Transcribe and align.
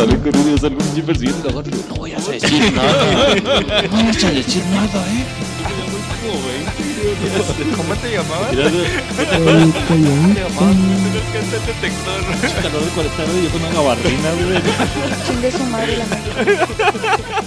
sale 0.00 0.16
con 0.18 0.34
un 0.34 0.48
y 0.48 1.84
no 1.88 1.94
voy 1.96 2.12
a 2.12 2.16
decir 2.16 2.72
nada. 2.72 3.34
No 3.34 3.90
vayas 3.90 4.24
a 4.24 4.30
decir 4.30 4.64
nada, 4.72 5.06
eh. 5.08 5.26
¿Cómo 7.76 7.94
te 7.96 8.12
llamabas? 8.12 8.50
¿Cómo 8.50 8.64
te 9.76 9.96
llamabas? 10.40 10.76
Tienes 11.10 11.26
que 11.32 11.38
hacer 11.38 11.60
detector. 11.66 12.20
calor 12.62 12.82
de 12.82 12.90
40 12.90 13.16
grados 13.16 13.36
y 13.36 13.44
yo 13.44 13.50
con 13.50 13.60
una 13.60 13.72
gabardina, 13.72 14.30
güey. 14.32 14.62
Chingue 15.26 15.52
su 15.52 15.64
madre 15.64 15.96
la 15.98 16.04
América. 16.04 17.44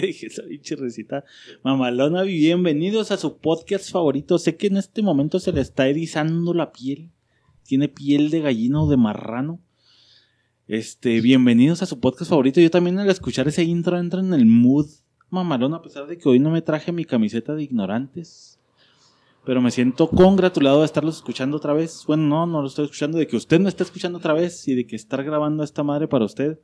Dije 0.00 0.26
esa 0.26 0.42
pinche 0.42 0.76
recita 0.76 1.24
mamalona. 1.62 2.22
Bienvenidos 2.22 3.10
a 3.10 3.16
su 3.16 3.38
podcast 3.38 3.90
favorito. 3.90 4.38
Sé 4.38 4.56
que 4.56 4.68
en 4.68 4.76
este 4.76 5.02
momento 5.02 5.40
se 5.40 5.52
le 5.52 5.60
está 5.60 5.88
erizando 5.88 6.54
la 6.54 6.72
piel. 6.72 7.10
Tiene 7.64 7.88
piel 7.88 8.30
de 8.30 8.40
gallina 8.40 8.82
o 8.82 8.88
de 8.88 8.96
marrano. 8.96 9.60
Este, 10.66 11.20
bienvenidos 11.20 11.82
a 11.82 11.86
su 11.86 11.98
podcast 11.98 12.30
favorito. 12.30 12.60
Yo 12.60 12.70
también 12.70 12.98
al 12.98 13.10
escuchar 13.10 13.48
ese 13.48 13.64
intro 13.64 13.98
entro 13.98 14.20
en 14.20 14.34
el 14.34 14.46
mood 14.46 14.86
mamalón, 15.30 15.74
a 15.74 15.82
pesar 15.82 16.06
de 16.06 16.16
que 16.16 16.28
hoy 16.28 16.38
no 16.38 16.50
me 16.50 16.62
traje 16.62 16.92
mi 16.92 17.04
camiseta 17.04 17.54
de 17.54 17.64
ignorantes. 17.64 18.60
Pero 19.44 19.62
me 19.62 19.70
siento 19.70 20.08
congratulado 20.10 20.80
de 20.80 20.86
estarlos 20.86 21.16
escuchando 21.16 21.56
otra 21.56 21.72
vez. 21.72 22.04
Bueno, 22.06 22.24
no, 22.24 22.46
no 22.46 22.60
lo 22.60 22.68
estoy 22.68 22.84
escuchando, 22.84 23.18
de 23.18 23.26
que 23.26 23.36
usted 23.36 23.58
me 23.58 23.68
está 23.68 23.82
escuchando 23.82 24.18
otra 24.18 24.34
vez 24.34 24.68
y 24.68 24.74
de 24.74 24.86
que 24.86 24.96
estar 24.96 25.24
grabando 25.24 25.64
esta 25.64 25.82
madre 25.82 26.06
para 26.06 26.24
usted. 26.24 26.58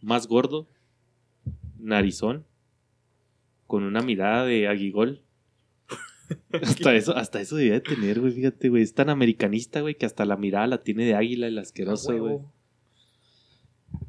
más 0.00 0.28
gordo, 0.28 0.68
narizón, 1.78 2.46
con 3.66 3.82
una 3.82 4.02
mirada 4.02 4.44
de 4.46 4.68
aguigol. 4.68 5.22
hasta 6.62 6.94
eso, 6.94 7.16
hasta 7.16 7.40
eso 7.40 7.56
debía 7.56 7.74
de 7.74 7.80
tener, 7.80 8.20
güey. 8.20 8.32
Fíjate, 8.32 8.68
güey. 8.68 8.82
Es 8.82 8.94
tan 8.94 9.10
americanista, 9.10 9.80
güey, 9.80 9.96
que 9.96 10.06
hasta 10.06 10.24
la 10.24 10.36
mirada 10.36 10.66
la 10.66 10.82
tiene 10.82 11.04
de 11.04 11.14
águila, 11.14 11.46
el 11.46 11.58
asqueroso, 11.58 12.16
güey. 12.18 12.38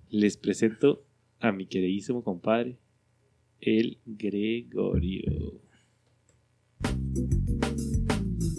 Les 0.09 0.37
presento 0.37 1.05
a 1.39 1.51
mi 1.51 1.65
queridísimo 1.67 2.23
compadre, 2.23 2.77
el 3.61 3.99
Gregorio. 4.05 5.61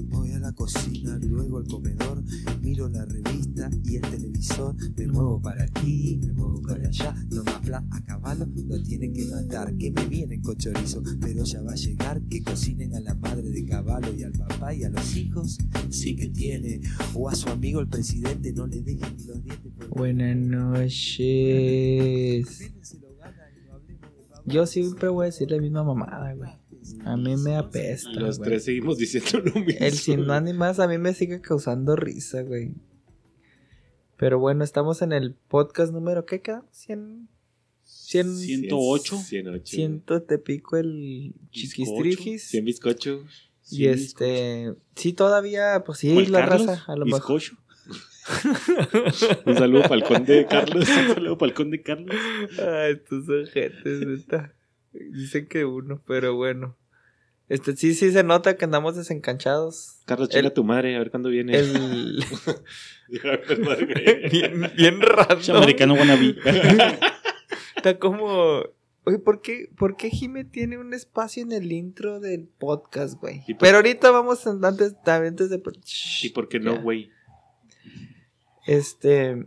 Voy 0.09 0.33
a 0.33 0.39
la 0.39 0.53
cocina, 0.53 1.19
luego 1.23 1.59
al 1.59 1.67
comedor, 1.67 2.23
miro 2.63 2.89
la 2.89 3.05
revista 3.05 3.40
y 3.85 3.97
el 3.97 4.03
televisor, 4.03 4.75
me 4.97 5.07
muevo 5.09 5.41
para 5.43 5.65
aquí, 5.65 6.19
me 6.25 6.33
muevo 6.33 6.63
para 6.63 6.87
allá, 6.89 7.15
no 7.31 7.43
me 7.45 7.51
habla 7.51 7.85
a 7.91 8.05
caballo, 8.05 8.47
lo 8.69 8.83
tienen 8.83 9.13
que 9.13 9.27
matar, 9.27 9.77
que 9.77 9.91
me 9.91 10.05
vienen 10.07 10.41
con 10.41 10.57
chorizo, 10.57 11.03
pero 11.21 11.45
ya 11.45 11.61
va 11.63 11.73
a 11.73 11.77
llegar, 11.77 12.21
que 12.31 12.43
cocinen 12.43 12.95
a 12.95 13.01
la 13.01 13.15
madre 13.17 13.51
de 13.51 13.65
caballo 13.67 14.13
y 14.17 14.23
al 14.23 14.33
papá 14.33 14.73
y 14.75 14.85
a 14.85 14.91
los 14.91 15.17
hijos, 15.17 15.59
sí 15.91 16.15
que 16.17 16.29
tiene, 16.29 16.81
o 17.15 17.29
a 17.29 17.35
su 17.35 17.49
amigo 17.49 17.81
el 17.81 17.89
presidente, 17.89 18.53
no 18.53 18.67
le 18.67 18.81
dejen 18.83 19.17
ni 19.17 19.25
los 19.25 19.43
dientes. 19.43 19.73
porque- 19.77 19.89
Buenas 19.99 20.37
noches. 21.31 22.73
Yo 24.47 24.67
siempre 24.67 25.09
voy 25.09 25.25
a 25.25 25.27
decir 25.27 25.51
la 25.51 25.59
misma 25.61 25.85
mamada, 25.85 26.33
güey. 26.35 26.51
A 27.05 27.17
mí 27.17 27.37
me 27.37 27.55
apesta, 27.57 28.11
Los 28.13 28.39
güey. 28.39 28.51
tres 28.51 28.65
seguimos 28.65 28.99
diciendo 28.99 29.31
lo 29.45 29.53
mismo. 29.65 29.79
El 29.81 29.93
sin 29.93 30.27
más 30.27 30.43
ni 30.43 30.53
más 30.53 30.81
a 30.81 30.89
mí 30.89 30.99
me 30.99 31.15
sigue 31.15 31.41
causando 31.41 31.95
risa, 31.95 32.43
güey. 32.43 32.75
Pero 34.21 34.39
bueno, 34.39 34.65
estamos 34.65 35.01
en 35.01 35.13
el 35.15 35.33
podcast 35.33 35.95
número, 35.95 36.27
¿qué 36.27 36.43
queda? 36.43 36.63
100... 36.73 37.27
100... 37.85 38.37
108. 38.37 39.17
108. 39.17 39.63
Ciento 39.65 40.23
te 40.23 40.37
pico 40.37 40.77
el 40.77 41.33
chiquistrijis. 41.51 42.43
100 42.51 42.65
bizcocho. 42.67 43.25
Y 43.71 43.87
este... 43.87 44.75
Sí, 44.95 45.15
todavía, 45.15 45.85
pues 45.87 46.01
sí, 46.01 46.27
la 46.27 46.41
Carlos, 46.41 46.67
raza, 46.67 46.85
a 46.87 46.97
lo 46.97 47.07
mejor. 47.07 47.41
bizcocho. 47.41 47.57
Un 49.47 49.57
saludo 49.57 49.83
para 49.85 49.95
el 49.95 50.05
conde 50.05 50.47
Carlos. 50.47 50.87
Un 51.09 51.15
saludo 51.15 51.39
para 51.39 51.49
el 51.49 51.55
conde 51.55 51.83
Carlos. 51.83 52.15
Ay, 52.59 52.93
estos 52.93 53.27
ojetes, 53.27 54.07
neta. 54.07 54.55
Dicen 54.93 55.49
que 55.49 55.65
uno, 55.65 56.03
pero 56.07 56.37
bueno. 56.37 56.77
Este, 57.51 57.77
sí, 57.77 57.95
sí 57.95 58.13
se 58.13 58.23
nota 58.23 58.57
que 58.57 58.65
andamos 58.65 58.95
desencanchados. 58.95 59.99
Carlos, 60.07 60.29
El- 60.31 60.37
chinga 60.37 60.55
tu 60.55 60.63
madre, 60.63 60.95
a 60.95 61.01
ver 61.01 61.11
cuándo 61.11 61.29
viene. 61.31 61.59
El... 61.59 62.25
Bien, 64.31 64.71
bien 64.77 65.01
raro. 65.01 65.37
Americano 65.57 65.95
wannabe. 65.95 66.37
Está 67.77 67.99
como. 67.99 68.63
Oye, 69.05 69.19
¿por 69.19 69.41
qué, 69.43 69.69
¿por 69.77 69.97
qué 69.97 70.11
Jime 70.11 70.45
tiene 70.45 70.79
un 70.79 70.95
espacio 70.95 71.43
en 71.43 71.51
el 71.51 71.73
intro 71.73 72.21
del 72.21 72.47
podcast, 72.47 73.15
güey? 73.21 73.43
¿Y 73.49 73.55
por- 73.55 73.63
Pero 73.67 73.79
ahorita 73.79 74.13
vamos 74.13 74.47
a- 74.47 74.51
antes, 74.51 74.95
antes 75.05 75.51
de. 75.51 75.61
¿Y 76.23 76.29
por 76.29 76.49
qué 76.49 76.61
no, 76.61 76.81
güey? 76.81 77.11
Este. 78.65 79.45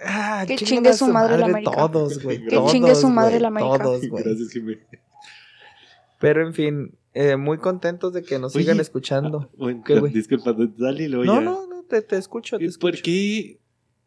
Ah, 0.00 0.44
Que 0.46 0.54
chingue 0.54 0.90
a 0.90 0.92
su 0.92 1.08
madre 1.08 1.38
la 1.38 1.46
América. 1.46 1.72
Todos, 1.72 2.22
güey. 2.22 2.44
Que 2.44 2.50
todos, 2.54 2.70
chingue 2.70 2.94
su 2.94 3.08
madre 3.08 3.30
güey, 3.32 3.42
la 3.42 3.48
América. 3.48 3.82
Todos, 3.82 4.08
güey. 4.08 4.22
Gracias, 4.22 4.52
Jimé. 4.52 4.78
Pero 6.18 6.46
en 6.46 6.54
fin, 6.54 6.98
eh, 7.14 7.36
muy 7.36 7.58
contentos 7.58 8.12
de 8.12 8.22
que 8.22 8.38
nos 8.38 8.54
Oye, 8.54 8.64
sigan 8.64 8.80
escuchando. 8.80 9.50
Bueno, 9.56 9.82
¿Qué, 9.84 10.00
disculpa, 10.00 10.54
dale 10.76 11.04
y 11.04 11.08
luego 11.08 11.24
No, 11.24 11.34
ya. 11.36 11.40
no, 11.40 11.66
no, 11.66 11.82
te, 11.84 12.02
te 12.02 12.16
escucho. 12.16 12.58
Te 12.58 12.64
¿Y 12.64 12.66
escucho. 12.68 12.92
¿Por 12.92 13.02
qué? 13.02 13.60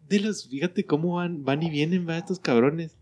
De 0.07 0.19
los, 0.19 0.47
fíjate 0.49 0.85
cómo 0.85 1.15
van, 1.15 1.43
van 1.43 1.63
y 1.63 1.69
vienen, 1.69 2.07
va, 2.07 2.17
estos 2.17 2.39
cabrones. 2.39 2.97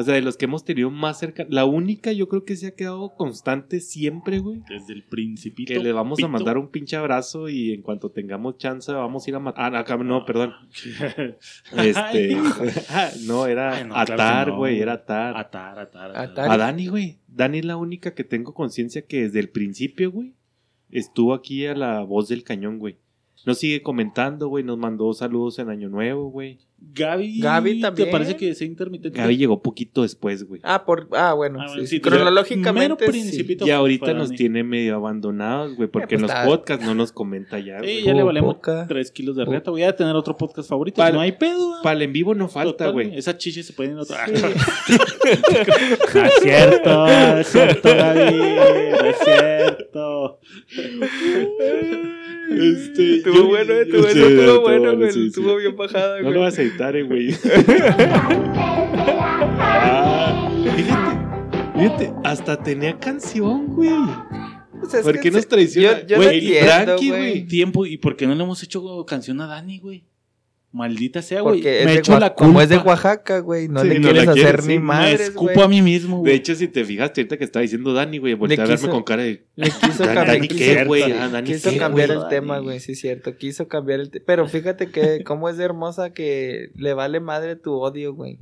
O 0.00 0.02
sea, 0.02 0.14
de 0.14 0.22
los 0.22 0.38
que 0.38 0.46
hemos 0.46 0.64
tenido 0.64 0.90
más 0.90 1.18
cerca, 1.18 1.44
la 1.50 1.66
única 1.66 2.10
yo 2.10 2.26
creo 2.26 2.42
que 2.42 2.56
se 2.56 2.68
ha 2.68 2.74
quedado 2.74 3.14
constante 3.16 3.80
siempre, 3.80 4.38
güey. 4.38 4.62
Desde 4.66 4.94
el 4.94 5.02
principito. 5.02 5.74
Que 5.74 5.78
le 5.78 5.92
vamos 5.92 6.22
a 6.22 6.26
mandar 6.26 6.56
un 6.56 6.68
pinche 6.68 6.96
abrazo 6.96 7.50
y 7.50 7.74
en 7.74 7.82
cuanto 7.82 8.10
tengamos 8.10 8.56
chance 8.56 8.90
vamos 8.90 9.26
a 9.26 9.30
ir 9.30 9.36
a 9.36 9.40
matar. 9.40 9.76
Ah, 9.76 9.80
acá 9.80 9.98
no, 9.98 10.24
perdón. 10.24 10.54
Este. 11.76 12.34
no, 13.26 13.46
era 13.46 13.76
Ay, 13.76 13.84
no, 13.84 13.92
claro 13.92 14.14
atar, 14.14 14.48
no. 14.48 14.56
güey, 14.56 14.80
era 14.80 14.94
atar. 14.94 15.36
Atar, 15.36 15.78
atar, 15.78 16.10
Atar. 16.12 16.30
atar. 16.30 16.50
A 16.50 16.56
Dani, 16.56 16.86
güey. 16.86 17.18
Dani 17.28 17.58
es 17.58 17.66
la 17.66 17.76
única 17.76 18.14
que 18.14 18.24
tengo 18.24 18.54
conciencia 18.54 19.02
que 19.02 19.24
desde 19.24 19.40
el 19.40 19.50
principio, 19.50 20.10
güey, 20.10 20.32
estuvo 20.90 21.34
aquí 21.34 21.66
a 21.66 21.74
la 21.74 22.00
voz 22.04 22.28
del 22.28 22.42
cañón, 22.42 22.78
güey. 22.78 22.96
Nos 23.44 23.58
sigue 23.58 23.82
comentando, 23.82 24.48
güey. 24.48 24.64
Nos 24.64 24.78
mandó 24.78 25.12
saludos 25.12 25.58
en 25.58 25.68
Año 25.68 25.90
Nuevo, 25.90 26.30
güey. 26.30 26.58
Gaby. 26.92 27.40
Gaby 27.40 27.80
también. 27.80 28.08
¿Te 28.08 28.12
parece 28.12 28.36
que 28.36 28.54
sea 28.54 28.66
intermitente? 28.66 29.16
Gaby 29.18 29.36
llegó 29.36 29.62
poquito 29.62 30.02
después, 30.02 30.42
güey. 30.44 30.60
Ah, 30.64 30.84
por, 30.84 31.08
ah 31.12 31.34
bueno, 31.34 31.60
Ah, 31.60 31.64
sí, 31.68 31.74
bueno, 31.74 31.86
sí, 31.86 31.96
sí, 31.96 32.00
cronológicamente 32.00 33.12
sí. 33.12 33.46
Y 33.64 33.70
ahorita 33.70 34.12
nos 34.14 34.30
tiene 34.30 34.64
medio 34.64 34.96
abandonados, 34.96 35.76
güey, 35.76 35.88
porque 35.88 36.08
pues 36.08 36.18
en 36.18 36.22
los 36.22 36.30
está- 36.30 36.44
podcasts 36.46 36.84
no 36.84 36.94
nos 36.94 37.12
comenta 37.12 37.58
ya, 37.60 37.78
Sí, 37.80 37.84
güey. 37.84 38.02
ya 38.02 38.14
le 38.14 38.22
valemos 38.22 38.54
Poca. 38.56 38.86
3 38.88 39.10
kilos 39.12 39.36
de 39.36 39.44
reta. 39.44 39.70
Voy 39.70 39.82
a 39.84 39.94
tener 39.94 40.16
otro 40.16 40.36
podcast 40.36 40.68
favorito. 40.68 41.00
No 41.12 41.20
hay 41.20 41.32
pedo. 41.32 41.74
¿ah? 41.76 41.80
Para 41.82 41.96
el 41.96 42.02
en 42.02 42.12
vivo 42.12 42.34
no 42.34 42.48
falta, 42.48 42.88
güey. 42.88 43.14
Esa 43.16 43.36
chiche 43.38 43.62
se 43.62 43.72
puede 43.72 43.90
ir 43.90 43.92
en 43.94 44.00
otro. 44.00 44.16
No 44.16 44.24
es 46.24 46.34
cierto, 46.42 46.90
no 47.06 47.38
es 47.38 47.46
cierto, 47.46 47.88
Gaby. 47.88 48.36
No 48.38 49.04
es 49.06 49.16
cierto. 49.24 50.38
Este, 52.50 53.16
Estuvo 53.18 53.34
yo- 53.36 53.46
bueno, 53.46 53.72
eh, 53.74 53.82
estuvo, 53.82 54.02
Sí, 54.08 54.18
eso 54.18 54.28
estuvo 54.28 54.60
bueno, 54.62 54.80
bueno, 54.80 54.96
güey. 54.98 55.12
sí, 55.12 55.20
sí. 55.20 55.26
Estuvo 55.28 55.56
bien 55.56 55.76
bajada, 55.76 56.16
No 56.18 56.22
güey. 56.24 56.34
lo 56.34 56.40
vas 56.40 56.58
a 56.58 56.62
editar, 56.70 56.96
eh, 56.96 57.02
güey. 57.02 57.34
Ah, 59.62 60.50
fíjate, 60.76 61.78
fíjate, 61.78 62.12
hasta 62.24 62.62
tenía 62.62 62.98
canción, 62.98 63.66
güey. 63.68 63.90
Pues 64.80 64.94
es 64.94 65.02
¿Por 65.02 65.20
qué 65.20 65.30
nos 65.30 65.46
traiciona? 65.46 66.00
Yo, 66.02 66.06
yo 66.06 66.16
Güey, 66.16 66.28
no 66.28 66.32
y 66.34 66.56
entiendo, 66.56 66.84
Frankie, 66.84 67.08
güey. 67.08 67.20
güey. 67.30 67.46
Tiempo, 67.46 67.86
¿y 67.86 67.96
por 67.98 68.16
qué 68.16 68.26
no 68.26 68.34
le 68.34 68.42
hemos 68.42 68.62
hecho 68.62 69.04
canción 69.06 69.40
a 69.40 69.46
Dani, 69.46 69.78
güey? 69.78 70.04
Maldita 70.72 71.20
sea, 71.20 71.40
güey. 71.40 71.56
Porque 71.56 71.80
es 71.80 71.84
Me 71.86 71.94
echo 71.94 72.16
la 72.20 72.34
como 72.34 72.60
es 72.62 72.68
de 72.68 72.76
culpa. 72.76 72.90
Oaxaca, 72.90 73.40
güey, 73.40 73.66
no 73.68 73.80
Sí, 73.82 73.88
le 73.88 73.98
no 73.98 74.08
quieres 74.08 74.28
hacer 74.28 74.42
quieres, 74.44 74.66
ni 74.66 74.74
sí. 74.74 74.78
Me 74.78 75.12
escupo 75.14 75.52
güey. 75.52 75.62
a 75.64 75.68
mí 75.68 75.82
mismo, 75.82 76.22
De 76.22 76.32
hecho, 76.34 76.54
si 76.54 76.68
te 76.68 76.84
fijaste 76.84 77.22
ahorita 77.22 77.36
que 77.38 77.44
estaba 77.44 77.62
diciendo 77.62 77.92
Dani, 77.92 78.18
güey, 78.18 78.34
volteé 78.34 78.60
a 78.60 78.64
quiso- 78.64 78.76
verme 78.82 78.88
con 78.90 79.02
cara 79.02 79.22
de. 79.24 79.46
Le 79.56 79.64
quiso 79.68 80.04
Dan- 80.04 80.14
cambiar, 80.14 80.26
Dani, 80.26 80.48
quiso- 80.48 80.58
¿qué, 80.76 80.84
güey? 80.84 81.02
Ah, 81.12 81.28
Dani, 81.28 81.46
quiso 81.52 81.70
¿qué, 81.70 81.76
cambiar 81.76 82.10
el 82.12 82.28
tema, 82.28 82.58
güey, 82.60 82.78
sí 82.78 82.92
es 82.92 83.00
cierto. 83.00 83.36
Quiso 83.36 83.66
cambiar 83.66 83.98
el 83.98 84.10
tema. 84.10 84.24
Pero 84.26 84.46
fíjate 84.46 84.90
que 84.92 85.24
cómo 85.24 85.48
es 85.48 85.56
de 85.56 85.64
hermosa 85.64 86.10
que 86.12 86.70
le 86.76 86.94
vale 86.94 87.18
madre 87.18 87.56
tu 87.56 87.72
odio, 87.74 88.14
güey. 88.14 88.38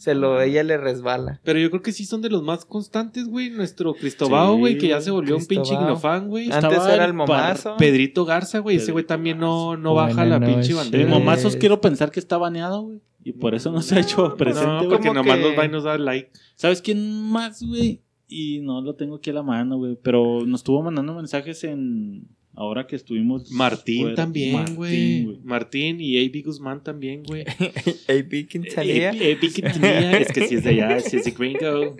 Se 0.00 0.14
lo, 0.14 0.40
ella 0.40 0.62
le 0.62 0.78
resbala. 0.78 1.42
Pero 1.44 1.58
yo 1.58 1.68
creo 1.68 1.82
que 1.82 1.92
sí 1.92 2.06
son 2.06 2.22
de 2.22 2.30
los 2.30 2.42
más 2.42 2.64
constantes, 2.64 3.28
güey. 3.28 3.50
Nuestro 3.50 3.92
Cristobao, 3.92 4.54
Sí, 4.54 4.58
güey, 4.60 4.78
que 4.78 4.88
ya 4.88 5.02
se 5.02 5.10
volvió 5.10 5.36
un 5.36 5.44
pinche 5.44 5.74
ignofan, 5.74 6.28
güey. 6.28 6.50
Antes 6.50 6.72
Estaba 6.72 6.94
era 6.94 7.04
el 7.04 7.12
momazo. 7.12 7.76
Pedrito 7.76 8.24
Garza, 8.24 8.60
güey. 8.60 8.76
Ese 8.76 8.92
güey 8.92 9.04
también 9.04 9.38
no, 9.38 9.76
no 9.76 9.92
baja 9.92 10.24
la 10.24 10.40
pinche 10.40 10.72
bandera. 10.72 11.04
El 11.04 11.10
momazos 11.10 11.54
quiero 11.56 11.82
pensar 11.82 12.10
que 12.10 12.18
está 12.18 12.38
baneado, 12.38 12.80
güey. 12.80 13.02
Y 13.24 13.32
por 13.34 13.54
eso 13.54 13.70
no 13.70 13.82
se 13.82 13.96
ha 13.96 14.00
hecho 14.00 14.34
presente, 14.36 14.66
No, 14.66 14.88
porque 14.88 15.08
como 15.08 15.22
nomás 15.22 15.36
que- 15.36 15.42
nos 15.50 15.58
va 15.58 15.64
y 15.66 15.68
nos 15.68 15.84
da 15.84 15.98
like. 15.98 16.30
¿Sabes 16.56 16.80
quién 16.80 17.22
más, 17.30 17.62
güey? 17.62 18.00
Y 18.26 18.60
no 18.62 18.80
lo 18.80 18.94
tengo 18.94 19.16
aquí 19.16 19.28
a 19.28 19.34
la 19.34 19.42
mano, 19.42 19.76
güey. 19.76 19.98
Pero 20.02 20.46
nos 20.46 20.60
estuvo 20.60 20.82
mandando 20.82 21.12
mensajes 21.12 21.62
en. 21.64 22.26
Ahora 22.52 22.86
que 22.86 22.96
estuvimos. 22.96 23.50
Martín 23.52 24.00
fuera. 24.02 24.16
también, 24.16 24.52
Martín, 24.54 24.74
güey. 24.76 25.38
Martín 25.44 26.00
y 26.00 26.18
A.B. 26.18 26.42
Guzmán 26.42 26.82
también, 26.82 27.22
güey. 27.22 27.42
AP 27.42 28.48
Quintanilla. 28.48 29.10
A.B. 29.10 29.38
Quintanilla, 29.54 30.18
es 30.18 30.32
que 30.32 30.46
sí 30.48 30.56
es 30.56 30.64
de 30.64 30.70
allá, 30.70 31.00
sí 31.00 31.16
es 31.16 31.24
de 31.24 31.30
gringo. 31.30 31.96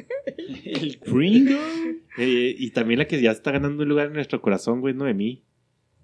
El 0.65 0.99
gringo. 1.07 1.57
Eh, 2.19 2.55
y 2.59 2.71
también 2.71 2.99
la 2.99 3.07
que 3.07 3.21
ya 3.23 3.31
está 3.31 3.53
ganando 3.53 3.83
un 3.85 3.89
lugar 3.89 4.09
en 4.09 4.15
nuestro 4.15 4.43
corazón, 4.43 4.81
güey, 4.81 4.93
Noemí. 4.93 5.43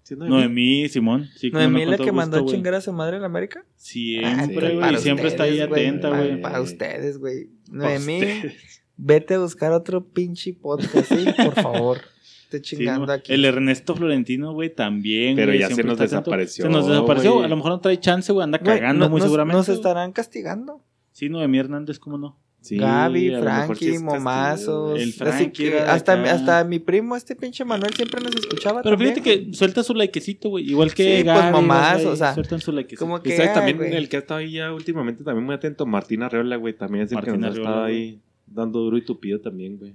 ¿Sí 0.04 0.14
Noemí? 0.14 0.30
Noemí, 0.34 0.88
Simón. 0.88 1.28
Sí, 1.36 1.50
Noemí 1.50 1.84
la 1.84 1.96
que 1.96 2.04
gusto, 2.04 2.12
mandó 2.14 2.38
a 2.38 2.46
chingar 2.46 2.74
a 2.74 2.80
su 2.80 2.92
madre 2.92 3.16
en 3.16 3.24
América. 3.24 3.64
Ah, 3.66 3.72
Siempre, 3.76 4.68
sí. 4.68 4.74
güey. 4.74 4.80
Para 4.80 4.92
Y 4.92 5.00
siempre 5.02 5.26
está 5.28 5.42
ahí 5.42 5.56
güey, 5.56 5.62
atenta, 5.86 6.10
para- 6.10 6.24
güey. 6.24 6.40
Para 6.40 6.60
ustedes, 6.60 7.18
güey. 7.18 7.48
Noemí, 7.72 8.20
ustedes. 8.20 8.84
vete 8.96 9.34
a 9.34 9.38
buscar 9.40 9.72
otro 9.72 10.06
pinche 10.06 10.52
podcast, 10.54 11.12
¿sí? 11.12 11.24
Por 11.36 11.54
favor. 11.54 11.98
Sí, 12.50 12.60
chingando 12.60 13.12
aquí. 13.12 13.32
El 13.32 13.44
Ernesto 13.44 13.94
Florentino, 13.96 14.52
güey, 14.52 14.74
también. 14.74 15.36
Pero 15.36 15.52
ya 15.54 15.68
se 15.68 15.74
siempre 15.74 15.86
nos 15.86 15.98
desapareció, 15.98 16.64
Se 16.66 16.70
nos 16.70 16.86
desapareció. 16.86 17.42
A 17.42 17.48
lo 17.48 17.56
mejor 17.56 17.72
no 17.72 17.80
trae 17.80 17.98
chance, 18.00 18.32
güey. 18.32 18.44
Anda 18.44 18.58
cagando 18.58 19.06
no- 19.06 19.10
muy 19.10 19.18
nos- 19.20 19.26
seguramente. 19.26 19.56
Nos 19.56 19.68
estarán 19.68 20.12
castigando. 20.12 20.80
Sí, 21.12 21.28
Noemí 21.28 21.58
Hernández, 21.58 21.98
¿cómo 21.98 22.18
no? 22.18 22.38
Sí, 22.60 22.78
Gaby, 22.78 23.30
Frankie, 23.40 23.98
Momazos. 24.00 24.96
El 24.98 25.10
Así 25.10 25.12
Frankie 25.12 25.72
hasta, 25.74 26.20
hasta 26.24 26.64
mi 26.64 26.80
primo, 26.80 27.14
este 27.14 27.36
pinche 27.36 27.64
Manuel, 27.64 27.94
siempre 27.94 28.20
nos 28.20 28.34
escuchaba. 28.34 28.82
Pero 28.82 28.96
también, 28.96 29.14
fíjate 29.14 29.46
que 29.46 29.54
suelta 29.54 29.84
su 29.84 29.94
likecito, 29.94 30.48
güey. 30.48 30.68
Igual 30.68 30.92
que 30.92 31.18
Sí, 31.18 31.24
pues, 31.24 31.36
Gaby, 31.36 31.52
mamás, 31.52 32.04
o 32.04 32.16
sea, 32.16 32.34
Sueltan 32.34 32.60
su 32.60 32.72
likecito. 32.72 33.04
como 33.04 33.18
Y 33.18 33.20
que- 33.22 33.36
sabes 33.36 33.54
también 33.54 33.80
el 33.94 34.08
que 34.08 34.16
ha 34.16 34.20
estado 34.20 34.40
ahí 34.40 34.52
ya 34.52 34.72
últimamente 34.72 35.22
también 35.22 35.46
muy 35.46 35.54
atento, 35.54 35.86
Martín 35.86 36.22
Arreola, 36.24 36.56
güey, 36.56 36.74
también 36.76 37.04
es 37.04 37.12
el 37.12 37.16
Martín 37.16 37.34
que 37.34 37.38
nos 37.38 37.54
ha 37.54 37.58
estado 37.58 37.84
ahí 37.84 38.20
dando 38.46 38.80
duro 38.80 38.96
y 38.96 39.04
tupido 39.04 39.40
también, 39.40 39.76
güey. 39.78 39.94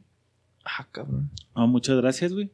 Ah, 0.66 0.88
cabrón. 0.92 1.30
Ah, 1.54 1.66
muchas 1.66 1.98
gracias, 1.98 2.34
güey. 2.34 2.52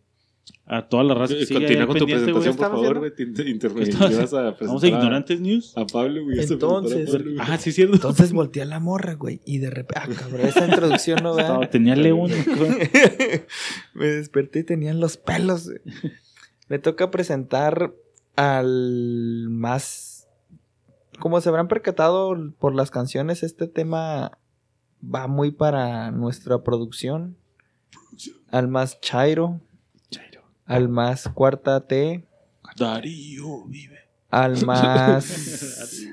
A 0.65 0.87
toda 0.87 1.03
la 1.03 1.13
raza 1.13 1.33
que 1.33 1.45
sigue 1.45 1.59
Continúa 1.59 1.87
con 1.87 1.97
tu 1.97 2.05
güey. 2.05 2.15
presentación, 2.15 2.55
por 2.55 2.65
favor, 2.71 2.99
güey. 2.99 3.13
Te- 3.15 3.25
te 3.25 3.49
inter- 3.49 3.73
¿Qué 3.73 3.83
estamos 3.83 4.09
llevas 4.11 4.33
a 4.33 4.51
Vamos 4.65 4.81
a 4.83 4.87
Ignorantes 4.87 5.41
News. 5.41 5.73
A 5.77 5.85
Pablo, 5.85 6.23
güey. 6.23 6.39
Entonces- 6.39 7.09
güey. 7.23 7.35
Ah, 7.39 7.57
sí, 7.57 7.69
es 7.71 7.75
cierto. 7.75 7.95
Entonces 7.95 8.31
volteé 8.31 8.61
a 8.61 8.65
la 8.65 8.79
morra, 8.79 9.15
güey. 9.15 9.41
Y 9.45 9.57
de 9.57 9.69
repente. 9.69 10.01
Ah, 10.01 10.07
cabrón, 10.17 10.41
esa 10.47 10.65
introducción 10.65 11.19
no 11.21 11.35
vea. 11.35 11.69
tenía 11.69 11.95
león. 11.97 12.29
güey. 12.29 12.89
Me 13.93 14.05
desperté 14.07 14.59
y 14.59 14.63
tenían 14.63 14.99
los 15.01 15.17
pelos. 15.17 15.65
güey. 15.67 15.79
Me 16.69 16.79
toca 16.79 17.11
presentar 17.11 17.93
al 18.37 19.47
más. 19.49 20.27
Como 21.19 21.41
se 21.41 21.49
habrán 21.49 21.67
percatado 21.67 22.35
por 22.59 22.73
las 22.75 22.89
canciones, 22.91 23.43
este 23.43 23.67
tema 23.67 24.37
va 25.03 25.27
muy 25.27 25.51
para 25.51 26.11
nuestra 26.11 26.63
producción. 26.63 27.35
Al 28.49 28.67
más 28.67 28.99
Chairo. 29.01 29.59
Chairo. 30.09 30.41
Al 30.65 30.89
más 30.89 31.27
Cuarta 31.29 31.85
T. 31.85 32.23
Darío 32.77 33.65
vive. 33.65 33.97
Al 34.29 34.65
más 34.65 36.05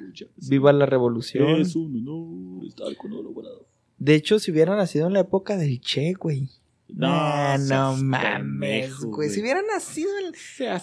Viva 0.48 0.72
la 0.72 0.86
Revolución. 0.86 1.60
Es 1.60 1.74
un 1.76 1.96
honor 1.96 2.66
estar 2.66 2.96
con 2.96 3.12
oro 3.12 3.30
morado. 3.32 3.66
De 3.98 4.14
hecho, 4.14 4.38
si 4.38 4.50
hubiera 4.50 4.76
nacido 4.76 5.06
en 5.06 5.12
la 5.14 5.20
época 5.20 5.56
del 5.56 5.80
Che, 5.80 6.12
güey. 6.14 6.48
No, 6.88 7.56
no 7.58 7.96
mames, 7.96 8.94
güey. 9.00 9.30
Si 9.30 9.40
hubiera 9.40 9.62
nacido 9.62 10.10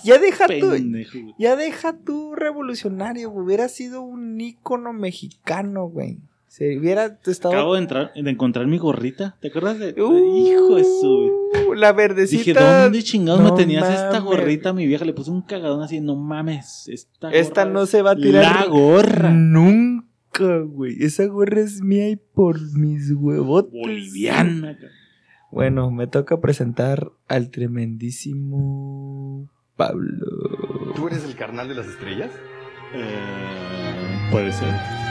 Ya 0.03 0.17
deja 0.17 0.47
tú- 0.47 0.71
pendejo, 0.71 1.19
güey. 1.21 1.35
Ya 1.37 1.55
deja 1.55 1.93
tu 1.97 2.35
revolucionario, 2.35 3.29
güey. 3.29 3.45
Hubiera 3.45 3.69
sido 3.69 4.01
un 4.01 4.39
ícono 4.41 4.91
mexicano, 4.93 5.85
güey. 5.85 6.17
Se 6.51 6.77
hubiera 6.77 7.17
estado... 7.25 7.53
Acabo 7.53 7.75
de, 7.75 7.79
entrar, 7.79 8.11
de 8.13 8.29
encontrar 8.29 8.67
mi 8.67 8.77
gorrita. 8.77 9.37
¿Te 9.39 9.47
acuerdas 9.47 9.79
de? 9.79 9.93
Uh, 10.03 10.35
Hijo 10.35 10.75
de 10.75 10.83
su. 10.83 11.31
La 11.77 11.93
verdecita. 11.93 12.43
Dije, 12.43 12.53
¿dónde 12.53 13.03
chingados 13.03 13.39
no 13.39 13.51
me 13.51 13.57
tenías 13.57 13.89
esta 13.89 14.19
gorrita? 14.19 14.73
Mi 14.73 14.85
vieja 14.85 15.05
le 15.05 15.13
puse 15.13 15.31
un 15.31 15.43
cagadón 15.43 15.81
así, 15.81 16.01
no 16.01 16.17
mames. 16.17 16.89
Esta, 16.89 17.31
Esta 17.31 17.61
gorra 17.61 17.73
no 17.73 17.83
es 17.83 17.89
se 17.89 18.01
va 18.01 18.11
a 18.11 18.15
tirar. 18.17 18.43
La 18.43 18.65
gorra. 18.65 19.29
Nunca, 19.29 20.59
güey. 20.65 21.01
Esa 21.01 21.25
gorra 21.27 21.61
es 21.61 21.81
mía 21.81 22.09
y 22.09 22.17
por 22.17 22.59
mis 22.77 23.13
huevotes. 23.15 23.71
Boliviana. 23.71 24.77
Bueno, 25.51 25.89
me 25.89 26.07
toca 26.07 26.41
presentar 26.41 27.13
al 27.29 27.49
tremendísimo 27.49 29.49
Pablo. 29.77 30.25
¿Tú 30.97 31.07
eres 31.07 31.23
el 31.23 31.37
carnal 31.37 31.69
de 31.69 31.75
las 31.75 31.87
estrellas? 31.87 32.31
Eh, 32.93 34.27
puede 34.33 34.51
ser. 34.51 35.10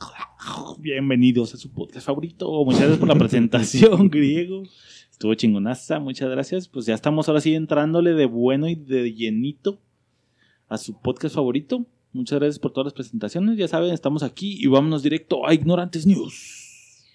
Bienvenidos 0.79 1.53
a 1.53 1.57
su 1.57 1.71
podcast 1.71 2.07
favorito. 2.07 2.49
Muchas 2.65 2.81
gracias 2.81 2.99
por 2.99 3.07
la 3.07 3.15
presentación, 3.15 4.09
griego. 4.09 4.63
Estuvo 5.11 5.35
chingonaza, 5.35 5.99
muchas 5.99 6.29
gracias. 6.29 6.67
Pues 6.67 6.87
ya 6.87 6.95
estamos 6.95 7.27
ahora 7.27 7.41
sí 7.41 7.53
entrándole 7.53 8.13
de 8.13 8.25
bueno 8.25 8.67
y 8.67 8.75
de 8.75 9.13
llenito 9.13 9.79
a 10.67 10.77
su 10.77 10.99
podcast 10.99 11.35
favorito. 11.35 11.85
Muchas 12.13 12.39
gracias 12.39 12.59
por 12.59 12.73
todas 12.73 12.87
las 12.87 12.93
presentaciones. 12.93 13.57
Ya 13.57 13.67
saben, 13.67 13.93
estamos 13.93 14.23
aquí 14.23 14.57
y 14.59 14.67
vámonos 14.67 15.03
directo 15.03 15.47
a 15.47 15.53
Ignorantes 15.53 16.07
News. 16.07 17.05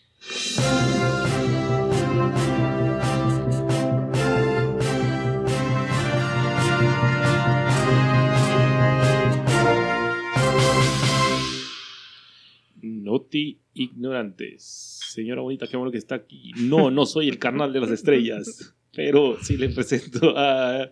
Ti, 13.28 13.60
ignorantes. 13.74 15.00
Señora 15.08 15.42
bonita, 15.42 15.66
qué 15.66 15.76
bueno 15.76 15.92
que 15.92 15.98
está 15.98 16.14
aquí. 16.16 16.52
No, 16.56 16.90
no 16.90 17.06
soy 17.06 17.28
el 17.28 17.38
carnal 17.38 17.72
de 17.72 17.80
las 17.80 17.90
estrellas. 17.90 18.74
Pero 18.94 19.36
sí 19.42 19.56
le 19.56 19.68
presento 19.70 20.34
a 20.36 20.90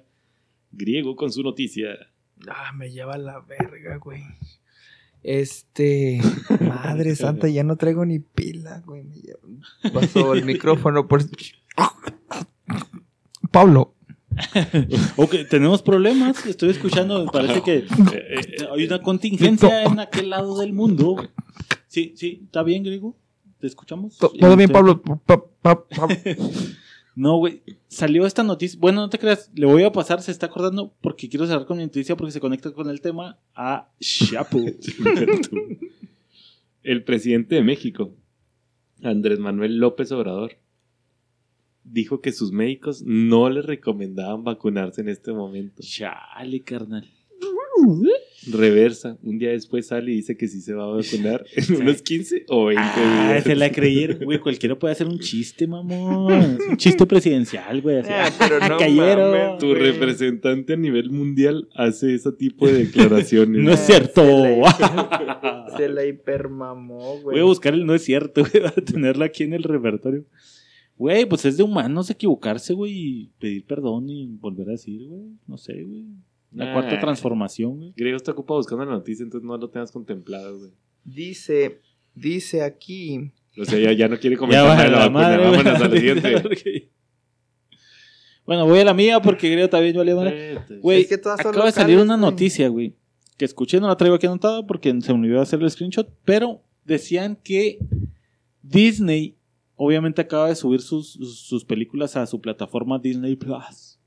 Griego 0.72 1.16
con 1.16 1.32
su 1.32 1.42
noticia. 1.42 1.90
Ah, 2.48 2.72
me 2.74 2.90
lleva 2.90 3.16
la 3.18 3.40
verga, 3.40 3.96
güey. 3.98 4.22
Este. 5.22 6.20
Madre 6.60 7.16
santa, 7.16 7.48
ya 7.48 7.64
no 7.64 7.76
traigo 7.76 8.04
ni 8.04 8.18
pila, 8.18 8.82
güey. 8.84 9.04
Me 9.04 9.16
lleva- 9.16 9.40
Pasó 9.92 10.34
el 10.34 10.44
micrófono 10.52 11.06
por. 11.08 11.22
Pablo. 13.50 13.94
Ok, 15.16 15.34
tenemos 15.48 15.80
problemas. 15.82 16.44
Estoy 16.44 16.70
escuchando. 16.70 17.24
Me 17.24 17.30
parece 17.30 17.62
que 17.62 17.76
Eh, 17.76 17.86
eh, 18.12 18.56
hay 18.72 18.84
una 18.84 19.00
contingencia 19.00 19.84
en 19.84 20.00
aquel 20.00 20.30
lado 20.30 20.58
del 20.58 20.72
mundo. 20.72 21.16
Sí, 21.94 22.12
sí, 22.16 22.40
¿está 22.44 22.64
bien, 22.64 22.82
Griego? 22.82 23.14
¿Te 23.60 23.68
escuchamos? 23.68 24.18
To- 24.18 24.30
Todo 24.30 24.56
bien, 24.56 24.68
Pablo. 24.68 25.00
Pa- 25.00 25.16
pa- 25.62 25.86
pa- 25.86 26.08
No, 27.14 27.36
güey. 27.36 27.62
Salió 27.86 28.26
esta 28.26 28.42
noticia. 28.42 28.76
Bueno, 28.80 29.00
no 29.02 29.08
te 29.08 29.20
creas. 29.20 29.48
Le 29.54 29.64
voy 29.66 29.84
a 29.84 29.92
pasar, 29.92 30.20
se 30.20 30.32
está 30.32 30.46
acordando, 30.46 30.92
porque 31.00 31.28
quiero 31.28 31.46
cerrar 31.46 31.66
con 31.66 31.76
mi 31.76 31.84
noticia 31.84 32.16
porque 32.16 32.32
se 32.32 32.40
conecta 32.40 32.72
con 32.72 32.90
el 32.90 33.00
tema 33.00 33.38
a 33.54 33.92
Chapo. 34.00 34.58
el 36.82 37.04
presidente 37.04 37.54
de 37.54 37.62
México, 37.62 38.10
Andrés 39.04 39.38
Manuel 39.38 39.78
López 39.78 40.10
Obrador, 40.10 40.56
dijo 41.84 42.20
que 42.20 42.32
sus 42.32 42.50
médicos 42.50 43.02
no 43.06 43.48
le 43.50 43.62
recomendaban 43.62 44.42
vacunarse 44.42 45.00
en 45.00 45.10
este 45.10 45.32
momento. 45.32 45.80
Chale, 45.80 46.60
carnal. 46.62 47.08
Reversa, 48.50 49.16
un 49.22 49.38
día 49.38 49.50
después 49.50 49.86
sale 49.86 50.12
y 50.12 50.16
dice 50.16 50.36
que 50.36 50.48
sí 50.48 50.60
se 50.60 50.74
va 50.74 50.84
a 50.84 50.88
vacunar 50.96 51.44
en 51.56 51.76
unos 51.80 52.02
15 52.02 52.44
o 52.48 52.66
20 52.66 52.82
Ah, 52.84 53.30
días. 53.32 53.44
se 53.44 53.56
la 53.56 53.70
creyeron, 53.70 54.18
güey. 54.24 54.38
Cualquiera 54.38 54.78
puede 54.78 54.92
hacer 54.92 55.06
un 55.06 55.18
chiste, 55.18 55.66
mamón. 55.66 56.58
Un 56.70 56.76
chiste 56.76 57.06
presidencial, 57.06 57.80
güey. 57.80 57.98
así. 57.98 58.10
Ah, 58.12 58.30
pero 58.38 58.60
no 58.60 58.76
Cayeron. 58.78 59.30
mames, 59.38 59.58
Tu 59.58 59.68
güey. 59.68 59.80
representante 59.82 60.72
a 60.74 60.76
nivel 60.76 61.10
mundial 61.10 61.68
hace 61.74 62.14
ese 62.14 62.32
tipo 62.32 62.66
de 62.66 62.84
declaraciones. 62.84 63.62
No 63.62 63.72
es 63.72 63.80
cierto. 63.80 64.22
Se 65.76 65.88
la 65.88 66.04
hipermamó, 66.06 67.20
güey. 67.20 67.34
Voy 67.36 67.40
a 67.40 67.44
buscar 67.44 67.74
el 67.74 67.84
no 67.86 67.94
es 67.94 68.02
cierto, 68.04 68.42
güey, 68.42 68.62
para 68.62 68.74
tenerlo 68.84 69.24
aquí 69.24 69.42
en 69.44 69.54
el 69.54 69.62
repertorio. 69.62 70.24
Güey, 70.96 71.26
pues 71.26 71.44
es 71.44 71.56
de 71.56 71.64
humanos 71.64 72.08
equivocarse, 72.10 72.72
güey, 72.74 72.92
y 72.92 73.30
pedir 73.40 73.64
perdón 73.64 74.08
y 74.08 74.26
volver 74.38 74.68
a 74.68 74.72
decir, 74.72 75.02
güey. 75.08 75.22
No 75.46 75.58
sé, 75.58 75.82
güey. 75.82 76.04
La 76.54 76.70
Ah. 76.70 76.72
cuarta 76.72 76.98
transformación, 77.00 77.76
güey. 77.76 77.92
Griego 77.96 78.16
está 78.16 78.32
ocupado 78.32 78.58
buscando 78.60 78.84
la 78.84 78.92
noticia, 78.92 79.24
entonces 79.24 79.46
no 79.46 79.56
lo 79.56 79.68
tengas 79.70 79.90
contemplado, 79.92 80.58
güey. 80.58 80.70
Dice, 81.04 81.80
dice 82.14 82.62
aquí. 82.62 83.32
O 83.58 83.64
sea, 83.64 83.78
ya, 83.78 83.92
ya 83.92 84.08
no 84.08 84.18
quiere 84.18 84.36
Ya 84.36 84.40
comentar 84.40 84.64
nada 84.66 84.84
de 84.84 84.90
la 84.90 84.96
la 84.96 84.98
vacuna. 85.08 85.20
madre, 85.20 85.38
Vámonos 85.38 85.62
güey. 85.64 85.74
a 85.74 85.78
la 85.88 85.96
siguiente. 85.96 86.90
Bueno, 88.46 88.66
voy 88.66 88.78
a 88.80 88.84
la 88.84 88.92
mía 88.92 89.20
porque 89.22 89.50
creo 89.50 89.70
también 89.70 89.96
vale 89.96 90.14
madre. 90.14 90.58
Güey, 90.82 91.02
Es 91.02 91.08
que 91.08 91.16
todas 91.18 91.40
son 91.40 91.50
acaba 91.52 91.64
de 91.66 91.72
salir 91.72 91.98
una 91.98 92.16
noticia, 92.18 92.68
güey, 92.68 92.94
que 93.38 93.46
escuché, 93.46 93.80
no 93.80 93.88
la 93.88 93.96
traigo 93.96 94.16
aquí 94.16 94.26
anotada 94.26 94.66
porque 94.66 94.90
se 95.00 95.14
me 95.14 95.20
olvidó 95.20 95.40
hacer 95.40 95.62
el 95.62 95.70
screenshot, 95.70 96.12
pero 96.26 96.62
decían 96.84 97.36
que 97.42 97.78
Disney 98.62 99.38
obviamente 99.76 100.20
acaba 100.20 100.48
de 100.48 100.56
subir 100.56 100.82
sus, 100.82 101.12
sus, 101.12 101.38
sus 101.40 101.64
películas 101.64 102.16
a 102.16 102.26
su 102.26 102.38
plataforma 102.40 102.98
Disney 102.98 103.34
Plus. 103.34 103.98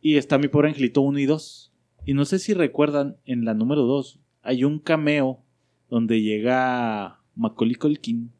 Y 0.00 0.16
está 0.16 0.38
mi 0.38 0.48
pobre 0.48 0.68
angelito 0.70 1.00
1 1.02 1.20
y 1.20 1.26
2. 1.26 1.61
Y 2.04 2.14
no 2.14 2.24
sé 2.24 2.38
si 2.38 2.54
recuerdan, 2.54 3.16
en 3.24 3.44
la 3.44 3.54
número 3.54 3.82
2 3.82 4.18
hay 4.42 4.64
un 4.64 4.78
cameo 4.78 5.40
donde 5.88 6.20
llega 6.20 7.20
Macaulay 7.36 7.76
Culkin 7.76 8.30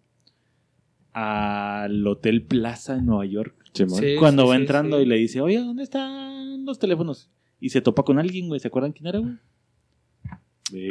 al 1.12 2.06
Hotel 2.06 2.42
Plaza 2.42 2.96
en 2.96 3.06
Nueva 3.06 3.26
York. 3.26 3.54
Sí. 3.72 3.84
cuando 4.18 4.46
va 4.46 4.56
entrando 4.56 4.98
sí. 4.98 5.04
y 5.04 5.06
le 5.06 5.16
dice, 5.16 5.40
oye, 5.40 5.58
¿dónde 5.58 5.82
están 5.82 6.64
los 6.64 6.78
teléfonos? 6.78 7.30
Y 7.60 7.70
se 7.70 7.80
topa 7.80 8.02
con 8.02 8.18
alguien, 8.18 8.48
güey. 8.48 8.60
¿Se 8.60 8.68
acuerdan 8.68 8.92
quién 8.92 9.06
era, 9.06 9.18
güey? 9.18 9.34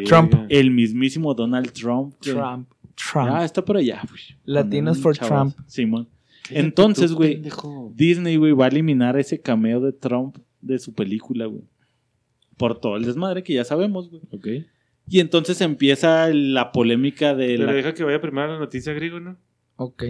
Trump. 0.05 0.33
El 0.49 0.71
mismísimo 0.71 1.33
Donald 1.33 1.71
Trump. 1.71 2.15
güey. 2.23 2.35
Trump. 2.35 2.69
Trump. 2.95 3.29
Ah, 3.31 3.45
está 3.45 3.63
por 3.63 3.77
allá, 3.77 4.01
güey. 4.07 4.21
Latinos 4.45 4.99
for 4.99 5.17
Trump. 5.17 5.55
Simón. 5.67 6.07
Entonces, 6.49 7.13
güey. 7.13 7.41
Disney, 7.93 8.37
güey, 8.37 8.53
va 8.53 8.65
a 8.65 8.67
eliminar 8.69 9.17
ese 9.17 9.39
cameo 9.39 9.79
de 9.79 9.91
Trump 9.91 10.37
de 10.61 10.79
su 10.79 10.93
película, 10.93 11.45
güey. 11.45 11.63
Por 12.57 12.79
todo 12.79 12.95
el 12.97 13.05
desmadre 13.05 13.43
que 13.43 13.53
ya 13.53 13.63
sabemos, 13.63 14.09
güey. 14.09 14.21
Ok. 14.31 14.47
Y 15.07 15.19
entonces 15.19 15.59
empieza 15.61 16.29
la 16.33 16.71
polémica 16.71 17.33
de 17.35 17.47
Pero 17.57 17.65
la... 17.65 17.73
deja 17.73 17.93
que 17.93 18.03
vaya 18.03 18.21
primero 18.21 18.47
la 18.53 18.59
noticia 18.59 18.93
griego, 18.93 19.19
¿no? 19.19 19.37
Ok. 19.77 20.03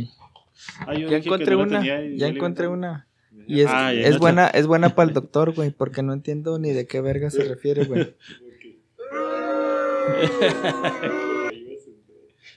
Ah, 0.86 0.93
yo 0.93 1.10
Ya 1.10 1.17
encontré 1.17 1.55
no 1.55 1.63
una. 1.63 1.83
Ya 1.83 2.27
encontré 2.27 2.67
una. 2.67 3.07
Y 3.48 3.62
es, 3.62 3.67
Ah, 3.69 3.93
ya, 3.93 4.01
es 4.01 4.13
ya. 4.13 4.19
buena, 4.19 4.48
es 4.48 4.67
buena 4.67 4.93
para 4.95 5.07
el 5.10 5.13
doctor, 5.15 5.53
güey, 5.55 5.71
porque 5.71 6.03
no 6.03 6.13
entiendo 6.13 6.60
ni 6.60 6.71
de 6.71 6.86
qué 6.86 7.01
verga 7.01 7.29
se 7.31 7.43
refiere, 7.43 7.86
güey. 7.86 8.13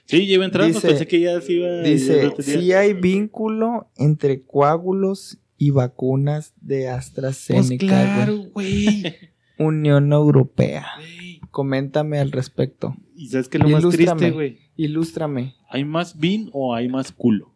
Sí, 0.07 0.27
lleva 0.27 0.45
entrando. 0.45 0.73
Dice- 0.75 0.87
Pensé 0.87 1.07
que 1.07 1.19
ya 1.19 1.41
se 1.41 1.53
iba... 1.53 1.67
ya 1.67 1.81
Dice, 1.81 2.31
si 2.39 2.73
hay 2.73 2.93
vínculo 2.93 3.89
entre 3.97 4.43
coágulos 4.43 5.39
y 5.57 5.71
vacunas 5.71 6.53
de 6.61 6.83
Pues 6.83 6.93
AstraZeneca, 6.95 8.29
güey. 8.53 9.03
Unión 9.57 10.13
Europea. 10.13 10.85
Coméntame 11.51 12.19
al 12.19 12.31
respecto. 12.31 12.95
Y 13.15 13.29
sabes 13.29 13.47
que 13.49 13.59
lo 13.59 13.69
más 13.69 13.87
triste, 13.89 14.31
güey. 14.31 14.59
Ilústrame. 14.75 15.55
¿Hay 15.69 15.85
más 15.85 16.19
bin 16.19 16.49
o 16.53 16.75
hay 16.75 16.89
más 16.89 17.11
culo? 17.11 17.53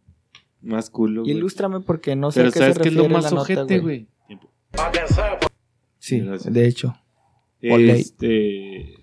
Más 0.61 0.89
culo, 0.89 1.23
güey. 1.23 1.35
Ilústrame 1.35 1.79
porque 1.81 2.15
no 2.15 2.31
sé 2.31 2.41
Pero 2.41 2.49
a 2.49 2.51
qué 2.51 2.59
¿sabes 2.59 2.75
se 2.75 2.81
qué 2.83 2.89
es 2.89 2.95
lo 2.95 3.03
refiere 3.03 3.23
más 3.23 3.33
ojete, 3.33 3.79
güey. 3.79 4.07
Sí, 5.97 6.19
Gracias. 6.21 6.53
de 6.53 6.67
hecho. 6.67 6.95
Este... 7.61 8.95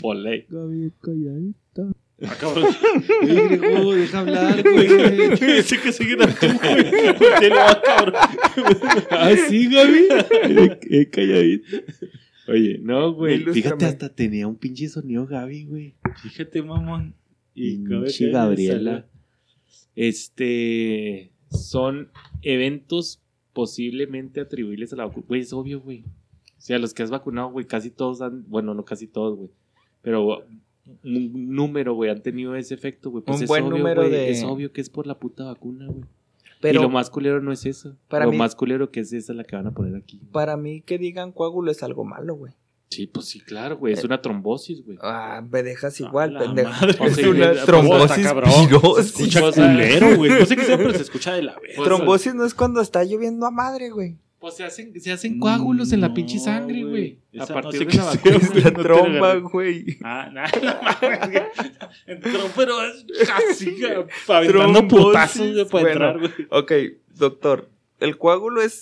Poley. 0.00 0.46
Ah, 2.24 2.36
cabrón. 2.38 2.66
Oye, 3.84 3.96
deja 4.00 4.20
hablar, 4.20 4.62
güey. 4.62 4.88
Pensé 5.38 5.80
que 5.80 5.92
seguir 5.92 6.18
tú, 6.18 6.46
güey. 6.58 7.12
Volteé 7.18 7.48
la 7.48 7.64
vaca, 7.64 7.82
cabrón. 7.96 8.14
ah, 9.10 9.34
sí, 9.48 9.68
Gaby. 9.68 10.08
Eh, 10.90 11.08
calladito. 11.10 11.76
Oye, 12.48 12.78
no, 12.82 13.12
güey. 13.12 13.44
Fíjate, 13.44 13.84
hasta 13.86 14.08
tenía 14.08 14.46
un 14.46 14.56
pinche 14.56 14.88
sonido 14.88 15.26
Gaby, 15.26 15.64
güey. 15.64 15.94
Fíjate, 16.22 16.62
mamón. 16.62 17.14
Y 17.54 17.78
Pinche 17.78 18.30
Gabriela. 18.30 19.06
Este. 19.96 21.32
Son 21.50 22.08
eventos 22.40 23.20
posiblemente 23.52 24.40
atribuibles 24.40 24.92
a 24.92 24.96
la 24.96 25.06
vacuna. 25.06 25.26
Güey, 25.28 25.40
es 25.42 25.52
obvio, 25.52 25.80
güey. 25.80 26.04
O 26.56 26.60
sea, 26.64 26.78
los 26.78 26.94
que 26.94 27.02
has 27.02 27.10
vacunado, 27.10 27.50
güey, 27.50 27.66
casi 27.66 27.90
todos 27.90 28.22
han. 28.22 28.48
Bueno, 28.48 28.74
no 28.74 28.84
casi 28.84 29.06
todos, 29.06 29.36
güey. 29.36 29.50
Pero 30.00 30.44
número, 31.02 31.94
güey, 31.94 32.10
han 32.10 32.22
tenido 32.22 32.54
ese 32.56 32.74
efecto, 32.74 33.10
güey. 33.10 33.24
Pues 33.24 33.38
Un 33.38 33.42
es 33.44 33.48
buen 33.48 33.64
obvio, 33.64 33.78
número 33.78 34.02
güey, 34.02 34.12
de- 34.12 34.30
Es 34.30 34.42
obvio 34.42 34.72
que 34.72 34.80
es 34.80 34.90
por 34.90 35.06
la 35.06 35.18
puta 35.18 35.44
vacuna, 35.44 35.86
güey. 35.86 36.04
Pero 36.60 36.78
y 36.78 36.82
lo 36.82 36.88
más 36.90 37.10
culero 37.10 37.40
no 37.40 37.50
es 37.52 37.66
eso. 37.66 37.96
Para 38.08 38.24
lo 38.24 38.30
mí- 38.30 38.36
más 38.38 38.54
culero 38.54 38.90
que 38.90 39.00
es 39.00 39.12
esa 39.12 39.32
la 39.32 39.42
que 39.44 39.56
van 39.56 39.66
a 39.66 39.72
poner 39.72 39.96
aquí. 39.96 40.20
para 40.32 40.56
mí 40.56 40.80
que 40.80 40.98
digan 40.98 41.32
coágulo 41.32 41.70
es 41.72 41.82
algo 41.82 42.04
malo, 42.04 42.34
güey. 42.36 42.52
Sí, 42.90 43.06
pues 43.06 43.26
sí, 43.26 43.40
claro, 43.40 43.78
güey. 43.78 43.94
Es 43.94 44.04
una 44.04 44.20
trombosis, 44.20 44.84
güey. 44.84 44.98
Ah, 45.00 45.42
me 45.50 45.62
dejas 45.62 45.98
igual, 45.98 46.36
pendejo. 46.36 46.70
Es 47.04 47.18
una 47.18 47.52
está 47.52 47.64
trombosis 47.64 48.28
pirosis. 48.68 49.12
Se 49.14 49.22
escucha 49.24 49.40
culero, 49.50 50.16
güey. 50.18 50.30
No 50.30 50.44
sé 50.46 50.56
qué 50.56 50.62
sea, 50.64 50.76
pero 50.76 50.92
se 50.92 51.00
escucha 51.02 51.32
de 51.32 51.42
la 51.42 51.54
verga. 51.58 51.72
Pues, 51.76 51.88
Trombosis 51.88 52.34
no 52.34 52.44
es 52.44 52.52
cuando 52.54 52.82
está 52.82 53.02
lloviendo 53.02 53.46
a 53.46 53.50
madre, 53.50 53.88
güey. 53.90 54.18
Pues 54.42 54.56
se 54.56 54.64
hacen, 54.64 55.00
se 55.00 55.12
hacen 55.12 55.38
coágulos 55.38 55.92
en 55.92 56.00
la 56.00 56.12
pinche 56.12 56.40
sangre, 56.40 56.82
güey. 56.82 57.16
A 57.38 57.46
no 57.46 57.46
partir 57.46 57.78
sé 57.78 57.84
de 57.84 57.96
la 57.96 58.04
vacuna. 58.06 58.36
Es 58.36 58.64
la 58.64 58.72
tromba, 58.72 59.34
güey. 59.36 59.98
Ah, 60.02 60.30
no, 60.32 60.42
no 60.42 60.82
mames. 60.82 61.42
Entró, 62.08 62.40
pero 62.56 62.74
es 62.84 63.04
casi 63.24 63.76
aventando 64.26 64.88
putazos 64.88 65.68
para 65.70 65.84
bueno. 65.84 65.90
entrar, 65.90 66.18
güey. 66.18 66.32
Ok, 66.50 66.72
doctor. 67.14 67.68
¿El 68.00 68.18
coágulo 68.18 68.62
es 68.62 68.74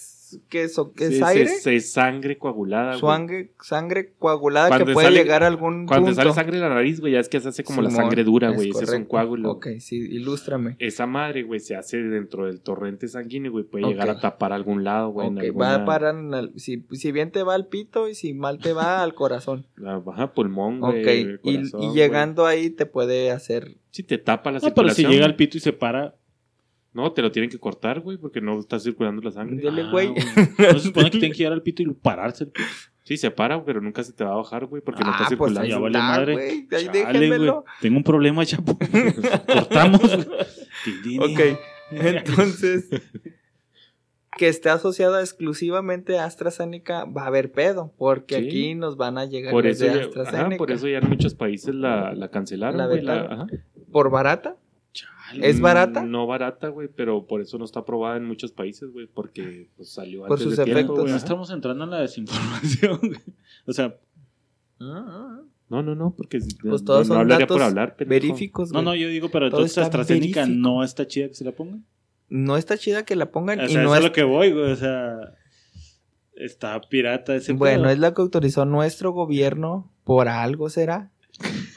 qué 0.49 0.63
es, 0.65 0.79
o- 0.79 0.93
qué 0.93 1.07
es 1.07 1.17
Sí, 1.17 1.23
aire? 1.25 1.47
se- 1.47 1.61
se- 1.61 1.81
sangre 1.81 2.39
coagulada, 2.39 2.97
güey. 2.99 3.01
Sangre, 3.01 3.51
sangre 3.63 4.13
coagulada 4.19 4.69
Cuando 4.69 4.87
que 4.87 4.93
puede 4.93 5.07
sale- 5.09 5.19
llegar 5.23 5.43
a 5.43 5.47
algún 5.47 5.87
Cuando 5.87 6.07
te 6.07 6.11
punto. 6.15 6.23
sale 6.23 6.35
sangre 6.35 6.57
de 6.57 6.63
la 6.63 6.75
nariz, 6.75 7.01
güey, 7.01 7.13
ya 7.15 7.21
es 7.21 7.29
que 7.29 7.41
se 7.41 7.49
hace 7.49 7.65
como 7.65 7.83
la 7.83 7.91
Simón, 7.91 8.05
sangre 8.05 8.25
dura, 8.25 8.51
es 8.51 8.57
güey. 8.57 8.71
Ese 8.71 8.85
es 8.85 8.91
un 8.93 9.05
coágulo. 9.05 9.51
Ok, 9.53 9.67
sí, 9.79 9.97
ilústrame. 9.97 10.77
Esa 10.79 11.07
madre, 11.07 11.43
güey, 11.43 11.61
se 11.61 11.75
hace 11.77 11.99
dentro 11.99 12.47
del 12.47 12.61
torrente 12.61 13.09
sanguíneo, 13.09 13.53
güey. 13.53 13.65
Puede 13.65 13.85
Ok. 13.85 13.91
llegar 13.93 14.11
a 14.11 14.21
tapar 14.21 14.53
algún 14.53 14.85
lado, 14.85 15.11
güey. 15.11 15.29
Ok, 15.29 15.39
alguna- 15.41 15.67
va 15.69 15.75
a 15.75 15.85
parar 15.85 16.15
en 16.17 16.35
el- 16.35 16.53
si, 16.59 16.85
si 16.93 17.13
bien 17.13 17.31
te 17.31 17.43
va 17.43 17.55
al 17.55 17.67
pito 17.69 18.09
y 18.09 18.15
si 18.15 18.35
mal 18.35 18.59
te 18.59 18.73
va 18.73 19.03
al 19.03 19.15
corazón. 19.15 19.67
la- 19.77 20.03
Ajá, 20.07 20.33
pulmón, 20.35 20.83
Ok, 20.83 20.91
güey. 21.03 21.21
y, 21.21 21.39
corazón, 21.39 21.83
y 21.83 21.87
güey. 21.87 21.97
llegando 21.97 22.47
ahí 22.47 22.71
te 22.71 22.87
puede 22.87 23.31
hacer... 23.31 23.77
Si 23.91 24.03
te 24.05 24.19
tapa 24.19 24.53
la 24.53 24.59
No, 24.59 24.73
pero 24.73 24.89
si 24.91 24.95
circulación. 24.97 25.11
llega 25.13 25.25
al 25.27 25.35
pito 25.37 25.57
y 25.57 25.61
se 25.61 25.73
para. 25.73 26.15
No, 26.93 27.13
te 27.13 27.23
lo 27.23 27.31
tienen 27.31 27.51
que 27.51 27.59
cortar, 27.59 28.01
güey, 28.01 28.19
porque 28.19 28.41
no 28.41 28.59
está 28.59 28.81
circulando 28.81 29.23
la 29.23 29.31
sangre. 29.31 29.57
Dile, 29.59 29.83
Ah, 29.83 29.91
güey. 29.93 30.09
No 30.13 30.73
se 30.73 30.81
supone 30.81 31.11
que 31.11 31.19
tienen 31.19 31.33
que 31.33 31.39
llegar 31.39 31.53
al 31.53 31.63
pito 31.63 31.83
y 31.83 31.87
pararse 31.93 32.45
el 32.45 32.51
pito. 32.51 32.69
Sí, 33.05 33.17
se 33.17 33.31
para, 33.31 33.65
pero 33.65 33.81
nunca 33.81 34.03
se 34.05 34.13
te 34.13 34.23
va 34.25 34.33
a 34.33 34.37
bajar, 34.37 34.67
güey, 34.67 34.83
porque 34.83 35.03
no 35.03 35.11
está 35.11 35.25
Ah, 35.25 35.27
pues 35.27 35.51
circulando. 35.53 35.69
ya 35.69 35.79
vale 35.79 35.99
madre. 35.99 36.33
güey. 36.35 36.69
Chale. 36.69 37.53
Tengo 37.81 37.97
un 37.97 38.05
problema, 38.05 38.45
chapo. 38.45 38.77
Cortamos. 39.47 40.15
Ok, 41.21 41.41
entonces, 41.93 42.89
que 44.37 44.49
esté 44.49 44.71
asociada 44.71 45.21
exclusivamente 45.21 46.19
a 46.19 46.25
AstraZeneca, 46.25 47.05
va 47.05 47.25
a 47.25 47.27
haber 47.27 47.51
pedo, 47.53 47.93
porque 47.99 48.37
Sí. 48.37 48.47
aquí 48.47 48.75
nos 48.75 48.97
van 48.97 49.19
a 49.19 49.25
llegar 49.27 49.53
por 49.53 49.65
los 49.65 49.77
eso, 49.81 49.93
de 49.93 49.99
ya, 49.99 50.05
AstraZeneca. 50.07 50.47
ajá, 50.47 50.57
por 50.57 50.71
eso 50.71 50.89
ya 50.89 50.99
en 50.99 51.09
muchos 51.09 51.35
países 51.35 51.75
la, 51.75 52.15
la 52.15 52.29
cancelaron, 52.31 52.79
La 52.79 52.87
güey. 52.87 53.03
la- 53.03 53.21
ajá. 53.23 53.47
¿Por 53.93 54.11
barata? 54.11 54.57
¿Es 55.41 55.61
barata? 55.61 56.03
No 56.03 56.27
barata, 56.27 56.69
güey, 56.69 56.89
pero 56.95 57.27
por 57.27 57.41
eso 57.41 57.59
no 57.59 57.65
está 57.65 57.81
aprobada 57.81 58.17
en 58.17 58.25
muchos 58.25 58.53
países, 58.53 58.91
güey, 58.93 59.07
porque 59.07 59.69
pues, 59.77 59.91
salió 59.91 60.21
Por 60.23 60.33
antes 60.33 60.45
sus 60.45 60.57
de 60.57 60.65
tiempo, 60.65 60.79
efectos. 60.81 60.97
güey, 60.99 61.09
No 61.11 61.17
ajá. 61.17 61.25
estamos 61.25 61.51
entrando 61.51 61.85
en 61.85 61.91
la 61.91 62.01
desinformación. 62.01 62.99
güey. 63.03 63.21
O 63.67 63.73
sea, 63.73 63.95
No, 64.79 65.83
no, 65.83 65.95
no, 65.95 66.15
porque 66.17 66.39
Pues 66.39 66.83
no, 66.83 66.85
todos 66.85 67.09
no 67.09 67.15
son 67.15 67.21
hablaría 67.23 67.45
datos 67.45 67.57
por 67.57 67.63
hablar, 67.67 67.97
pendejo. 67.97 68.23
Veríficos, 68.27 68.73
no, 68.73 68.81
güey. 68.83 68.85
no, 68.87 68.95
yo 68.97 69.09
digo, 69.09 69.29
pero 69.31 69.47
entonces 69.47 69.79
AstraZeneca 69.79 70.41
verífico. 70.43 70.61
no 70.61 70.83
está 70.83 71.07
chida 71.07 71.29
que 71.29 71.35
se 71.35 71.45
la 71.45 71.53
pongan. 71.53 71.85
No 72.29 72.57
está 72.57 72.77
chida 72.79 73.05
que 73.05 73.17
la 73.17 73.31
pongan 73.31 73.61
O 73.61 73.65
y 73.65 73.69
sea, 73.71 73.83
no 73.83 73.89
eso 73.89 73.95
es 73.95 73.99
es... 74.01 74.05
lo 74.07 74.13
que 74.13 74.23
voy, 74.25 74.53
güey. 74.53 74.73
O 74.73 74.77
sea, 74.77 75.17
está 76.35 76.81
pirata 76.81 77.35
ese 77.37 77.53
Bueno, 77.53 77.83
pedo. 77.85 77.93
es 77.93 77.99
la 77.99 78.15
que 78.15 78.23
autorizó 78.23 78.65
nuestro 78.65 79.13
gobierno, 79.13 79.93
por 80.05 80.29
algo 80.29 80.71
será. 80.71 81.13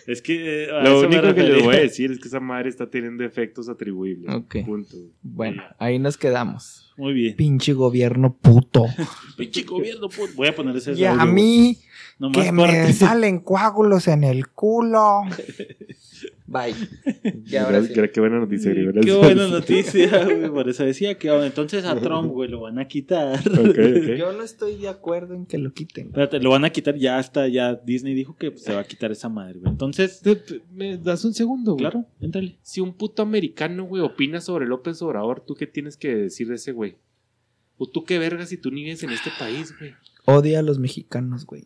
Es 0.07 0.21
que. 0.21 0.65
eh, 0.65 0.67
Lo 0.83 1.01
único 1.01 1.33
que 1.33 1.43
les 1.43 1.63
voy 1.63 1.75
a 1.75 1.79
decir 1.81 2.11
es 2.11 2.19
que 2.19 2.27
esa 2.27 2.39
madre 2.39 2.69
está 2.69 2.89
teniendo 2.89 3.23
efectos 3.23 3.69
atribuibles. 3.69 4.33
Ok. 4.33 4.57
Punto. 4.65 4.95
güey. 4.97 5.11
Bueno, 5.21 5.63
ahí 5.79 5.99
nos 5.99 6.17
quedamos. 6.17 6.93
Muy 6.97 7.13
bien. 7.13 7.35
Pinche 7.35 7.73
gobierno 7.73 8.35
puto. 8.35 8.85
Pinche 9.37 9.63
gobierno, 9.63 10.09
put- 10.09 10.33
Voy 10.35 10.47
a 10.47 10.55
poner 10.55 10.75
ese. 10.75 10.93
Y 10.93 11.05
a 11.05 11.25
mí 11.25 11.77
Nomás 12.19 12.45
que 12.45 12.51
me 12.51 12.93
salen 12.93 13.39
coágulos 13.39 14.07
en 14.07 14.23
el 14.23 14.47
culo. 14.49 15.21
Bye. 16.53 16.75
Y 17.45 17.55
ahora 17.55 17.81
sí. 17.83 17.93
Qué 18.13 18.19
buena 18.19 18.39
noticia. 18.39 18.73
Qué 18.73 19.13
buena 19.15 19.47
noticia, 19.47 20.23
güey. 20.25 20.49
Por 20.49 20.69
eso 20.69 20.83
decía 20.85 21.17
que 21.17 21.29
ah, 21.29 21.45
entonces 21.45 21.83
a 21.85 21.99
Trump, 21.99 22.31
güey, 22.31 22.49
lo 22.49 22.61
van 22.61 22.77
a 22.79 22.87
quitar. 22.87 23.39
Yo 24.17 24.31
no 24.33 24.43
estoy 24.43 24.75
de 24.77 24.87
acuerdo 24.87 25.33
en 25.33 25.45
que 25.45 25.57
lo 25.57 25.73
quiten. 25.73 26.07
Espérate, 26.07 26.39
lo 26.39 26.51
van 26.51 26.63
a 26.65 26.69
quitar 26.69 26.95
ya 26.95 27.17
hasta 27.17 27.47
ya 27.47 27.75
Disney 27.75 28.13
dijo 28.13 28.35
que 28.37 28.51
pues, 28.51 28.63
se 28.63 28.73
va 28.73 28.81
a 28.81 28.83
quitar 28.83 29.11
esa 29.11 29.29
madre, 29.29 29.59
güey. 29.59 29.71
Entonces, 29.71 30.21
Te- 30.21 30.35
te- 30.35 30.61
¿Me 30.71 30.97
das 30.97 31.25
un 31.25 31.33
segundo, 31.33 31.73
güey? 31.73 31.81
claro, 31.81 32.05
éntrale. 32.21 32.57
Si 32.61 32.79
un 32.81 32.93
puto 32.93 33.21
americano, 33.23 33.85
güey, 33.85 34.01
opina 34.03 34.39
sobre 34.39 34.65
López 34.67 35.01
Obrador, 35.01 35.41
¿tú 35.45 35.55
qué 35.55 35.65
tienes 35.67 35.97
que 35.97 36.15
decir 36.15 36.47
de 36.47 36.55
ese 36.55 36.71
güey? 36.71 36.95
¿O 37.77 37.87
tú 37.89 38.03
qué 38.05 38.19
vergas 38.19 38.49
si 38.49 38.57
tú 38.57 38.69
ni 38.69 38.83
vives 38.83 39.01
en 39.03 39.09
este 39.09 39.31
país, 39.39 39.73
güey? 39.79 39.93
Odia 40.25 40.59
a 40.59 40.61
los 40.61 40.77
mexicanos, 40.79 41.45
güey. 41.45 41.65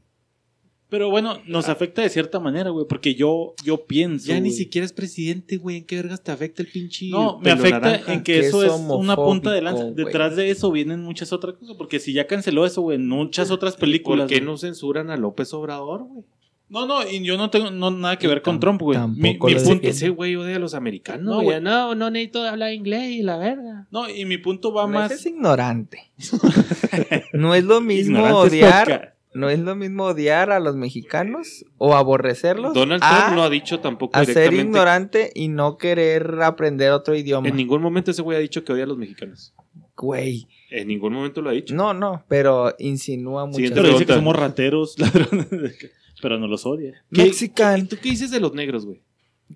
Pero 0.90 1.10
bueno, 1.10 1.40
nos 1.46 1.68
afecta 1.68 2.02
de 2.02 2.10
cierta 2.10 2.40
manera, 2.40 2.70
güey, 2.70 2.86
porque 2.88 3.14
yo, 3.14 3.56
yo 3.66 3.86
pienso. 3.86 4.28
Ya 4.28 4.40
ni 4.40 4.52
siquiera 4.52 4.86
es 4.86 4.94
presidente, 4.94 5.58
güey. 5.58 5.78
¿En 5.78 5.86
qué 5.86 5.98
vergas 5.98 6.24
te 6.24 6.32
afecta 6.32 6.62
el 6.62 6.70
pinche 6.70 7.08
No, 7.10 7.40
me 7.40 7.52
afecta 7.52 7.80
naranja? 7.82 8.14
en 8.14 8.24
que 8.24 8.34
Que 8.34 8.48
eso 8.48 8.64
es 8.64 8.72
una 8.72 9.16
punta 9.18 9.52
de 9.52 9.62
lanza. 9.62 9.84
güey. 9.84 9.96
Detrás 9.96 10.38
de 10.38 10.50
eso 10.50 10.72
vienen 10.72 11.02
muchas 11.02 11.34
otras 11.34 11.56
cosas, 11.56 11.76
porque 11.78 12.00
si 12.00 12.14
ya 12.14 12.26
canceló 12.26 12.66
eso, 12.66 12.82
güey, 12.82 12.98
muchas 13.00 13.52
otras 13.52 13.76
películas. 13.76 14.26
¿Por 14.26 14.30
qué 14.30 14.36
güey. 14.36 14.46
no 14.46 14.58
censuran 14.58 15.10
a 15.10 15.18
López 15.18 15.54
Obrador, 15.54 16.04
güey? 16.04 16.24
No, 16.70 16.86
no, 16.86 17.06
y 17.10 17.24
yo 17.24 17.38
no 17.38 17.50
tengo 17.50 17.72
no, 17.72 17.92
nada 17.92 18.18
que 18.18 18.28
ver 18.28 18.42
con 18.42 18.60
Trump, 18.60 18.82
güey. 18.82 18.98
Mi, 18.98 19.32
tampoco 19.34 19.48
mi 19.48 19.56
punto. 19.56 19.88
Ese 19.88 20.10
güey 20.10 20.36
odia 20.36 20.56
a 20.58 20.60
los 20.60 20.74
americanos, 20.74 21.24
No, 21.24 21.42
güey. 21.42 21.62
No, 21.62 21.96
no 21.96 22.10
necesito 22.10 22.44
hablar 22.44 22.74
inglés 22.74 23.10
y 23.12 23.24
la 23.24 23.38
verga. 23.38 23.88
no, 23.92 24.10
y 24.10 24.24
mi 24.26 24.38
punto 24.38 24.74
va 24.74 24.84
No, 24.84 24.90
más. 24.90 25.12
ese 25.12 25.20
es 25.20 25.26
ignorante. 25.36 26.12
no 27.34 27.56
es 27.56 27.64
lo 27.64 27.82
mismo 27.82 28.24
odiar. 28.24 29.17
No 29.38 29.50
es 29.50 29.60
lo 29.60 29.76
mismo 29.76 30.06
odiar 30.06 30.52
a 30.52 30.60
los 30.60 30.76
mexicanos 30.76 31.66
o 31.78 31.96
aborrecerlos. 31.96 32.74
Donald 32.74 33.02
a, 33.04 33.26
Trump 33.26 33.36
no 33.36 33.44
ha 33.44 33.50
dicho 33.50 33.80
tampoco 33.80 34.18
a 34.18 34.26
ser 34.26 34.54
ignorante 34.54 35.32
y 35.36 35.48
no 35.48 35.78
querer 35.78 36.42
aprender 36.42 36.92
otro 36.92 37.16
idioma. 37.16 37.48
En 37.48 37.56
ningún 37.56 37.82
momento 37.82 38.12
ese 38.12 38.22
güey 38.22 38.38
ha 38.38 38.42
dicho 38.42 38.64
que 38.64 38.74
odia 38.74 38.84
a 38.86 38.88
los 38.88 38.98
mexicanos. 38.98 39.54
Güey. 39.96 40.48
En 40.70 40.88
ningún 40.88 41.14
momento 41.14 41.42
lo 41.42 41.50
ha 41.50 41.54
dicho. 41.54 41.74
No, 41.74 41.94
no, 41.94 42.24
pero 42.28 42.74
insinúa 42.80 43.46
mucho. 43.46 43.74
Pero 43.74 43.90
dice 43.90 44.06
que 44.06 44.14
somos 44.14 44.36
rateros, 44.36 44.96
ladrones. 45.00 45.78
Pero 46.22 46.40
no 46.40 46.48
los 46.48 46.66
odia. 46.66 47.04
¿Qué- 47.12 47.24
Mexican. 47.24 47.80
¿Y 47.80 47.84
tú 47.84 47.98
qué 48.02 48.10
dices 48.10 48.32
de 48.32 48.40
los 48.40 48.54
negros, 48.54 48.86
güey? 48.86 49.02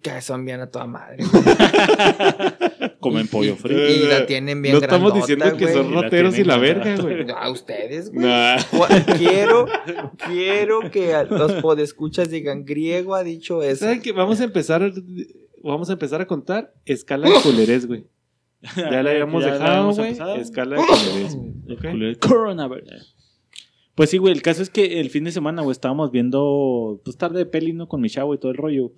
Que 0.01 0.21
son 0.21 0.45
bien 0.45 0.61
a 0.61 0.67
toda 0.67 0.87
madre. 0.87 1.23
Comen 3.01 3.27
pollo 3.27 3.55
frito. 3.57 3.81
Y 3.85 4.07
la 4.07 4.25
tienen 4.25 4.61
bien 4.61 4.75
no 4.75 4.79
estamos 4.81 5.13
diciendo 5.13 5.45
que 5.57 5.65
güey. 5.65 5.73
son 5.75 5.87
Y 5.91 5.95
la 5.95 6.01
rateros 6.01 6.37
y 6.39 6.43
la 6.43 6.57
verga, 6.57 6.95
güey. 6.97 7.25
A 7.35 7.49
ustedes, 7.49 8.11
güey. 8.11 8.25
Nah. 8.25 8.57
Quiero, 9.17 9.65
quiero 10.27 10.89
que 10.91 11.13
los 11.29 11.53
podescuchas 11.53 12.29
digan, 12.29 12.63
griego 12.63 13.15
ha 13.15 13.23
dicho 13.23 13.61
eso. 13.63 13.85
¿Saben 13.85 14.01
qué? 14.01 14.11
Vamos 14.11 14.39
a 14.39 14.43
empezar 14.45 14.93
vamos 15.63 15.89
a 15.89 15.93
empezar 15.93 16.21
a 16.21 16.27
contar 16.27 16.73
escala 16.85 17.27
de 17.29 17.35
culerés, 17.41 17.85
güey. 17.87 18.05
Ya 18.75 19.03
la 19.03 19.09
habíamos 19.11 19.43
Ya 19.43 19.53
dejado, 19.53 19.91
güey. 19.93 20.11
Escala 20.39 20.75
de 20.77 20.83
culerés, 20.85 21.35
güey. 21.35 21.51
El 21.67 21.73
¿ok? 21.73 21.81
culero- 21.81 22.19
Coronavirus. 22.19 23.15
Pues 23.95 24.09
sí, 24.09 24.17
güey, 24.17 24.33
el 24.33 24.41
caso 24.41 24.61
es 24.61 24.69
que 24.69 25.01
el 25.01 25.09
fin 25.09 25.23
de 25.25 25.31
semana, 25.31 25.61
güey, 25.63 25.73
estábamos 25.73 26.11
viendo, 26.11 27.01
pues 27.03 27.17
tarde 27.17 27.39
de 27.39 27.45
peli, 27.45 27.73
¿no? 27.73 27.87
Con 27.87 27.99
mi 28.01 28.09
chavo 28.09 28.33
y 28.33 28.37
todo 28.39 28.51
el 28.51 28.57
rollo. 28.57 28.93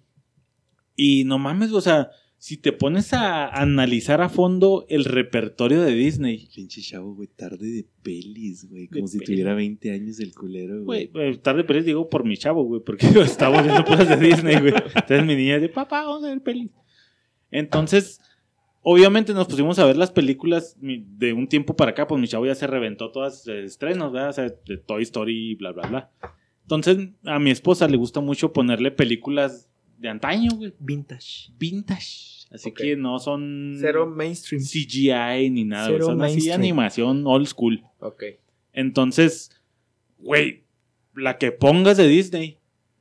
Y 0.96 1.24
no 1.26 1.40
mames, 1.40 1.72
o 1.72 1.82
sea, 1.82 2.12
si 2.44 2.58
te 2.58 2.74
pones 2.74 3.14
a 3.14 3.48
analizar 3.48 4.20
a 4.20 4.28
fondo 4.28 4.86
el 4.90 5.06
repertorio 5.06 5.82
de 5.82 5.94
Disney, 5.94 6.50
Pinche 6.54 6.82
chavo, 6.82 7.16
güey, 7.16 7.30
tarde 7.30 7.66
de 7.66 7.86
pelis, 8.02 8.70
güey. 8.70 8.88
De 8.88 9.00
Como 9.00 9.08
si 9.08 9.20
pelis. 9.20 9.30
tuviera 9.30 9.54
20 9.54 9.92
años 9.92 10.20
el 10.20 10.36
culero, 10.36 10.84
güey, 10.84 11.08
güey. 11.08 11.30
eh, 11.30 11.38
tarde 11.38 11.60
de 11.62 11.64
peli 11.64 11.84
digo 11.84 12.10
por 12.10 12.26
mi 12.26 12.36
chavo, 12.36 12.66
güey, 12.66 12.82
porque 12.86 13.08
estábamos 13.22 13.64
viendo 13.64 13.86
cosas 13.86 14.10
de 14.10 14.18
Disney, 14.18 14.60
güey. 14.60 14.74
Entonces 14.76 15.26
mi 15.26 15.38
niña 15.38 15.58
de 15.58 15.70
papá, 15.70 16.04
vamos 16.04 16.26
a 16.26 16.28
ver 16.32 16.42
peli. 16.44 16.70
Entonces, 17.50 18.20
obviamente 18.82 19.34
nos 19.34 19.48
pusimos 19.48 19.80
a 19.80 19.86
ver 19.86 19.96
las 19.96 20.12
películas 20.12 20.76
de 20.82 21.32
un 21.32 21.48
tiempo 21.48 21.78
para 21.78 21.92
acá, 21.92 22.08
pues 22.08 22.20
mi 22.20 22.28
chavo 22.28 22.46
ya 22.46 22.56
se 22.56 22.68
reventó 22.68 23.10
todas 23.10 23.44
sus 23.44 23.54
estrenos, 23.54 24.12
¿verdad? 24.12 24.32
O 24.32 24.34
sea, 24.34 24.50
de 24.50 24.78
Toy 24.86 25.04
Story 25.04 25.52
y 25.52 25.56
bla, 25.56 25.72
bla, 25.72 25.88
bla. 25.88 26.12
Entonces, 26.64 27.08
a 27.24 27.40
mi 27.40 27.52
esposa 27.52 27.88
le 27.88 27.96
gusta 27.96 28.20
mucho 28.20 28.52
ponerle 28.52 28.92
películas 28.92 29.70
de 30.04 30.10
antaño, 30.10 30.52
güey. 30.56 30.74
Vintage. 30.80 31.50
Vintage. 31.58 32.46
Así 32.52 32.72
que 32.72 32.96
no 32.96 33.18
son 33.20 33.78
Cero 33.80 34.06
mainstream. 34.06 34.62
CGI 34.62 35.50
ni 35.50 35.64
nada, 35.64 35.88
güey. 35.88 35.96
Cero 36.00 36.06
Son 36.08 36.22
así 36.22 36.34
mainstream. 36.34 36.60
animación 36.60 37.24
old 37.26 37.48
school. 37.48 37.82
Ok. 38.00 38.24
Entonces, 38.74 39.50
güey, 40.20 40.66
la 41.16 41.38
que 41.38 41.52
pongas 41.52 41.98
de 41.98 42.08
Disney 42.08 42.58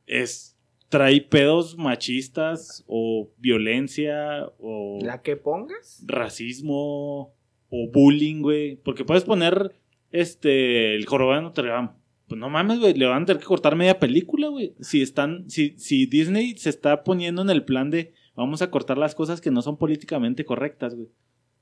es 0.06 0.56
trae 0.88 1.20
pedos 1.22 1.76
machistas 1.76 2.84
o 2.86 3.30
violencia 3.38 4.46
o 4.58 4.98
¿La 5.02 5.22
que 5.22 5.36
pongas? 5.36 6.04
racismo 6.06 7.34
o 7.68 7.90
bullying, 7.92 8.42
güey. 8.42 8.76
Porque 8.76 9.04
puedes 9.04 9.24
poner 9.24 9.74
este 10.12 10.94
el 10.94 11.04
jorobado 11.06 11.38
de 11.40 11.42
Notre 11.42 11.68
Dame. 11.68 11.90
Pues 12.32 12.40
no 12.40 12.48
mames, 12.48 12.80
güey, 12.80 12.94
le 12.94 13.04
van 13.04 13.24
a 13.24 13.26
tener 13.26 13.40
que 13.40 13.46
cortar 13.46 13.76
media 13.76 13.98
película, 14.00 14.48
güey. 14.48 14.74
Si 14.80 15.02
están, 15.02 15.50
si, 15.50 15.74
si 15.76 16.06
Disney 16.06 16.56
se 16.56 16.70
está 16.70 17.04
poniendo 17.04 17.42
en 17.42 17.50
el 17.50 17.62
plan 17.62 17.90
de 17.90 18.14
vamos 18.34 18.62
a 18.62 18.70
cortar 18.70 18.96
las 18.96 19.14
cosas 19.14 19.42
que 19.42 19.50
no 19.50 19.60
son 19.60 19.76
políticamente 19.76 20.46
correctas, 20.46 20.94
güey. 20.94 21.10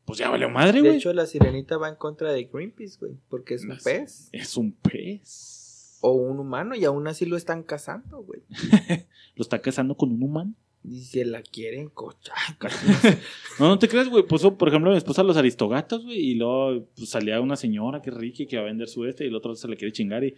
Pues 0.04 0.20
ya 0.20 0.30
valió 0.30 0.48
madre, 0.48 0.74
De 0.74 0.80
güey. 0.82 0.98
hecho, 0.98 1.12
la 1.12 1.26
sirenita 1.26 1.76
va 1.76 1.88
en 1.88 1.96
contra 1.96 2.32
de 2.32 2.44
Greenpeace, 2.44 2.98
güey. 3.00 3.14
Porque 3.28 3.54
es 3.54 3.64
un 3.64 3.78
pez. 3.82 4.28
Es 4.30 4.56
un 4.56 4.70
pez. 4.70 5.98
O 6.02 6.12
un 6.12 6.38
humano. 6.38 6.76
Y 6.76 6.84
aún 6.84 7.08
así 7.08 7.26
lo 7.26 7.36
están 7.36 7.64
cazando, 7.64 8.22
güey. 8.22 8.42
Lo 9.34 9.42
está 9.42 9.60
casando 9.60 9.96
con 9.96 10.12
un 10.12 10.22
humano. 10.22 10.54
Y 10.84 11.00
se 11.00 11.24
la 11.24 11.42
quieren 11.42 11.88
cochar. 11.88 12.36
No, 13.58 13.66
no 13.66 13.78
te 13.80 13.88
creas, 13.88 14.08
güey. 14.08 14.22
Puso, 14.22 14.56
por 14.56 14.68
ejemplo, 14.68 14.92
mi 14.92 14.96
esposa 14.96 15.24
los 15.24 15.36
aristogatos, 15.36 16.04
güey. 16.04 16.18
Y 16.18 16.34
luego 16.36 16.86
pues, 16.94 17.10
salía 17.10 17.40
una 17.40 17.56
señora 17.56 18.00
que 18.00 18.10
es 18.10 18.16
rica 18.16 18.44
y 18.44 18.46
que 18.46 18.56
va 18.56 18.62
a 18.62 18.66
vender 18.66 18.86
su 18.86 19.04
este. 19.04 19.24
Y 19.24 19.28
el 19.28 19.34
otro 19.34 19.56
se 19.56 19.66
le 19.66 19.76
quiere 19.76 19.90
chingar. 19.90 20.22
Y, 20.22 20.36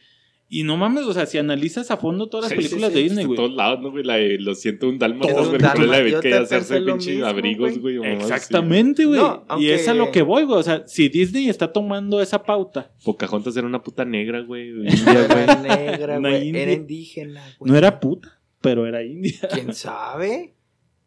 y 0.54 0.64
no 0.64 0.76
mames, 0.76 1.04
o 1.06 1.14
sea, 1.14 1.24
si 1.24 1.38
analizas 1.38 1.90
a 1.90 1.96
fondo 1.96 2.28
todas 2.28 2.44
las 2.44 2.50
Sí, 2.50 2.56
películas 2.56 2.90
sí, 2.92 2.96
de. 2.98 3.02
Disney, 3.04 3.22
De 3.24 3.26
güey. 3.26 3.36
todos 3.36 3.54
lados, 3.54 3.80
¿no, 3.80 3.90
güey? 3.90 4.04
La 4.04 4.16
de 4.16 4.38
Lo 4.38 4.54
siento, 4.54 4.86
un 4.86 4.98
dálmata, 4.98 5.32
Todo 5.32 5.50
un 5.50 5.58
güey. 5.58 5.86
la 5.88 6.00
de 6.02 6.20
que 6.20 6.34
hacerse 6.34 6.80
pinches 6.82 7.14
mismo, 7.14 7.26
abrigos, 7.26 7.78
güey. 7.78 7.96
Exactamente, 8.04 9.06
güey. 9.06 9.18
No, 9.18 9.46
Y 9.58 9.70
es 9.70 9.88
a 9.88 9.94
lo 9.94 10.10
que 10.12 10.20
voy, 10.20 10.44
güey. 10.44 10.58
O 10.58 10.62
sea, 10.62 10.86
si 10.86 11.08
Disney 11.08 11.48
está 11.48 11.72
tomando 11.72 12.20
esa 12.20 12.42
pauta, 12.42 12.92
Pocahontas 13.02 13.56
era 13.56 13.66
una 13.66 13.82
puta 13.82 14.04
negra, 14.04 14.40
güey. 14.42 14.68
India, 14.88 15.24
Era 15.24 15.56
negra, 15.56 16.18
güey. 16.18 16.50
Era 16.54 16.72
indígena, 16.72 17.42
güey. 17.58 17.72
no 17.72 17.78
era 17.78 17.98
puta, 17.98 18.38
pero 18.60 18.86
era 18.86 19.02
india. 19.02 19.40
¿Quién 19.54 19.72
sabe? 19.74 20.54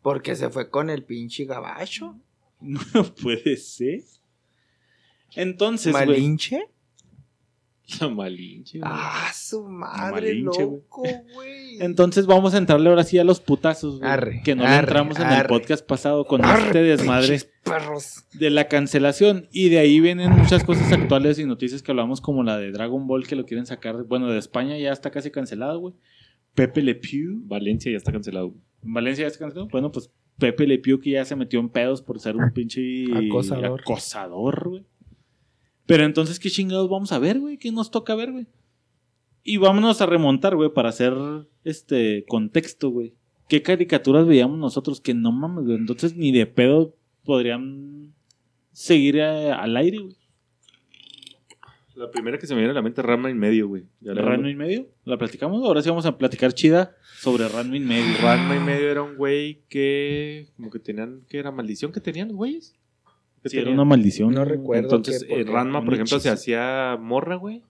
Porque 0.01 0.35
se 0.35 0.49
fue 0.49 0.71
con 0.71 0.89
el 0.89 1.03
pinche 1.03 1.45
gabacho. 1.45 2.15
No 2.61 3.03
puede 3.21 3.57
ser. 3.57 4.01
Entonces, 5.35 5.91
güey. 5.91 6.05
¿Malinche? 6.07 6.67
La 8.01 8.09
Malinche, 8.09 8.79
güey. 8.79 8.91
Ah, 8.93 9.31
su 9.33 9.63
madre, 9.63 10.11
Malinche, 10.11 10.61
loco, 10.63 11.03
güey. 11.33 11.77
Entonces 11.81 12.25
vamos 12.25 12.53
a 12.55 12.57
entrarle 12.57 12.89
ahora 12.89 13.03
sí 13.03 13.19
a 13.19 13.23
los 13.23 13.39
putazos, 13.39 13.99
güey. 13.99 14.09
Arre, 14.11 14.41
que 14.43 14.55
no 14.55 14.63
le 14.63 14.69
arre, 14.69 14.79
entramos 14.87 15.19
en 15.19 15.27
el 15.31 15.45
podcast 15.45 15.85
pasado 15.85 16.25
con 16.25 16.43
Arre, 16.43 16.65
este 16.67 16.81
desmadre 16.83 17.41
perros. 17.63 18.25
de 18.33 18.49
la 18.49 18.67
cancelación. 18.67 19.47
Y 19.51 19.69
de 19.69 19.79
ahí 19.79 19.99
vienen 19.99 20.31
muchas 20.31 20.63
cosas 20.63 20.91
actuales 20.91 21.37
y 21.37 21.45
noticias 21.45 21.83
que 21.83 21.91
hablamos, 21.91 22.21
como 22.21 22.43
la 22.43 22.57
de 22.57 22.71
Dragon 22.71 23.05
Ball, 23.07 23.27
que 23.27 23.35
lo 23.35 23.45
quieren 23.45 23.65
sacar. 23.65 24.03
Bueno, 24.05 24.29
de 24.29 24.39
España 24.39 24.77
ya 24.77 24.91
está 24.91 25.11
casi 25.11 25.29
cancelado, 25.29 25.79
güey. 25.79 25.93
Pepe 26.55 26.81
Le 26.81 26.95
Pew. 26.95 27.41
Valencia 27.45 27.91
ya 27.91 27.97
está 27.97 28.11
cancelado. 28.11 28.53
¿En 28.83 28.93
Valencia 28.93 29.23
ya 29.23 29.27
está 29.27 29.39
cancelado? 29.39 29.67
Bueno, 29.69 29.91
pues 29.91 30.09
Pepe 30.39 30.65
Le 30.67 30.79
Pew 30.79 30.99
que 30.99 31.11
ya 31.11 31.25
se 31.25 31.35
metió 31.35 31.59
en 31.59 31.69
pedos 31.69 32.01
por 32.01 32.19
ser 32.19 32.35
un 32.35 32.51
pinche 32.51 33.05
Acosador. 33.13 33.81
acosador, 33.81 34.69
güey. 34.69 34.85
Pero 35.85 36.03
entonces, 36.03 36.39
¿qué 36.39 36.49
chingados 36.49 36.89
vamos 36.89 37.11
a 37.11 37.19
ver, 37.19 37.39
güey? 37.39 37.57
¿Qué 37.57 37.71
nos 37.71 37.91
toca 37.91 38.15
ver, 38.15 38.31
güey? 38.31 38.47
Y 39.43 39.57
vámonos 39.57 40.01
a 40.01 40.07
remontar, 40.07 40.55
güey, 40.55 40.73
para 40.73 40.89
hacer 40.89 41.13
este 41.63 42.25
contexto, 42.27 42.89
güey. 42.89 43.13
¿Qué 43.47 43.61
caricaturas 43.61 44.25
veíamos 44.25 44.57
nosotros? 44.57 44.99
Que 44.99 45.13
no 45.13 45.31
mames, 45.31 45.65
güey. 45.65 45.77
Entonces 45.77 46.15
ni 46.15 46.31
de 46.31 46.47
pedo 46.47 46.95
podrían 47.23 48.13
seguir 48.71 49.17
eh, 49.17 49.51
al 49.51 49.77
aire, 49.77 49.99
güey. 49.99 50.15
La 51.95 52.11
primera 52.11 52.37
que 52.37 52.45
se 52.45 52.53
me 52.53 52.59
viene 52.59 52.71
a 52.71 52.75
la 52.75 52.81
mente 52.81 52.99
es 52.99 53.07
Rama 53.07 53.29
y 53.29 53.33
medio, 53.33 53.69
güey. 53.69 53.85
Ranma 54.01 54.49
y 54.49 54.55
medio. 54.55 54.89
¿La 55.05 55.17
platicamos? 55.17 55.63
Ahora 55.63 55.81
sí 55.81 55.87
vamos 55.87 56.05
a 56.05 56.17
platicar 56.17 56.51
chida 56.51 56.93
sobre 57.19 57.47
Ranma 57.47 57.77
y 57.77 57.79
medio. 57.79 58.17
Ranma 58.21 58.57
y 58.57 58.59
medio 58.59 58.89
era 58.89 59.01
un 59.01 59.15
güey 59.15 59.61
que 59.69 60.47
como 60.57 60.71
que 60.71 60.79
tenían, 60.79 61.21
que 61.29 61.37
era 61.37 61.51
maldición 61.51 61.93
que 61.93 62.01
tenían 62.01 62.33
güeyes. 62.33 62.75
¿Qué 63.45 63.49
Sí, 63.49 63.59
era 63.59 63.69
una 63.71 63.85
maldición. 63.85 64.33
No 64.33 64.43
recuerdo. 64.43 64.83
Entonces, 64.83 65.23
que- 65.23 65.41
eh, 65.41 65.43
Ranma, 65.43 65.83
por 65.85 65.93
ejemplo, 65.93 66.19
se 66.19 66.29
hacía 66.29 66.97
morra, 66.99 67.35
güey. 67.35 67.61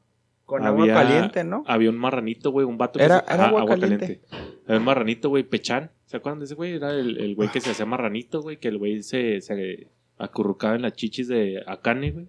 Con 0.46 0.64
agua 0.66 0.88
caliente, 0.88 1.44
¿no? 1.44 1.64
Había 1.68 1.90
un 1.90 1.98
marranito, 1.98 2.52
güey, 2.52 2.66
un 2.66 2.78
vato. 2.78 3.00
Era- 3.00 3.26
se- 3.28 3.34
era 3.34 3.48
agua 3.48 3.66
caliente. 3.66 4.22
Había 4.66 4.78
un 4.80 4.86
marranito, 4.86 5.28
güey, 5.30 5.44
Pechán. 5.44 5.92
¿Se 6.06 6.18
acuerdan 6.18 6.40
de 6.40 6.46
ese 6.46 6.56
güey? 6.56 6.76
Era 6.76 6.92
el, 6.92 7.18
el 7.18 7.36
güey 7.36 7.50
que 7.50 7.60
se 7.60 7.72
hacía 7.72 7.86
marranito, 7.86 8.42
güey, 8.42 8.58
que 8.58 8.68
el 8.70 8.78
güey 8.78 9.04
se, 9.04 9.42
se 9.42 9.90
acurrucaba 10.18 10.76
en 10.76 10.84
las 10.84 10.94
chichis 10.94 11.28
de 11.28 11.62
Akane, 11.68 12.12
güey. 12.12 12.28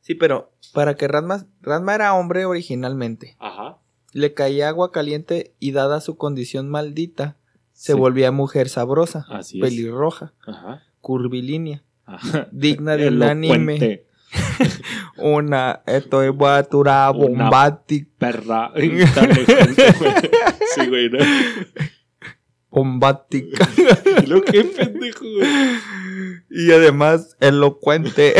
Sí, 0.00 0.14
pero 0.14 0.50
para 0.74 0.96
que 0.96 1.06
Ranma, 1.08 1.46
Ranma 1.62 1.94
era 1.94 2.14
hombre 2.14 2.44
originalmente. 2.44 3.36
Ajá. 3.38 3.78
Le 4.12 4.34
caía 4.34 4.68
agua 4.68 4.90
caliente 4.92 5.54
y 5.60 5.72
dada 5.72 6.00
su 6.00 6.16
condición 6.16 6.68
maldita, 6.68 7.36
se 7.72 7.92
Sí. 7.92 7.98
volvía 7.98 8.32
mujer 8.32 8.68
sabrosa, 8.68 9.24
Así 9.30 9.58
es. 9.60 9.64
pelirroja, 9.64 10.32
Ajá. 10.46 10.82
curvilínea. 11.00 11.84
digna 12.52 12.96
de 12.96 13.08
un 13.08 13.22
anime, 13.22 14.02
una 15.16 15.82
estoy 15.86 16.30
batura 16.30 17.10
Una- 17.10 17.44
bombática, 17.44 18.10
Perra. 18.18 18.72
inteligente, 18.76 19.94
güey. 19.98 20.12
Sí, 20.74 20.86
güey, 20.88 21.10
¿no? 21.10 21.18
bombática 22.70 23.68
Lo 24.26 24.42
que 24.42 24.62
pendejo, 24.64 25.24
güey. 25.24 25.48
y 26.50 26.70
además 26.70 27.36
elocuente. 27.40 28.34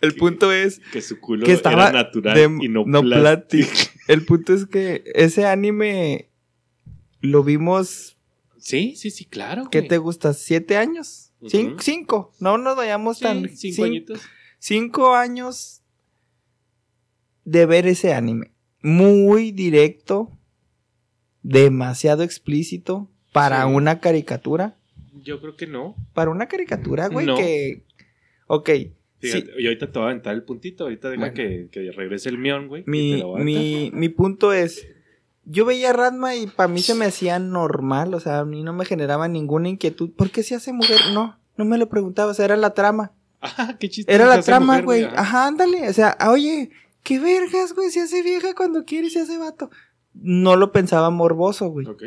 El 0.00 0.14
punto 0.14 0.52
es 0.52 0.80
Que 0.92 1.02
su 1.02 1.18
culo 1.20 1.44
que 1.44 1.52
estaba 1.52 1.88
era 1.90 1.92
natural 2.04 2.34
de 2.34 2.64
y 2.64 2.68
no, 2.68 2.84
no. 2.86 3.00
El 4.06 4.24
punto 4.24 4.54
es 4.54 4.64
que 4.66 5.02
ese 5.14 5.44
anime 5.44 6.30
lo 7.20 7.42
vimos, 7.42 8.16
Sí, 8.58 8.94
sí, 8.96 9.10
sí, 9.10 9.24
claro. 9.24 9.68
¿qué 9.70 9.80
güey. 9.80 9.88
te 9.88 9.98
gusta? 9.98 10.32
¿Siete 10.34 10.76
años? 10.76 11.27
Cinco. 11.46 12.32
No 12.40 12.58
nos 12.58 12.76
vayamos 12.76 13.18
Sí, 13.18 13.24
tan... 13.24 13.48
cinco 13.56 13.82
cin- 13.82 13.86
añitos. 13.86 14.20
cinco 14.58 15.14
años 15.14 15.82
de 17.44 17.66
ver 17.66 17.86
ese 17.86 18.12
anime. 18.14 18.52
Muy 18.82 19.52
directo, 19.52 20.36
demasiado 21.42 22.22
explícito 22.22 23.08
para 23.32 23.64
Sí. 23.66 23.72
una 23.72 24.00
caricatura. 24.00 24.76
Yo 25.22 25.40
creo 25.40 25.56
que 25.56 25.66
no. 25.66 25.96
Para 26.14 26.30
una 26.30 26.46
caricatura, 26.46 27.08
güey, 27.08 27.26
No. 27.26 27.36
que... 27.36 27.84
Ok, 28.46 28.70
Fíjate, 29.20 29.46
sí, 29.46 29.52
y 29.58 29.66
ahorita 29.66 29.90
te 29.90 29.98
voy 29.98 30.06
a 30.06 30.10
aventar 30.12 30.34
el 30.34 30.44
puntito. 30.44 30.84
Ahorita 30.84 31.10
deja 31.10 31.20
Bueno. 31.20 31.34
que, 31.34 31.68
que 31.72 31.90
regrese 31.90 32.28
el 32.28 32.38
mión, 32.38 32.68
güey. 32.68 32.84
mi, 32.86 33.22
mi, 33.38 33.90
mi 33.92 34.08
punto 34.08 34.52
es... 34.52 34.86
Yo 35.50 35.64
veía 35.64 35.90
a 35.90 35.92
Ranma 35.94 36.36
y 36.36 36.46
para 36.46 36.68
mí 36.68 36.82
se 36.82 36.94
me 36.94 37.06
hacía 37.06 37.38
normal, 37.38 38.12
o 38.12 38.20
sea, 38.20 38.40
a 38.40 38.44
mí 38.44 38.62
no 38.62 38.74
me 38.74 38.84
generaba 38.84 39.28
ninguna 39.28 39.70
inquietud. 39.70 40.10
¿Por 40.10 40.30
qué 40.30 40.42
se 40.42 40.54
hace 40.54 40.72
mujer? 40.74 40.98
No, 41.14 41.38
no 41.56 41.64
me 41.64 41.78
lo 41.78 41.88
preguntaba, 41.88 42.32
o 42.32 42.34
sea, 42.34 42.44
era 42.44 42.56
la 42.56 42.74
trama. 42.74 43.12
Ah, 43.40 43.76
qué 43.78 43.88
chiste. 43.88 44.12
Era 44.12 44.26
la 44.26 44.42
trama, 44.42 44.80
güey. 44.82 45.04
Ajá. 45.04 45.46
Ándale. 45.46 45.88
O 45.88 45.92
sea, 45.92 46.16
oye, 46.30 46.70
qué 47.02 47.18
vergas, 47.18 47.72
güey. 47.74 47.90
Se 47.90 48.00
hace 48.00 48.22
vieja 48.22 48.54
cuando 48.54 48.84
quiere 48.84 49.06
y 49.06 49.10
se 49.10 49.20
hace 49.20 49.38
vato. 49.38 49.70
No 50.12 50.56
lo 50.56 50.72
pensaba 50.72 51.10
morboso, 51.10 51.68
güey. 51.68 51.86
Ok. 51.86 52.02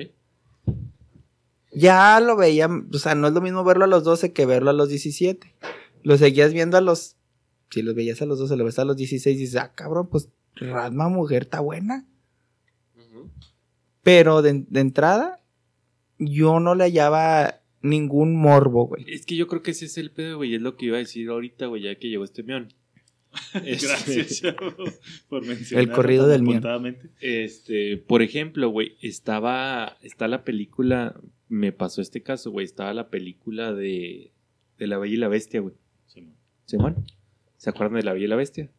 Ya 1.73 2.19
lo 2.19 2.35
veía, 2.35 2.67
o 2.67 2.97
sea, 2.99 3.15
no 3.15 3.27
es 3.27 3.33
lo 3.33 3.39
mismo 3.39 3.63
verlo 3.63 3.85
a 3.85 3.87
los 3.87 4.03
12 4.03 4.33
que 4.33 4.45
verlo 4.45 4.71
a 4.71 4.73
los 4.73 4.89
17. 4.89 5.55
Lo 6.03 6.17
seguías 6.17 6.53
viendo 6.53 6.77
a 6.77 6.81
los. 6.81 7.15
Si 7.69 7.81
los 7.81 7.95
veías 7.95 8.21
a 8.21 8.25
los 8.25 8.37
12, 8.39 8.57
lo 8.57 8.65
ves 8.65 8.79
a 8.79 8.85
los 8.85 8.97
16 8.97 9.37
y 9.37 9.39
dices, 9.39 9.55
ah, 9.55 9.71
cabrón, 9.73 10.09
pues 10.09 10.27
Rasma 10.55 11.07
mujer 11.07 11.43
está 11.43 11.61
buena. 11.61 12.05
Pero 14.03 14.41
de, 14.41 14.65
de 14.67 14.79
entrada, 14.79 15.39
yo 16.17 16.59
no 16.59 16.75
le 16.75 16.85
hallaba 16.85 17.61
ningún 17.81 18.35
morbo, 18.35 18.87
güey. 18.87 19.05
Es 19.07 19.25
que 19.25 19.35
yo 19.35 19.47
creo 19.47 19.61
que 19.61 19.71
ese 19.71 19.85
es 19.85 19.97
el 19.97 20.11
pedo, 20.11 20.37
güey. 20.37 20.55
Es 20.55 20.61
lo 20.61 20.75
que 20.75 20.87
iba 20.87 20.97
a 20.97 20.99
decir 20.99 21.29
ahorita, 21.29 21.67
güey, 21.67 21.83
ya 21.83 21.95
que 21.95 22.09
llegó 22.09 22.23
este 22.23 22.43
mión. 22.43 22.73
Este, 23.63 23.87
Gracias 23.87 24.41
Chavo, 24.41 24.73
por 25.29 25.45
mencionar. 25.45 25.83
El 25.83 25.91
corrido 25.91 26.27
del 26.27 26.43
mión. 26.43 26.61
Este, 27.21 27.97
por 27.97 28.21
ejemplo, 28.21 28.69
güey, 28.69 28.97
estaba, 29.01 29.97
está 30.01 30.27
la 30.27 30.43
película, 30.43 31.19
me 31.47 31.71
pasó 31.71 32.01
este 32.01 32.23
caso, 32.23 32.51
güey, 32.51 32.65
estaba 32.65 32.93
la 32.93 33.09
película 33.09 33.73
de, 33.73 34.33
de 34.77 34.87
La 34.87 34.97
Bella 34.97 35.13
y 35.13 35.17
la 35.17 35.29
Bestia, 35.29 35.61
güey. 35.61 35.75
Simón, 36.65 37.05
¿se 37.57 37.69
acuerdan 37.69 37.97
de 37.97 38.03
La 38.03 38.13
Bella 38.13 38.25
y 38.25 38.29
la 38.29 38.35
Bestia? 38.35 38.69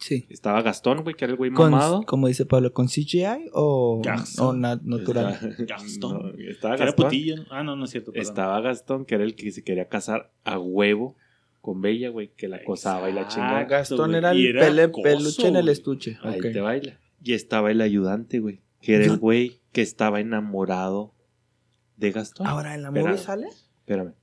Sí. 0.00 0.26
Estaba 0.30 0.62
Gastón, 0.62 1.02
güey, 1.02 1.14
que 1.14 1.24
era 1.26 1.32
el 1.32 1.36
güey 1.36 1.50
Con, 1.52 1.70
mamado. 1.70 2.02
como 2.06 2.26
dice 2.26 2.46
Pablo, 2.46 2.72
¿con 2.72 2.86
CGI 2.88 3.50
o, 3.52 4.00
Gastón. 4.02 4.46
o 4.46 4.52
na- 4.58 4.80
natural? 4.82 5.38
Gastón. 5.68 6.32
No, 6.36 6.50
estaba 6.50 6.74
Era 6.74 6.86
Gastón. 6.86 7.04
putillo. 7.06 7.36
¿no? 7.36 7.44
Ah, 7.50 7.62
no, 7.62 7.76
no 7.76 7.84
es 7.84 7.90
cierto. 7.90 8.10
perdón. 8.12 8.28
Estaba 8.28 8.60
Gastón, 8.62 9.04
que 9.04 9.14
era 9.14 9.24
el 9.24 9.34
que 9.34 9.52
se 9.52 9.62
quería 9.62 9.88
casar 9.88 10.32
a 10.44 10.58
huevo 10.58 11.16
con 11.60 11.82
Bella, 11.82 12.08
güey, 12.08 12.32
que 12.34 12.48
la 12.48 12.56
acosaba 12.56 13.10
y 13.10 13.12
la 13.12 13.20
Exacto. 13.22 13.40
chingada. 13.42 13.64
Gastón 13.64 14.14
era 14.14 14.30
el 14.32 14.46
era 14.46 14.66
pele- 14.66 14.82
acoso, 14.84 15.02
peluche 15.02 15.48
en 15.48 15.56
el 15.56 15.68
estuche. 15.68 16.18
Ahí 16.22 16.38
Ok. 16.38 16.46
te 16.52 16.60
baila. 16.60 16.98
Y 17.22 17.34
estaba 17.34 17.70
el 17.70 17.82
ayudante, 17.82 18.38
güey, 18.40 18.62
que 18.80 18.94
era 18.96 19.04
el 19.04 19.18
güey 19.18 19.60
que 19.72 19.82
estaba 19.82 20.20
enamorado 20.20 21.14
de 21.98 22.10
Gastón. 22.12 22.46
Ahora, 22.46 22.74
¿en 22.74 22.82
la 22.82 22.90
movie 22.90 23.18
sale? 23.18 23.48
Espérame. 23.80 24.14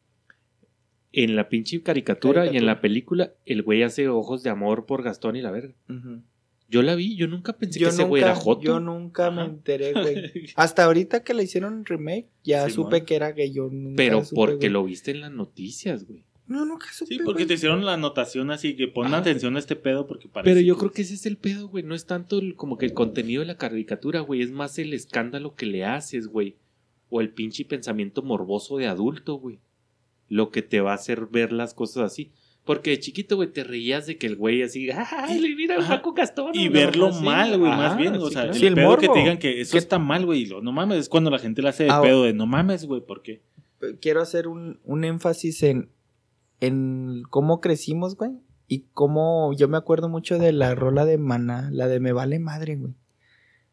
En 1.13 1.35
la 1.35 1.47
pinche 1.49 1.81
caricatura, 1.81 2.51
y 2.51 2.57
en 2.57 2.65
la 2.65 2.81
película, 2.81 3.33
el 3.45 3.63
güey 3.63 3.81
hace 3.83 4.07
ojos 4.09 4.43
de 4.43 4.49
amor 4.49 4.85
por 4.85 5.03
Gastón 5.03 5.35
y 5.35 5.41
la 5.41 5.51
verga. 5.51 5.73
Yo 6.69 6.81
la 6.81 6.95
vi, 6.95 7.15
yo 7.15 7.27
nunca 7.27 7.53
pensé 7.53 7.79
que 7.79 7.85
ese 7.85 8.03
güey 8.03 8.21
era 8.23 8.35
Joto. 8.35 8.61
yo 8.61 8.79
nunca 8.81 9.31
me 9.31 9.43
enteré, 9.45 9.93
güey. 9.93 10.31
Hasta 10.57 10.83
ahorita 10.83 11.23
que 11.23 11.33
le 11.33 11.43
hicieron 11.43 11.85
remake, 11.85 12.27
ya 12.43 12.69
supe 12.69 13.05
que 13.05 13.15
era 13.15 13.31
gay. 13.31 13.53
Yo 13.53 13.69
nunca 13.71 13.95
Pero 13.95 14.25
supe, 14.25 14.35
porque 14.35 14.55
güey. 14.55 14.69
lo 14.71 14.83
viste 14.83 15.11
en 15.11 15.21
las 15.21 15.31
noticias, 15.31 16.05
güey. 16.05 16.25
No, 16.45 16.65
nunca 16.65 16.87
supe. 16.91 17.13
Sí, 17.15 17.19
porque 17.23 17.43
güey. 17.43 17.47
te 17.47 17.53
hicieron 17.53 17.85
la 17.85 17.93
anotación 17.93 18.51
así 18.51 18.75
que 18.75 18.89
pon 18.89 19.07
Ajá. 19.07 19.17
atención 19.19 19.55
a 19.55 19.59
este 19.59 19.77
pedo 19.77 20.07
porque 20.07 20.27
parece. 20.27 20.53
Pero 20.53 20.65
yo 20.65 20.77
creo 20.77 20.91
que 20.91 21.03
ese 21.03 21.13
es 21.13 21.25
el 21.25 21.37
pedo, 21.37 21.69
güey. 21.69 21.83
No 21.85 21.95
es 21.95 22.05
tanto 22.05 22.37
el- 22.39 22.55
como 22.55 22.77
que 22.77 22.85
el 22.85 22.93
contenido 22.93 23.39
de 23.41 23.47
la 23.47 23.57
caricatura, 23.57 24.19
güey. 24.19 24.41
Es 24.41 24.51
más 24.51 24.77
el 24.77 24.93
escándalo 24.93 25.55
que 25.55 25.65
le 25.67 25.85
haces, 25.85 26.27
güey. 26.27 26.55
O 27.09 27.21
el 27.21 27.29
pinche 27.29 27.63
pensamiento 27.63 28.23
morboso 28.23 28.75
de 28.77 28.87
adulto, 28.87 29.35
güey. 29.35 29.59
Lo 30.29 30.49
que 30.51 30.61
te 30.61 30.81
va 30.81 30.91
a 30.91 30.95
hacer 30.95 31.27
ver 31.27 31.51
las 31.51 31.73
cosas 31.73 32.03
así. 32.11 32.31
Porque 32.65 32.89
de 32.89 32.99
chiquito, 32.99 33.37
güey, 33.37 33.47
te 33.53 33.63
reías 33.63 34.07
de 34.07 34.17
que 34.17 34.27
el 34.27 34.35
güey 34.35 34.61
así, 34.61 34.89
¡ay, 34.91 35.55
mira 35.55 35.75
el 35.75 35.81
Ajá. 35.81 35.95
Paco 35.97 36.13
Gastón! 36.13 36.51
Y 36.53 36.67
verlo 36.67 37.07
así. 37.07 37.23
mal, 37.23 37.57
güey, 37.57 37.71
más 37.71 37.97
bien. 37.97 38.15
O 38.17 38.27
sí, 38.27 38.33
sea, 38.33 38.41
claro. 38.43 38.53
el, 38.53 38.59
Sí, 38.59 38.65
el 38.65 38.75
pedo 38.75 38.97
que 38.97 39.07
te 39.07 39.19
digan 39.19 39.37
que 39.37 39.61
eso 39.61 39.77
está 39.77 39.99
mal, 39.99 40.25
güey. 40.25 40.41
y 40.41 40.45
lo- 40.47 40.61
No 40.61 40.71
mames, 40.73 40.97
es 40.99 41.09
cuando 41.09 41.29
la 41.29 41.39
gente 41.39 41.61
le 41.61 41.69
hace 41.69 41.85
de 41.85 41.91
Ah, 41.91 42.01
pedo 42.01 42.23
de 42.23 42.33
no 42.33 42.45
mames, 42.45 42.85
güey, 42.85 42.99
¿por 43.01 43.21
qué? 43.21 43.41
Quiero 44.01 44.21
hacer 44.21 44.47
un, 44.49 44.79
un 44.83 45.03
énfasis 45.05 45.63
en, 45.63 45.89
en 46.59 47.23
cómo 47.29 47.61
crecimos, 47.61 48.15
güey. 48.15 48.31
Y 48.67 48.85
cómo 48.93 49.53
yo 49.53 49.69
me 49.69 49.77
acuerdo 49.77 50.09
mucho 50.09 50.37
de 50.39 50.51
la 50.51 50.75
rola 50.75 51.05
de 51.05 51.17
Maná, 51.17 51.69
la 51.71 51.87
de 51.87 52.01
Me 52.01 52.11
vale 52.11 52.37
madre, 52.39 52.75
güey. 52.75 52.93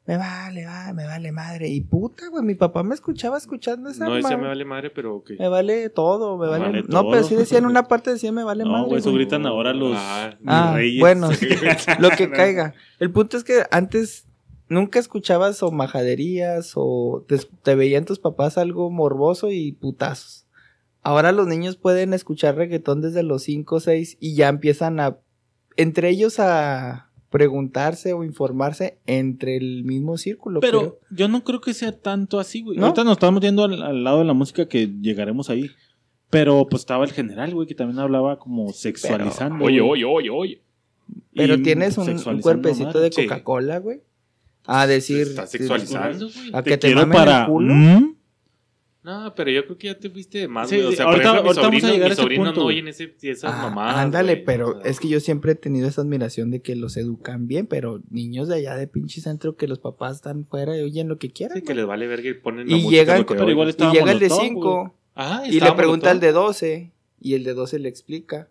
Me 0.06 0.18
vale, 0.18 0.66
va, 0.66 0.92
me 0.92 1.06
vale 1.06 1.32
madre. 1.32 1.68
Y 1.68 1.80
puta, 1.80 2.28
güey, 2.28 2.44
mi 2.44 2.54
papá 2.54 2.82
me 2.82 2.94
escuchaba 2.94 3.38
escuchando 3.38 3.88
esa 3.88 4.04
No, 4.04 4.20
ma- 4.20 4.36
me 4.36 4.46
vale 4.48 4.64
madre, 4.66 4.90
pero 4.90 5.16
ok. 5.16 5.30
Me 5.38 5.48
vale 5.48 5.88
todo, 5.88 6.36
me 6.36 6.44
Me 6.44 6.50
vale. 6.50 6.64
vale 6.66 6.82
no, 6.82 7.00
todo. 7.00 7.10
pero 7.10 7.22
sí 7.24 7.34
decía 7.36 7.56
en 7.58 7.64
una 7.66 7.84
parte 7.84 8.10
decía 8.10 8.30
me 8.30 8.44
vale 8.44 8.64
No, 8.64 8.70
madre. 8.72 8.86
güey, 8.88 8.98
eso 8.98 9.12
gritan 9.14 9.46
ahora 9.46 9.72
los 9.72 9.96
Ah, 9.96 10.36
Ah, 10.44 10.72
reyes. 10.76 11.00
bueno, 11.00 11.30
lo 12.00 12.10
que 12.10 12.30
caiga. 12.30 12.74
El 13.00 13.10
punto 13.12 13.38
es 13.38 13.44
que 13.44 13.62
antes 13.70 14.26
nunca 14.68 14.98
escuchabas 14.98 15.62
o 15.62 15.70
majaderías 15.70 16.72
o 16.74 17.24
te, 17.26 17.38
te 17.62 17.74
veían 17.74 18.04
tus 18.04 18.18
papás 18.18 18.58
algo 18.58 18.90
morboso 18.90 19.50
y 19.50 19.72
putazos. 19.72 20.46
Ahora 21.02 21.32
los 21.32 21.46
niños 21.46 21.76
pueden 21.76 22.12
escuchar 22.12 22.56
reggaetón 22.56 23.00
desde 23.00 23.22
los 23.22 23.42
5 23.44 23.76
o 23.76 23.80
6 23.80 24.18
y 24.20 24.34
ya 24.34 24.48
empiezan 24.48 25.00
a, 25.00 25.16
entre 25.76 26.10
ellos 26.10 26.40
a 26.40 27.10
preguntarse 27.34 28.12
o 28.12 28.22
informarse 28.22 29.00
entre 29.06 29.56
el 29.56 29.82
mismo 29.82 30.16
círculo. 30.18 30.60
Pero 30.60 31.00
yo 31.10 31.26
no 31.26 31.42
creo 31.42 31.60
que 31.60 31.74
sea 31.74 31.90
tanto 31.90 32.38
así, 32.38 32.62
güey. 32.62 32.78
¿No? 32.78 32.86
Ahorita 32.86 33.02
nos 33.02 33.14
estamos 33.14 33.42
yendo 33.42 33.64
al, 33.64 33.82
al 33.82 34.04
lado 34.04 34.20
de 34.20 34.24
la 34.24 34.34
música 34.34 34.68
que 34.68 34.86
llegaremos 35.00 35.50
ahí. 35.50 35.68
Pero 36.30 36.64
pues 36.70 36.82
estaba 36.82 37.04
el 37.04 37.10
general, 37.10 37.52
güey, 37.52 37.66
que 37.66 37.74
también 37.74 37.98
hablaba 37.98 38.38
como 38.38 38.72
sexualizando. 38.72 39.64
Oye, 39.64 39.80
güey. 39.80 40.04
oye, 40.04 40.30
oye, 40.30 40.30
oye. 40.30 40.62
Pero 41.34 41.54
Y 41.54 41.64
tienes 41.64 41.98
un, 41.98 42.08
un 42.08 42.40
cuerpecito 42.40 43.00
de. 43.00 43.10
Coca-Cola, 43.10 43.78
güey. 43.78 44.02
A 44.66 44.86
decir. 44.86 45.22
Estás 45.22 45.50
sexualizando, 45.50 46.28
güey. 46.32 46.50
A 46.52 46.62
Te 46.62 46.70
que 46.70 46.76
te 46.78 46.86
quiero 46.86 47.00
mamen 47.00 47.16
para... 47.16 47.40
el 47.40 47.46
culo. 47.48 47.74
¿Mm? 47.74 48.13
No, 49.04 49.34
pero 49.34 49.50
yo 49.50 49.64
creo 49.66 49.76
que 49.76 49.86
ya 49.88 49.98
te 49.98 50.08
fuiste 50.08 50.38
de 50.38 50.48
más, 50.48 50.68
Sí. 50.70 50.80
O 50.80 50.90
sea, 50.90 51.04
ahorita- 51.04 51.06
por 51.06 51.14
ejemplo, 51.20 51.30
ahorita 51.50 51.60
vamos 51.60 51.74
mis 51.74 51.84
a 51.84 51.86
sobrinos, 51.86 51.92
llegar 51.92 52.06
a 52.06 52.08
mis 52.08 52.12
ese 52.14 52.22
sobrinos 52.22 52.46
punto, 52.48 52.60
no 52.60 52.66
oyen 52.66 52.88
ese, 52.88 53.14
esas 53.20 53.52
Ah, 53.52 53.62
mamadas. 53.64 53.96
ándale, 53.98 54.32
güey. 54.34 54.44
pero 54.46 54.82
es 54.82 54.98
que 54.98 55.08
yo 55.08 55.20
siempre 55.20 55.52
he 55.52 55.54
tenido 55.56 55.86
esa 55.86 56.00
admiración 56.00 56.50
de 56.50 56.62
que 56.62 56.74
los 56.74 56.96
educan 56.96 57.46
bien, 57.46 57.66
pero 57.66 58.00
niños 58.08 58.48
de 58.48 58.54
allá 58.56 58.76
de 58.76 58.86
pinche 58.88 59.20
centro 59.20 59.56
que 59.56 59.68
los 59.68 59.78
papás 59.78 60.16
están 60.16 60.46
fuera 60.46 60.74
y 60.78 60.80
oyen 60.80 61.08
lo 61.08 61.18
que 61.18 61.30
quieran. 61.30 61.58
Sí, 61.58 61.62
que 61.62 61.74
les 61.74 61.84
vale 61.84 62.06
verga 62.06 62.30
y 62.30 62.34
ponen 62.34 62.66
Y 62.66 62.70
la 62.70 62.76
música 62.78 62.90
llegan 62.90 63.26
Pero 63.26 63.50
igual 63.50 63.68
y 63.68 63.72
llega 63.92 64.12
el 64.12 64.18
de 64.18 64.28
Molotov, 64.30 64.40
5 64.40 64.94
Ajá, 65.14 65.46
y 65.48 65.60
le 65.60 65.72
pregunta 65.72 66.10
al 66.10 66.20
de 66.20 66.32
12 66.32 66.92
y 67.20 67.34
el 67.34 67.44
de 67.44 67.52
12 67.52 67.78
le 67.78 67.90
explica. 67.90 68.48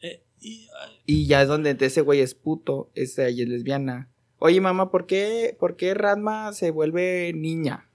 Eh, 0.00 0.22
y- 0.40 0.68
Y 1.06 1.26
ya 1.26 1.42
es 1.42 1.48
donde 1.48 1.76
ese 1.78 2.00
güey 2.00 2.20
es 2.20 2.34
puto, 2.34 2.90
esa 2.96 3.28
ella 3.28 3.44
es 3.44 3.48
lesbiana. 3.48 4.08
Oye, 4.40 4.60
mamá, 4.60 4.90
¿por 4.90 5.06
qué, 5.06 5.56
¿por 5.58 5.76
qué 5.76 5.94
Radma 5.94 6.52
se 6.52 6.70
vuelve 6.72 7.32
niña? 7.34 7.87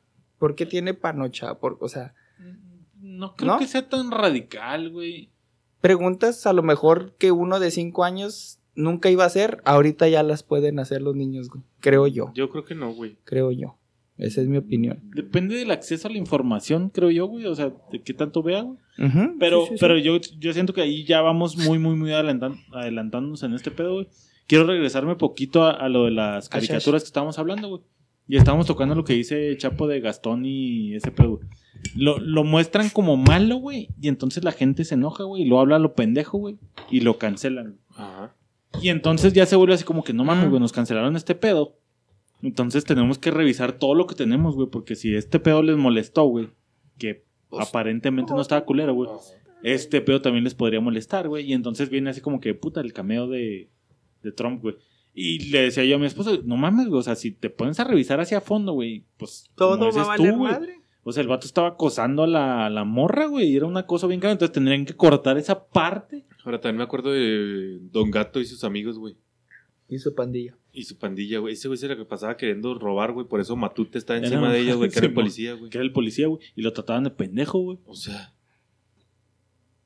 ¿Por 0.43 0.55
qué 0.55 0.65
tiene 0.65 0.93
panocha? 0.93 1.55
Por, 1.57 1.77
o 1.79 1.87
sea, 1.87 2.13
No 2.99 3.33
creo 3.37 3.53
¿No? 3.53 3.59
que 3.59 3.67
sea 3.67 3.87
tan 3.87 4.11
radical, 4.11 4.89
güey. 4.89 5.29
preguntas 5.79 6.45
a 6.45 6.51
lo 6.51 6.63
mejor 6.63 7.13
que 7.17 7.31
uno 7.31 7.61
de 7.61 7.71
5 7.71 8.03
años 8.03 8.59
nunca 8.75 9.09
iba 9.09 9.23
a 9.23 9.27
hacer, 9.27 9.61
ahorita 9.63 10.09
ya 10.09 10.21
las 10.21 10.43
pueden 10.43 10.79
hacer 10.79 11.01
los 11.01 11.15
niños, 11.15 11.47
güey. 11.47 11.63
Creo 11.79 12.07
yo, 12.07 12.31
Yo 12.35 12.49
creo 12.49 12.65
que 12.65 12.75
no, 12.75 12.91
güey. 12.93 13.15
creo 13.23 13.51
yo. 13.53 13.77
Esa 14.17 14.41
es 14.41 14.47
mi 14.49 14.57
opinión. 14.57 14.99
Depende 15.15 15.55
del 15.55 15.71
acceso 15.71 16.09
a 16.09 16.11
la 16.11 16.17
información, 16.17 16.89
creo 16.89 17.09
yo, 17.09 17.25
güey. 17.27 17.45
O 17.45 17.55
sea, 17.55 17.71
de 17.89 18.01
qué 18.01 18.13
tanto 18.13 18.43
vea, 18.43 18.63
güey. 18.63 18.77
Pero, 19.39 19.61
sí, 19.61 19.67
sí, 19.69 19.73
sí. 19.75 19.77
pero 19.79 19.97
yo, 19.97 20.17
yo 20.39 20.51
siento 20.51 20.73
que 20.73 20.81
ahí 20.81 21.05
ya 21.05 21.21
vamos 21.21 21.55
muy, 21.57 21.79
muy, 21.79 21.95
muy 21.95 22.11
adelantan- 22.11 22.59
adelantándonos 22.73 23.43
en 23.43 23.53
este 23.53 23.71
pedo, 23.71 23.93
güey. 23.93 24.07
Quiero 24.45 24.65
regresarme 24.65 25.15
poquito 25.15 25.63
a, 25.63 25.71
a 25.71 25.87
lo 25.87 26.03
de 26.03 26.11
las 26.11 26.49
caricaturas 26.49 27.01
que 27.03 27.07
estábamos 27.07 27.39
hablando, 27.39 27.69
güey. 27.69 27.81
Y 28.27 28.37
estábamos 28.37 28.67
tocando 28.67 28.95
lo 28.95 29.03
que 29.03 29.13
dice 29.13 29.55
Chapo 29.57 29.87
de 29.87 29.99
Gastón 29.99 30.45
y 30.45 30.95
ese 30.95 31.11
pedo, 31.11 31.37
güey. 31.37 31.47
Lo, 31.95 32.17
lo 32.19 32.43
muestran 32.43 32.89
como 32.89 33.17
malo, 33.17 33.57
güey. 33.57 33.89
Y 33.99 34.07
entonces 34.07 34.43
la 34.43 34.53
gente 34.53 34.85
se 34.85 34.95
enoja, 34.95 35.23
güey. 35.25 35.43
Y 35.43 35.45
lo 35.45 35.59
habla 35.59 35.75
a 35.75 35.79
lo 35.79 35.93
pendejo, 35.93 36.37
güey. 36.37 36.57
Y 36.89 37.01
lo 37.01 37.17
cancelan. 37.17 37.77
Ajá. 37.95 38.33
Y 38.81 38.89
entonces 38.89 39.33
ya 39.33 39.45
se 39.45 39.55
vuelve 39.55 39.73
así 39.73 39.83
como 39.83 40.03
que 40.03 40.13
no 40.13 40.23
mames, 40.23 40.49
güey, 40.49 40.59
nos 40.59 40.71
cancelaron 40.71 41.15
este 41.15 41.35
pedo. 41.35 41.77
Entonces 42.41 42.83
tenemos 42.85 43.19
que 43.19 43.31
revisar 43.31 43.73
todo 43.73 43.93
lo 43.93 44.07
que 44.07 44.15
tenemos, 44.15 44.55
güey, 44.55 44.67
porque 44.67 44.95
si 44.95 45.13
este 45.15 45.39
pedo 45.39 45.61
les 45.61 45.77
molestó, 45.77 46.23
güey, 46.25 46.49
que 46.97 47.23
Pues, 47.49 47.67
aparentemente 47.67 48.33
no 48.33 48.41
estaba 48.41 48.65
culero, 48.65 48.93
güey, 48.93 49.09
este 49.61 50.01
pedo 50.01 50.21
también 50.21 50.43
les 50.43 50.55
podría 50.55 50.81
molestar, 50.81 51.27
güey. 51.27 51.45
Y 51.49 51.53
entonces 51.53 51.89
viene 51.89 52.09
así 52.09 52.19
como 52.19 52.39
que, 52.41 52.53
puta, 52.53 52.81
el 52.81 52.93
cameo 52.93 53.27
de, 53.27 53.69
de 54.23 54.31
Trump, 54.31 54.61
güey. 54.61 54.75
Y 55.13 55.49
le 55.51 55.61
decía 55.63 55.83
yo 55.85 55.95
a 55.97 55.99
mi 55.99 56.07
esposa, 56.07 56.31
no 56.43 56.57
mames, 56.57 56.87
güey, 56.87 56.99
o 56.99 57.03
sea, 57.03 57.15
si 57.15 57.31
te 57.31 57.49
pones 57.49 57.79
a 57.79 57.83
revisar 57.83 58.19
hacia 58.19 58.41
fondo, 58.41 58.73
güey, 58.73 59.05
pues 59.17 59.49
Todo 59.55 59.77
como 59.77 59.91
va 59.91 60.13
a 60.13 60.17
tú, 60.17 60.23
valer 60.23 60.37
güey. 60.37 60.51
madre. 60.53 60.79
O 61.03 61.11
sea, 61.11 61.21
el 61.21 61.27
vato 61.27 61.45
estaba 61.45 61.67
acosando 61.67 62.23
a 62.23 62.27
la, 62.27 62.65
a 62.65 62.69
la 62.69 62.83
morra, 62.85 63.27
güey, 63.27 63.49
y 63.49 63.55
era 63.57 63.65
una 63.65 63.85
cosa 63.85 64.07
bien 64.07 64.19
cara, 64.19 64.31
entonces 64.31 64.53
tendrían 64.53 64.85
que 64.85 64.95
cortar 64.95 65.37
esa 65.37 65.67
parte. 65.67 66.25
Ahora 66.45 66.59
también 66.61 66.77
me 66.77 66.83
acuerdo 66.83 67.11
de 67.11 67.79
Don 67.91 68.09
Gato 68.09 68.39
y 68.39 68.45
sus 68.45 68.63
amigos, 68.63 68.97
güey. 68.97 69.15
Y 69.89 69.99
su 69.99 70.15
pandilla. 70.15 70.57
Y 70.71 70.83
su 70.85 70.97
pandilla, 70.97 71.39
güey. 71.39 71.53
Ese 71.53 71.67
güey 71.67 71.77
se 71.77 71.87
la 71.87 71.95
que 71.95 72.05
pasaba 72.05 72.35
queriendo 72.37 72.73
robar, 72.79 73.11
güey. 73.11 73.27
Por 73.27 73.39
eso 73.41 73.55
Matute 73.55 73.97
está 73.99 74.17
encima 74.17 74.51
de 74.51 74.61
ellos, 74.61 74.77
güey. 74.77 74.89
Que 74.89 74.99
era 74.99 75.07
el 75.07 75.13
policía, 75.13 75.53
güey. 75.53 75.69
Que 75.69 75.77
era 75.77 75.85
el 75.85 75.91
policía, 75.91 76.27
güey, 76.27 76.39
y 76.55 76.61
lo 76.63 76.73
trataban 76.73 77.03
de 77.03 77.11
pendejo, 77.11 77.59
güey. 77.59 77.77
O 77.85 77.95
sea. 77.95 78.32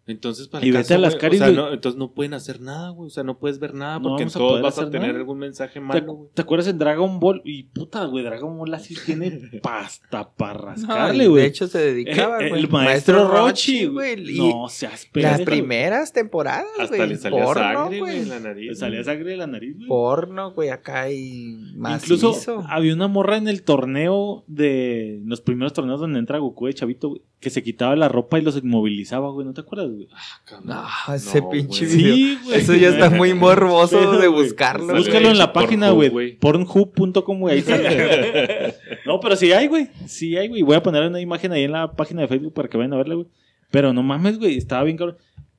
Entonces, 0.08 0.48
para 0.48 0.66
Y 0.66 0.72
vete 0.72 0.84
caso, 0.84 0.96
a 0.96 0.98
las 1.00 1.16
o 1.16 1.20
sea, 1.20 1.30
güey. 1.30 1.54
no, 1.54 1.74
entonces 1.74 2.00
no 2.00 2.14
pueden 2.14 2.34
hacer 2.34 2.62
nada, 2.62 2.90
güey. 2.92 3.08
O 3.08 3.10
sea, 3.10 3.24
no 3.24 3.38
puedes 3.40 3.60
ver 3.60 3.74
nada 3.74 4.00
No 4.00 4.10
porque 4.10 4.24
en 4.24 4.30
todos 4.30 4.50
poder 4.52 4.64
vas 4.64 4.80
a 4.80 4.90
tener 4.90 5.10
nada. 5.10 5.20
algún 5.20 5.38
mensaje 5.38 5.74
¿Te, 5.74 5.80
malo, 5.82 6.14
güey. 6.14 6.30
te 6.34 6.42
acuerdas 6.42 6.68
en 6.70 6.78
Dragon 6.78 7.20
Ball? 7.20 7.42
Y 7.44 7.64
puta, 7.64 8.06
güey, 8.06 8.24
Dragon 8.24 8.58
Ball 8.58 8.74
así 8.74 8.96
tiene 9.06 9.32
pasta 9.62 10.30
para 10.34 10.54
No, 10.60 10.66
rascarle, 10.68 11.28
güey. 11.28 11.42
de 11.44 11.48
hecho 11.50 11.68
se 11.68 11.80
dedicaba, 11.80 12.40
Eh, 12.42 12.50
güey. 12.50 12.62
el 12.64 12.70
maestro, 12.70 13.28
Rochi, 13.28 13.86
güey. 13.86 14.38
No 14.38 14.70
seas 14.70 14.94
las 14.94 15.06
pendejo, 15.08 15.44
primeras 15.46 16.14
temporadas, 16.14 16.66
Hasta 16.80 16.96
güey. 16.96 17.10
le 17.10 17.18
salía 17.18 17.44
porno, 17.44 17.62
sangre, 17.64 18.00
güey, 18.00 18.18
en 18.20 18.30
la 18.30 18.40
nariz. 18.40 18.68
Le 18.70 18.76
salía 18.76 19.04
sangre 19.04 19.32
de 19.32 19.38
la 19.38 19.48
nariz, 19.48 19.76
güey. 19.76 19.88
Porno, 19.90 20.52
güey, 20.54 20.70
acá 20.70 21.12
y 21.12 21.74
más. 21.76 22.04
Incluso 22.04 22.64
había 22.70 22.94
una 22.94 23.08
morra 23.10 23.36
en 23.38 23.48
el 23.50 23.64
torneo 23.64 24.46
de 24.48 25.22
los 25.26 25.42
primeros 25.42 25.74
torneos 25.74 26.00
donde 26.00 26.20
entra 26.20 26.38
Goku 26.38 26.68
de 26.68 26.74
Chavito, 26.74 27.10
güey, 27.10 27.22
que 27.40 27.50
se 27.52 27.62
quitaba 27.62 27.96
la 27.96 28.08
ropa 28.10 28.40
y 28.40 28.42
los 28.42 28.58
inmovilizaba, 28.58 29.30
güey. 29.32 29.46
¿No 29.46 29.54
te 29.54 29.62
acuerdas, 29.62 29.92
güey? 29.92 30.08
Cabrón. 30.46 30.68
No, 30.68 31.14
ese 31.14 31.42
No, 31.42 31.50
pinche 31.52 31.86
güey. 31.86 31.98
video. 31.98 32.16
Sí, 32.16 32.40
güey. 32.46 32.60
Eso 32.60 32.76
ya 32.76 32.90
está 32.90 33.10
muy 33.12 33.34
morboso 33.36 33.98
Pero, 34.00 34.18
de 34.20 34.28
buscarlo. 34.28 34.96
Búscalo 34.96 35.30
en 35.30 35.38
la 35.38 35.54
Pornhub, 35.54 35.68
página, 35.70 35.90
güey. 35.92 36.10
güey. 36.10 36.38
Pornhub.com, 36.38 37.40
güey. 37.40 37.56
Ahí 37.56 37.62
sale. 37.62 38.74
no, 39.06 39.20
pero 39.20 39.36
sí 39.36 39.52
hay, 39.52 39.68
güey. 39.68 39.88
Sí 40.08 40.36
hay, 40.36 40.48
güey. 40.48 40.64
Voy 40.64 40.76
a 40.76 40.82
poner 40.84 41.04
una 41.04 41.22
imagen 41.22 41.52
ahí 41.52 41.64
en 41.64 41.74
la 41.74 41.92
página 41.92 42.22
de 42.22 42.28
Facebook 42.28 42.54
para 42.54 42.70
que 42.70 42.78
vayan 42.78 42.94
a 42.94 42.98
verla, 42.98 43.16
güey. 43.16 43.28
Pero 43.70 43.94
no 43.94 44.02
mames, 44.02 44.40
güey. 44.40 44.58
Estaba 44.58 44.84
bien 44.84 44.98
cabrón. 44.98 45.18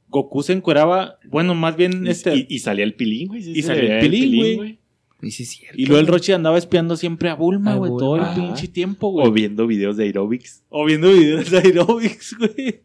Goku 0.09 0.43
se 0.43 0.55
encueraba. 0.55 1.19
Bueno, 1.29 1.55
más 1.55 1.77
bien 1.77 2.07
este. 2.07 2.35
y- 2.35 2.47
y 2.49 2.59
salía 2.61 2.85
el 2.85 2.95
pilín, 2.95 3.29
güey. 3.29 3.43
sí 3.43 3.53
Y 3.55 3.63
salía 3.63 4.01
el 4.01 4.01
pilín, 4.11 4.57
güey. 4.57 4.78
Y 5.21 5.33
sí, 5.33 5.45
cierto. 5.45 5.77
Y 5.81 5.87
luego 5.87 6.01
el 6.01 6.07
Rochi 6.07 6.33
andaba 6.33 6.59
espiando 6.59 6.97
siempre 6.97 7.29
a 7.29 7.35
Bulma, 7.35 7.75
güey. 7.75 7.91
Todo 7.99 8.17
el 8.17 8.35
pinche 8.35 8.69
tiempo, 8.69 9.11
güey. 9.11 9.27
O 9.27 9.33
viendo 9.33 9.67
videos 9.67 9.97
de 9.97 10.05
aerobics. 10.05 10.63
O 10.69 10.85
viendo 10.85 11.13
videos 11.13 11.51
de 11.51 11.59
aerobics, 11.59 12.37
güey. 12.39 12.83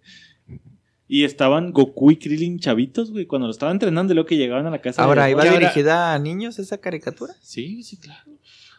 Y 1.08 1.26
estaban 1.26 1.72
Goku 1.74 2.10
y 2.12 2.16
Krillin 2.16 2.58
chavitos, 2.58 3.12
güey, 3.12 3.28
cuando 3.28 3.48
lo 3.48 3.52
estaban 3.52 3.76
entrenando 3.76 4.14
y 4.14 4.16
luego 4.16 4.28
que 4.28 4.38
llegaban 4.38 4.66
a 4.66 4.72
la 4.72 4.82
casa. 4.82 5.04
Ahora, 5.04 5.26
de- 5.26 5.32
¿iba 5.32 5.44
ahora- 5.44 5.60
dirigida 5.60 6.14
a 6.16 6.18
niños 6.20 6.58
esa 6.58 6.80
caricatura? 6.80 7.34
Sí, 7.42 7.84
sí, 7.84 7.98
claro. 7.98 8.32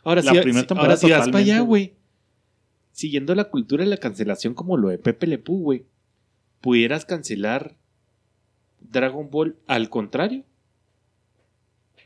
Ahora 0.02 0.20
La 0.22 0.32
sí, 0.32 0.38
primera 0.40 0.66
temporada 0.66 0.94
ahora 0.94 0.96
sí 1.00 1.10
vas 1.12 1.26
para 1.28 1.38
allá, 1.38 1.60
güey. 1.60 1.66
güey. 1.86 1.94
Siguiendo 2.90 3.34
la 3.36 3.44
cultura 3.44 3.84
de 3.84 3.90
la 3.90 3.98
cancelación 3.98 4.54
como 4.54 4.76
lo 4.76 4.88
de 4.88 4.98
Pepe 4.98 5.26
Le 5.28 5.38
Pew, 5.38 5.56
güey. 5.58 5.84
¿Pudieras 6.60 7.04
cancelar 7.04 7.76
Dragon 8.80 9.30
Ball 9.30 9.56
al 9.68 9.88
contrario? 9.90 10.42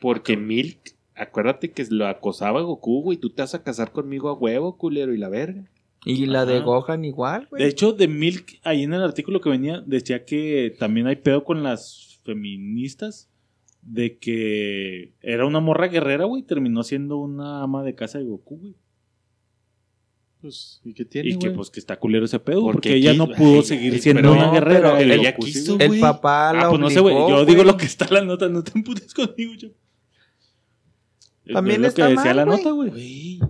Porque 0.00 0.36
Milk, 0.36 0.94
acuérdate 1.18 1.70
que 1.72 1.84
lo 1.90 2.06
acosaba 2.06 2.60
Goku, 2.62 3.02
güey. 3.02 3.18
Tú 3.18 3.30
te 3.30 3.42
vas 3.42 3.54
a 3.54 3.62
casar 3.62 3.92
conmigo 3.92 4.28
a 4.28 4.34
huevo, 4.34 4.76
culero, 4.76 5.14
y 5.14 5.18
la 5.18 5.28
verga. 5.28 5.70
Y 6.04 6.26
la 6.26 6.46
de 6.46 6.56
Ajá. 6.58 6.64
Gohan 6.64 7.04
igual, 7.04 7.48
güey. 7.50 7.62
De 7.62 7.68
hecho, 7.68 7.92
de 7.92 8.08
Milk, 8.08 8.60
ahí 8.62 8.84
en 8.84 8.94
el 8.94 9.02
artículo 9.02 9.40
que 9.40 9.50
venía, 9.50 9.82
decía 9.84 10.24
que 10.24 10.74
también 10.78 11.06
hay 11.08 11.16
pedo 11.16 11.44
con 11.44 11.62
las 11.62 12.20
feministas. 12.24 13.28
De 13.80 14.18
que 14.18 15.14
era 15.22 15.46
una 15.46 15.60
morra 15.60 15.86
guerrera, 15.88 16.24
güey. 16.24 16.42
Terminó 16.42 16.82
siendo 16.82 17.16
una 17.16 17.62
ama 17.62 17.82
de 17.84 17.94
casa 17.94 18.18
de 18.18 18.24
Goku, 18.24 18.58
güey. 18.58 18.74
Pues, 20.40 20.80
¿y 20.84 20.94
qué 20.94 21.04
tiene, 21.04 21.30
Y 21.30 21.38
que 21.38 21.50
pues 21.50 21.70
que 21.70 21.80
está 21.80 21.98
culero 21.98 22.24
ese 22.26 22.38
pedo. 22.38 22.60
Porque 22.62 22.74
Porque, 22.90 22.94
ella 22.94 23.14
no 23.14 23.28
pudo 23.36 23.56
ay, 23.60 23.62
seguir 23.64 23.94
ay, 23.94 24.00
siendo 24.00 24.32
una 24.32 24.46
no, 24.46 24.52
guerrera. 24.52 24.92
pero 24.92 24.98
el 24.98 25.10
ella 25.12 25.30
Goku 25.32 25.46
sí, 25.46 25.52
quiso, 25.52 25.76
güey. 25.76 25.94
el 25.94 26.00
papá 26.00 26.52
la 26.52 26.66
Ah, 26.66 26.68
pues 26.68 26.80
no 26.80 26.90
sé, 26.90 27.00
güey. 27.00 27.14
Yo 27.14 27.44
digo 27.44 27.64
lo 27.64 27.76
que 27.76 27.86
está 27.86 28.06
la 28.10 28.22
nota. 28.22 28.48
No 28.48 28.62
te 28.62 28.72
emputes 28.74 29.14
conmigo, 29.14 29.54
yo. 29.54 29.68
También 31.52 31.84
Es 31.84 31.90
lo 31.92 31.94
que 31.96 32.02
está 32.02 32.08
decía 32.08 32.34
mal, 32.34 32.36
la 32.36 32.44
güey. 32.44 32.56
nota, 32.58 32.70
güey. 32.72 33.40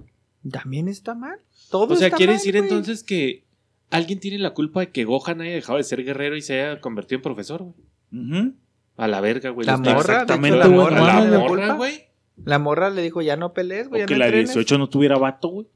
También 0.51 0.89
está 0.89 1.15
mal. 1.15 1.39
Todo 1.71 1.93
O 1.93 1.97
sea, 1.97 2.07
está 2.09 2.17
quiere 2.17 2.33
mal, 2.33 2.39
decir 2.39 2.55
güey. 2.57 2.65
entonces 2.65 3.03
que 3.03 3.45
alguien 3.91 4.21
tiene 4.21 4.39
la 4.39 4.55
culpa 4.55 4.81
de 4.81 4.91
que 4.91 5.05
Gohan 5.05 5.41
haya 5.41 5.55
dejado 5.55 5.79
de 5.79 5.85
ser 5.85 6.05
guerrero 6.05 6.37
y 6.37 6.43
se 6.43 6.61
haya 6.63 6.81
convertido 6.81 7.17
en 7.19 7.23
profesor, 7.23 7.63
güey. 7.63 8.55
A 8.97 9.07
la 9.09 9.21
verga, 9.21 9.51
güey. 9.51 9.67
La 9.67 9.77
morra, 9.77 9.99
exactamente, 10.01 10.59
la 10.59 10.69
morra 10.69 11.25
la 11.25 11.39
morra, 11.39 11.75
güey. 11.75 12.03
La 12.45 12.59
morra 12.59 12.91
le 12.91 13.03
dijo, 13.03 13.21
ya 13.23 13.37
no 13.37 13.53
pelees, 13.53 13.89
güey, 13.89 14.03
O 14.03 14.03
ya 14.03 14.07
que 14.07 14.15
no 14.15 14.19
la 14.21 14.27
entrenes. 14.27 14.51
18 14.55 14.79
no 14.79 14.89
tuviera 14.89 15.19
vato, 15.19 15.49
güey. 15.49 15.67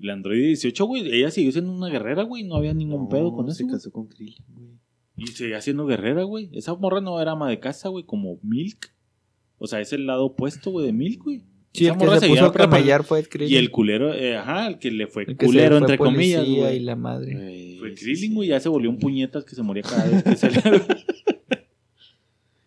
La 0.00 0.12
Android 0.12 0.38
18, 0.46 0.84
güey, 0.84 1.12
ella 1.12 1.30
siguió 1.30 1.50
siendo 1.52 1.72
una 1.72 1.88
guerrera, 1.88 2.22
güey. 2.22 2.44
No 2.44 2.54
había 2.56 2.72
ningún 2.72 3.08
pedo 3.08 3.32
con 3.34 3.46
eso. 3.48 3.56
se 3.56 3.64
güey. 3.64 3.74
casó 3.74 3.90
con 3.90 4.06
Krillin, 4.06 4.44
güey. 4.48 4.68
Y 5.16 5.26
seguía 5.28 5.60
siendo 5.60 5.86
guerrera, 5.86 6.22
güey. 6.22 6.50
Esa 6.52 6.74
morra 6.74 7.00
no 7.00 7.20
era 7.20 7.32
ama 7.32 7.48
de 7.50 7.58
casa, 7.58 7.88
güey, 7.88 8.04
como 8.04 8.38
Milk. 8.42 8.92
O 9.58 9.66
sea, 9.66 9.80
es 9.80 9.92
el 9.92 10.06
lado 10.06 10.26
opuesto, 10.26 10.70
güey, 10.70 10.86
de 10.86 10.92
Milk, 10.92 11.22
güey. 11.22 11.42
Sí, 11.74 11.86
el 11.86 11.96
que 11.96 12.20
se 12.20 12.28
puso 12.28 12.46
a 12.46 12.52
camellar 12.52 13.04
fue 13.04 13.20
el 13.20 13.28
Krillin. 13.28 13.54
Y 13.54 13.56
el 13.58 13.70
culero, 13.70 14.12
eh, 14.14 14.36
ajá, 14.36 14.66
el 14.68 14.78
que 14.78 14.90
le 14.90 15.06
fue 15.06 15.24
El 15.24 15.36
culero, 15.36 15.76
fue 15.76 15.78
entre 15.78 15.98
comillas, 15.98 16.48
güey. 16.48 16.76
y 16.76 16.80
la 16.80 16.96
madre. 16.96 17.34
Güey, 17.34 17.76
Fue 17.78 17.90
sí, 17.96 18.04
Krillin, 18.04 18.30
sí. 18.30 18.34
güey, 18.34 18.48
ya 18.48 18.58
se 18.60 18.68
volvió 18.68 18.90
un 18.90 18.98
puñetas 18.98 19.44
que 19.44 19.54
se 19.54 19.62
moría 19.62 19.82
cada 19.82 20.06
vez 20.06 20.22
que 20.22 20.36
salía. 20.36 20.62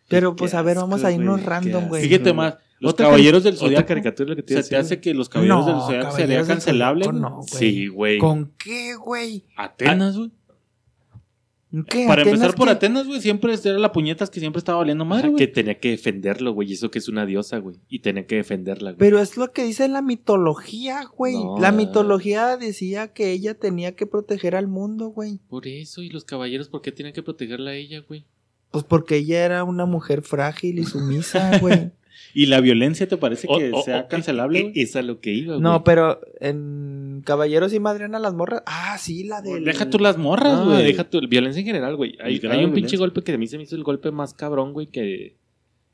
Pero 0.07 0.35
pues 0.35 0.53
a 0.53 0.61
ver, 0.61 0.75
vamos 0.77 1.03
a 1.05 1.11
irnos 1.11 1.39
qué 1.39 1.45
random, 1.45 1.87
güey. 1.87 2.03
Fíjate 2.03 2.33
más, 2.33 2.55
los 2.79 2.93
Otra 2.93 3.05
caballeros 3.05 3.43
del 3.43 3.55
zodiaco. 3.55 3.87
caricatura 3.87 4.35
que 4.35 4.43
te 4.43 4.61
¿Se 4.61 4.69
te 4.69 4.75
hace 4.75 4.99
que 4.99 5.13
los 5.13 5.29
caballeros 5.29 5.65
No, 5.65 5.71
del 5.73 5.81
zodiaco 5.81 6.15
sería 6.15 6.45
cancelable? 6.45 7.05
No, 7.13 7.37
güey. 7.37 7.47
Sí, 7.47 7.87
güey. 7.87 8.17
¿Con 8.17 8.53
qué, 8.57 8.95
güey? 8.95 9.45
Atenas, 9.55 10.17
güey. 10.17 10.31
¿Qué? 11.87 12.05
Para 12.05 12.23
¿Atenas 12.23 12.39
empezar 12.39 12.55
por 12.55 12.67
qué? 12.67 12.73
Atenas, 12.73 13.07
güey, 13.07 13.21
siempre 13.21 13.53
era 13.53 13.79
la 13.79 13.93
puñetas 13.93 14.29
que 14.29 14.41
siempre 14.41 14.59
estaba 14.59 14.79
valiendo 14.79 15.05
madre, 15.05 15.29
güey. 15.29 15.37
que 15.37 15.47
tenía 15.47 15.79
que 15.79 15.91
defenderlo, 15.91 16.53
güey. 16.53 16.69
Y 16.69 16.73
eso 16.73 16.91
que 16.91 16.99
es 16.99 17.07
una 17.07 17.25
diosa, 17.25 17.59
güey. 17.59 17.77
Y 17.87 17.99
tenía 17.99 18.27
que 18.27 18.35
defenderla, 18.35 18.91
güey. 18.91 18.99
Pero 18.99 19.19
es 19.19 19.37
lo 19.37 19.53
que 19.53 19.63
dice 19.63 19.87
la 19.87 20.01
mitología, 20.01 21.03
güey. 21.05 21.35
No. 21.35 21.57
La 21.59 21.71
mitología 21.71 22.57
decía 22.57 23.13
que 23.13 23.31
ella 23.31 23.53
tenía 23.53 23.95
que 23.95 24.05
proteger 24.05 24.55
al 24.55 24.67
mundo, 24.67 25.07
güey. 25.07 25.39
Por 25.47 25.65
eso, 25.65 26.01
y 26.01 26.09
los 26.09 26.25
caballeros, 26.25 26.67
¿por 26.67 26.81
qué 26.81 26.91
tienen 26.91 27.13
que 27.13 27.23
protegerla 27.23 27.71
a 27.71 27.75
ella, 27.75 28.03
güey? 28.05 28.25
Pues 28.71 28.83
porque 28.83 29.17
ella 29.17 29.45
era 29.45 29.63
una 29.63 29.85
mujer 29.85 30.21
frágil 30.23 30.79
y 30.79 30.83
sumisa, 30.83 31.57
güey. 31.59 31.91
¿Y 32.33 32.45
la 32.47 32.61
violencia 32.61 33.07
te 33.07 33.17
parece 33.17 33.47
que 33.47 33.71
sea 33.83 34.01
o- 34.01 34.07
cancelable, 34.07 34.71
e-? 34.75 34.81
Es 34.81 34.95
a 34.95 35.01
lo 35.01 35.19
que 35.19 35.33
iba, 35.33 35.53
güey. 35.55 35.61
No, 35.63 35.83
pero 35.83 36.19
en 36.39 37.21
Caballeros 37.25 37.73
y 37.73 37.79
Madriana 37.79 38.19
las 38.19 38.33
morras. 38.33 38.63
Ah, 38.65 38.97
sí, 38.97 39.23
la 39.23 39.41
de. 39.41 39.59
Deja 39.61 39.89
tú 39.89 39.99
las 39.99 40.17
morras, 40.17 40.59
No, 40.59 40.65
güey. 40.71 40.83
deja 40.85 41.09
tu 41.09 41.19
violencia 41.27 41.59
en 41.59 41.65
general, 41.65 41.95
güey. 41.95 42.17
Hay, 42.21 42.39
un 42.63 42.73
pinche 42.73 42.97
golpe 42.97 43.21
que 43.21 43.33
a 43.33 43.37
mí 43.37 43.47
se 43.47 43.57
me 43.57 43.63
hizo 43.63 43.75
el 43.75 43.83
golpe 43.83 44.11
más 44.11 44.33
cabrón, 44.33 44.73
güey, 44.73 44.87
que, 44.87 45.37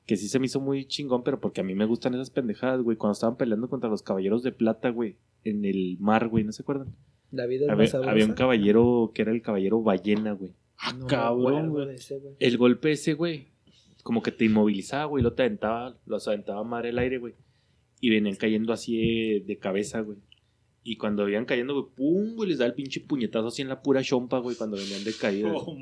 que 0.05 0.15
sí 0.17 0.27
se 0.27 0.39
me 0.39 0.45
hizo 0.45 0.59
muy 0.61 0.85
chingón, 0.85 1.23
pero 1.23 1.39
porque 1.39 1.61
a 1.61 1.63
mí 1.63 1.75
me 1.75 1.85
gustan 1.85 2.13
esas 2.13 2.29
pendejadas, 2.29 2.81
güey. 2.81 2.97
Cuando 2.97 3.13
estaban 3.13 3.35
peleando 3.37 3.69
contra 3.69 3.89
los 3.89 4.03
caballeros 4.03 4.43
de 4.43 4.51
plata, 4.51 4.89
güey, 4.89 5.17
en 5.43 5.65
el 5.65 5.97
mar, 5.99 6.27
güey, 6.29 6.43
¿no 6.43 6.51
se 6.51 6.61
acuerdan? 6.61 6.95
La 7.31 7.45
vida 7.45 7.65
es 7.65 7.93
Había, 7.93 8.09
había 8.11 8.25
un 8.25 8.33
caballero 8.33 9.11
que 9.13 9.21
era 9.23 9.31
el 9.31 9.41
caballero 9.41 9.81
ballena, 9.81 10.31
güey. 10.31 10.53
Ah, 10.79 10.93
No 10.93 11.07
cabrón, 11.07 11.69
güey. 11.71 11.89
El 12.39 12.57
golpe 12.57 12.91
ese, 12.91 13.15
güey, 13.15 13.47
como 14.07 14.21
que 14.21 14.31
te 14.31 14.45
inmovilizaba, 14.45 15.03
güey, 15.03 15.21
lo 15.21 15.33
te 15.33 15.43
aventaba, 15.43 15.97
los 16.05 16.29
aventaba 16.29 16.63
madre 16.63 16.91
el 16.91 16.97
aire, 16.97 17.17
güey. 17.17 17.33
Y 17.99 18.09
venían 18.09 18.37
cayendo 18.37 18.71
así 18.71 18.95
de, 18.95 19.43
de 19.45 19.57
cabeza, 19.57 19.99
güey. 19.99 20.17
Y 20.89 20.95
cuando 20.95 21.25
venían 21.25 21.43
cayendo, 21.43 21.73
güey, 21.73 21.85
pum, 21.93 22.35
güey, 22.35 22.47
les 22.49 22.59
da 22.59 22.65
el 22.65 22.73
pinche 22.73 23.01
puñetazo 23.01 23.47
así 23.47 23.61
en 23.61 23.67
la 23.67 23.81
pura 23.81 24.01
chompa, 24.01 24.37
güey, 24.39 24.55
cuando 24.55 24.77
venían 24.77 25.03
de 25.03 25.11
caída. 25.11 25.51
Oh, 25.53 25.75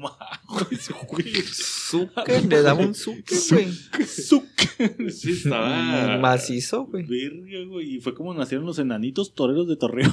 güey. 1.07 1.25
Le 2.49 2.61
daba 2.63 2.79
un 2.79 2.95
zuque, 2.95 3.35
güey. 3.51 3.67
Sí, 5.11 5.31
estaba. 5.31 6.17
Macizo, 6.17 6.85
güey. 6.85 7.03
Verga, 7.05 7.65
güey. 7.67 7.95
Y 7.95 7.99
fue 8.01 8.15
como 8.15 8.33
nacieron 8.33 8.65
los 8.65 8.79
enanitos 8.79 9.35
toreros 9.35 9.67
de 9.67 9.75
Torreón. 9.75 10.11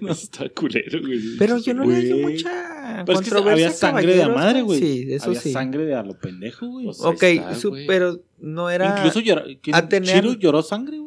No, 0.00 0.10
está 0.12 0.48
culero, 0.48 1.00
güey. 1.00 1.20
Pero 1.38 1.58
yo 1.58 1.74
no 1.74 1.84
le 1.84 1.96
Güey. 2.12 2.22
mucha 2.34 3.04
Pero 3.06 3.20
es 3.20 3.24
que 3.24 3.30
controversia 3.30 3.66
había 3.66 3.70
sangre 3.70 4.06
de 4.16 4.22
a 4.22 4.26
caballeros, 4.26 4.36
madre, 4.44 4.62
güey. 4.62 4.80
Sí, 4.80 5.06
eso 5.12 5.26
había 5.26 5.40
sí. 5.40 5.52
sangre 5.52 5.84
de 5.84 5.94
a 5.94 6.02
lo 6.02 6.18
pendejo, 6.18 6.66
güey. 6.66 6.86
Pues, 6.86 7.00
Ok, 7.00 7.22
Ahí 7.22 7.36
está, 7.36 7.54
su- 7.54 7.68
güey. 7.70 7.86
pero 7.86 8.20
no 8.40 8.70
era 8.70 8.96
Incluso 8.98 9.20
llora, 9.20 9.44
¿quién- 9.62 9.76
Atenea- 9.76 10.20
Chiro 10.20 10.32
lloró 10.34 10.62
sangre, 10.62 10.98
güey. 10.98 11.05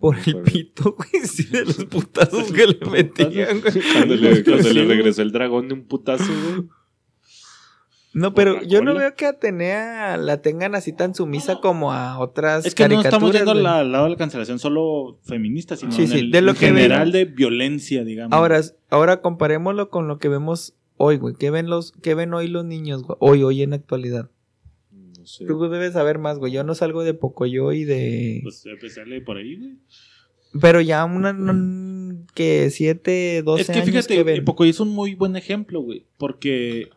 Por 0.00 0.16
No 0.16 0.22
el 0.38 0.42
pito, 0.44 0.94
güey. 0.96 1.24
Sí, 1.26 1.44
de 1.44 1.64
los 1.64 1.84
putazos 1.86 2.52
que 2.52 2.66
le 2.66 2.78
metían, 2.90 3.60
güey. 3.60 3.74
Cuando 3.92 4.14
le, 4.16 4.44
cuando 4.44 4.72
le 4.72 4.84
regresó 4.84 5.22
el 5.22 5.32
dragón 5.32 5.68
de 5.68 5.74
un 5.74 5.84
putazo, 5.84 6.24
güey. 6.24 6.68
No, 8.14 8.34
pero 8.34 8.62
yo 8.62 8.82
no 8.82 8.94
veo 8.94 9.14
que 9.14 9.26
Atenea 9.26 10.16
la 10.16 10.40
tengan 10.40 10.74
así 10.74 10.92
tan 10.92 11.14
sumisa 11.14 11.60
como 11.60 11.92
a 11.92 12.18
otras 12.18 12.64
Es 12.64 12.74
que 12.74 12.88
no 12.88 13.00
estamos 13.02 13.32
yendo 13.32 13.50
al 13.50 13.58
güey. 13.58 13.64
la- 13.64 13.78
al 13.80 13.92
lado 13.92 14.04
de 14.04 14.10
la 14.10 14.16
cancelación 14.16 14.58
solo 14.58 15.18
feminista, 15.24 15.76
sino 15.76 15.92
Sí, 15.92 16.02
en 16.02 16.08
sí, 16.08 16.18
el 16.20 16.30
de 16.30 16.40
lo 16.40 16.52
en 16.52 16.56
que 16.56 16.66
general 16.66 17.12
veo. 17.12 17.18
de 17.18 17.24
violencia, 17.26 18.04
digamos. 18.04 18.32
Ahora, 18.36 18.60
ahora 18.90 19.20
comparémoslo 19.20 19.90
con 19.90 20.08
lo 20.08 20.18
que 20.18 20.28
vemos 20.28 20.74
hoy, 20.96 21.18
güey. 21.18 21.34
¿Qué 21.38 21.50
ven 21.50 21.68
los, 21.68 21.92
qué 22.02 22.14
ven 22.14 22.32
hoy 22.34 22.48
los 22.48 22.64
niños, 22.64 23.02
güey? 23.02 23.16
Hoy, 23.20 23.42
hoy 23.42 23.62
en 23.62 23.70
la 23.70 23.76
actualidad. 23.76 24.30
Sé. 25.28 25.44
Tú 25.44 25.68
debes 25.68 25.92
saber 25.92 26.18
más, 26.18 26.38
güey. 26.38 26.52
Yo 26.52 26.64
no 26.64 26.74
salgo 26.74 27.04
de 27.04 27.12
Pocoyo 27.12 27.72
y 27.72 27.84
de... 27.84 28.40
Pues 28.42 28.64
empezarle 28.64 29.20
por 29.20 29.36
ahí, 29.36 29.56
güey. 29.56 29.76
Pero 30.58 30.80
ya 30.80 31.04
una... 31.04 31.30
un- 31.30 32.26
que 32.34 32.70
siete, 32.70 33.42
doce 33.44 33.62
Es 33.62 33.66
que 33.68 33.74
años 33.74 33.86
fíjate, 33.86 34.14
que 34.14 34.22
ven. 34.22 34.44
Pocoyo 34.44 34.70
es 34.70 34.80
un 34.80 34.88
muy 34.88 35.14
buen 35.14 35.36
ejemplo, 35.36 35.80
güey. 35.82 36.06
Porque 36.16 36.88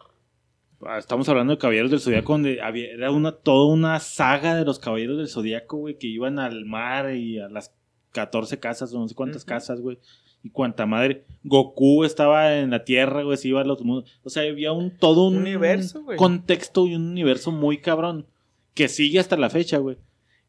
ah, 0.85 0.97
estamos 0.97 1.27
hablando 1.29 1.53
de 1.53 1.59
Caballeros 1.59 1.91
del 1.91 1.99
Zodíaco, 1.99 2.33
donde 2.33 2.61
había, 2.61 2.91
era 2.91 3.11
una, 3.11 3.33
toda 3.33 3.71
una 3.73 3.99
saga 3.99 4.55
de 4.55 4.63
los 4.63 4.79
Caballeros 4.79 5.17
del 5.17 5.27
Zodíaco, 5.27 5.77
güey, 5.77 5.97
que 5.97 6.07
iban 6.07 6.39
al 6.39 6.65
mar 6.65 7.13
y 7.13 7.39
a 7.39 7.49
las 7.49 7.73
14 8.13 8.59
casas 8.59 8.93
o 8.93 8.99
no 8.99 9.07
sé 9.07 9.15
cuántas 9.15 9.43
casas, 9.45 9.81
güey. 9.81 9.99
Y 10.43 10.49
cuanta 10.49 10.85
madre. 10.85 11.25
Goku 11.43 12.03
estaba 12.03 12.57
en 12.57 12.71
la 12.71 12.83
Tierra, 12.83 13.23
güey, 13.23 13.37
se 13.37 13.47
iba 13.49 13.61
a 13.61 13.63
los 13.65 13.83
mundos. 13.83 14.19
O 14.23 14.29
sea, 14.29 14.43
había 14.43 14.71
un 14.71 14.95
todo 14.97 15.27
un 15.27 15.37
Universo, 15.37 16.03
güey. 16.03 16.17
contexto 16.17 16.87
y 16.87 16.95
un 16.95 17.09
universo 17.09 17.51
muy 17.51 17.79
cabrón 17.79 18.25
que 18.73 18.87
sigue 18.87 19.19
hasta 19.19 19.37
la 19.37 19.49
fecha, 19.49 19.77
güey. 19.77 19.97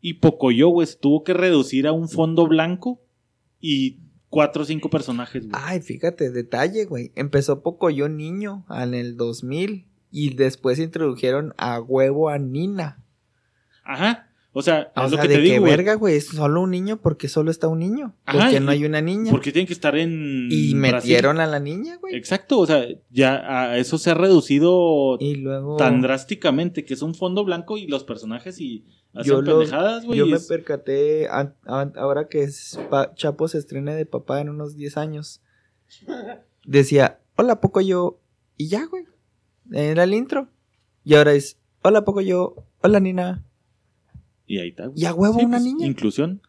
Y 0.00 0.14
Pocoyo, 0.14 0.68
güey, 0.68 0.86
se 0.86 0.96
tuvo 0.96 1.24
que 1.24 1.34
reducir 1.34 1.86
a 1.86 1.92
un 1.92 2.08
fondo 2.08 2.46
blanco 2.46 3.00
y 3.60 3.98
cuatro 4.30 4.62
o 4.62 4.66
cinco 4.66 4.90
personajes, 4.90 5.48
güey. 5.48 5.62
Ay, 5.64 5.80
fíjate, 5.80 6.30
detalle, 6.30 6.86
güey. 6.86 7.12
Empezó 7.14 7.62
Pocoyo 7.62 8.08
niño 8.08 8.64
en 8.70 8.94
el 8.94 9.16
2000 9.16 9.86
y 10.10 10.34
después 10.34 10.78
introdujeron 10.78 11.54
a 11.56 11.80
huevo 11.80 12.28
a 12.28 12.38
Nina. 12.38 13.02
Ajá. 13.84 14.28
O 14.54 14.60
sea, 14.60 14.92
O 14.94 15.04
es 15.06 15.10
lo 15.12 15.16
sea, 15.16 15.22
que 15.22 15.28
de 15.28 15.34
te 15.36 15.40
que 15.42 15.48
digo, 15.48 15.60
güey. 15.62 15.70
verga, 15.76 15.94
güey, 15.94 16.16
es 16.16 16.26
solo 16.26 16.60
un 16.60 16.70
niño 16.72 16.98
porque 17.00 17.26
solo 17.28 17.50
está 17.50 17.68
un 17.68 17.78
niño. 17.78 18.14
Ajá, 18.26 18.38
Porque 18.38 18.60
no 18.60 18.70
hay 18.70 18.84
una 18.84 19.00
niña. 19.00 19.30
Porque 19.30 19.50
tienen 19.50 19.66
que 19.66 19.72
estar 19.72 19.96
en. 19.96 20.48
Y 20.50 20.74
Brasil. 20.74 20.76
metieron 21.10 21.40
a 21.40 21.46
la 21.46 21.58
niña, 21.58 21.96
güey. 21.96 22.14
Exacto, 22.14 22.58
o 22.58 22.66
sea, 22.66 22.84
ya 23.10 23.36
a 23.70 23.78
eso 23.78 23.96
se 23.96 24.10
ha 24.10 24.14
reducido 24.14 25.16
Y 25.20 25.36
luego 25.36 25.78
tan 25.78 26.02
drásticamente 26.02 26.84
que 26.84 26.92
es 26.92 27.00
un 27.00 27.14
fondo 27.14 27.44
blanco 27.44 27.78
y 27.78 27.86
los 27.86 28.04
personajes 28.04 28.60
y 28.60 28.84
hacen 29.14 29.30
Yo 29.32 29.42
pendejadas, 29.42 30.04
güey. 30.04 30.18
yo 30.18 30.26
me 30.26 30.36
es- 30.36 30.46
percaté 30.46 31.28
ahora 31.96 32.28
que 32.28 32.42
es 32.42 32.78
Chapo 33.14 33.48
se 33.48 33.56
estrena 33.56 33.94
de 33.94 34.04
papá 34.04 34.42
en 34.42 34.50
unos 34.50 34.76
10 34.76 34.98
años. 34.98 35.40
Decía, 36.64 37.20
hola 37.36 37.60
poco 37.60 37.80
yo 37.80 38.20
y 38.56 38.68
ya, 38.68 38.84
güey. 38.86 39.04
Era 39.72 40.04
el 40.04 40.14
intro. 40.14 40.48
Y 41.04 41.14
ahora 41.14 41.32
es, 41.32 41.58
hola 41.82 42.04
poco 42.04 42.20
yo, 42.20 42.66
hola 42.82 43.00
Nina. 43.00 43.44
Y 44.46 44.58
ahí 44.58 44.68
está. 44.68 44.86
güey. 44.86 45.00
Y 45.00 45.04
a 45.06 45.14
huevo 45.14 45.38
una 45.38 45.58
pues, 45.58 45.62
niña. 45.62 45.86
Inclusión. 45.86 46.40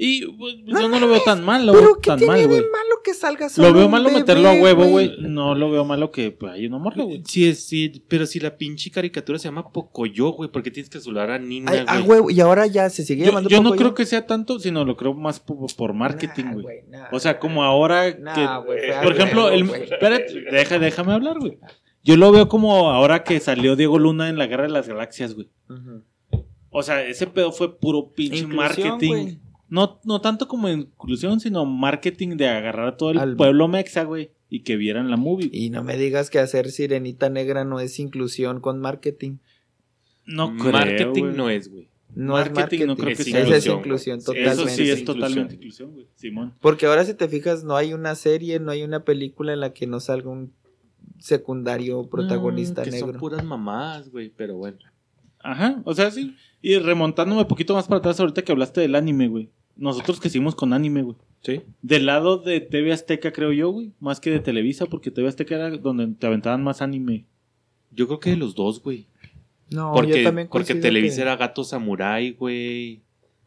Y 0.00 0.24
pues, 0.26 0.54
yo 0.64 0.88
no 0.88 1.00
lo 1.00 1.08
veo 1.08 1.20
tan 1.24 1.44
mal, 1.44 1.66
lo 1.66 1.72
Pero 1.72 1.84
veo 1.86 1.94
¿qué 1.96 2.06
tan 2.10 2.18
tiene 2.18 2.32
mal, 2.32 2.40
de 2.42 2.46
güey. 2.46 2.60
malo 2.60 3.00
que 3.02 3.14
salga 3.14 3.48
solo 3.48 3.68
Lo 3.70 3.74
veo 3.74 3.88
malo 3.88 4.04
bebé, 4.04 4.20
meterlo 4.20 4.48
a 4.48 4.52
huevo, 4.52 4.84
güey. 4.86 5.16
No 5.18 5.56
lo 5.56 5.72
veo 5.72 5.84
malo 5.84 6.12
que 6.12 6.30
pues, 6.30 6.52
hay 6.52 6.66
una 6.66 6.78
morra, 6.78 7.02
güey. 7.02 7.24
Sí, 7.26 7.48
es- 7.48 7.64
sí, 7.66 8.04
pero 8.06 8.24
si 8.24 8.38
la 8.38 8.56
pinche 8.56 8.92
caricatura 8.92 9.40
se 9.40 9.48
llama 9.48 9.72
Pocoyo, 9.72 10.28
güey, 10.30 10.50
porque 10.52 10.70
tienes 10.70 10.88
que 10.88 10.98
azular 10.98 11.32
a 11.32 11.38
Nina, 11.40 11.72
Ay, 11.72 11.84
a 11.84 11.94
güey. 11.96 12.06
huevo. 12.08 12.30
Y 12.30 12.38
ahora 12.38 12.68
ya 12.68 12.88
se 12.90 13.02
sigue 13.02 13.22
Yo, 13.24 13.30
llamando 13.30 13.50
yo 13.50 13.56
no 13.56 13.70
Pocoyo. 13.70 13.78
creo 13.80 13.94
que 13.94 14.06
sea 14.06 14.24
tanto, 14.24 14.60
sino 14.60 14.84
lo 14.84 14.96
creo 14.96 15.14
más 15.14 15.40
por, 15.40 15.56
por 15.74 15.92
marketing, 15.94 16.44
güey. 16.62 16.82
nah. 16.88 17.08
O 17.10 17.18
sea, 17.18 17.40
como 17.40 17.64
ahora 17.64 18.16
Nah, 18.20 18.34
que, 18.34 18.40
a 18.44 18.62
por 19.02 19.12
ejemplo, 19.12 19.50
el, 19.50 19.68
espérate, 19.68 20.32
deja- 20.52 20.78
déjame 20.78 21.12
hablar, 21.12 21.40
güey. 21.40 21.58
Yo 22.04 22.16
lo 22.16 22.30
veo 22.30 22.48
como 22.48 22.90
ahora 22.92 23.24
que 23.24 23.40
salió 23.40 23.74
Diego 23.74 23.98
Luna 23.98 24.28
en 24.28 24.38
la 24.38 24.46
Guerra 24.46 24.62
de 24.62 24.68
las 24.68 24.86
Galaxias, 24.88 25.34
güey. 25.34 25.48
Ujú. 25.68 26.04
O 26.70 26.82
sea, 26.82 27.02
ese 27.06 27.26
pedo 27.26 27.50
fue 27.52 27.78
puro 27.78 28.10
pinche 28.12 28.46
marketing. 28.46 29.36
No, 29.70 30.00
no 30.04 30.20
tanto 30.20 30.48
como 30.48 30.68
inclusión, 30.68 31.40
sino 31.40 31.64
marketing 31.66 32.36
de 32.36 32.48
agarrar 32.48 32.88
a 32.88 32.96
todo 32.96 33.10
el 33.10 33.18
Al- 33.18 33.36
pueblo 33.36 33.68
mexa, 33.68 34.04
güey, 34.04 34.30
y 34.48 34.60
que 34.60 34.76
vieran 34.76 35.10
la 35.10 35.16
movie. 35.16 35.50
Y 35.52 35.70
no 35.70 35.82
me 35.84 35.96
digas 35.96 36.30
que 36.30 36.38
hacer 36.38 36.70
sirenita 36.70 37.28
negra 37.28 37.64
no 37.64 37.78
es 37.80 37.98
inclusión 37.98 38.60
con 38.60 38.80
marketing. 38.80 39.36
No 40.26 40.56
creo, 40.56 40.72
Marketing 40.72 41.24
no 41.36 41.48
es, 41.50 41.68
güey. 41.70 41.88
No 42.14 42.32
Marketing 42.34 42.52
es 42.52 42.56
marketing. 42.62 42.86
no 42.86 42.96
creo 42.96 43.06
que 43.16 43.22
Esa 43.22 43.30
sea 43.46 43.56
es 43.56 43.66
inclusión, 43.66 44.20
totalmente. 44.22 44.52
Eso 44.62 44.68
sí 44.68 44.90
es 44.90 45.04
totalmente 45.04 45.54
inclusión, 45.56 45.92
güey. 45.92 46.06
Simón. 46.14 46.54
Porque 46.60 46.86
ahora 46.86 47.04
si 47.04 47.12
te 47.14 47.28
fijas, 47.28 47.64
no 47.64 47.76
hay 47.76 47.92
una 47.92 48.14
serie, 48.14 48.58
no 48.60 48.70
hay 48.70 48.82
una 48.82 49.04
película 49.04 49.52
en 49.52 49.60
la 49.60 49.72
que 49.74 49.86
no 49.86 50.00
salga 50.00 50.30
un 50.30 50.52
secundario 51.18 52.08
protagonista 52.08 52.82
Mm, 52.82 52.84
que 52.84 52.90
negro. 52.92 53.06
son 53.12 53.20
puras 53.20 53.44
mamás, 53.44 54.10
güey, 54.10 54.30
pero 54.34 54.56
bueno. 54.56 54.78
Ajá, 55.40 55.80
o 55.84 55.94
sea, 55.94 56.10
sí. 56.10 56.34
Y 56.60 56.76
remontándome 56.78 57.42
un 57.42 57.48
poquito 57.48 57.74
más 57.74 57.86
para 57.86 57.98
atrás 57.98 58.18
ahorita 58.20 58.42
que 58.42 58.52
hablaste 58.52 58.80
del 58.80 58.94
anime, 58.94 59.28
güey. 59.28 59.50
Nosotros 59.76 60.18
que 60.20 60.28
seguimos 60.28 60.54
con 60.56 60.72
anime, 60.72 61.02
güey. 61.02 61.16
Sí. 61.42 61.60
Del 61.82 62.06
lado 62.06 62.38
de 62.38 62.60
TV 62.60 62.92
Azteca, 62.92 63.32
creo 63.32 63.52
yo, 63.52 63.70
güey. 63.70 63.92
Más 64.00 64.18
que 64.18 64.30
de 64.30 64.40
Televisa, 64.40 64.86
porque 64.86 65.10
TV 65.12 65.28
Azteca 65.28 65.54
era 65.54 65.70
donde 65.70 66.06
te 66.08 66.26
aventaban 66.26 66.64
más 66.64 66.82
anime. 66.82 67.26
Yo 67.92 68.06
creo 68.08 68.18
que 68.18 68.30
de 68.30 68.36
los 68.36 68.54
dos, 68.56 68.82
güey. 68.82 69.06
No, 69.70 69.92
porque 69.92 70.18
yo 70.18 70.24
también 70.24 70.48
porque 70.50 70.74
Televisa 70.74 71.16
que- 71.16 71.22
era 71.22 71.36
Gato 71.36 71.62
Samurai, 71.62 72.32
güey. 72.32 73.02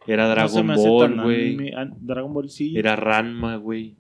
Era 0.08 0.24
No 0.24 0.30
se 0.30 0.36
Dragon 0.36 0.67
me 0.67 0.74
hace 0.74 0.88
Ball, 0.89 1.21
güey. 1.21 1.74
An- 1.74 1.97
Dragon 2.00 2.34
Ball 2.34 2.50
sí. 2.50 2.76
Era 2.78 2.95
Ranma, 2.95 3.58
güey. 3.58 3.95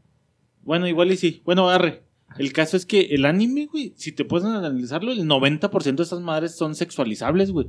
Bueno, 0.63 0.87
igual 0.87 1.11
y 1.11 1.17
sí. 1.17 1.41
Bueno, 1.43 1.67
agarre. 1.69 2.03
El 2.37 2.53
caso 2.53 2.77
es 2.77 2.85
que 2.85 3.01
el 3.11 3.25
anime, 3.25 3.65
güey, 3.65 3.93
si 3.97 4.13
te 4.13 4.23
puedes 4.23 4.45
analizarlo, 4.45 5.11
el 5.11 5.25
90% 5.27 5.95
de 5.97 6.03
estas 6.03 6.21
madres 6.21 6.55
son 6.55 6.75
sexualizables, 6.75 7.51
güey. 7.51 7.67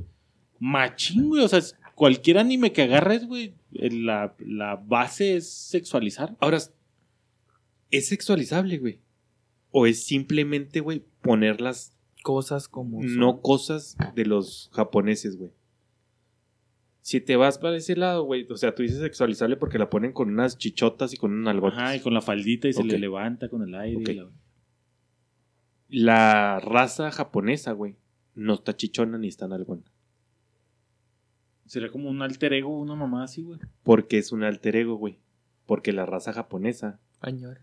Machín, 0.65 1.27
güey. 1.27 1.43
O 1.43 1.47
sea, 1.49 1.59
cualquier 1.95 2.37
anime 2.37 2.71
que 2.71 2.83
agarres, 2.83 3.25
güey, 3.27 3.53
la, 3.71 4.33
la 4.39 4.75
base 4.77 5.35
es 5.35 5.49
sexualizar. 5.51 6.37
Ahora, 6.39 6.59
¿es 7.91 8.07
sexualizable, 8.07 8.77
güey? 8.77 8.99
¿O 9.71 9.85
es 9.87 10.03
simplemente, 10.05 10.79
güey, 10.79 11.03
ponerlas 11.21 11.95
cosas 12.23 12.69
como 12.69 13.01
son. 13.01 13.17
no 13.17 13.41
cosas 13.41 13.97
de 14.15 14.25
los 14.25 14.69
japoneses, 14.73 15.35
güey? 15.35 15.51
Si 17.01 17.19
te 17.19 17.35
vas 17.35 17.57
para 17.57 17.75
ese 17.75 17.97
lado, 17.97 18.23
güey, 18.23 18.47
o 18.49 18.55
sea, 18.55 18.73
tú 18.73 18.81
dices 18.83 18.99
sexualizable 18.99 19.57
porque 19.57 19.77
la 19.77 19.89
ponen 19.89 20.13
con 20.13 20.29
unas 20.29 20.57
chichotas 20.57 21.13
y 21.13 21.17
con 21.17 21.33
un 21.33 21.45
algotas. 21.49 21.77
Ajá, 21.79 21.95
y 21.97 21.99
con 21.99 22.13
la 22.13 22.21
faldita 22.21 22.69
y 22.69 22.73
se 22.73 22.83
le 22.85 22.97
levanta 22.99 23.49
con 23.49 23.61
el 23.63 23.75
aire. 23.75 23.97
Ok. 24.01 24.09
y 24.09 24.13
la- 24.13 24.29
La 25.89 26.59
raza 26.61 27.11
japonesa, 27.11 27.73
güey, 27.73 27.97
no 28.35 28.53
está 28.53 28.75
chichona 28.77 29.17
ni 29.17 29.27
está 29.27 29.47
nalgona. 29.49 29.83
Sería 31.73 31.89
como 31.89 32.07
un 32.07 32.21
alter 32.21 32.53
ego, 32.53 32.77
una 32.79 32.93
mamá 32.93 33.23
así, 33.23 33.41
güey. 33.41 33.59
Porque 33.81 34.19
es 34.19 34.31
un 34.31 34.43
alter 34.43 34.75
ego, 34.75 34.93
güey. 34.95 35.17
Porque 35.65 35.91
la 35.91 36.05
raza 36.05 36.31
japonesa 36.31 36.99
Añora. 37.19 37.61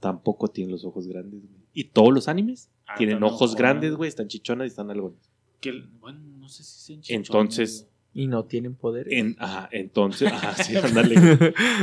tampoco 0.00 0.48
tiene 0.48 0.70
los 0.72 0.84
ojos 0.84 1.08
grandes, 1.08 1.40
güey. 1.40 1.62
Y 1.72 1.84
todos 1.84 2.12
los 2.12 2.28
animes 2.28 2.70
Ah, 2.86 2.94
tienen 2.98 3.22
ojos 3.22 3.54
grandes, 3.56 3.94
güey, 3.94 4.08
están 4.08 4.28
chichonas 4.28 4.66
y 4.66 4.68
están 4.68 4.90
algonas. 4.90 5.30
Que, 5.60 5.82
bueno, 6.00 6.20
no 6.38 6.46
sé 6.50 6.62
si 6.62 6.78
sean 6.78 7.00
chichones, 7.00 7.28
Entonces, 7.28 7.88
Y 8.12 8.26
no 8.26 8.44
tienen 8.44 8.74
poder. 8.74 9.06
en, 9.10 9.34
ajá, 9.38 9.70
entonces, 9.72 10.30
ajá, 10.30 10.62
sí, 10.62 10.76
ándale. 10.82 11.14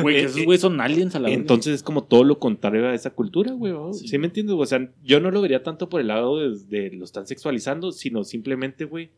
Güey, 0.03 0.15
que 0.17 0.21
Eh, 0.21 0.25
esos 0.25 0.45
güeyes 0.45 0.61
son 0.61 0.79
aliens 0.81 1.15
a 1.15 1.19
la 1.19 1.29
vez. 1.29 1.37
Entonces 1.39 1.73
es 1.73 1.81
como 1.81 2.03
todo 2.03 2.23
lo 2.23 2.37
contrario 2.37 2.87
a 2.87 2.93
esa 2.93 3.09
cultura, 3.09 3.53
güey. 3.53 3.73
Sí. 3.93 4.07
Sí. 4.07 4.17
me 4.19 4.27
entiendes? 4.27 4.55
O 4.59 4.65
sea, 4.67 4.87
yo 5.03 5.19
no 5.19 5.31
lo 5.31 5.41
vería 5.41 5.63
tanto 5.63 5.89
por 5.89 5.99
el 6.01 6.07
lado 6.09 6.37
de, 6.37 6.59
de 6.67 6.91
lo 6.95 7.05
están 7.05 7.25
sexualizando, 7.25 7.91
sino 7.91 8.23
simplemente, 8.23 8.85
güey, 8.85 9.09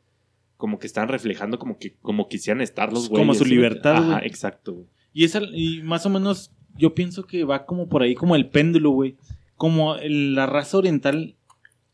como 0.62 0.78
que 0.78 0.86
están 0.86 1.08
reflejando 1.08 1.58
como 1.58 1.80
que 1.80 1.96
como 2.04 2.28
quisieran 2.28 2.62
estar 2.62 2.94
los 2.94 3.10
güeyes. 3.10 3.20
Como 3.26 3.34
su 3.34 3.46
libertad, 3.46 3.96
Ajá, 4.12 4.20
exacto. 4.24 4.86
Y, 5.12 5.24
esa, 5.24 5.42
y 5.42 5.82
más 5.82 6.06
o 6.06 6.12
menos 6.12 6.52
yo 6.78 6.94
pienso 6.94 7.24
que 7.26 7.44
va 7.46 7.66
como 7.66 7.90
por 7.90 8.04
ahí, 8.04 8.14
como 8.14 8.36
el 8.36 8.48
péndulo, 8.50 8.92
güey. 8.92 9.18
Como 9.56 9.96
el- 9.96 10.36
la 10.36 10.46
raza 10.46 10.78
oriental 10.78 11.36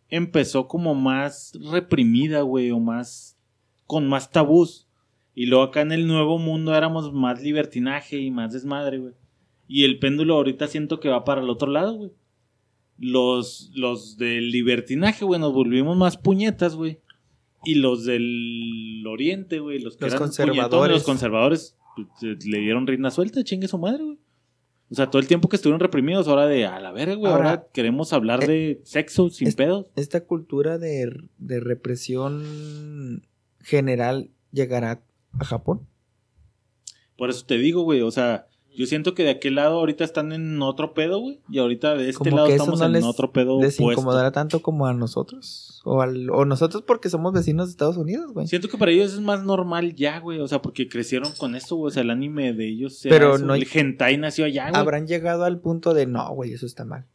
empezó 0.10 0.68
como 0.68 0.96
más 0.96 1.54
reprimida, 1.72 2.42
güey, 2.42 2.72
o 2.72 2.80
más 2.82 3.38
con 3.86 4.06
más 4.10 4.32
tabús. 4.32 4.86
Y 5.34 5.46
luego 5.46 5.64
acá 5.64 5.80
en 5.80 5.94
el 5.94 6.06
nuevo 6.06 6.38
mundo 6.38 6.76
éramos 6.76 7.14
más 7.14 7.42
libertinaje 7.42 8.18
y 8.20 8.32
más 8.32 8.52
desmadre, 8.52 8.98
güey. 8.98 9.14
Y 9.66 9.86
el 9.86 9.98
péndulo 9.98 10.36
ahorita 10.36 10.68
siento 10.68 11.00
que 11.00 11.08
va 11.08 11.24
para 11.24 11.40
el 11.42 11.50
otro 11.50 11.72
lado, 11.72 11.94
güey. 11.96 12.12
Los, 13.00 13.72
los 13.76 14.18
del 14.18 14.52
libertinaje, 14.52 15.24
güey, 15.24 15.40
nos 15.40 15.54
volvimos 15.54 15.96
más 15.96 16.18
puñetas, 16.18 16.76
güey. 16.76 17.00
Y 17.64 17.76
los 17.76 18.06
del 18.06 19.04
oriente, 19.08 19.60
güey, 19.60 19.80
los 19.80 19.98
que 19.98 20.06
Los 20.06 20.14
eran 20.14 20.24
conservadores. 20.26 20.94
los 20.96 21.04
conservadores, 21.04 21.76
pues, 21.96 22.08
eh, 22.24 22.38
le 22.48 22.60
dieron 22.60 22.88
rienda 22.88 23.12
suelta, 23.12 23.44
chingue 23.44 23.68
su 23.68 23.78
madre, 23.78 24.04
güey. 24.04 24.18
O 24.90 24.96
sea, 24.96 25.10
todo 25.10 25.20
el 25.22 25.28
tiempo 25.28 25.50
que 25.50 25.58
estuvieron 25.58 25.82
reprimidos, 25.82 26.28
ahora 26.30 26.46
de 26.48 26.66
a 26.66 26.80
la 26.80 26.92
verga, 26.94 27.16
güey. 27.16 27.32
Ahora, 27.32 27.50
Ahora, 27.50 27.68
queremos 27.74 28.14
hablar 28.14 28.48
de 28.48 28.80
sexo 28.84 29.30
sin 29.30 29.52
pedos. 29.52 29.88
Esta 29.98 30.22
cultura 30.24 30.78
de, 30.78 31.12
de 31.40 31.60
represión 31.60 33.28
general 33.60 34.30
llegará 34.54 35.02
a 35.40 35.44
Japón. 35.46 35.86
Por 37.18 37.30
eso 37.30 37.46
te 37.46 37.58
digo, 37.58 37.82
güey. 37.82 38.02
O 38.02 38.12
sea, 38.12 38.48
yo 38.78 38.86
siento 38.86 39.16
que 39.16 39.24
de 39.24 39.32
aquel 39.32 39.56
lado 39.56 39.80
ahorita 39.80 40.04
están 40.04 40.32
en 40.32 40.62
otro 40.62 40.94
pedo, 40.94 41.20
güey. 41.20 41.40
Y 41.50 41.58
ahorita 41.58 41.96
de 41.96 42.10
este 42.10 42.20
Como 42.20 42.36
lado 42.38 42.48
estamos 42.48 42.80
no 42.80 42.86
en 42.86 42.92
les- 42.94 43.04
otro 43.04 43.32
pedo 43.32 43.60
¿Les 43.60 43.80
incomodará 43.80 44.32
tanto 44.32 44.62
como 44.62 44.86
a 44.86 44.94
nosotros? 44.94 45.82
O, 45.84 46.02
al- 46.02 46.30
o 46.30 46.46
nosotros 46.46 46.84
porque 46.86 47.10
somos 47.10 47.34
vecinos 47.34 47.68
de 47.68 47.72
Estados 47.72 47.98
Unidos, 47.98 48.32
güey. 48.34 48.46
Siento 48.48 48.68
que 48.70 48.78
para 48.78 48.92
ellos 48.92 49.14
es 49.14 49.20
más 49.20 49.44
normal 49.44 49.96
ya, 49.96 50.20
güey. 50.20 50.40
O 50.40 50.48
sea, 50.48 50.62
porque 50.62 50.88
crecieron 50.88 51.32
con 51.38 51.56
esto, 51.56 51.76
güey. 51.76 51.88
O 51.90 51.92
sea, 51.92 52.04
el 52.04 52.12
anime 52.12 52.54
de 52.54 52.70
ellos. 52.70 53.04
era 53.06 53.16
Pero 53.16 53.36
eso, 53.36 53.46
no 53.46 53.56
El 53.56 53.68
hentai 53.74 54.18
nació 54.18 54.46
allá, 54.46 54.70
güey. 54.70 54.80
Habrán 54.80 55.08
llegado 55.08 55.44
al 55.44 55.60
punto 55.60 55.94
de 55.96 56.06
no, 56.06 56.30
güey, 56.36 56.54
eso 56.54 56.66
está 56.68 56.86
mal. 56.86 57.08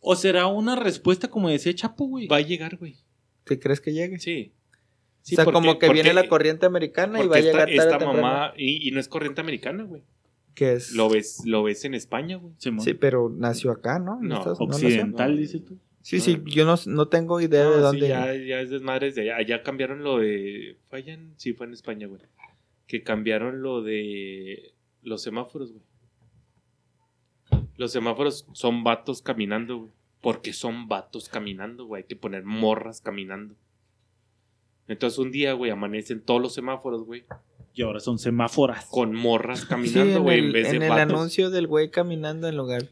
O 0.00 0.16
será 0.16 0.46
una 0.46 0.76
respuesta, 0.76 1.28
como 1.28 1.48
decía 1.48 1.74
Chapo, 1.74 2.06
güey. 2.06 2.28
Va 2.28 2.36
a 2.36 2.40
llegar, 2.40 2.76
güey. 2.76 2.96
¿Qué 3.44 3.58
crees 3.58 3.80
que 3.80 3.92
llegue? 3.92 4.18
Sí. 4.20 4.52
Sí, 5.20 5.34
o 5.34 5.36
sea, 5.36 5.44
porque- 5.44 5.54
como 5.58 5.78
que 5.78 5.88
viene 5.90 6.14
la 6.14 6.28
corriente 6.28 6.66
americana 6.66 7.22
y 7.22 7.26
va 7.26 7.36
a 7.36 7.38
esta, 7.40 7.50
llegar 7.50 7.68
tarde 7.68 7.78
o 7.78 7.82
esta 7.92 8.12
mamá, 8.12 8.52
y, 8.56 8.88
y 8.88 8.92
no 8.92 9.00
es 9.00 9.08
corriente 9.08 9.40
americana, 9.40 9.82
güey. 9.82 10.02
Que 10.56 10.72
es? 10.72 10.92
Lo 10.94 11.08
ves, 11.08 11.42
lo 11.44 11.62
ves 11.62 11.84
en 11.84 11.94
España, 11.94 12.36
güey. 12.38 12.54
Sí, 12.58 12.94
pero 12.94 13.28
nació 13.28 13.70
acá, 13.70 13.98
¿no? 14.00 14.18
En 14.20 14.28
No, 14.28 14.38
Estados-. 14.38 14.58
Occidental, 14.60 15.32
no. 15.34 15.36
dices 15.40 15.64
tú. 15.64 15.78
Sí, 16.00 16.18
sí, 16.20 16.40
yo 16.46 16.64
no, 16.64 16.76
no 16.86 17.08
tengo 17.08 17.40
idea 17.40 17.68
de 17.68 17.78
dónde. 17.80 18.02
sí, 18.02 18.08
ya, 18.08 18.32
ya 18.34 18.60
es 18.60 18.70
desmadres 18.70 19.14
de 19.16 19.22
allá. 19.22 19.36
Allá 19.36 19.62
cambiaron 19.62 20.02
lo 20.02 20.18
de. 20.18 20.78
¿Fue 20.88 20.98
allá 21.00 21.12
en- 21.14 21.34
Sí, 21.36 21.52
fue 21.52 21.66
en 21.66 21.72
España, 21.74 22.06
güey. 22.06 22.20
Que 22.86 23.02
cambiaron 23.02 23.60
lo 23.62 23.82
de 23.82 24.72
los 25.02 25.22
semáforos, 25.22 25.72
güey. 25.72 25.84
Los 27.76 27.92
semáforos 27.92 28.46
son 28.52 28.82
vatos 28.84 29.20
caminando, 29.22 29.76
güey. 29.78 29.90
Porque 30.22 30.52
son 30.54 30.88
vatos 30.88 31.28
caminando, 31.28 31.84
güey. 31.84 32.02
Hay 32.02 32.08
que 32.08 32.16
poner 32.16 32.44
morras 32.44 33.00
caminando. 33.02 33.54
Entonces 34.88 35.18
un 35.18 35.30
día, 35.32 35.52
güey, 35.52 35.70
amanecen 35.70 36.22
todos 36.22 36.40
los 36.40 36.54
semáforos, 36.54 37.04
güey. 37.04 37.24
Y 37.76 37.82
ahora 37.82 38.00
son 38.00 38.18
semáforas. 38.18 38.86
Con 38.86 39.14
morras 39.14 39.64
caminando, 39.66 40.16
en 40.16 40.22
güey. 40.22 40.38
el, 40.38 40.44
en 40.46 40.52
vez 40.52 40.72
en 40.72 40.78
de 40.80 40.86
el 40.86 40.90
vatos. 40.90 41.12
anuncio 41.12 41.50
del 41.50 41.66
güey 41.66 41.90
caminando 41.90 42.48
en 42.48 42.56
lugar. 42.56 42.88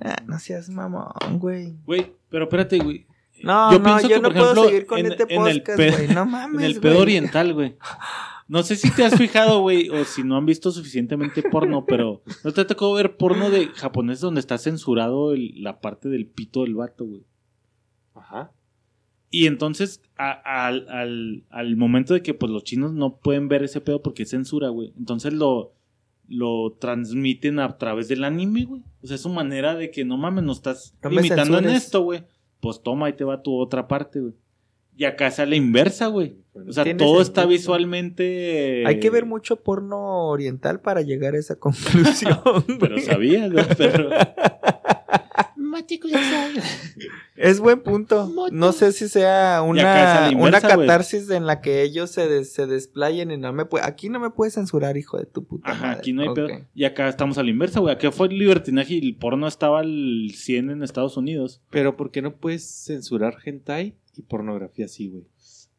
Ah, 0.00 0.16
no 0.26 0.38
seas 0.38 0.70
mamón, 0.70 1.12
güey. 1.38 1.74
Güey, 1.84 2.12
pero 2.30 2.44
espérate, 2.44 2.78
güey. 2.78 3.06
No, 3.42 3.72
Yo 3.72 3.78
no, 3.78 3.84
pienso 3.84 4.08
yo 4.08 4.16
que, 4.16 4.22
no 4.22 4.28
por 4.28 4.32
puedo 4.32 4.44
ejemplo, 4.52 4.64
seguir 4.68 4.86
con 4.86 4.98
en- 5.00 5.06
este 5.06 5.22
en 5.34 5.46
el 5.46 5.62
podcast, 5.62 5.78
güey. 5.96 6.08
No 6.14 6.24
mames, 6.24 6.60
En 6.60 6.64
el 6.66 6.80
pedo 6.80 7.00
oriental, 7.00 7.52
güey. 7.52 7.76
No 8.48 8.62
sé 8.62 8.76
si 8.76 8.90
te 8.92 9.04
has 9.04 9.16
fijado, 9.16 9.60
güey, 9.60 9.88
o 9.90 10.04
si 10.04 10.22
no 10.24 10.36
han 10.36 10.46
visto 10.46 10.70
suficientemente 10.70 11.42
porno, 11.42 11.84
pero 11.86 12.22
no 12.44 12.52
te 12.52 12.64
tocó 12.64 12.92
ver 12.94 13.16
porno 13.16 13.48
de 13.50 13.68
japonés 13.68 14.20
donde 14.20 14.40
está 14.40 14.56
censurado 14.58 15.32
el- 15.32 15.62
la 15.62 15.80
parte 15.80 16.08
del 16.08 16.26
pito 16.26 16.62
del 16.62 16.74
vato, 16.76 17.04
güey. 17.06 17.24
Ajá. 18.14 18.52
Y 19.30 19.46
entonces, 19.46 20.02
a- 20.16 20.66
al, 20.66 20.88
al- 20.88 21.44
al 21.50 21.76
momento 21.76 22.14
de 22.14 22.22
que 22.22 22.34
pues 22.34 22.50
los 22.50 22.64
chinos 22.64 22.92
no 22.92 23.16
pueden 23.16 23.48
ver 23.48 23.62
ese 23.62 23.80
pedo 23.80 24.02
porque 24.02 24.24
es 24.24 24.30
censura, 24.30 24.68
güey. 24.70 24.92
Entonces 24.98 25.32
lo, 25.32 25.72
lo 26.28 26.72
transmiten 26.80 27.60
a 27.60 27.78
través 27.78 28.08
del 28.08 28.24
anime, 28.24 28.64
güey. 28.64 28.82
O 29.02 29.06
sea, 29.06 29.14
es 29.14 29.22
su 29.22 29.28
manera 29.28 29.74
de 29.76 29.90
que 29.90 30.04
no 30.04 30.16
mames, 30.16 30.42
no 30.44 30.52
estás 30.52 30.94
No 31.02 31.10
limitando 31.10 31.58
en 31.58 31.70
esto, 31.70 32.02
güey. 32.02 32.24
Pues 32.60 32.82
toma, 32.82 33.06
ahí 33.06 33.12
te 33.12 33.24
va 33.24 33.42
tu 33.42 33.54
otra 33.56 33.86
parte, 33.88 34.20
güey. 34.20 34.34
Y 34.96 35.04
acá 35.04 35.28
es 35.28 35.38
a 35.38 35.46
la 35.46 35.56
inversa, 35.56 36.08
güey. 36.08 36.36
O 36.52 36.72
sea, 36.72 36.84
todo 36.96 37.22
está 37.22 37.46
visualmente. 37.46 38.84
Hay 38.86 39.00
que 39.00 39.08
ver 39.08 39.24
mucho 39.24 39.56
porno 39.62 40.26
oriental 40.28 40.80
para 40.80 41.00
llegar 41.02 41.34
a 41.34 41.38
esa 41.38 41.54
conclusión. 41.58 42.38
Pero 42.80 42.96
güey. 44.08 44.18
Es 47.36 47.60
buen 47.60 47.80
punto. 47.82 48.30
No 48.52 48.72
sé 48.72 48.92
si 48.92 49.08
sea 49.08 49.62
una, 49.62 50.30
una 50.36 50.60
catarsis 50.60 51.30
en 51.30 51.46
la 51.46 51.60
que 51.60 51.82
ellos 51.82 52.10
se, 52.10 52.28
des- 52.28 52.52
se 52.52 52.66
desplayen 52.66 53.30
y 53.30 53.36
no 53.36 53.52
me 53.52 53.64
puede. 53.64 53.84
Aquí 53.86 54.08
no 54.08 54.20
me 54.20 54.30
puedes 54.30 54.54
censurar, 54.54 54.96
hijo 54.96 55.16
de 55.18 55.26
tu 55.26 55.44
puta 55.44 55.70
Ajá, 55.70 55.86
madre. 55.86 55.98
aquí 55.98 56.12
no 56.12 56.22
hay 56.22 56.28
Ok. 56.28 56.34
pedo. 56.34 56.48
Y 56.74 56.84
acá 56.84 57.08
estamos 57.08 57.38
a 57.38 57.42
la 57.42 57.50
inversa, 57.50 57.80
güey. 57.80 57.94
Acá 57.94 58.12
fue 58.12 58.28
el 58.28 58.38
libertinaje 58.38 58.94
y 58.94 58.98
el 59.08 59.16
porno 59.16 59.46
estaba 59.46 59.80
al 59.80 60.30
100 60.34 60.70
en 60.70 60.82
Estados 60.82 61.16
Unidos. 61.16 61.62
Pero 61.70 61.96
¿por 61.96 62.10
qué 62.10 62.20
no 62.22 62.36
puedes 62.36 62.84
censurar 62.84 63.36
hentai 63.44 63.94
y 64.16 64.22
pornografía 64.22 64.84
así, 64.86 65.08
güey? 65.08 65.24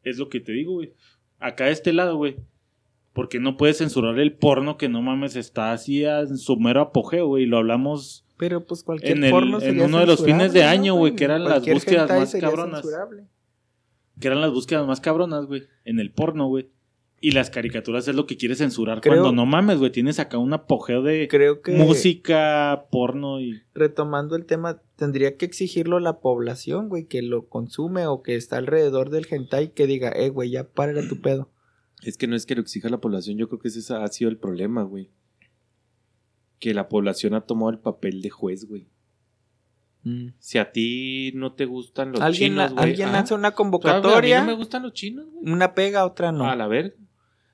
Es 0.02 0.18
lo 0.18 0.28
que 0.28 0.40
te 0.40 0.52
digo, 0.52 0.72
güey. 0.72 0.92
Acá 1.38 1.66
de 1.66 1.72
este 1.72 1.92
lado, 1.92 2.16
güey. 2.16 2.36
Porque 3.12 3.38
no 3.40 3.56
puedes 3.58 3.78
censurar 3.78 4.18
el 4.18 4.32
porno 4.32 4.78
que 4.78 4.88
no 4.88 5.02
mames 5.02 5.36
está 5.36 5.72
así 5.72 6.02
en 6.04 6.38
su 6.38 6.56
mero 6.56 6.80
apogeo, 6.80 7.26
güey. 7.28 7.42
Y 7.44 7.46
lo 7.46 7.58
hablamos 7.58 8.24
Pero 8.42 8.66
pues 8.66 8.82
cualquier 8.82 9.18
En 9.18 9.22
el- 9.22 9.30
porno 9.30 9.58
en 9.58 9.60
sería 9.62 9.84
uno 9.84 10.00
de 10.00 10.06
los 10.06 10.24
fines 10.24 10.52
de 10.52 10.62
¿no, 10.64 10.68
año, 10.68 10.94
güey, 10.96 11.14
que 11.14 11.22
eran 11.22 11.44
las 11.44 11.64
búsquedas 11.64 12.10
más 12.10 12.28
sería 12.32 12.48
cabronas. 12.48 12.80
censurable. 12.80 13.24
que 14.18 14.26
eran 14.26 14.40
las 14.40 14.50
búsquedas 14.50 14.84
más 14.84 15.00
cabronas, 15.00 15.46
güey. 15.46 15.62
En 15.84 16.00
el 16.00 16.10
porno, 16.10 16.48
güey. 16.48 16.68
Y 17.20 17.30
las 17.30 17.50
caricaturas 17.50 18.08
es 18.08 18.16
lo 18.16 18.26
que 18.26 18.36
quiere 18.36 18.56
censurar 18.56 19.00
Creo- 19.00 19.14
cuando 19.22 19.32
no 19.32 19.46
mames, 19.46 19.78
güey. 19.78 19.92
Tienes 19.92 20.18
acá 20.18 20.38
un 20.38 20.52
apogeo 20.52 21.02
de 21.02 21.28
Creo 21.28 21.62
que 21.62 21.70
música, 21.76 22.86
porno 22.90 23.40
y. 23.40 23.62
retomando 23.74 24.34
el 24.34 24.44
tema, 24.44 24.82
tendría 24.96 25.36
que 25.36 25.44
exigirlo 25.44 26.00
la 26.00 26.18
población, 26.18 26.88
güey, 26.88 27.06
que 27.06 27.22
lo 27.22 27.46
consume 27.48 28.06
o 28.08 28.22
que 28.22 28.34
está 28.34 28.56
alrededor 28.56 29.10
del 29.10 29.28
hentai 29.30 29.72
que 29.72 29.86
diga, 29.86 30.10
eh, 30.10 30.30
güey, 30.30 30.50
ya 30.50 30.64
párale 30.68 31.04
tu 31.04 31.20
pedo. 31.20 31.48
Es 32.02 32.16
que 32.18 32.26
no 32.26 32.34
es 32.34 32.44
que 32.44 32.56
lo 32.56 32.60
exija 32.60 32.88
la 32.88 32.98
población, 33.00 33.38
yo 33.38 33.48
creo 33.48 33.60
que 33.60 33.68
ese 33.68 33.94
ha 33.94 34.08
sido 34.08 34.28
el 34.28 34.36
problema, 34.36 34.82
güey. 34.82 35.10
Que 36.62 36.72
la 36.74 36.88
población 36.88 37.34
ha 37.34 37.40
tomado 37.40 37.70
el 37.70 37.78
papel 37.80 38.22
de 38.22 38.30
juez, 38.30 38.66
güey. 38.68 38.86
Si 40.38 40.58
a 40.58 40.70
ti 40.70 41.32
no 41.34 41.54
te 41.54 41.64
gustan 41.64 42.12
los 42.12 42.20
Alguien, 42.20 42.52
chinos, 42.52 42.72
güey. 42.72 42.84
alguien 42.84 43.08
ah, 43.08 43.18
hace 43.18 43.34
una 43.34 43.48
A 43.48 43.50
mí 43.50 43.56
convocatoria, 43.56 44.40
no 44.42 44.46
me 44.46 44.52
gustan 44.54 44.82
los 44.84 44.92
chinos, 44.92 45.26
güey. 45.32 45.52
una 45.52 45.74
pega, 45.74 46.04
otra 46.04 46.30
no. 46.30 46.48
A 46.48 46.54
la 46.54 46.68
verga. 46.68 46.94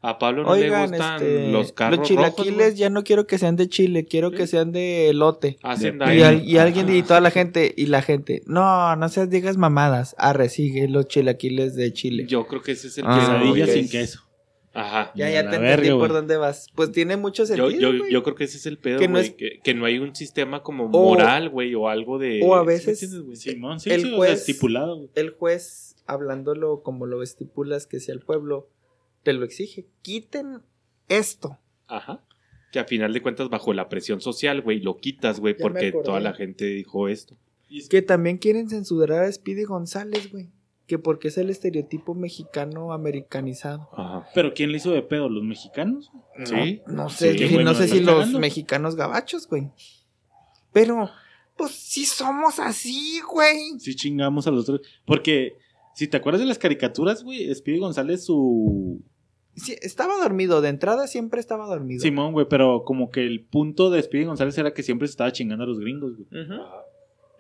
A 0.02 0.18
Pablo 0.18 0.42
no 0.42 0.50
Oigan, 0.50 0.90
le 0.90 0.96
gustan 0.98 1.14
este, 1.16 1.50
los 1.52 1.72
carros 1.72 1.98
los 2.00 2.08
chilaquiles 2.08 2.76
ya 2.76 2.90
no 2.90 3.02
quiero 3.02 3.26
que 3.26 3.38
sean 3.38 3.56
de 3.56 3.68
chile, 3.70 4.04
quiero 4.04 4.30
que 4.30 4.46
sean 4.46 4.72
de 4.72 5.08
elote. 5.08 5.58
Hacen 5.62 5.96
Y 5.96 5.98
daño. 5.98 6.14
Y, 6.14 6.22
al- 6.22 6.44
y 6.46 6.58
alguien 6.58 6.94
y 6.94 7.02
toda 7.02 7.20
la 7.22 7.30
gente, 7.30 7.72
y 7.76 7.86
la 7.86 8.02
gente, 8.02 8.42
no, 8.46 8.94
no 8.94 9.08
seas 9.08 9.30
digas 9.30 9.56
mamadas, 9.56 10.14
arre, 10.18 10.50
sigue 10.50 10.86
los 10.86 11.08
chilaquiles 11.08 11.74
de 11.76 11.92
chile. 11.94 12.26
Yo 12.28 12.46
creo 12.46 12.60
que 12.62 12.72
ese 12.72 12.88
es 12.88 12.98
el 12.98 13.04
Ah, 13.08 13.18
Quesadilla 13.18 13.66
sin 13.66 13.88
queso. 13.88 14.20
Ajá. 14.74 15.12
ya, 15.14 15.30
ya 15.30 15.42
te 15.50 15.58
verga, 15.58 15.70
entendí 15.74 15.90
por 15.98 16.12
dónde 16.12 16.36
vas. 16.36 16.68
Pues 16.74 16.92
tiene 16.92 17.16
mucho 17.16 17.42
Yo, 17.44 17.46
sentido, 17.68 17.92
yo, 17.94 18.06
yo 18.08 18.22
creo 18.22 18.34
que 18.36 18.44
ese 18.44 18.58
es 18.58 18.66
el 18.66 18.78
pedo, 18.78 18.98
Que 19.00 19.08
no 19.08 19.14
güey. 19.14 19.26
es- 19.26 19.34
Que, 19.34 19.60
que 19.64 19.74
no 19.74 19.84
hay 19.86 19.98
un 19.98 20.14
sistema 20.14 20.62
como 20.62 20.84
O- 20.84 20.88
moral, 20.88 21.48
güey, 21.48 21.74
o 21.74 21.88
algo 21.88 22.18
de... 22.18 22.40
o 22.44 22.54
a 22.54 22.60
¿sí 22.60 22.66
me 22.66 22.72
veces-? 22.72 23.22
Simón, 23.40 23.80
sí, 23.80 23.90
El 23.90 24.02
sí, 24.02 24.06
o 24.06 24.10
sea, 24.10 24.16
juez- 24.18 24.32
estipulado, 24.40 24.96
güey. 24.96 25.10
el 25.14 25.30
juez, 25.30 25.96
hablándolo 26.06 26.82
como 26.82 27.06
lo 27.06 27.22
estipulas 27.22 27.86
que 27.86 27.98
sea 28.00 28.14
el 28.14 28.20
pueblo, 28.20 28.68
te 29.22 29.32
lo 29.32 29.44
exige. 29.44 29.86
Quiten 30.02 30.60
esto. 31.08 31.58
Ajá. 31.86 32.22
Que 32.70 32.78
a 32.78 32.84
final 32.84 33.12
de 33.14 33.22
cuentas, 33.22 33.48
bajo 33.48 33.72
la 33.72 33.88
presión 33.88 34.20
social, 34.20 34.60
güey, 34.60 34.80
lo 34.80 34.98
quitas, 34.98 35.40
güey, 35.40 35.56
porque 35.56 35.90
toda 36.04 36.20
la 36.20 36.34
gente 36.34 36.66
dijo 36.66 37.08
esto. 37.08 37.36
Y 37.70 37.78
es- 37.80 37.88
Que 37.88 38.02
también 38.02 38.36
quieren 38.38 38.68
censurar 38.68 39.24
a 39.24 39.32
Speedy 39.32 39.64
González, 39.64 40.30
güey. 40.30 40.50
Que 40.88 40.98
porque 40.98 41.28
es 41.28 41.38
el 41.38 41.50
estereotipo 41.50 42.14
mexicano 42.14 42.92
americanizado. 42.92 43.88
Ajá. 43.92 44.26
Pero 44.34 44.54
¿quién 44.54 44.72
le 44.72 44.78
hizo 44.78 44.90
de 44.90 45.02
pedo? 45.02 45.28
¿Los 45.28 45.44
mexicanos? 45.44 46.10
Sí. 46.44 46.80
No, 46.86 47.04
no 47.04 47.08
sé, 47.10 47.32
Sí, 47.34 47.46
si- 47.46 47.54
güey, 47.54 47.64
no 47.64 47.74
sé 47.74 47.86
si 47.88 48.00
los 48.00 48.32
mexicanos 48.32 48.96
gabachos, 48.96 49.46
güey. 49.46 49.70
Pero, 50.72 51.10
pues 51.56 51.72
sí 51.72 52.04
somos 52.06 52.58
así, 52.58 53.20
güey. 53.30 53.78
Sí 53.78 53.94
chingamos 53.94 54.46
a 54.46 54.50
los 54.50 54.68
otros. 54.68 54.80
Porque, 55.04 55.58
si 55.94 56.08
te 56.08 56.16
acuerdas 56.16 56.40
de 56.40 56.46
las 56.46 56.58
caricaturas, 56.58 57.22
güey, 57.22 57.54
Speedy 57.54 57.78
González, 57.80 58.24
su... 58.24 59.02
Sí, 59.56 59.74
estaba 59.82 60.16
dormido, 60.22 60.60
de 60.60 60.68
entrada 60.68 61.06
siempre 61.08 61.40
estaba 61.40 61.66
dormido. 61.66 62.00
Simón, 62.00 62.32
güey, 62.32 62.46
pero 62.48 62.84
como 62.84 63.10
que 63.10 63.26
el 63.26 63.44
punto 63.44 63.90
de 63.90 64.00
Speedy 64.02 64.24
González 64.24 64.56
era 64.56 64.72
que 64.72 64.82
siempre 64.84 65.08
se 65.08 65.12
estaba 65.12 65.32
chingando 65.32 65.64
a 65.64 65.66
los 65.66 65.80
gringos, 65.80 66.14
güey. 66.16 66.46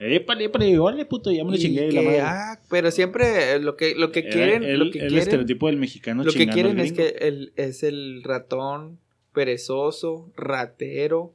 Épale, 0.00 0.44
épale, 0.44 0.78
órale, 0.78 1.04
puto, 1.06 1.32
ya 1.32 1.44
me 1.44 1.50
lo 1.50 1.56
chingué. 1.56 1.90
la 1.90 2.02
madre. 2.02 2.20
ah, 2.20 2.60
pero 2.70 2.90
siempre 2.92 3.54
eh, 3.54 3.58
lo 3.58 3.76
que, 3.76 3.96
lo 3.96 4.12
que 4.12 4.20
Era 4.20 4.30
quieren, 4.30 4.62
el, 4.62 4.78
lo 4.78 4.84
que 4.92 5.00
el 5.00 5.08
quieren, 5.08 5.18
estereotipo 5.18 5.66
del 5.66 5.76
mexicano 5.76 6.22
lo 6.22 6.32
que 6.32 6.46
quieren 6.46 6.78
es 6.78 6.92
que 6.92 7.16
el, 7.20 7.52
es 7.56 7.82
el 7.82 8.22
ratón 8.22 9.00
perezoso, 9.32 10.32
ratero, 10.36 11.34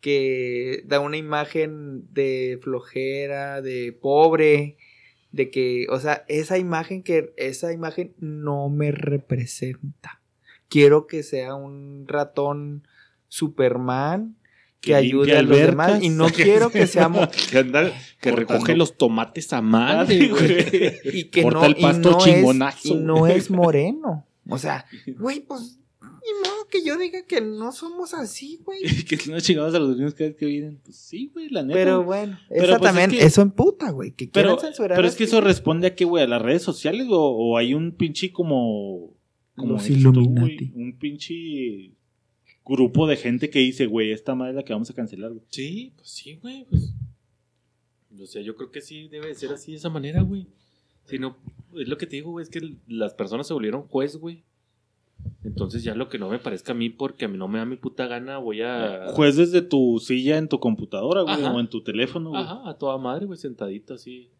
que 0.00 0.82
da 0.84 1.00
una 1.00 1.16
imagen 1.16 2.12
de 2.12 2.58
flojera, 2.62 3.62
de 3.62 3.92
pobre, 3.92 4.76
de 5.32 5.50
que, 5.50 5.86
o 5.88 5.98
sea, 5.98 6.24
esa 6.28 6.58
imagen 6.58 7.02
que, 7.02 7.32
esa 7.36 7.72
imagen 7.72 8.14
no 8.18 8.68
me 8.68 8.92
representa. 8.92 10.20
Quiero 10.68 11.06
que 11.06 11.22
sea 11.22 11.54
un 11.54 12.06
ratón 12.06 12.86
Superman 13.28 14.35
que, 14.80 14.90
Que 14.90 14.94
ayude 14.94 15.36
a 15.36 15.42
los 15.42 15.50
albercas. 15.58 15.86
demás 15.86 16.02
y 16.02 16.08
no 16.10 16.28
quiero 16.32 16.70
que 16.70 16.86
seamos 16.86 17.28
Que, 17.28 17.58
anda, 17.58 17.92
que 18.20 18.32
recoge 18.32 18.76
los 18.76 18.96
tomates 18.96 19.52
a 19.52 19.60
madre, 19.62 20.28
güey. 20.28 20.94
y 21.20 21.24
que 21.24 21.42
Corta 21.42 21.60
no, 21.60 21.66
el 21.66 21.76
pasto 21.76 22.08
y 22.10 22.12
no 22.12 22.18
chingonazo, 22.18 22.78
es, 22.78 22.84
y 22.86 22.94
no 22.94 23.26
es 23.26 23.50
moreno. 23.50 24.26
O 24.48 24.58
sea, 24.58 24.86
güey, 25.18 25.40
pues 25.40 25.78
ni 26.00 26.32
modo 26.48 26.66
que 26.68 26.84
yo 26.84 26.96
diga 26.98 27.24
que 27.24 27.40
no 27.40 27.70
somos 27.72 28.12
así, 28.12 28.60
güey. 28.64 28.80
que 29.04 29.16
si 29.16 29.30
no 29.30 29.38
chingamos 29.40 29.74
a 29.74 29.78
los 29.78 29.94
gringos 29.94 30.14
cada 30.14 30.30
vez 30.30 30.36
que 30.36 30.46
vienen. 30.46 30.80
Pues 30.84 30.96
sí, 30.96 31.30
güey, 31.32 31.48
la 31.50 31.62
neta. 31.62 31.74
Pero 31.78 32.02
bueno, 32.04 32.38
Pero, 32.48 32.64
esa 32.64 32.78
pues, 32.78 32.88
también, 32.88 33.10
es 33.12 33.18
que- 33.18 33.24
eso 33.26 33.42
emputa, 33.42 33.90
güey, 33.90 34.10
que 34.12 34.26
pero, 34.28 34.58
censurar. 34.58 34.96
pero 34.96 35.06
es 35.08 35.14
que 35.14 35.24
eso 35.24 35.40
responde 35.40 35.86
a 35.86 35.94
qué, 35.94 36.04
güey, 36.04 36.24
a 36.24 36.26
las 36.26 36.42
redes 36.42 36.62
sociales 36.62 37.06
o, 37.10 37.20
o 37.20 37.56
hay 37.56 37.74
un 37.74 37.92
pinche 37.92 38.32
como... 38.32 39.12
como 39.54 39.74
Los 39.74 39.88
un 39.88 40.96
pinche 40.98 41.92
grupo 42.66 43.06
de 43.06 43.16
gente 43.16 43.50
que 43.50 43.60
dice, 43.60 43.86
güey, 43.86 44.12
esta 44.12 44.34
madre 44.34 44.52
es 44.52 44.56
la 44.56 44.64
que 44.64 44.72
vamos 44.72 44.90
a 44.90 44.94
cancelar, 44.94 45.30
güey. 45.30 45.42
Sí, 45.48 45.92
pues 45.96 46.10
sí, 46.10 46.36
güey. 46.36 46.64
Pues. 46.68 46.94
O 48.20 48.26
sea, 48.26 48.42
yo 48.42 48.56
creo 48.56 48.70
que 48.70 48.80
sí 48.80 49.08
debe 49.08 49.28
de 49.28 49.34
ser 49.34 49.52
así 49.52 49.72
de 49.72 49.78
esa 49.78 49.90
manera, 49.90 50.22
güey. 50.22 50.46
Si 51.04 51.18
no, 51.18 51.36
es 51.74 51.88
lo 51.88 51.96
que 51.98 52.06
te 52.06 52.16
digo, 52.16 52.32
güey, 52.32 52.42
es 52.42 52.50
que 52.50 52.76
las 52.88 53.14
personas 53.14 53.46
se 53.46 53.54
volvieron 53.54 53.82
juez, 53.82 54.16
güey. 54.16 54.42
Entonces 55.44 55.82
ya 55.84 55.94
lo 55.94 56.08
que 56.08 56.18
no 56.18 56.28
me 56.28 56.38
parezca 56.38 56.72
a 56.72 56.74
mí, 56.74 56.90
porque 56.90 57.24
a 57.24 57.28
mí 57.28 57.38
no 57.38 57.48
me 57.48 57.58
da 57.58 57.64
mi 57.64 57.76
puta 57.76 58.06
gana, 58.06 58.38
voy 58.38 58.62
a... 58.62 59.08
Juez 59.12 59.36
desde 59.36 59.62
tu 59.62 59.98
silla 59.98 60.36
en 60.38 60.48
tu 60.48 60.58
computadora, 60.58 61.22
güey, 61.22 61.34
Ajá. 61.34 61.52
o 61.52 61.60
en 61.60 61.68
tu 61.68 61.82
teléfono, 61.82 62.30
güey. 62.30 62.42
Ajá, 62.42 62.68
a 62.68 62.76
toda 62.76 62.98
madre, 62.98 63.26
güey, 63.26 63.38
sentadito 63.38 63.94
así. 63.94 64.30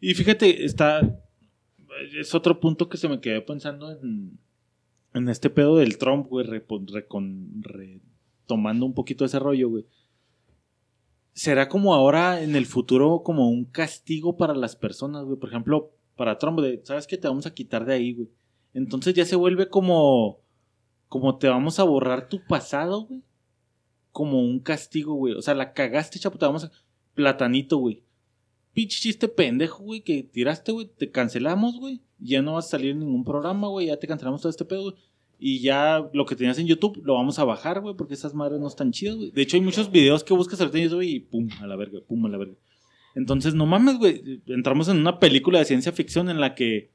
Y 0.00 0.14
fíjate, 0.14 0.64
está. 0.64 1.20
Es 2.18 2.34
otro 2.34 2.58
punto 2.58 2.88
que 2.88 2.96
se 2.96 3.08
me 3.08 3.20
quedé 3.20 3.40
pensando 3.42 3.90
en. 3.90 4.38
En 5.12 5.28
este 5.28 5.50
pedo 5.50 5.76
del 5.76 5.98
Trump, 5.98 6.28
güey, 6.28 6.46
retomando 6.46 8.86
un 8.86 8.94
poquito 8.94 9.24
ese 9.24 9.38
rollo, 9.38 9.68
güey. 9.68 9.86
¿Será 11.32 11.68
como 11.68 11.94
ahora 11.94 12.42
en 12.42 12.56
el 12.56 12.66
futuro 12.66 13.22
como 13.24 13.48
un 13.48 13.64
castigo 13.64 14.36
para 14.36 14.54
las 14.54 14.76
personas, 14.76 15.24
güey? 15.24 15.38
Por 15.38 15.48
ejemplo, 15.48 15.92
para 16.16 16.38
Trump, 16.38 16.60
de, 16.60 16.80
¿sabes 16.84 17.06
qué? 17.06 17.16
Te 17.16 17.28
vamos 17.28 17.46
a 17.46 17.54
quitar 17.54 17.84
de 17.84 17.94
ahí, 17.94 18.14
güey. 18.14 18.28
Entonces 18.74 19.14
ya 19.14 19.24
se 19.24 19.36
vuelve 19.36 19.68
como. 19.68 20.38
Como 21.08 21.38
te 21.38 21.48
vamos 21.48 21.80
a 21.80 21.84
borrar 21.84 22.28
tu 22.28 22.44
pasado, 22.46 23.06
güey. 23.06 23.22
Como 24.12 24.40
un 24.40 24.60
castigo, 24.60 25.14
güey. 25.14 25.34
O 25.34 25.42
sea, 25.42 25.54
la 25.54 25.72
cagaste, 25.72 26.20
chapo, 26.20 26.38
te 26.38 26.46
vamos 26.46 26.64
a. 26.64 26.70
Platanito, 27.14 27.78
güey 27.78 28.04
pinche 28.80 28.98
chiste 28.98 29.28
pendejo, 29.28 29.82
güey, 29.82 30.00
que 30.00 30.22
tiraste, 30.22 30.72
güey, 30.72 30.86
te 30.86 31.10
cancelamos, 31.10 31.78
güey. 31.78 32.00
Ya 32.18 32.40
no 32.40 32.54
vas 32.54 32.66
a 32.66 32.70
salir 32.70 32.92
en 32.92 33.00
ningún 33.00 33.24
programa, 33.24 33.68
güey, 33.68 33.88
ya 33.88 33.98
te 33.98 34.06
cancelamos 34.06 34.40
todo 34.40 34.48
este 34.48 34.64
pedo, 34.64 34.84
güey. 34.84 34.94
Y 35.38 35.60
ya 35.60 36.08
lo 36.14 36.24
que 36.24 36.34
tenías 36.34 36.58
en 36.58 36.66
YouTube 36.66 37.02
lo 37.04 37.14
vamos 37.14 37.38
a 37.38 37.44
bajar, 37.44 37.80
güey, 37.80 37.94
porque 37.94 38.14
esas 38.14 38.34
madres 38.34 38.58
no 38.58 38.68
están 38.68 38.90
chidas, 38.90 39.16
güey. 39.16 39.30
De 39.32 39.42
hecho, 39.42 39.58
hay 39.58 39.62
muchos 39.62 39.90
videos 39.90 40.24
que 40.24 40.32
buscas 40.32 40.60
ahorita 40.60 40.78
en 40.78 40.84
YouTube 40.84 41.02
y 41.02 41.20
pum, 41.20 41.48
a 41.60 41.66
la 41.66 41.76
verga, 41.76 41.98
pum, 42.06 42.24
a 42.24 42.28
la 42.30 42.38
verga. 42.38 42.54
Entonces, 43.14 43.54
no 43.54 43.66
mames, 43.66 43.98
güey. 43.98 44.42
Entramos 44.46 44.88
en 44.88 44.96
una 44.98 45.18
película 45.18 45.58
de 45.58 45.66
ciencia 45.66 45.92
ficción 45.92 46.30
en 46.30 46.40
la 46.40 46.54
que 46.54 46.90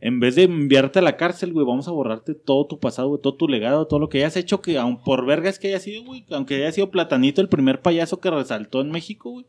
en 0.00 0.18
vez 0.18 0.34
de 0.34 0.44
enviarte 0.44 0.98
a 0.98 1.02
la 1.02 1.16
cárcel, 1.16 1.52
güey, 1.52 1.66
vamos 1.66 1.86
a 1.86 1.92
borrarte 1.92 2.34
todo 2.34 2.66
tu 2.66 2.80
pasado, 2.80 3.08
güey, 3.08 3.22
todo 3.22 3.34
tu 3.34 3.46
legado, 3.46 3.86
todo 3.86 4.00
lo 4.00 4.08
que 4.08 4.18
hayas 4.18 4.36
hecho, 4.36 4.60
que 4.60 4.76
aun 4.78 5.02
por 5.02 5.24
vergas 5.24 5.58
que 5.58 5.68
haya 5.68 5.80
sido, 5.80 6.04
güey, 6.04 6.24
aunque 6.30 6.56
haya 6.56 6.72
sido 6.72 6.90
Platanito 6.90 7.40
el 7.40 7.48
primer 7.48 7.80
payaso 7.80 8.20
que 8.20 8.30
resaltó 8.30 8.80
en 8.80 8.90
México, 8.90 9.30
güey. 9.30 9.46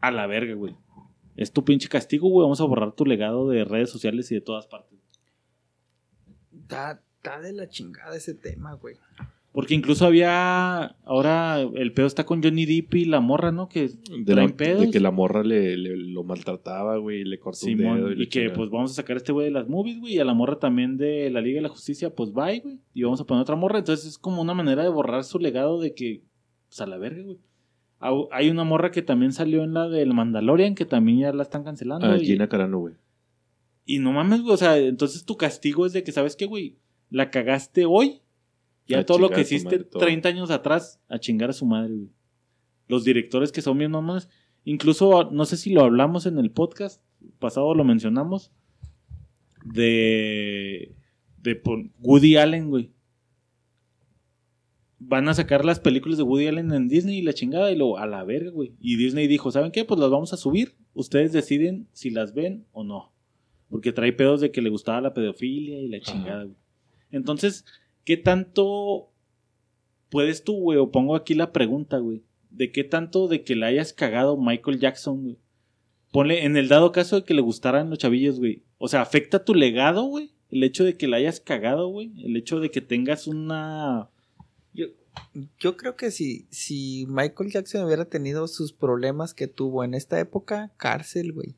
A 0.00 0.10
la 0.10 0.26
verga, 0.26 0.54
güey. 0.54 0.74
Es 1.36 1.52
tu 1.52 1.64
pinche 1.64 1.88
castigo, 1.88 2.28
güey. 2.28 2.44
Vamos 2.44 2.60
a 2.60 2.64
borrar 2.64 2.92
tu 2.92 3.04
legado 3.06 3.48
de 3.48 3.64
redes 3.64 3.90
sociales 3.90 4.30
y 4.30 4.34
de 4.34 4.40
todas 4.40 4.66
partes. 4.66 4.98
Está, 6.62 7.02
está 7.16 7.40
de 7.40 7.52
la 7.52 7.68
chingada 7.68 8.16
ese 8.16 8.34
tema, 8.34 8.74
güey. 8.74 8.96
Porque 9.52 9.74
incluso 9.74 10.06
había. 10.06 10.96
Ahora 11.04 11.60
el 11.60 11.92
pedo 11.92 12.06
está 12.06 12.24
con 12.24 12.40
Johnny 12.40 12.66
Depp 12.66 12.94
y 12.94 13.04
la 13.06 13.18
morra, 13.20 13.50
¿no? 13.50 13.68
Que 13.68 13.88
De, 13.88 14.24
traen 14.34 14.50
la- 14.50 14.56
pedos. 14.56 14.80
de 14.82 14.90
que 14.92 15.00
la 15.00 15.10
morra 15.10 15.42
le, 15.42 15.76
le- 15.76 15.96
lo 15.96 16.22
maltrataba, 16.22 16.98
güey, 16.98 17.22
y 17.22 17.24
le 17.24 17.40
cortó 17.40 17.66
un 17.66 17.76
dedo. 17.76 18.12
y, 18.12 18.14
le 18.14 18.24
que 18.28 18.40
chingada. 18.42 18.54
pues 18.56 18.70
vamos 18.70 18.92
a 18.92 18.94
sacar 18.94 19.16
a 19.16 19.18
este 19.18 19.32
güey 19.32 19.46
de 19.46 19.50
las 19.52 19.68
movies, 19.68 19.98
güey, 19.98 20.14
y 20.14 20.18
a 20.20 20.24
la 20.24 20.34
morra 20.34 20.60
también 20.60 20.96
de 20.96 21.30
la 21.30 21.40
Liga 21.40 21.56
de 21.56 21.62
la 21.62 21.68
Justicia, 21.68 22.14
pues 22.14 22.32
bye, 22.32 22.60
güey, 22.60 22.78
y 22.94 23.02
vamos 23.02 23.20
a 23.20 23.24
poner 23.24 23.42
otra 23.42 23.56
morra, 23.56 23.78
entonces 23.80 24.06
es 24.06 24.18
como 24.18 24.40
una 24.40 24.54
manera 24.54 24.84
de 24.84 24.88
borrar 24.88 25.24
su 25.24 25.40
legado 25.40 25.80
de 25.80 25.94
que, 25.94 26.22
pues 26.68 26.80
a 26.80 26.86
la 26.86 26.96
verga, 26.98 27.24
güey. 27.24 27.38
Hay 28.00 28.48
una 28.48 28.64
morra 28.64 28.90
que 28.90 29.02
también 29.02 29.32
salió 29.32 29.62
en 29.62 29.74
la 29.74 29.88
del 29.88 30.14
Mandalorian, 30.14 30.74
que 30.74 30.86
también 30.86 31.18
ya 31.18 31.32
la 31.32 31.42
están 31.42 31.64
cancelando. 31.64 32.06
Ah, 32.06 32.16
y, 32.16 32.24
Gina 32.24 32.48
Carano, 32.48 32.78
güey. 32.78 32.94
y 33.84 33.98
no 33.98 34.12
mames, 34.12 34.40
güey, 34.40 34.54
o 34.54 34.56
sea, 34.56 34.78
entonces 34.78 35.26
tu 35.26 35.36
castigo 35.36 35.84
es 35.84 35.92
de 35.92 36.02
que, 36.02 36.10
¿sabes 36.10 36.34
qué, 36.34 36.46
güey? 36.46 36.78
La 37.10 37.30
cagaste 37.30 37.84
hoy, 37.84 38.22
ya 38.86 39.00
A 39.00 39.06
todo 39.06 39.18
lo 39.18 39.28
que 39.28 39.42
hiciste 39.42 39.76
madre, 39.76 39.84
todo. 39.84 40.00
30 40.00 40.28
años 40.30 40.50
atrás, 40.50 41.00
a 41.08 41.18
chingar 41.18 41.50
a 41.50 41.52
su 41.52 41.66
madre, 41.66 41.94
güey. 41.94 42.10
Los 42.88 43.04
directores 43.04 43.52
que 43.52 43.60
son 43.60 43.76
bien 43.76 43.90
mamones, 43.90 44.30
incluso, 44.64 45.30
no 45.30 45.44
sé 45.44 45.58
si 45.58 45.70
lo 45.70 45.82
hablamos 45.82 46.24
en 46.24 46.38
el 46.38 46.50
podcast 46.50 47.02
pasado, 47.38 47.74
lo 47.74 47.84
mencionamos, 47.84 48.50
de, 49.62 50.94
de 51.36 51.62
Woody 52.00 52.36
Allen, 52.36 52.70
güey. 52.70 52.92
Van 55.02 55.28
a 55.28 55.34
sacar 55.34 55.64
las 55.64 55.80
películas 55.80 56.18
de 56.18 56.24
Woody 56.24 56.46
Allen 56.46 56.72
en 56.72 56.88
Disney 56.88 57.18
y 57.18 57.22
la 57.22 57.32
chingada 57.32 57.72
y 57.72 57.76
lo 57.76 57.96
a 57.96 58.06
la 58.06 58.22
verga, 58.22 58.50
güey. 58.50 58.74
Y 58.80 58.96
Disney 58.96 59.26
dijo, 59.26 59.50
¿saben 59.50 59.72
qué? 59.72 59.84
Pues 59.84 59.98
las 59.98 60.10
vamos 60.10 60.32
a 60.34 60.36
subir. 60.36 60.76
Ustedes 60.92 61.32
deciden 61.32 61.88
si 61.92 62.10
las 62.10 62.34
ven 62.34 62.66
o 62.72 62.84
no. 62.84 63.12
Porque 63.70 63.92
trae 63.92 64.12
pedos 64.12 64.40
de 64.40 64.50
que 64.50 64.60
le 64.60 64.68
gustaba 64.68 65.00
la 65.00 65.14
pedofilia 65.14 65.80
y 65.80 65.88
la 65.88 66.00
chingada, 66.00 66.44
güey. 66.44 66.56
Entonces, 67.10 67.64
¿qué 68.04 68.18
tanto 68.18 69.10
puedes 70.10 70.44
tú, 70.44 70.54
güey? 70.54 70.78
O 70.78 70.90
pongo 70.90 71.16
aquí 71.16 71.34
la 71.34 71.52
pregunta, 71.52 71.98
güey. 71.98 72.22
¿De 72.50 72.70
qué 72.70 72.84
tanto 72.84 73.26
de 73.26 73.42
que 73.42 73.56
le 73.56 73.66
hayas 73.66 73.92
cagado 73.92 74.36
Michael 74.36 74.80
Jackson, 74.80 75.22
güey? 75.22 75.38
Ponle, 76.12 76.44
en 76.44 76.56
el 76.56 76.68
dado 76.68 76.92
caso 76.92 77.16
de 77.16 77.24
que 77.24 77.34
le 77.34 77.40
gustaran 77.40 77.88
los 77.88 77.98
chavillos, 77.98 78.38
güey. 78.38 78.64
O 78.78 78.88
sea, 78.88 79.02
¿afecta 79.02 79.44
tu 79.44 79.54
legado, 79.54 80.04
güey? 80.04 80.32
El 80.50 80.64
hecho 80.64 80.84
de 80.84 80.96
que 80.96 81.06
le 81.06 81.16
hayas 81.16 81.40
cagado, 81.40 81.88
güey. 81.88 82.12
El 82.24 82.36
hecho 82.36 82.60
de 82.60 82.70
que 82.70 82.80
tengas 82.80 83.26
una... 83.28 84.10
Yo, 85.58 85.76
creo 85.76 85.96
que 85.96 86.10
si, 86.10 86.46
si 86.50 87.06
Michael 87.08 87.50
Jackson 87.50 87.84
hubiera 87.84 88.04
tenido 88.04 88.48
sus 88.48 88.72
problemas 88.72 89.34
que 89.34 89.46
tuvo 89.46 89.84
en 89.84 89.94
esta 89.94 90.18
época, 90.20 90.72
cárcel, 90.76 91.32
güey. 91.32 91.54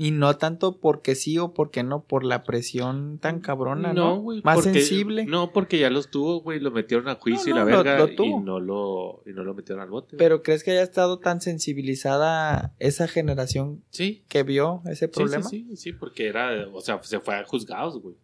Y 0.00 0.12
no 0.12 0.36
tanto 0.36 0.78
porque 0.78 1.16
sí 1.16 1.38
o 1.38 1.54
porque 1.54 1.82
no, 1.82 2.04
por 2.04 2.22
la 2.22 2.44
presión 2.44 3.18
tan 3.18 3.40
cabrona, 3.40 3.92
¿no? 3.92 4.20
güey. 4.20 4.40
Más 4.44 4.54
porque- 4.54 4.74
sensible. 4.74 5.26
No, 5.26 5.52
porque 5.52 5.80
ya 5.80 5.90
los 5.90 6.08
tuvo, 6.08 6.40
güey. 6.40 6.60
Lo 6.60 6.70
metieron 6.70 7.08
a 7.08 7.16
juicio 7.16 7.52
No, 7.52 7.62
y 7.62 7.64
no, 7.64 7.66
la 7.66 7.76
lo- 7.78 7.82
verga. 7.84 7.98
lo 8.06 8.14
tuvo. 8.14 8.40
y, 8.40 8.44
no 8.44 8.60
lo, 8.60 9.22
y 9.26 9.32
no 9.32 9.42
lo 9.42 9.54
metieron 9.54 9.82
al 9.82 9.90
bote. 9.90 10.16
Pero 10.16 10.44
¿crees 10.44 10.62
que 10.62 10.70
haya 10.70 10.84
estado 10.84 11.18
tan 11.18 11.40
sensibilizada 11.40 12.74
esa 12.78 13.08
generación 13.08 13.82
sí. 13.90 14.24
que 14.28 14.44
vio 14.44 14.82
ese 14.86 15.06
Sí, 15.06 15.12
problema? 15.12 15.42
sí, 15.48 15.66
sí, 15.70 15.76
sí, 15.76 15.92
porque 15.92 16.28
era, 16.28 16.68
o 16.72 16.80
sea, 16.80 17.02
se 17.02 17.18
fue 17.18 17.34
a 17.34 17.44
juzgados, 17.44 18.00
güey. 18.00 18.14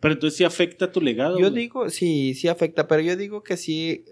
Pero 0.00 0.14
entonces 0.14 0.36
sí 0.36 0.44
afecta 0.44 0.92
tu 0.92 1.00
legado. 1.00 1.38
Yo 1.38 1.50
güey. 1.50 1.62
digo, 1.62 1.90
sí, 1.90 2.34
sí 2.34 2.48
afecta, 2.48 2.86
pero 2.86 3.02
yo 3.02 3.16
digo 3.16 3.42
que 3.42 3.56
sí. 3.56 4.04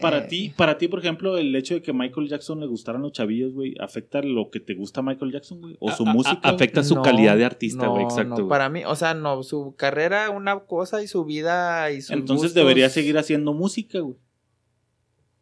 Para 0.00 0.18
eh, 0.18 0.26
ti, 0.28 0.52
para 0.56 0.78
ti, 0.78 0.86
por 0.86 1.00
ejemplo, 1.00 1.36
el 1.38 1.54
hecho 1.56 1.74
de 1.74 1.82
que 1.82 1.92
Michael 1.92 2.28
Jackson 2.28 2.60
le 2.60 2.66
gustaran 2.66 3.02
los 3.02 3.10
chavillos, 3.12 3.52
güey, 3.52 3.74
¿afecta 3.80 4.22
lo 4.22 4.48
que 4.50 4.60
te 4.60 4.74
gusta 4.74 5.00
a 5.00 5.02
Michael 5.02 5.32
Jackson, 5.32 5.60
güey? 5.60 5.76
¿O 5.80 5.90
su 5.90 6.06
A- 6.06 6.10
a- 6.10 6.14
música? 6.14 6.40
a- 6.44 6.50
afecta 6.50 6.84
su 6.84 6.94
no, 6.94 7.02
calidad 7.02 7.36
de 7.36 7.44
artista, 7.44 7.84
no, 7.86 7.92
güey, 7.92 8.04
exacto. 8.04 8.28
no, 8.28 8.34
güey. 8.36 8.48
para 8.48 8.68
mí, 8.68 8.82
o 8.86 8.94
sea, 8.94 9.14
no, 9.14 9.42
su 9.42 9.74
carrera 9.76 10.30
una 10.30 10.56
cosa 10.60 11.02
y 11.02 11.08
su 11.08 11.24
vida 11.24 11.90
y 11.90 12.00
sus 12.02 12.10
Entonces 12.12 12.50
gustos- 12.50 12.54
debería 12.54 12.88
seguir 12.90 13.18
haciendo 13.18 13.54
música, 13.54 13.98
güey. 13.98 14.16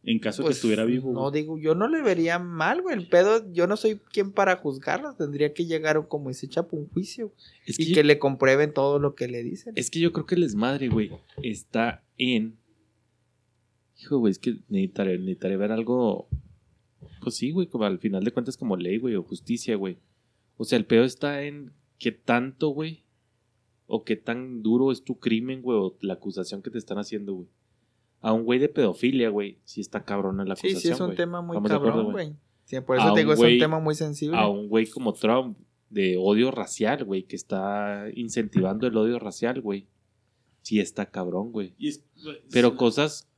En 0.06 0.20
caso 0.20 0.42
de 0.42 0.46
Pues, 0.46 0.54
que 0.54 0.58
estuviera 0.58 0.84
vivo. 0.84 1.12
No 1.12 1.32
digo, 1.32 1.58
yo 1.58 1.74
no 1.74 1.88
le 1.88 2.00
vería 2.00 2.38
mal, 2.38 2.80
güey. 2.80 2.96
El 2.96 3.08
pedo, 3.08 3.52
yo 3.52 3.66
no 3.66 3.76
soy 3.76 3.96
quien 4.12 4.30
para 4.30 4.56
juzgarlo. 4.56 5.12
Tendría 5.16 5.52
que 5.52 5.66
llegar 5.66 6.06
como 6.06 6.30
ese 6.30 6.48
chapo 6.48 6.76
un 6.76 6.88
juicio. 6.88 7.34
Es 7.66 7.78
y 7.80 7.92
que, 7.92 8.04
le 8.04 8.20
comprueben 8.20 8.72
todo 8.72 9.00
lo 9.00 9.16
que 9.16 9.26
le 9.26 9.42
dicen. 9.42 9.72
es 9.76 9.90
que 9.90 9.98
yo 9.98 10.12
creo 10.12 10.24
que 10.24 10.36
el 10.36 10.42
desmadre, 10.42 10.88
güey, 10.88 11.10
está 11.42 12.04
en. 12.18 12.56
Hijo, 14.00 14.18
güey, 14.18 14.30
es 14.30 14.38
que 14.38 14.60
necesitaré, 14.68 15.18
necesitaré 15.18 15.56
ver 15.56 15.72
algo. 15.72 16.28
Pues 17.20 17.34
sí, 17.34 17.50
güey, 17.50 17.66
como 17.66 17.84
al 17.84 17.98
final 17.98 18.22
de 18.22 18.30
cuentas, 18.30 18.56
como 18.56 18.76
ley, 18.76 18.98
güey, 18.98 19.16
o 19.16 19.24
justicia, 19.24 19.74
güey. 19.74 19.98
O 20.56 20.64
sea, 20.64 20.78
el 20.78 20.86
pedo 20.86 21.02
está 21.02 21.42
en 21.42 21.72
qué 21.98 22.12
tanto, 22.12 22.68
güey, 22.68 23.02
o 23.88 24.04
qué 24.04 24.14
tan 24.14 24.62
duro 24.62 24.92
es 24.92 25.02
tu 25.02 25.18
crimen, 25.18 25.62
güey, 25.62 25.78
o 25.78 25.96
la 26.00 26.14
acusación 26.14 26.62
que 26.62 26.70
te 26.70 26.78
están 26.78 26.98
haciendo, 26.98 27.34
güey. 27.34 27.48
A 28.22 28.32
un 28.32 28.44
güey 28.44 28.58
de 28.58 28.68
pedofilia, 28.68 29.28
güey, 29.30 29.58
sí 29.64 29.80
está 29.80 30.04
cabrona 30.04 30.44
la 30.44 30.56
Sí, 30.56 30.68
acusación. 30.68 30.96
sí, 30.96 31.02
es 31.02 31.08
un 31.08 31.14
tema 31.16 31.42
muy 31.42 31.60
cabrón, 31.68 32.12
güey. 32.12 32.34
Sí, 32.64 32.80
por 32.80 32.98
A 32.98 33.04
eso 33.04 33.12
te 33.14 33.20
digo, 33.20 33.32
es 33.32 33.38
güey- 33.38 33.54
un 33.54 33.60
tema 33.60 33.78
muy 33.78 33.94
sensible. 33.94 34.36
a 34.36 34.48
un 34.48 34.68
güey 34.68 34.86
como 34.88 35.12
Trump 35.12 35.56
de 35.90 36.16
odio 36.18 36.50
racial, 36.50 37.04
güey, 37.04 37.22
que 37.22 37.36
está 37.36 38.06
incentivando 38.14 38.86
el 38.88 38.96
odio 38.96 39.18
racial, 39.20 39.60
güey. 39.60 39.86
Sí 40.62 40.80
está 40.80 41.06
cabrón, 41.06 41.52
güey. 41.52 41.74
Es- 41.78 42.02
Pero 42.50 42.74
cosas 42.76 43.28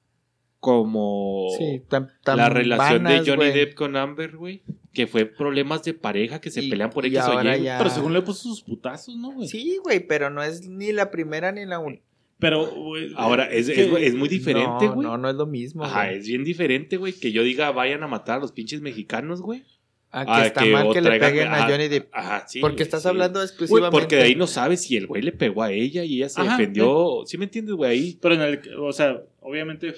como 0.61 1.49
Sí, 1.57 1.83
tan, 1.89 2.09
tan 2.25 2.37
la 2.39 2.49
relación 2.49 3.05
vanas, 3.05 3.25
de 3.25 3.31
Johnny. 3.31 3.51
Depp 3.53 3.75
con 3.75 3.97
Amber, 3.97 4.37
güey, 4.37 4.63
que 4.93 5.07
fue 5.07 5.27
problemas 5.27 5.83
de 5.85 5.95
pareja 5.95 6.41
que 6.41 6.51
se 6.51 6.63
Y- 6.63 6.71
pelean 6.71 6.91
por 6.91 7.07
X 7.07 7.21
o 7.29 7.41
Y. 7.43 7.63
ya- 7.63 7.79
Pero 7.79 7.91
según 7.91 8.13
le 8.13 8.23
puso 8.23 8.49
sus 8.49 8.63
putazos, 8.63 9.15
¿no, 9.17 9.33
güey? 9.33 9.47
Sí, 9.47 9.79
güey, 9.85 10.01
pero 10.07 10.31
no 10.31 10.43
es 10.43 10.67
ni 10.69 10.93
la 10.93 11.11
primera 11.11 11.53
ni 11.53 11.65
la 11.67 11.79
única. 11.79 12.03
Pero, 12.39 12.67
güey, 12.71 13.13
Ahora, 13.17 13.47
es, 13.51 13.69
es- 13.69 13.79
es 13.93 14.15
muy 14.15 14.29
diferente, 14.29 14.87
no, 14.87 14.95
güey. 14.95 15.07
No, 15.09 15.19
no 15.19 15.29
es 15.29 15.35
lo 15.37 15.47
mismo. 15.47 15.85
Ajá, 15.85 16.13
es 16.13 16.27
bien 16.29 16.45
diferente, 16.45 16.97
güey, 16.97 17.13
que 17.13 17.33
yo 17.33 17.43
diga 17.43 17.73
vayan 17.73 18.03
a 18.03 18.07
matar 18.09 18.39
a 18.39 18.41
los 18.41 18.53
pinches 18.53 18.81
mexicanos, 18.81 19.43
güey. 19.43 19.65
Ah, 20.11 20.25
que 20.25 20.31
Ah, 20.33 20.47
está 20.47 20.63
que 20.63 20.71
mal 20.73 20.91
que 20.93 21.01
le 21.03 21.19
peguen 21.19 21.49
a 21.49 21.69
Johnny 21.69 21.89
Depp. 21.89 22.09
Ajá, 22.15 22.47
sí. 22.49 22.61
porque 22.61 22.83
estás 22.83 23.03
sí. 23.03 23.09
hablando 23.09 23.43
exclusivamente. 23.43 23.91
porque 23.99 24.17
de 24.17 24.23
ahí 24.23 24.35
no 24.37 24.47
sabes 24.47 24.83
si 24.83 24.97
el 24.97 25.07
güey 25.07 25.21
le 25.21 25.33
pegó 25.33 25.63
a 25.63 25.71
ella 25.73 26.03
y 26.05 26.17
ella 26.17 26.29
se 26.31 26.41
Ajá, 26.41 26.57
defendió. 26.57 27.23
¿Sí 27.27 27.37
me 27.37 27.45
entiendes, 27.45 27.75
güey? 27.75 27.91
Ahí. 27.91 28.19
Pero 28.23 28.35
en 28.37 28.41
el, 28.41 28.61
o 28.79 28.93
sea, 28.93 29.21
obviamente 29.41 29.95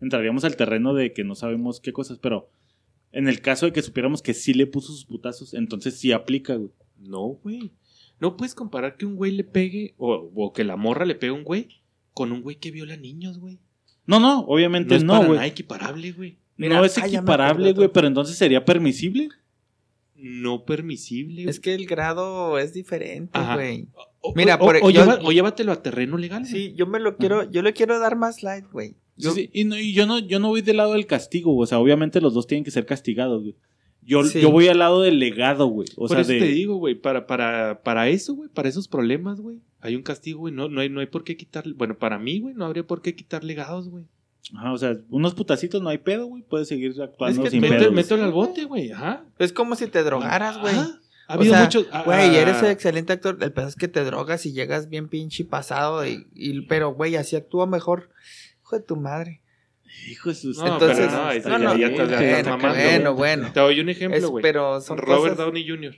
entraríamos 0.00 0.44
al 0.44 0.56
terreno 0.56 0.94
de 0.94 1.12
que 1.12 1.24
no 1.24 1.34
sabemos 1.34 1.80
qué 1.80 1.92
cosas, 1.92 2.18
pero 2.18 2.48
en 3.12 3.28
el 3.28 3.42
caso 3.42 3.66
de 3.66 3.72
que 3.72 3.82
supiéramos 3.82 4.22
que 4.22 4.32
sí 4.32 4.54
le 4.54 4.66
puso 4.66 4.92
sus 4.92 5.04
putazos, 5.04 5.52
entonces 5.52 5.98
sí 5.98 6.12
aplica, 6.12 6.54
güey. 6.54 6.70
No, 6.98 7.20
güey. 7.42 7.72
No 8.18 8.36
puedes 8.36 8.54
comparar 8.54 8.96
que 8.96 9.04
un 9.06 9.16
güey 9.16 9.32
le 9.32 9.44
pegue 9.44 9.94
o, 9.98 10.30
o 10.34 10.52
que 10.54 10.64
la 10.64 10.76
morra 10.76 11.04
le 11.04 11.14
pegue 11.16 11.32
a 11.32 11.34
un 11.36 11.44
güey 11.44 11.79
con 12.14 12.32
un 12.32 12.42
güey 12.42 12.56
que 12.56 12.70
viola 12.70 12.96
niños, 12.96 13.38
güey. 13.38 13.58
No, 14.06 14.18
no, 14.20 14.40
obviamente 14.40 14.90
No 14.94 14.96
es 14.96 15.04
no, 15.04 15.12
para 15.14 15.26
güey. 15.26 15.36
nada 15.36 15.46
equiparable, 15.46 16.12
güey. 16.12 16.38
Mira, 16.56 16.76
no 16.76 16.84
es 16.84 16.98
equiparable, 16.98 17.72
güey, 17.72 17.88
pero 17.92 18.06
entonces 18.06 18.36
sería 18.36 18.64
permisible. 18.64 19.28
No 20.14 20.64
permisible. 20.64 21.48
Es 21.48 21.60
que 21.60 21.74
el 21.74 21.86
grado 21.86 22.58
es 22.58 22.74
diferente, 22.74 23.30
Ajá. 23.38 23.54
güey. 23.54 23.88
O- 24.20 24.34
mira, 24.36 24.56
o, 24.56 24.58
por- 24.58 24.76
o, 24.76 24.90
yo- 24.90 25.02
lleva- 25.04 25.18
o 25.24 25.32
llévatelo 25.32 25.72
a 25.72 25.82
terreno 25.82 26.18
legal. 26.18 26.40
güey. 26.42 26.52
Sí, 26.52 26.74
yo 26.76 26.86
me 26.86 27.00
lo 27.00 27.16
quiero, 27.16 27.50
yo 27.50 27.62
le 27.62 27.72
quiero 27.72 27.98
dar 27.98 28.16
más 28.16 28.42
light, 28.42 28.66
güey. 28.70 28.96
Yo- 29.16 29.32
Sí, 29.32 29.44
sí, 29.44 29.50
Y, 29.54 29.64
no- 29.64 29.78
y 29.78 29.92
yo 29.94 30.06
no, 30.06 30.18
yo 30.18 30.38
no 30.38 30.48
voy 30.48 30.60
del 30.60 30.76
lado 30.78 30.92
del 30.92 31.06
castigo, 31.06 31.52
güey. 31.52 31.64
O 31.64 31.66
sea, 31.66 31.78
obviamente 31.78 32.20
los 32.20 32.34
dos 32.34 32.46
tienen 32.46 32.64
que 32.64 32.70
ser 32.70 32.84
castigados, 32.84 33.42
güey. 33.42 33.56
Yo, 34.10 34.24
Sí. 34.24 34.40
yo 34.40 34.50
voy 34.50 34.66
al 34.68 34.78
lado 34.80 35.02
del 35.02 35.18
legado, 35.18 35.66
güey. 35.68 35.88
O 35.96 36.00
Por 36.06 36.10
sea, 36.10 36.20
eso 36.20 36.32
de. 36.32 36.38
te 36.40 36.46
digo, 36.46 36.74
güey, 36.76 36.94
para, 36.96 37.26
para, 37.26 37.80
para 37.82 38.08
eso, 38.08 38.34
güey, 38.34 38.48
para 38.48 38.68
esos 38.68 38.88
problemas, 38.88 39.40
güey, 39.40 39.58
hay 39.80 39.94
un 39.94 40.02
castigo, 40.02 40.40
güey. 40.40 40.52
No, 40.52 40.68
no, 40.68 40.80
hay, 40.80 40.88
no 40.88 41.00
hay 41.00 41.06
por 41.06 41.22
qué 41.24 41.36
quitarle. 41.36 41.74
Bueno, 41.74 41.96
para 41.96 42.18
mí, 42.18 42.40
güey, 42.40 42.54
no 42.54 42.64
habría 42.66 42.82
por 42.86 43.02
qué 43.02 43.14
quitar 43.14 43.44
legados, 43.44 43.88
güey. 43.88 44.04
Ajá, 44.56 44.72
o 44.72 44.78
sea, 44.78 44.96
unos 45.10 45.34
putacitos 45.34 45.80
no 45.80 45.90
hay 45.90 45.98
pedo, 45.98 46.26
güey. 46.26 46.42
Puedes 46.42 46.66
seguir 46.66 46.90
actuando 47.00 47.38
Es 47.40 47.44
que 47.44 47.50
sin 47.50 47.60
mete- 47.60 47.78
pedo. 47.78 47.92
Mételo, 47.92 48.24
al 48.24 48.32
bote, 48.32 48.64
güey. 48.64 48.90
Ajá. 48.90 49.24
Es 49.38 49.52
como 49.52 49.76
si 49.76 49.86
te 49.86 50.02
drogaras, 50.02 50.58
güey. 50.58 50.74
Ajá. 50.74 50.98
Ha 51.28 51.34
O 51.34 51.36
habido 51.38 51.54
sea, 51.54 51.62
muchos. 51.62 51.86
ah, 51.92 52.02
Güey, 52.04 52.18
ah, 52.36 52.40
eres 52.42 52.60
un 52.60 52.68
excelente 52.70 53.12
actor. 53.12 53.38
El 53.40 53.52
pedo 53.52 53.68
es 53.68 53.76
que 53.76 53.86
te 53.86 54.02
drogas 54.02 54.44
y 54.46 54.52
llegas 54.52 54.88
bien 54.88 55.06
pinche 55.08 55.44
pasado. 55.44 56.04
Y, 56.04 56.26
y- 56.34 56.62
pero, 56.62 56.92
güey, 56.94 57.14
así 57.14 57.36
actúa 57.36 57.66
mejor. 57.66 58.10
Hijo 58.62 58.76
de 58.76 58.82
tu 58.82 58.96
madre. 58.96 59.40
Hijo 60.08 60.28
de 60.30 60.34
sus- 60.34 60.58
No, 60.58 60.74
Entonces, 60.74 61.06
pero 61.08 61.10
no, 61.24 61.30
eso 61.30 61.48
no, 61.50 61.58
ya- 61.58 61.64
no, 61.64 61.76
ya 61.76 61.86
estás- 61.88 62.10
ya 62.10 62.18
bueno, 62.42 62.58
mamando, 62.58 63.14
bueno. 63.14 63.52
Te 63.52 63.60
doy 63.60 63.80
un 63.80 63.88
ejemplo, 63.88 64.30
güey. 64.30 64.42
pero 64.42 64.80
son 64.80 64.98
Robert 64.98 65.34
cosas- 65.34 65.38
Downey 65.38 65.68
Jr. 65.68 65.96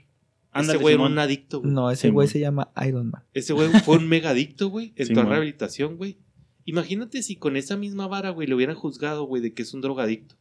Ándale, 0.55 0.75
ese 0.77 0.83
güey 0.83 0.95
era 0.97 1.05
un 1.05 1.19
adicto, 1.19 1.61
güey. 1.61 1.73
No, 1.73 1.91
ese 1.91 2.11
güey 2.11 2.29
se 2.29 2.39
llama 2.39 2.71
Iron 2.87 3.11
Man. 3.11 3.23
Ese 3.33 3.53
güey 3.55 3.69
fue 3.85 3.97
un 3.97 4.09
mega 4.09 4.31
adicto, 4.31 4.69
güey. 4.69 4.93
Entró 4.97 5.23
a 5.23 5.25
rehabilitación, 5.25 5.97
güey. 5.97 6.19
Imagínate 6.67 7.23
si 7.23 7.37
con 7.37 7.57
esa 7.57 7.77
misma 7.77 8.07
vara, 8.07 8.31
güey, 8.31 8.47
le 8.47 8.55
hubieran 8.55 8.77
juzgado, 8.77 9.25
güey, 9.25 9.41
de 9.43 9.55
que 9.55 9.63
es 9.63 9.73
un 9.75 9.81
drogadicto. 9.81 10.35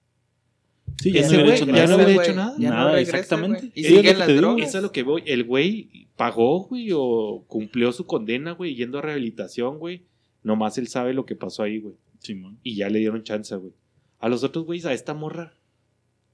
Sí, 1.01 1.11
ya 1.13 1.21
ese 1.21 1.37
no 1.37 1.43
hubiera 1.43 1.45
güey 1.45 1.55
hecho 1.57 1.65
ya 1.65 1.71
nada. 1.71 1.87
no 1.87 1.95
hubiera 2.03 2.23
hecho 2.23 2.35
nada. 2.35 2.55
ya 2.59 2.69
no 2.69 2.75
Nada, 2.75 2.91
regresa, 2.91 3.17
exactamente. 3.17 3.71
Y 3.73 3.83
lo 3.89 3.97
siguen 3.97 4.19
las 4.19 4.27
drogas. 4.35 4.67
Eso 4.67 4.77
es 4.79 4.83
lo 4.83 4.91
que 4.91 5.03
voy. 5.03 5.23
El 5.25 5.43
güey 5.45 6.07
pagó, 6.17 6.59
güey, 6.65 6.89
o 6.93 7.45
cumplió 7.47 7.91
su 7.93 8.05
condena, 8.05 8.51
güey, 8.51 8.75
yendo 8.75 8.99
a 8.99 9.01
rehabilitación, 9.01 9.79
güey. 9.79 10.03
Nomás 10.43 10.77
él 10.77 10.87
sabe 10.87 11.13
lo 11.13 11.25
que 11.25 11.35
pasó 11.35 11.63
ahí, 11.63 11.79
güey. 11.79 11.95
Simón. 12.21 12.59
Y 12.63 12.75
ya 12.75 12.89
le 12.89 12.99
dieron 12.99 13.23
chance, 13.23 13.55
güey. 13.55 13.73
A 14.19 14.29
los 14.29 14.43
otros 14.43 14.65
güeyes, 14.65 14.85
a 14.85 14.93
esta 14.93 15.13
morra, 15.13 15.53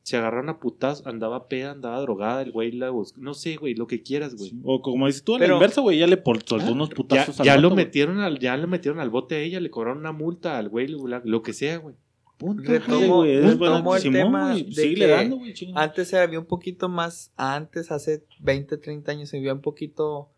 se 0.03 0.15
agarraron 0.17 0.49
a 0.49 0.59
putas, 0.59 1.05
andaba 1.05 1.47
peda, 1.49 1.71
andaba 1.71 1.99
drogada, 2.01 2.41
el 2.41 2.51
güey 2.51 2.71
la 2.71 2.89
buscó. 2.91 3.19
No 3.21 3.33
sé, 3.33 3.55
güey, 3.57 3.73
lo 3.75 3.87
que 3.87 4.03
quieras, 4.03 4.35
güey. 4.35 4.49
Sí. 4.51 4.59
O 4.63 4.81
como 4.81 5.07
dices 5.07 5.23
tú, 5.23 5.35
al 5.35 5.39
Pero- 5.39 5.55
inverso, 5.55 5.81
güey, 5.81 5.97
ya 5.97 6.07
le 6.07 6.17
por- 6.17 6.43
soltó 6.43 6.67
Ah, 6.67 6.71
unos 6.71 6.89
Ya, 6.89 6.95
putazos 6.95 7.39
al 7.39 7.45
ya 7.45 7.57
lo 7.57 7.69
güey. 7.71 7.85
metieron 7.85 8.19
al, 8.19 8.39
ya 8.39 8.55
lo 8.57 8.67
metieron 8.67 8.99
al 8.99 9.09
bote 9.09 9.35
a 9.35 9.39
ella, 9.39 9.59
le 9.59 9.69
cobraron 9.69 9.99
una 9.99 10.11
multa 10.11 10.57
al 10.57 10.69
güey, 10.69 10.87
lo, 10.87 11.41
que 11.41 11.53
sea, 11.53 11.77
güey. 11.77 11.95
Punto. 12.37 12.63
Retomo, 12.71 13.15
güey, 13.17 13.31
es 13.37 13.43
retomo 13.57 13.95
el 13.95 14.01
Simón, 14.01 14.21
tema 14.21 14.51
güey, 14.51 14.63
de 14.71 14.93
que 14.95 15.07
dando, 15.07 15.37
güey. 15.37 15.53
Antes 15.73 16.13
había 16.13 16.39
un 16.39 16.45
poquito 16.45 16.87
más, 16.87 17.33
antes, 17.35 17.91
hace 17.91 18.23
20, 18.41 18.77
30 18.77 19.11
años, 19.11 19.33
había 19.33 19.53
un 19.53 19.61
poquito 19.61 20.29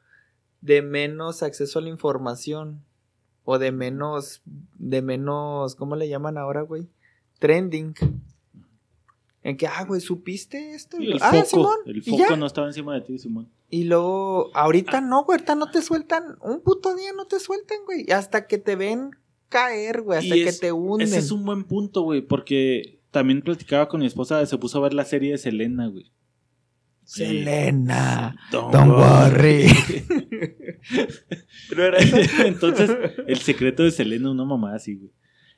de 0.62 0.82
menos 0.82 1.43
acceso 1.43 1.80
a 1.80 1.82
la 1.82 1.89
información. 1.89 2.84
O 3.46 3.58
de 3.58 3.72
menos, 3.72 4.42
de 4.78 5.02
menos, 5.02 5.76
¿cómo 5.76 5.96
le 5.96 6.08
llaman 6.10 6.38
ahora, 6.38 6.62
güey? 6.62 6.88
Trending. 7.40 7.94
En 9.42 9.56
que, 9.58 9.68
ah, 9.68 9.86
güey, 9.86 10.02
¿supiste 10.02 10.74
esto? 10.76 10.98
Sí, 10.98 11.08
el 11.08 11.20
ah, 11.22 11.32
foco, 11.32 11.46
Simón. 11.46 11.78
el 11.86 11.98
y 11.98 12.02
foco 12.02 12.24
ya. 12.30 12.36
no 12.36 12.46
estaba 12.46 12.68
encima 12.68 12.94
de 12.94 13.02
ti, 13.02 13.18
Simón. 13.18 13.50
Y 13.70 13.86
luego, 13.86 14.52
ahorita 14.54 15.00
no, 15.02 15.24
güey, 15.24 15.38
ahorita 15.38 15.56
no 15.56 15.72
te 15.72 15.82
sueltan, 15.82 16.38
un 16.42 16.60
puto 16.62 16.96
día 16.96 17.14
no 17.16 17.26
te 17.26 17.40
sueltan, 17.40 17.78
güey. 17.86 18.06
y 18.08 18.12
Hasta 18.12 18.48
que 18.48 18.58
te 18.58 18.76
ven 18.76 19.12
caer, 19.48 20.02
güey, 20.02 20.20
hasta 20.20 20.36
Y 20.36 20.44
que 20.44 20.50
es- 20.50 20.60
te 20.60 20.72
hunden. 20.72 21.08
Ese 21.08 21.20
es 21.20 21.32
un 21.32 21.46
buen 21.46 21.64
punto, 21.64 22.02
güey, 22.02 22.22
porque 22.22 23.00
también 23.12 23.42
platicaba 23.42 23.88
con 23.88 24.02
mi 24.02 24.06
esposa, 24.08 24.46
se 24.46 24.58
puso 24.58 24.78
a 24.78 24.82
ver 24.82 24.94
la 24.94 25.06
serie 25.06 25.32
de 25.32 25.38
Selena, 25.38 25.88
güey. 25.88 26.12
Selena, 27.06 28.36
Don't 28.52 28.72
don't 28.72 28.92
worry. 28.92 29.66
worry. 29.66 30.56
¿No 31.75 31.84
era 31.84 31.97
eso? 31.97 32.17
Entonces, 32.45 32.89
el 33.27 33.38
secreto 33.38 33.84
de 33.84 33.91
Selena, 33.91 34.32
una 34.32 34.45
mamá 34.45 34.75
así, 34.75 34.95
güey. 34.95 35.11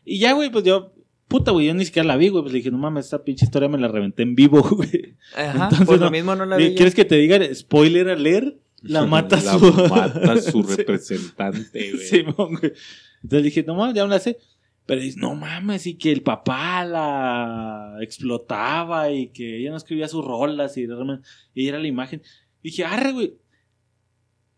Y 0.05 0.19
ya, 0.19 0.33
güey, 0.33 0.49
pues 0.51 0.63
yo, 0.65 0.93
puta, 1.27 1.51
güey, 1.51 1.67
yo 1.67 1.73
ni 1.73 1.85
siquiera 1.85 2.07
la 2.07 2.17
vi, 2.17 2.29
güey. 2.29 2.41
Pues 2.43 2.53
le 2.53 2.59
dije, 2.59 2.71
no 2.71 2.77
mames, 2.77 3.05
esta 3.05 3.23
pinche 3.23 3.45
historia 3.45 3.69
me 3.69 3.77
la 3.77 3.87
reventé 3.87 4.23
en 4.23 4.35
vivo, 4.35 4.61
güey. 4.71 5.15
Ajá, 5.35 5.63
Entonces, 5.65 5.85
pues 5.87 5.99
lo 5.99 6.11
mismo 6.11 6.35
no 6.35 6.45
la 6.45 6.57
vi. 6.57 6.75
¿Quieres 6.75 6.95
que 6.95 7.05
te 7.05 7.15
diga 7.15 7.39
spoiler 7.53 8.09
a 8.09 8.15
leer? 8.15 8.57
La 8.81 9.05
mata 9.05 9.39
La 9.41 9.59
su... 9.59 9.71
mata 9.89 10.37
su 10.41 10.63
Sí. 10.63 10.75
representante, 10.77 11.91
güey. 11.91 12.03
Simón, 12.05 12.55
güey. 12.59 12.73
Entonces 13.23 13.43
dije, 13.43 13.63
no 13.63 13.75
mames, 13.75 13.93
ya 13.95 14.03
me 14.05 14.09
la 14.09 14.19
sé. 14.19 14.37
Pero 14.87 14.99
dice, 14.99 15.19
no 15.19 15.35
mames, 15.35 15.85
y 15.85 15.93
que 15.93 16.11
el 16.11 16.23
papá 16.23 16.83
la 16.83 17.97
explotaba 18.01 19.11
y 19.11 19.27
que 19.27 19.57
ella 19.59 19.69
no 19.69 19.77
escribía 19.77 20.07
sus 20.07 20.25
rolas 20.25 20.75
y, 20.77 20.87
y 21.53 21.67
era 21.67 21.77
la 21.79 21.87
imagen. 21.87 22.23
Dije, 22.63 22.83
arre, 22.83 23.11
güey. 23.11 23.35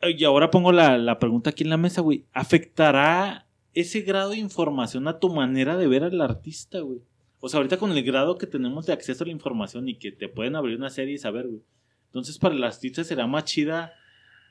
Y 0.09 0.23
ahora 0.23 0.51
pongo 0.51 0.71
la, 0.71 0.97
la 0.97 1.19
pregunta 1.19 1.51
aquí 1.51 1.63
en 1.63 1.69
la 1.69 1.77
mesa, 1.77 2.01
güey. 2.01 2.25
¿Afectará 2.33 3.47
ese 3.73 4.01
grado 4.01 4.31
de 4.31 4.37
información 4.37 5.07
a 5.07 5.19
tu 5.19 5.29
manera 5.29 5.77
de 5.77 5.87
ver 5.87 6.03
al 6.03 6.21
artista, 6.21 6.79
güey? 6.79 6.99
O 7.39 7.49
sea, 7.49 7.57
ahorita 7.57 7.77
con 7.77 7.91
el 7.91 8.03
grado 8.03 8.37
que 8.37 8.47
tenemos 8.47 8.85
de 8.85 8.93
acceso 8.93 9.23
a 9.23 9.27
la 9.27 9.33
información 9.33 9.89
y 9.89 9.95
que 9.95 10.11
te 10.11 10.29
pueden 10.29 10.55
abrir 10.55 10.77
una 10.77 10.89
serie 10.89 11.15
y 11.15 11.17
saber, 11.17 11.47
güey. 11.47 11.61
Entonces, 12.05 12.37
para 12.37 12.55
el 12.55 12.63
artista 12.63 13.03
será 13.03 13.27
más 13.27 13.43
chida 13.45 13.93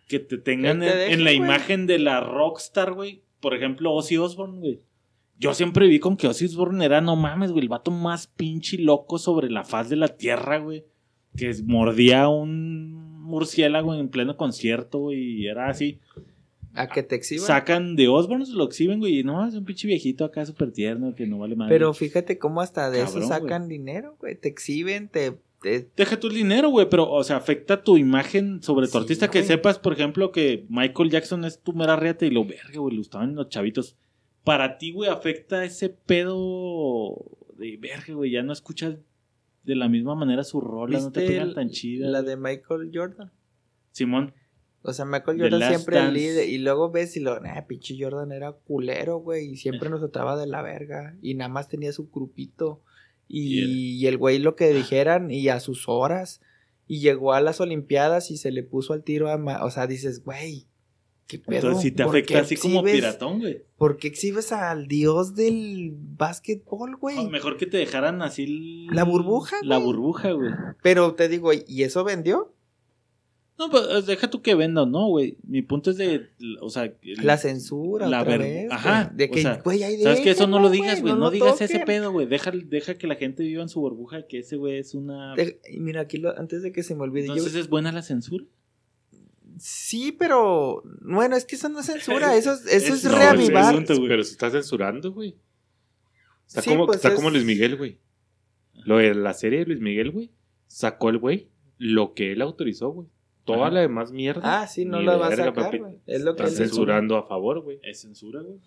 que 0.09 0.19
te 0.19 0.37
tengan 0.37 0.81
te 0.81 1.13
en, 1.13 1.25
la 1.25 1.33
imagen 1.33 1.87
de 1.87 1.99
la 1.99 2.21
rockstar, 2.21 2.93
güey. 2.93 3.23
Por 3.41 3.55
ejemplo, 3.55 3.93
Ozzy 3.93 4.19
Osbourne, 4.19 4.59
güey. 4.59 4.81
Yo 5.39 5.55
siempre 5.55 5.87
vi 5.87 6.01
con 6.01 6.17
que 6.17 6.29
Ozzy 6.29 6.45
Osbourne 6.45 6.85
era, 6.85 7.01
no 7.01 7.17
mames, 7.17 7.51
güey, 7.51 7.63
el 7.63 7.69
vato 7.69 7.91
más 7.91 8.27
pinche 8.27 8.77
loco 8.79 9.19
sobre 9.19 9.49
la 9.49 9.65
faz 9.65 9.89
de 9.89 9.97
la 9.97 10.09
tierra, 10.09 10.59
güey. 10.59 10.85
Que 11.35 11.51
mordía 11.65 12.29
un 12.29 13.02
murciélago 13.33 13.95
en 13.95 14.09
pleno 14.09 14.37
concierto, 14.37 14.99
güey, 14.99 15.19
y 15.41 15.47
era 15.49 15.69
así. 15.69 15.99
A 16.75 16.87
que 16.89 17.03
te 17.03 17.17
exhiban. 17.17 17.47
Sacan 17.47 17.97
de 17.97 18.09
Osbourne, 18.09 18.47
se 18.47 18.53
lo 18.53 18.65
exhiben, 18.65 18.99
güey, 19.01 19.19
y 19.21 19.25
no, 19.25 19.47
es 19.47 19.55
un 19.55 19.65
pinche 19.65 19.87
viejito 19.89 20.25
acá 20.25 20.47
súper 20.47 20.71
tierno 20.73 21.15
que 21.15 21.27
no 21.27 21.39
vale 21.39 21.57
más. 21.57 21.69
Pero 21.69 21.93
fíjate 21.93 22.39
cómo 22.39 22.61
hasta 22.61 22.91
de 22.91 23.01
Cabrón, 23.01 23.19
eso 23.19 23.29
sacan 23.29 23.69
dinero, 23.69 24.17
güey. 24.21 24.37
Te 24.37 24.49
exhiben, 24.49 25.09
te, 25.09 25.33
te- 25.61 25.89
Deja 25.97 26.19
tu 26.19 26.29
dinero, 26.31 26.71
güey, 26.71 26.89
pero, 26.89 27.11
o 27.11 27.23
sea, 27.25 27.37
afecta 27.37 27.83
tu 27.83 27.97
imagen 27.99 28.63
sobre 28.63 28.87
tu 28.87 28.93
Sí, 28.93 28.99
artista. 28.99 29.29
Que 29.31 29.41
güey. 29.41 29.49
sepas, 29.49 29.79
por 29.79 29.93
ejemplo, 29.93 30.33
que 30.33 30.65
Michael 30.71 31.11
Jackson 31.11 31.45
es 31.45 31.61
tu 31.61 31.73
mera 31.75 31.97
reata 31.97 32.25
y 32.27 32.31
lo 32.31 32.45
verga, 32.45 32.79
güey, 32.79 32.95
lo 32.95 33.01
gustaban 33.01 33.35
los 33.35 33.49
chavitos. 33.51 33.97
Para 34.45 34.79
ti, 34.79 34.93
güey, 34.93 35.11
afecta 35.11 35.65
ese 35.65 35.91
pedo 35.91 37.23
de 37.59 37.77
verga, 37.77 38.15
güey, 38.15 38.31
ya 38.31 38.43
no 38.43 38.53
escuchas 38.53 38.97
de 39.65 39.77
la 39.77 39.89
misma 39.89 40.15
manera 40.15 40.45
su 40.45 40.61
rola, 40.61 40.99
no 40.99 41.13
te 41.13 41.21
¿Viste 41.21 41.35
pegan 41.35 41.55
tan 41.55 41.71
chida. 41.71 42.09
La 42.09 42.23
de 42.23 42.37
Michael 42.37 42.91
Jordan. 42.93 43.31
Simón. 43.93 44.35
O 44.83 44.93
sea, 44.93 45.05
Michael 45.05 45.41
Jordan 45.41 45.69
siempre 45.69 45.99
el 45.99 46.13
líder. 46.15 46.49
Y 46.49 46.59
luego 46.59 46.91
ves 46.91 47.17
y 47.17 47.21
lo, 47.21 47.39
nah, 47.39 47.67
pinche 47.67 47.97
Jordan 47.99 48.33
era 48.33 48.53
culero, 48.53 49.19
güey. 49.19 49.53
Y 49.53 49.57
siempre 49.57 49.89
nos 49.89 50.01
trataba 50.01 50.37
de 50.37 50.47
la 50.49 50.63
verga. 50.63 51.17
Y 51.23 51.35
nada 51.35 51.49
más 51.49 51.69
tenía 51.69 51.93
su 51.93 52.11
grupito. 52.11 52.83
Y, 53.29 53.63
y 53.63 54.07
el 54.09 54.19
güey 54.19 54.41
lo 54.41 54.57
que 54.57 54.73
dijeran 54.75 55.31
y 55.31 55.49
a 55.49 55.61
sus 55.61 55.89
horas. 55.89 56.41
Y 56.89 56.99
llegó 56.99 57.33
a 57.33 57.41
las 57.41 57.61
Olimpiadas 57.61 58.33
y 58.33 58.37
se 58.37 58.51
le 58.51 58.65
puso 58.65 58.93
al 58.93 59.05
tiro 59.05 59.31
a... 59.31 59.39
Ma- 59.39 59.65
o 59.65 59.71
sea, 59.71 59.87
dices, 59.87 60.25
güey, 60.25 60.67
¿qué 61.39 61.39
pedo? 61.39 61.57
Entonces 61.57 61.83
sí 61.83 61.91
te 61.93 62.05
¿Por 62.05 62.13
qué 62.13 62.19
afecta 62.21 62.39
así 62.41 62.57
como 62.57 62.83
piratón, 62.85 63.41
güey. 63.41 63.63
¿Por 63.77 63.97
qué 63.97 64.09
exhibes 64.09 64.53
al 64.53 64.87
dios 64.87 65.35
del 65.35 65.93
básquetbol, 66.19 66.97
güey? 66.97 67.19
O 67.19 67.29
Mejor 67.31 67.57
que 67.57 67.67
te 67.67 67.77
dejaran 67.79 68.23
así 68.23 68.87
La 68.93 69.05
burbuja, 69.05 69.57
La 69.63 69.77
güey. 69.77 69.87
burbuja, 69.87 70.33
güey. 70.33 70.51
Pero 70.83 71.15
te 71.15 71.29
digo, 71.29 71.51
¿y 71.53 71.83
eso 71.83 72.05
vendió? 72.05 72.53
No, 73.59 73.71
pues 73.71 74.07
deja 74.07 74.29
tú 74.31 74.41
que 74.43 74.55
venda 74.55 74.87
no, 74.87 75.09
güey. 75.09 75.37
Mi 75.47 75.63
punto 75.63 75.91
es 75.91 75.97
de, 75.99 76.29
o 76.61 76.71
sea, 76.71 76.93
La 77.23 77.37
censura 77.37 78.09
La 78.09 78.23
otra 78.23 78.39
ver- 78.39 78.41
vez. 78.41 78.65
güey. 78.67 78.69
Ajá, 78.77 79.13
De 79.15 79.27
o 79.27 79.31
que, 79.31 79.43
sea, 79.43 79.61
güey, 79.63 79.83
ahí 79.85 80.03
¿Sabes 80.03 80.21
que 80.21 80.31
Eso 80.31 80.47
no 80.47 80.59
lo 80.59 80.71
digas, 80.71 81.01
güey. 81.03 81.15
No, 81.15 81.31
digas 81.31 81.61
ese 81.61 81.81
pedo, 81.81 82.11
güey. 82.13 82.27
Deja, 82.27 82.51
deja 82.51 82.97
que 82.97 83.07
la 83.07 83.15
gente 83.17 83.43
viva 83.43 83.63
en 83.63 83.69
su 83.69 83.81
burbuja, 83.81 84.27
que 84.27 84.39
ese 84.41 84.57
güey 84.57 84.79
es 84.79 84.95
una... 84.95 85.35
Mira, 85.79 86.01
aquí 86.01 86.17
lo- 86.19 86.37
antes 86.37 86.63
de 86.63 86.73
que 86.73 86.83
se 86.83 86.95
me 86.95 87.03
olvide. 87.03 87.27
yo- 87.27 87.35
Entonces 87.35 87.55
es 87.57 87.69
buena 87.69 87.93
la 87.93 88.03
censura. 88.03 88.45
Sí, 89.65 90.11
pero. 90.11 90.83
Bueno, 91.03 91.37
es 91.37 91.45
que 91.45 91.55
eso 91.55 91.69
no 91.69 91.79
es 91.81 91.87
censura. 91.87 92.35
Eso, 92.37 92.53
es- 92.53 92.67
eso 92.67 92.95
es 92.95 93.05
Es- 93.05 93.11
no, 93.11 93.17
reavivar. 93.17 93.69
pregunta, 93.69 93.95
güey. 93.95 94.09
Pero 94.09 94.25
se 94.25 94.33
está 94.33 94.51
censurando, 94.51 95.13
güey. 95.13 95.37
Está, 96.49 96.63
Sí, 96.63 96.71
como, 96.71 96.87
pues 96.87 96.97
está 96.97 97.11
es- 97.11 97.15
como 97.15 97.31
Luis 97.31 97.45
Miguel, 97.45 97.77
güey. 97.77 97.99
Lo 98.85 98.97
de 98.97 99.15
la 99.15 99.33
serie 99.35 99.61
de 99.61 99.67
Luis 99.67 99.81
Miguel, 99.81 100.11
güey. 100.11 100.33
Sacó 100.67 101.11
el 101.11 101.19
güey 101.19 101.49
lo 101.79 102.13
que 102.15 102.33
él 102.33 102.43
autorizó, 102.43 102.91
güey. 102.91 103.07
Toda 103.45 103.67
Ajá. 103.67 103.71
la 103.71 103.81
demás 103.83 104.11
mierda. 104.11 104.63
Ah, 104.63 104.67
sí, 104.67 104.85
no 104.85 105.01
la 105.01 105.17
va 105.17 105.29
a 105.29 105.37
sacar, 105.37 105.55
papi. 105.55 105.79
güey. 105.79 105.99
Es 106.07 106.23
lo 106.23 106.35
que 106.35 106.43
Está 106.43 106.57
censurando 106.57 107.17
a 107.17 107.27
favor, 107.29 107.61
güey. 107.61 107.79
Es 107.85 108.01
censura, 108.01 108.41
güey. 108.43 108.59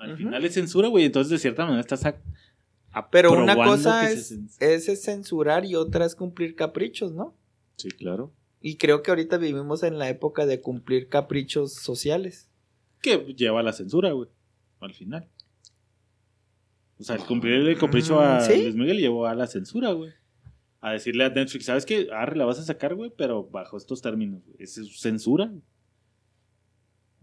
Al 0.00 0.16
final 0.16 0.44
es 0.44 0.54
censura, 0.54 0.88
güey. 0.88 1.04
Entonces, 1.04 1.30
de 1.30 1.38
cierta 1.38 1.64
manera, 1.64 1.80
estás 1.80 2.04
a- 2.06 2.16
Pero 3.12 3.32
una 3.32 3.54
cosa 3.54 4.10
es, 4.10 4.32
es 4.58 5.02
censurar 5.04 5.64
y 5.64 5.76
otra 5.76 6.06
es 6.06 6.16
cumplir 6.16 6.56
caprichos, 6.56 7.12
¿no? 7.12 7.36
Sí, 7.76 7.88
claro. 7.90 8.32
Y 8.60 8.76
creo 8.76 9.02
que 9.02 9.10
ahorita 9.10 9.38
vivimos 9.38 9.82
en 9.82 9.98
la 9.98 10.08
época 10.08 10.44
de 10.46 10.60
cumplir 10.60 11.08
caprichos 11.08 11.74
sociales. 11.74 12.48
que 13.02 13.16
lleva 13.34 13.60
a 13.60 13.62
la 13.62 13.72
censura, 13.72 14.12
güey. 14.12 14.28
Al 14.80 14.92
final. 14.94 15.28
O 16.98 17.02
sea, 17.02 17.16
el 17.16 17.24
cumplir 17.24 17.54
el 17.54 17.78
capricho 17.78 18.20
a 18.20 18.38
Mm, 18.38 18.42
¿sí? 18.42 18.62
Luis 18.62 18.74
Miguel 18.76 18.98
llevó 18.98 19.26
a 19.26 19.34
la 19.34 19.46
censura, 19.46 19.92
güey. 19.92 20.12
A 20.82 20.92
decirle 20.92 21.24
a 21.24 21.30
Netflix, 21.30 21.64
¿sabes 21.66 21.86
qué? 21.86 22.08
Arre, 22.12 22.36
la 22.36 22.44
vas 22.44 22.58
a 22.58 22.62
sacar, 22.62 22.94
güey, 22.94 23.10
pero 23.16 23.44
bajo 23.44 23.76
estos 23.78 24.02
términos. 24.02 24.42
güey. 24.44 24.56
Es 24.58 24.74
censura. 24.98 25.46
güey. 25.46 25.62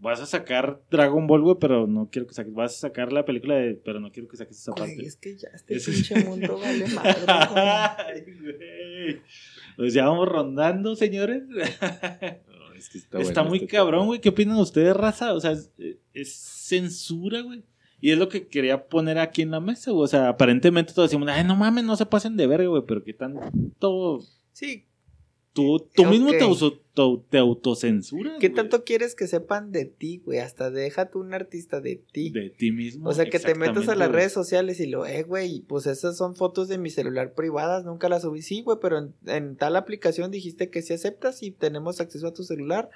Vas 0.00 0.20
a 0.20 0.26
sacar 0.26 0.80
Dragon 0.90 1.26
Ball, 1.26 1.42
güey, 1.42 1.56
pero 1.60 1.86
no 1.88 2.08
quiero 2.10 2.26
que 2.28 2.34
saques. 2.34 2.52
Vas 2.54 2.74
a 2.76 2.78
sacar 2.88 3.12
la 3.12 3.24
película 3.24 3.56
de. 3.56 3.74
Pero 3.74 3.98
no 4.00 4.10
quiero 4.12 4.28
que 4.28 4.36
saques 4.36 4.56
esa 4.58 4.72
Güey, 4.72 4.94
parte. 4.94 5.06
es 5.06 5.16
que 5.16 5.36
ya 5.36 5.48
este 5.54 5.74
pinche 5.80 6.14
mundo 6.24 6.58
vale 6.58 6.86
madre. 6.88 8.24
güey. 8.40 8.54
Pues 9.76 9.94
ya 9.94 10.06
vamos 10.08 10.28
rondando, 10.28 10.96
señores. 10.96 11.44
No, 12.48 12.74
es 12.74 12.88
que 12.88 12.98
Está, 12.98 13.18
bueno 13.18 13.44
muy 13.44 13.58
este 13.58 13.70
cabrón, 13.70 14.06
güey. 14.06 14.20
¿Qué 14.20 14.28
opinan 14.28 14.56
ustedes, 14.58 14.96
raza? 14.96 15.34
O 15.34 15.40
sea, 15.40 15.52
es, 15.52 15.70
es 16.12 16.32
censura, 16.32 17.40
güey. 17.40 17.64
Y 18.00 18.10
es 18.10 18.18
lo 18.18 18.28
que 18.28 18.46
quería 18.46 18.88
poner 18.88 19.18
aquí 19.18 19.42
en 19.42 19.50
la 19.50 19.60
mesa, 19.60 19.90
güey. 19.90 20.04
O 20.04 20.08
sea, 20.08 20.28
aparentemente 20.28 20.92
todos 20.92 21.10
decimos, 21.10 21.28
ay, 21.28 21.44
no 21.44 21.56
mames, 21.56 21.84
no 21.84 21.96
se 21.96 22.06
pasen 22.06 22.36
de 22.36 22.46
verga, 22.46 22.68
güey. 22.68 22.82
Pero 22.86 23.02
qué 23.02 23.14
tanto. 23.14 24.20
Sí, 24.52 24.87
Tú, 25.62 25.88
tú 25.94 26.04
mismo 26.06 26.30
te, 26.30 26.36
Ok. 26.44 26.50
auso- 26.50 26.80
te, 26.94 27.02
te 27.30 27.38
autocensuras. 27.38 28.34
¿qué 28.40 28.48
güey. 28.48 28.56
tanto 28.56 28.84
quieres 28.84 29.14
que 29.14 29.26
sepan 29.26 29.72
de 29.72 29.84
ti, 29.84 30.18
güey? 30.24 30.38
Hasta 30.38 30.70
déjate 30.70 31.18
un 31.18 31.34
artista 31.34 31.80
de 31.80 31.96
ti. 32.12 32.30
De 32.30 32.50
ti 32.50 32.72
mismo. 32.72 33.08
O 33.08 33.12
sea, 33.12 33.26
que 33.28 33.38
te 33.38 33.54
metas 33.54 33.88
a 33.88 33.94
las 33.94 34.10
redes 34.10 34.32
sociales 34.32 34.80
y 34.80 34.86
lo, 34.86 35.06
eh, 35.06 35.22
güey, 35.22 35.60
pues 35.62 35.86
esas 35.86 36.16
son 36.16 36.34
fotos 36.34 36.68
de 36.68 36.78
mi 36.78 36.90
celular 36.90 37.34
privadas, 37.34 37.84
nunca 37.84 38.08
las 38.08 38.22
subí. 38.22 38.42
Sí, 38.42 38.62
güey, 38.62 38.78
pero 38.80 38.98
en, 38.98 39.14
en 39.26 39.56
tal 39.56 39.76
aplicación 39.76 40.30
dijiste 40.30 40.70
que 40.70 40.82
sí 40.82 40.92
aceptas 40.92 41.42
y 41.42 41.50
tenemos 41.50 42.00
acceso 42.00 42.26
a 42.28 42.34
tu 42.34 42.42
celular 42.42 42.90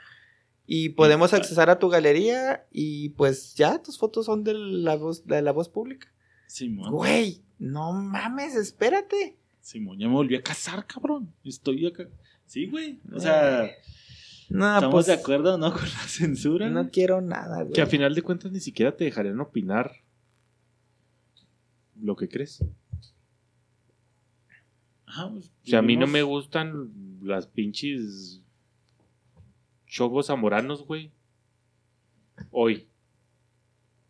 y 0.66 0.90
podemos 0.90 1.32
Ah. 1.32 1.36
accesar 1.38 1.70
a 1.70 1.78
tu 1.78 1.88
galería 1.88 2.66
y 2.70 3.10
pues 3.10 3.54
ya, 3.54 3.82
tus 3.82 3.98
fotos 3.98 4.26
son 4.26 4.44
de 4.44 4.54
la 4.54 4.96
voz, 4.96 5.26
de 5.26 5.42
la 5.42 5.52
voz 5.52 5.68
pública. 5.68 6.08
Simón. 6.46 6.92
Güey, 6.92 7.40
no 7.58 7.92
mames, 7.92 8.54
espérate. 8.56 9.36
Simón, 9.60 9.98
ya 9.98 10.08
me 10.08 10.14
volví 10.14 10.34
a 10.36 10.42
casar, 10.42 10.86
cabrón. 10.86 11.32
Estoy 11.44 11.86
acá. 11.86 12.08
Sí, 12.53 12.66
güey. 12.66 13.00
O 13.11 13.18
sea, 13.18 13.70
No, 14.50 14.74
estamos 14.74 14.92
pues 14.92 15.07
de 15.07 15.14
acuerdo, 15.14 15.57
¿no? 15.57 15.72
Con 15.72 15.84
la 15.84 16.07
censura. 16.07 16.68
no 16.68 16.80
güey? 16.80 16.90
quiero 16.90 17.22
nada, 17.22 17.62
güey. 17.62 17.72
Que 17.72 17.80
a 17.80 17.86
final 17.86 18.14
de 18.14 18.20
cuentas 18.20 18.53
ni 18.53 18.61
siquiera 18.61 18.94
te 18.94 19.05
dejarían 19.05 19.40
opinar 19.40 19.90
lo 21.98 22.14
que 22.14 22.28
crees. 22.28 22.62
Ajá, 25.07 25.30
pues, 25.30 25.46
O 25.46 25.66
sea, 25.66 25.78
a 25.78 25.82
mí 25.82 25.96
no 25.96 26.07
me 26.07 26.22
gustan 26.22 26.90
las 27.22 27.46
pinches 27.46 28.42
chogos 29.86 30.26
zamoranos, 30.26 30.84
güey. 30.84 31.11
Hoy. 32.50 32.86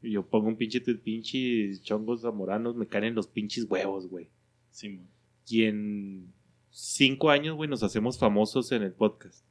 Y 0.02 0.10
yo 0.10 0.26
pongo 0.26 0.48
un 0.48 0.56
pinche, 0.56 0.80
pinches 0.80 1.80
chongos 1.84 2.22
zamoranos, 2.22 2.74
me 2.74 2.88
caen 2.88 3.04
en 3.04 3.14
los 3.14 3.28
pinches 3.28 3.66
huevos, 3.70 4.08
güey. 4.08 4.30
Simón. 4.72 5.06
Y 5.46 5.62
en 5.62 6.32
cinco 6.72 7.30
años, 7.30 7.54
güey, 7.56 7.68
nos 7.70 7.82
hacemos 7.82 8.18
famosos 8.18 8.72
en 8.72 8.82
el 8.82 8.92
podcast. 8.92 9.44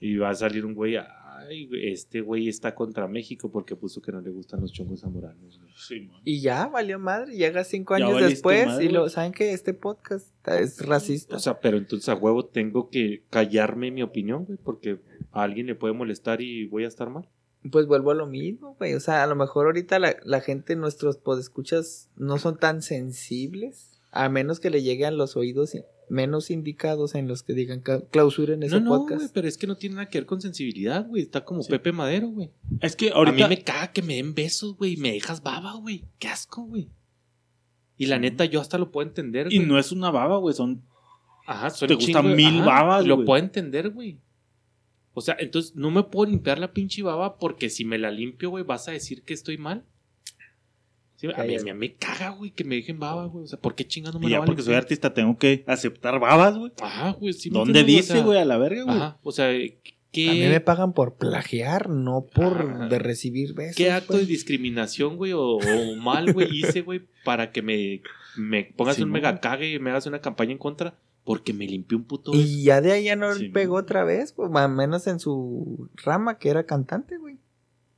Y 0.00 0.16
va 0.16 0.30
a 0.30 0.34
salir 0.34 0.66
un 0.66 0.74
güey, 0.74 0.96
ay, 0.96 1.66
güey, 1.66 1.92
este 1.92 2.20
güey 2.20 2.48
está 2.48 2.74
contra 2.74 3.06
México 3.08 3.50
porque 3.50 3.76
puso 3.76 4.02
que 4.02 4.12
no 4.12 4.20
le 4.20 4.30
gustan 4.30 4.60
los 4.60 4.72
chongos 4.72 5.00
zamoranos. 5.00 5.60
Simón. 5.76 6.20
Y 6.24 6.40
ya, 6.40 6.66
valió 6.66 6.98
madre, 6.98 7.34
llega 7.36 7.64
cinco 7.64 7.96
Ya 7.96 8.06
años 8.06 8.20
después 8.20 8.66
madre, 8.66 8.84
y 8.84 8.88
lo. 8.88 9.08
¿saben 9.08 9.32
que 9.32 9.52
Este 9.52 9.72
podcast 9.74 10.26
es 10.48 10.84
racista. 10.84 11.36
O 11.36 11.38
sea, 11.38 11.60
pero 11.60 11.78
entonces 11.78 12.08
a 12.08 12.14
huevo 12.14 12.44
tengo 12.44 12.90
que 12.90 13.22
callarme 13.30 13.90
mi 13.90 14.02
opinión, 14.02 14.44
güey, 14.44 14.58
porque 14.62 14.98
a 15.32 15.42
alguien 15.42 15.66
le 15.66 15.74
puede 15.74 15.94
molestar 15.94 16.40
y 16.42 16.66
voy 16.66 16.84
a 16.84 16.88
estar 16.88 17.08
mal. 17.10 17.28
Pues 17.72 17.86
vuelvo 17.86 18.10
a 18.10 18.14
lo 18.14 18.26
mismo, 18.26 18.74
güey. 18.78 18.92
O 18.94 19.00
sea, 19.00 19.22
a 19.22 19.26
lo 19.26 19.36
mejor 19.36 19.66
ahorita 19.66 19.98
la, 19.98 20.16
la 20.24 20.40
gente, 20.42 20.76
nuestros 20.76 21.16
podescuchas, 21.16 22.10
no 22.16 22.36
son 22.38 22.58
tan 22.58 22.82
sensibles. 22.82 24.00
A 24.12 24.28
menos 24.28 24.60
que 24.60 24.70
le 24.70 24.82
lleguen 24.82 25.16
los 25.16 25.36
oídos 25.36 25.74
i- 25.74 25.82
menos 26.10 26.50
indicados 26.50 27.14
en 27.14 27.28
los 27.28 27.42
que 27.42 27.54
digan 27.54 27.80
"Ca- 27.80 28.02
clausuren 28.08 28.62
ese 28.62 28.74
No, 28.76 28.80
no, 28.80 28.90
podcast. 28.90 29.20
güey, 29.22 29.30
pero 29.34 29.48
es 29.48 29.56
que 29.58 29.66
no 29.66 29.76
tiene 29.76 29.96
nada 29.96 30.08
que 30.08 30.18
ver 30.18 30.26
con 30.26 30.40
sensibilidad, 30.40 31.06
güey. 31.06 31.22
Está 31.22 31.44
como 31.44 31.62
Sí. 31.62 31.70
Pepe 31.70 31.92
Madero, 31.92 32.28
güey. 32.28 32.50
Es 32.80 32.94
que 32.96 33.10
A 33.10 33.14
ahorita. 33.14 33.48
mí 33.48 33.56
me 33.56 33.62
caga 33.62 33.92
que 33.92 34.02
me 34.02 34.16
den 34.16 34.34
besos, 34.34 34.76
güey. 34.76 34.92
y 34.94 34.96
Me 34.96 35.12
dejas 35.12 35.42
baba, 35.42 35.74
güey. 35.74 36.04
Qué 36.18 36.28
asco, 36.28 36.62
güey. 36.64 36.88
Y 37.96 38.06
la 38.06 38.18
neta, 38.18 38.44
yo 38.44 38.60
hasta 38.60 38.76
lo 38.78 38.90
puedo 38.90 39.06
entender, 39.08 39.48
Y 39.52 39.56
güey. 39.58 39.68
no 39.68 39.78
es 39.78 39.92
una 39.92 40.10
baba, 40.10 40.36
güey. 40.38 40.54
Son. 40.54 40.82
Ajá, 41.46 41.70
son 41.70 41.88
te 41.88 41.94
gustan 41.94 42.22
chingo 42.24 42.36
mil 42.36 42.62
babas, 42.62 43.06
Lo 43.06 43.24
puedo 43.24 43.42
entender, 43.42 43.90
güey. 43.90 44.18
O 45.12 45.20
sea, 45.20 45.36
entonces 45.38 45.76
no 45.76 45.90
me 45.92 46.02
puedo 46.02 46.28
limpiar 46.30 46.58
la 46.58 46.72
pinche 46.72 47.02
baba 47.02 47.38
porque 47.38 47.70
si 47.70 47.84
me 47.84 47.98
la 47.98 48.10
limpio, 48.10 48.50
güey, 48.50 48.64
vas 48.64 48.88
a 48.88 48.92
decir 48.92 49.22
que 49.22 49.32
estoy 49.34 49.58
mal. 49.58 49.84
Sí, 51.32 51.40
a, 51.40 51.44
mí, 51.44 51.54
a 51.56 51.62
mí- 51.62 51.70
a 51.70 51.74
mí 51.74 51.80
me 51.80 51.94
caga, 51.94 52.30
güey, 52.30 52.50
que 52.50 52.64
me 52.64 52.74
dejen 52.76 52.98
baba, 52.98 53.26
güey. 53.26 53.44
O 53.44 53.46
sea, 53.46 53.58
¿por 53.60 53.74
qué 53.74 53.86
chingando 53.86 54.18
me 54.18 54.26
Y 54.26 54.30
la 54.30 54.38
ya 54.40 54.44
porque 54.44 54.62
soy 54.62 54.74
artista 54.74 55.14
tengo 55.14 55.38
que 55.38 55.64
aceptar 55.66 56.18
babas, 56.20 56.56
güey. 56.58 56.72
Ajá, 56.82 57.12
güey. 57.12 57.32
sí 57.32 57.50
me 57.50 57.58
¿Dónde 57.58 57.80
entiendes, 57.80 58.06
dice, 58.06 58.12
o 58.12 58.16
sea, 58.16 58.24
güey? 58.26 58.38
A 58.38 58.44
la 58.44 58.58
verga, 58.58 58.82
güey. 58.84 58.96
Ajá, 58.96 59.18
o 59.22 59.32
sea, 59.32 59.48
¿qué, 60.12 60.30
A 60.30 60.32
mí 60.32 60.40
me 60.40 60.60
pagan 60.60 60.92
por 60.92 61.14
plagiar, 61.16 61.88
no 61.90 62.26
por 62.32 62.62
Ajá. 62.70 62.88
de 62.88 62.98
recibir 62.98 63.54
besos. 63.54 63.76
¿qué 63.76 63.90
acto 63.90 64.16
de 64.16 64.26
discriminación, 64.26 65.16
güey, 65.16 65.32
o, 65.32 65.42
o 65.42 65.96
mal, 65.96 66.32
güey, 66.32 66.48
hice, 66.52 66.82
güey, 66.82 67.02
para 67.24 67.50
que 67.52 67.62
me, 67.62 68.02
me 68.36 68.64
pongas 68.76 68.96
Sí, 68.96 69.02
un 69.02 69.10
mega 69.10 69.40
cague 69.40 69.70
y 69.72 69.78
me 69.78 69.90
hagas 69.90 70.06
una 70.06 70.20
campaña 70.20 70.52
en 70.52 70.58
contra? 70.58 70.94
Porque 71.24 71.54
me 71.54 71.66
limpié 71.66 71.96
un 71.96 72.04
puto 72.04 72.32
beso. 72.32 72.44
Y 72.44 72.64
ya 72.64 72.82
de 72.82 72.92
ahí 72.92 73.04
ya 73.04 73.16
no 73.16 73.32
Sí, 73.34 73.48
pegó 73.48 73.76
otra 73.76 74.04
vez, 74.04 74.32
pues, 74.34 74.50
más 74.50 74.66
o 74.66 74.68
menos 74.68 75.06
en 75.06 75.18
su 75.18 75.88
rama 75.96 76.38
que 76.38 76.50
era 76.50 76.64
cantante, 76.66 77.16
güey. 77.16 77.38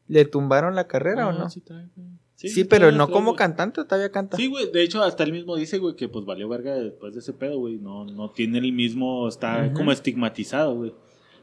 ¿Le 0.09 0.25
tumbaron 0.25 0.77
la 0.77 0.87
carrera 0.87 1.27
o 1.27 1.33
no? 1.33 1.51
sí 1.51 1.61
trae, 1.61 1.89
güey. 1.97 2.07
Sí, 2.37 2.65
pero 2.65 2.93
no 2.93 3.11
como 3.11 3.35
cantante, 3.35 3.83
todavía 3.85 4.13
canta. 4.13 4.37
Sí, 4.37 4.47
güey. 4.47 4.71
De 4.71 4.83
hecho, 4.83 5.03
hasta 5.03 5.25
él 5.25 5.33
mismo 5.33 5.57
dice, 5.57 5.79
güey, 5.79 5.97
que 5.97 6.09
pues 6.09 6.25
valió 6.27 6.49
verga 6.49 6.75
después 6.75 7.15
de 7.15 7.21
ese 7.21 7.33
pedo, 7.33 7.59
güey. 7.59 7.77
No, 7.77 8.05
no 8.05 8.31
tiene 8.31 8.59
el 8.59 8.73
mismo. 8.73 9.27
Está 9.27 9.73
como 9.73 9.91
estigmatizado, 9.91 10.75
güey. 10.75 10.93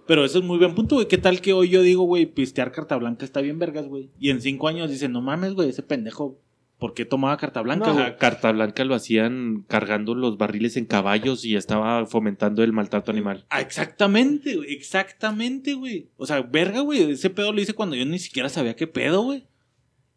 Pero 0.05 0.23
eso 0.25 0.39
es 0.39 0.45
muy 0.45 0.57
buen 0.57 0.75
punto, 0.75 0.95
güey. 0.95 1.07
¿Qué 1.07 1.17
tal 1.17 1.41
que 1.41 1.53
hoy 1.53 1.69
yo 1.69 1.81
digo, 1.81 2.03
güey, 2.03 2.25
pistear 2.25 2.71
carta 2.71 2.95
blanca 2.97 3.25
está 3.25 3.41
bien 3.41 3.57
vergas, 3.57 3.87
güey? 3.87 4.09
Y 4.19 4.29
en 4.29 4.41
cinco 4.41 4.67
años 4.67 4.89
dicen, 4.91 5.11
no 5.11 5.21
mames, 5.21 5.53
güey, 5.53 5.69
ese 5.69 5.81
pendejo, 5.81 6.37
¿por 6.77 6.93
qué 6.93 7.05
tomaba 7.05 7.37
carta 7.37 7.61
blanca, 7.61 7.87
No, 7.87 7.93
güey? 7.93 8.17
Carta 8.17 8.51
Blanca 8.51 8.83
lo 8.83 8.95
hacían 8.95 9.63
cargando 9.69 10.13
los 10.15 10.37
barriles 10.37 10.75
en 10.75 10.85
caballos 10.85 11.45
y 11.45 11.55
estaba 11.55 12.05
fomentando 12.05 12.63
el 12.63 12.73
maltrato 12.73 13.11
animal. 13.11 13.45
Ah, 13.49 13.61
exactamente, 13.61 14.57
güey. 14.57 14.73
Exactamente, 14.73 15.73
güey. 15.73 16.09
O 16.17 16.25
sea, 16.25 16.41
verga, 16.41 16.81
güey. 16.81 17.11
Ese 17.11 17.29
pedo 17.29 17.53
lo 17.53 17.61
hice 17.61 17.73
cuando 17.73 17.95
yo 17.95 18.05
ni 18.05 18.19
siquiera 18.19 18.49
sabía 18.49 18.75
qué 18.75 18.87
pedo, 18.87 19.23
güey. 19.23 19.45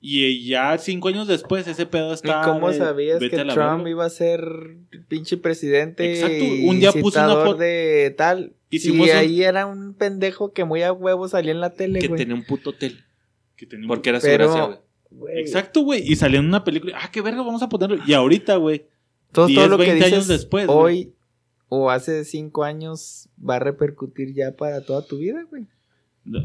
Y 0.08 0.46
ya 0.46 0.78
cinco 0.78 1.08
años 1.08 1.26
después 1.26 1.66
ese 1.66 1.84
pedo 1.84 2.10
¿Y 2.10 2.14
está... 2.14 2.42
cómo 2.42 2.70
de, 2.70 2.78
sabías 2.78 3.18
que 3.18 3.28
Trump 3.28 3.48
verga. 3.56 3.90
iba 3.90 4.04
a 4.04 4.10
ser 4.10 4.76
pinche 5.08 5.36
presidente? 5.36 6.12
Exacto, 6.12 6.44
y 6.44 6.68
un 6.68 6.78
día 6.78 6.92
puso 6.92 7.18
una 7.18 7.34
foto- 7.34 7.56
de 7.56 8.14
tal. 8.16 8.52
Hicimos 8.70 9.08
y 9.08 9.10
un- 9.10 9.16
ahí 9.16 9.42
era 9.42 9.66
un 9.66 9.94
pendejo 9.94 10.52
que 10.52 10.64
muy 10.64 10.82
a 10.84 10.92
huevo 10.92 11.26
salía 11.26 11.50
en 11.50 11.60
la 11.60 11.70
tele, 11.70 11.98
Que 11.98 12.08
tenía 12.08 12.36
un 12.36 12.44
puto 12.44 12.70
hotel. 12.70 13.04
Que 13.56 13.66
tenía 13.66 13.84
un- 13.84 13.88
Porque 13.88 14.10
era 14.10 14.20
su 14.20 14.26
Pero- 14.28 14.44
gracia, 14.52 14.80
güey. 15.10 15.40
Exacto, 15.40 15.80
güey. 15.80 16.02
Y 16.08 16.14
salió 16.14 16.38
en 16.38 16.46
una 16.46 16.62
película. 16.62 16.96
Ah, 17.02 17.10
qué 17.10 17.20
verga, 17.20 17.42
vamos 17.42 17.62
a 17.62 17.68
ponerlo. 17.68 17.98
Y 18.06 18.12
ahorita, 18.14 18.56
güey. 18.56 18.86
todo, 19.32 19.46
todo 19.46 19.48
10, 19.48 19.68
lo 19.70 19.76
que 19.78 19.82
20 19.86 19.94
dices 19.96 20.12
años 20.12 20.28
después, 20.28 20.66
hoy 20.68 21.12
o 21.68 21.90
hace 21.90 22.24
cinco 22.24 22.62
años 22.62 23.28
va 23.44 23.56
a 23.56 23.58
repercutir 23.58 24.32
ya 24.34 24.52
para 24.52 24.82
toda 24.82 25.04
tu 25.04 25.18
vida, 25.18 25.44
güey. 25.50 25.64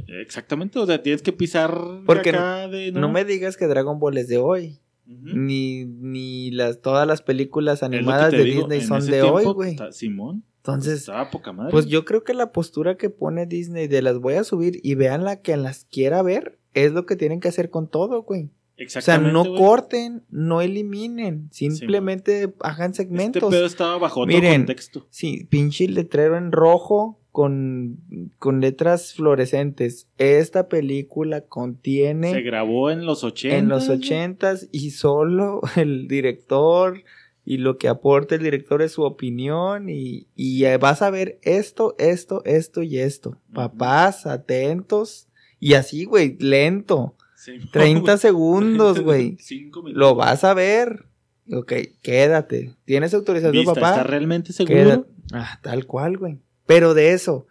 Exactamente, 0.07 0.79
o 0.79 0.85
sea, 0.85 1.01
tienes 1.01 1.21
que 1.21 1.33
pisar 1.33 1.75
Porque 2.05 2.29
acá 2.29 2.67
de... 2.67 2.91
No 2.91 3.09
me 3.09 3.25
digas 3.25 3.57
que 3.57 3.67
Dragon 3.67 3.99
Ball 3.99 4.17
es 4.17 4.27
de 4.27 4.37
hoy. 4.37 4.79
Ni, 5.05 5.85
ni 5.85 6.51
las, 6.51 6.81
todas 6.81 7.05
las 7.05 7.21
películas 7.21 7.83
animadas 7.83 8.31
de 8.31 8.43
digo, 8.43 8.67
Disney 8.67 8.81
son 8.81 9.05
de 9.05 9.21
hoy, 9.23 9.43
güey. 9.45 9.77
Simón. 9.91 10.43
Entonces, 10.57 10.99
Estaba 10.99 11.31
poca 11.31 11.51
madre. 11.51 11.71
Pues 11.71 11.87
yo 11.87 12.05
creo 12.05 12.23
que 12.23 12.33
la 12.33 12.51
postura 12.51 12.95
que 12.95 13.09
pone 13.09 13.45
Disney 13.45 13.87
de 13.87 14.01
las 14.03 14.19
voy 14.19 14.35
a 14.35 14.43
subir 14.43 14.79
y 14.83 14.95
vean 14.95 15.23
la 15.25 15.41
que 15.41 15.57
las 15.57 15.85
quiera 15.85 16.21
ver 16.21 16.59
es 16.73 16.91
lo 16.91 17.05
que 17.05 17.15
tienen 17.15 17.39
que 17.39 17.47
hacer 17.47 17.69
con 17.69 17.89
todo, 17.89 18.21
güey. 18.21 18.43
O 18.43 18.47
sea, 18.47 18.83
Exactamente, 18.85 19.33
no 19.33 19.55
corten, 19.55 20.23
no 20.29 20.61
eliminen, 20.61 21.49
simplemente 21.51 22.53
hagan 22.61 22.91
Este 22.91 23.03
segmentos. 23.03 23.51
pedo 23.51 23.65
estaba 23.65 23.97
bajo 23.99 24.21
otro 24.21 24.33
Miren, 24.33 24.61
contexto. 24.61 25.05
Sí, 25.11 25.45
pinche 25.49 25.87
letrero 25.87 26.37
en 26.37 26.51
rojo 26.51 27.19
con, 27.31 28.31
con 28.39 28.61
letras 28.61 29.13
fluorescentes. 29.13 30.07
Esta 30.17 30.67
película 30.67 31.39
Se 31.41 31.47
contiene 31.47 32.41
grabó 32.41 32.91
en 32.91 33.05
los 33.05 33.23
80. 33.23 33.57
en 33.57 33.69
los 33.69 33.89
ochentas 33.89 34.67
y 34.71 34.91
solo 34.91 35.61
el 35.75 36.07
director 36.07 37.03
y 37.43 37.57
lo 37.57 37.77
que 37.77 37.87
aporta 37.87 38.35
el 38.35 38.43
director 38.43 38.81
es 38.81 38.91
su 38.93 39.03
opinión 39.03 39.89
y, 39.89 40.27
y 40.35 40.63
eh, 40.65 40.77
vas 40.77 41.01
a 41.01 41.09
ver 41.09 41.39
esto, 41.41 41.95
esto, 41.97 42.43
esto 42.45 42.83
y 42.83 42.99
esto. 42.99 43.37
Papás, 43.53 44.25
atentos 44.27 45.27
y 45.59 45.73
así, 45.73 46.05
güey, 46.05 46.37
lento. 46.39 47.15
30 47.71 48.17
segundos, 48.19 48.99
güey. 49.03 49.37
Lo 49.85 50.15
vas 50.15 50.43
a 50.43 50.53
ver. 50.53 51.05
Ok, 51.51 51.73
quédate. 52.01 52.75
¿Tienes 52.85 53.13
autorización, 53.13 53.53
¿Vista? 53.53 53.73
papá? 53.73 53.89
¿Está 53.91 54.03
realmente 54.03 54.53
seguro? 54.53 54.75
Quédate. 54.75 55.09
Ah, 55.33 55.59
tal 55.61 55.85
cual, 55.85 56.17
güey. 56.17 56.37
Pero 56.73 56.93
de 56.93 57.11
eso, 57.11 57.47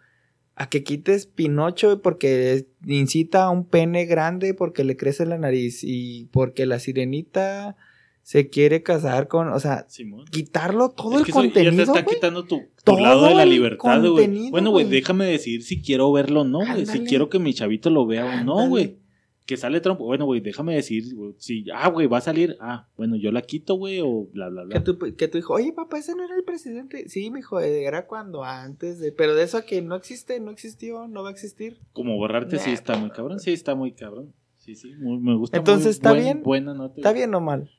a 0.55 0.67
que 0.67 0.83
quites 0.83 1.27
Pinocho 1.27 2.01
porque 2.01 2.65
incita 2.87 3.43
a 3.43 3.49
un 3.51 3.65
pene 3.65 4.05
grande 4.05 4.55
porque 4.55 4.83
le 4.83 4.97
crece 4.97 5.27
la 5.27 5.37
nariz 5.37 5.83
y 5.83 6.25
porque 6.31 6.65
la 6.65 6.79
sirenita 6.79 7.75
se 8.23 8.49
quiere 8.49 8.81
casar 8.81 9.27
con, 9.27 9.49
o 9.49 9.59
sea, 9.59 9.85
Simón. 9.89 10.25
quitarlo 10.31 10.89
todo 10.89 11.13
Es 11.13 11.19
el 11.19 11.25
que 11.25 11.31
eso 11.31 11.43
ya 11.43 11.53
te 11.53 11.63
contenido, 11.63 11.83
está 11.83 12.03
quitando 12.03 12.45
tu, 12.45 12.57
tu 12.57 12.65
Todo 12.83 12.99
lado 12.99 13.27
de 13.27 13.35
la 13.35 13.43
el 13.43 13.49
libertad, 13.49 13.99
güey. 13.99 14.25
contenido, 14.25 14.51
Bueno, 14.51 14.71
güey, 14.71 14.87
déjame 14.87 15.25
decidir 15.25 15.61
si 15.61 15.83
quiero 15.83 16.11
verlo 16.11 16.41
o 16.41 16.45
no, 16.45 16.59
güey. 16.59 16.87
Si 16.87 17.01
quiero 17.01 17.29
que 17.29 17.37
mi 17.37 17.53
chavito 17.53 17.91
lo 17.91 18.07
vea 18.07 18.25
o 18.25 18.43
no, 18.43 18.67
güey. 18.67 18.97
Que 19.45 19.57
sale 19.57 19.81
Trump. 19.81 19.99
Bueno, 19.99 20.25
güey, 20.25 20.39
déjame 20.39 20.75
decir, 20.75 21.13
güey, 21.15 21.33
si, 21.37 21.65
ah, 21.73 21.89
güey, 21.89 22.07
va 22.07 22.19
a 22.19 22.21
salir. 22.21 22.55
Ah, 22.61 22.87
bueno, 22.95 23.15
yo 23.17 23.31
la 23.31 23.41
quito, 23.41 23.75
güey, 23.75 23.99
o 23.99 24.27
bla, 24.31 24.49
bla, 24.49 24.63
bla. 24.63 24.75
Que 24.75 24.79
tu, 24.81 24.97
que 25.15 25.27
tu 25.27 25.37
hijo, 25.39 25.53
oye 25.53 25.73
papá, 25.73 25.97
ese 25.97 26.15
no 26.15 26.23
era 26.23 26.35
el 26.35 26.43
presidente. 26.43 27.09
Sí, 27.09 27.31
mijo, 27.31 27.59
era 27.59 28.05
cuando 28.07 28.43
antes 28.43 28.99
de. 28.99 29.11
Pero 29.11 29.35
de 29.35 29.43
eso 29.43 29.57
a 29.57 29.63
que 29.65 29.81
no 29.81 29.95
existe, 29.95 30.39
no 30.39 30.51
existió, 30.51 31.07
no 31.07 31.23
va 31.23 31.29
a 31.29 31.31
existir. 31.31 31.79
Como 31.91 32.15
borrarte, 32.17 32.59
sí 32.59 32.71
está 32.71 32.95
muy 32.97 33.09
cabrón. 33.09 33.39
Sí, 33.39 33.51
está 33.51 33.75
muy 33.75 33.91
cabrón. 33.93 34.33
Sí, 34.57 34.75
sí, 34.75 34.93
muy- 34.99 35.17
me 35.19 35.35
gusta. 35.35 35.57
Entonces, 35.57 35.85
muy 35.85 35.91
¿está 35.91 36.09
buen- 36.11 36.23
bien? 36.23 36.43
Buena 36.43 36.73
nota. 36.75 36.93
¿Está 36.97 37.11
bien 37.11 37.33
o 37.33 37.41
mal? 37.41 37.71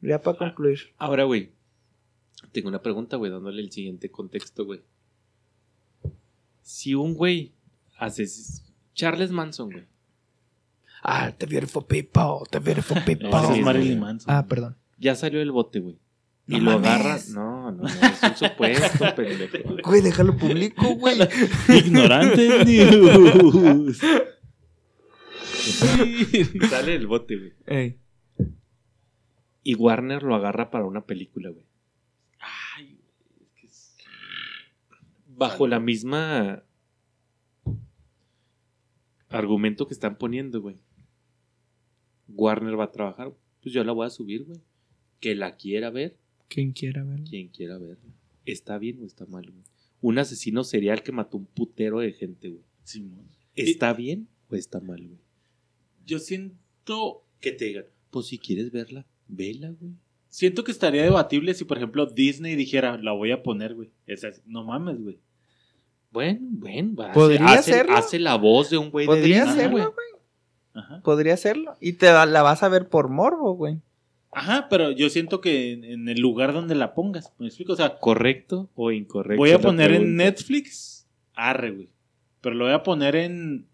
Ya 0.00 0.22
para 0.22 0.38
concluir. 0.38 0.78
Ahora, 0.96 1.24
güey. 1.24 1.50
Tengo 2.52 2.68
una 2.68 2.80
pregunta, 2.80 3.16
güey, 3.16 3.30
dándole 3.30 3.60
el 3.60 3.70
siguiente 3.72 4.10
contexto, 4.10 4.64
güey. 4.64 4.80
Si 6.62 6.94
un 6.94 7.14
güey 7.14 7.52
hace. 7.98 8.24
Charles 8.94 9.30
Manson, 9.32 9.70
güey. 9.72 9.84
Ah, 11.02 11.32
the 11.36 11.46
beautiful 11.46 11.82
people, 11.86 12.46
the 12.50 12.58
beautiful 12.60 12.96
people. 13.04 13.30
No, 13.30 13.54
es 13.54 13.62
Marilyn. 13.62 14.00
Manson. 14.00 14.34
Ah, 14.34 14.46
perdón. 14.46 14.76
Ya 14.98 15.14
salió 15.14 15.38
del 15.38 15.50
bote, 15.52 15.80
güey. 15.80 15.98
Y 16.46 16.58
No 16.58 16.72
lo 16.72 16.80
mames. 16.80 16.88
agarra. 16.90 17.18
No, 17.30 17.70
no, 17.72 17.82
no. 17.84 17.86
Es 17.88 18.22
un 18.22 18.36
supuesto, 18.36 19.14
pendejo. 19.16 19.76
Güey, 19.84 20.02
déjalo 20.02 20.36
público, 20.36 20.94
güey. 20.96 21.16
Ignorante 21.68 22.64
news. 22.64 24.00
Sale 26.70 26.92
del 26.92 27.06
bote, 27.06 27.36
güey. 27.36 27.52
Ey. 27.66 27.98
Y 29.62 29.74
Warner 29.74 30.22
lo 30.22 30.34
agarra 30.34 30.70
para 30.70 30.84
una 30.86 31.02
película, 31.06 31.50
güey. 31.50 31.66
Ay, 32.40 32.94
güey, 32.96 33.46
es 33.46 33.58
que 33.60 33.66
es- 33.66 33.94
Bajo 35.26 35.66
la 35.66 35.78
misma 35.80 36.62
argumento 39.28 39.86
que 39.86 39.94
están 39.94 40.16
poniendo, 40.16 40.60
güey. 40.60 40.76
Warner 42.34 42.78
va 42.78 42.84
a 42.84 42.90
trabajar. 42.92 43.32
Pues 43.62 43.74
yo 43.74 43.84
la 43.84 43.92
voy 43.92 44.06
a 44.06 44.10
subir, 44.10 44.44
güey. 44.44 44.60
Que 45.20 45.34
la 45.34 45.56
quiera 45.56 45.90
ver, 45.90 46.16
Quien 46.48 46.72
quiera 46.72 47.04
verlo. 47.04 47.24
quien 47.28 47.48
quiera 47.48 47.78
verla. 47.78 48.12
¿Está 48.46 48.78
bien 48.78 49.00
o 49.02 49.06
está 49.06 49.26
mal, 49.26 49.44
güey? 49.50 49.62
Un 50.00 50.18
asesino 50.18 50.64
serial 50.64 51.02
que 51.02 51.12
mató 51.12 51.36
un 51.36 51.44
putero 51.46 51.98
de 52.00 52.12
gente, 52.12 52.48
güey. 52.48 52.62
Simón. 52.84 53.26
¿Está 53.54 53.92
bien 53.92 54.28
o 54.48 54.56
está 54.56 54.80
mal, 54.80 54.98
güey? 55.06 55.20
Yo 56.06 56.18
siento 56.18 57.24
Que 57.40 57.52
te 57.52 57.66
digan, 57.66 57.84
pues 58.10 58.26
si 58.26 58.38
quieres 58.38 58.70
verla, 58.72 59.06
vela, 59.28 59.70
güey. 59.78 59.92
Siento 60.28 60.62
que 60.64 60.72
estaría 60.72 61.02
debatible 61.02 61.54
si, 61.54 61.64
por 61.64 61.76
ejemplo, 61.76 62.06
Disney 62.06 62.54
dijera, 62.56 62.96
la 62.98 63.12
voy 63.12 63.30
a 63.32 63.42
poner, 63.42 63.74
güey. 63.74 63.90
Es 64.06 64.24
así, 64.24 64.40
no 64.46 64.64
mames, 64.64 65.00
güey. 65.02 65.18
Bueno, 66.10 66.40
bueno, 66.50 66.94
va, 66.96 67.12
¿Podría 67.12 67.44
hace, 67.46 67.72
hacerlo? 67.72 67.96
hace 67.96 68.18
la 68.18 68.36
voz 68.36 68.70
de 68.70 68.78
un 68.78 68.90
güey 68.90 69.06
de 69.06 69.12
Podría 69.12 69.44
Disney, 69.44 69.64
hacerlo, 69.64 69.70
güey. 69.70 69.84
Güey. 70.74 70.84
Ajá. 70.84 71.00
Podría 71.02 71.34
hacerlo. 71.34 71.74
Y 71.80 71.94
te 71.94 72.06
la 72.12 72.42
vas 72.42 72.62
a 72.62 72.68
ver 72.68 72.88
por 72.88 73.08
morbo, 73.08 73.54
güey. 73.54 73.78
Ajá, 74.32 74.68
pero 74.70 74.92
yo 74.92 75.10
siento 75.10 75.40
que 75.40 75.72
en, 75.72 75.84
en 75.84 76.08
el 76.08 76.20
lugar 76.20 76.52
donde 76.52 76.74
la 76.76 76.94
pongas, 76.94 77.32
¿me 77.38 77.46
explico? 77.48 77.72
O 77.72 77.76
sea, 77.76 77.98
¿Correcto 77.98 78.70
o 78.76 78.92
incorrecto? 78.92 79.40
voy 79.40 79.50
a 79.50 79.58
poner 79.58 79.90
en. 79.92 80.14
Netflix, 80.16 81.08
arre, 81.34 81.72
güey. 81.72 81.88
Pero 82.40 82.54
lo 82.54 82.64
voy 82.66 82.74
a 82.74 82.82
poner 82.84 83.16
en 83.16 83.66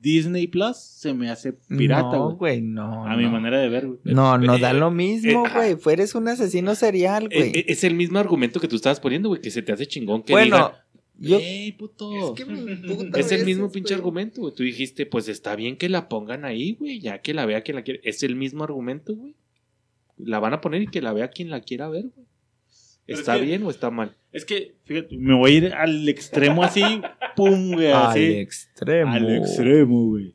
Disney 0.00 0.46
Plus, 0.46 0.76
se 0.76 1.14
me 1.14 1.30
hace 1.30 1.54
pirata, 1.54 2.12
no, 2.16 2.24
güey. 2.26 2.36
güey, 2.36 2.60
no. 2.60 3.06
a 3.06 3.16
mi 3.16 3.26
manera 3.26 3.58
de 3.58 3.68
ver, 3.68 3.86
güey. 3.86 3.98
No, 4.04 4.38
no 4.38 4.54
Eh, 4.54 4.60
da 4.60 4.72
lo 4.72 4.90
mismo, 4.92 5.46
eh, 5.46 5.50
güey. 5.52 5.76
Fueres 5.76 6.14
un 6.14 6.28
asesino 6.28 6.74
serial, 6.76 7.26
Eh, 7.30 7.38
güey. 7.38 7.50
eh, 7.56 7.64
Es 7.68 7.82
el 7.84 7.94
mismo 7.94 8.18
argumento 8.20 8.60
que 8.60 8.68
tú 8.68 8.76
estabas 8.76 9.00
poniendo, 9.00 9.30
güey, 9.30 9.40
que 9.40 9.50
se 9.50 9.62
te 9.62 9.72
hace 9.72 9.86
chingón 9.86 10.22
que 10.22 10.32
bueno, 10.32 10.56
digan, 10.56 10.72
yo. 11.18 11.38
"Ey, 11.38 11.72
puto. 11.72 12.34
Es 12.34 12.44
que 12.44 12.50
emputa 12.52 13.18
Es 13.20 13.32
el 13.32 13.44
mismo 13.44 13.70
pinche 13.70 13.94
argumento, 13.94 14.40
güey. 14.42 14.54
Tú 14.54 14.62
dijiste, 14.62 15.06
pues 15.06 15.28
está 15.28 15.54
bien 15.56 15.76
que 15.76 15.88
la 15.88 16.08
pongan 16.08 16.44
ahí, 16.44 16.74
güey, 16.74 17.00
ya 17.00 17.20
que 17.22 17.34
la 17.34 17.46
vea 17.46 17.62
quien 17.62 17.76
la 17.76 17.82
quiere. 17.82 18.00
Es 18.04 18.22
el 18.22 18.36
mismo 18.36 18.64
argumento, 18.64 19.14
güey. 19.14 19.34
La 20.16 20.38
van 20.38 20.52
a 20.54 20.60
poner 20.60 20.82
y 20.82 20.86
que 20.86 21.02
la 21.02 21.12
vea 21.12 21.28
quien 21.28 21.50
la 21.50 21.60
quiera 21.60 21.88
ver, 21.88 22.04
güey. 22.14 22.26
¿Está 23.06 23.34
es 23.34 23.40
que- 23.40 23.46
bien 23.46 23.62
o 23.64 23.70
está 23.70 23.90
mal? 23.90 24.16
Es 24.32 24.44
que, 24.44 24.74
fíjate, 24.84 25.16
me 25.18 25.34
voy 25.34 25.50
a 25.52 25.54
ir 25.56 25.66
al 25.74 26.08
extremo 26.08 26.64
así, 26.64 26.82
pum, 27.36 27.72
güey, 27.74 27.88
Al 27.92 28.06
así. 28.08 28.24
extremo. 28.24 29.12
Al 29.12 29.36
extremo, 29.36 30.06
güey. 30.08 30.34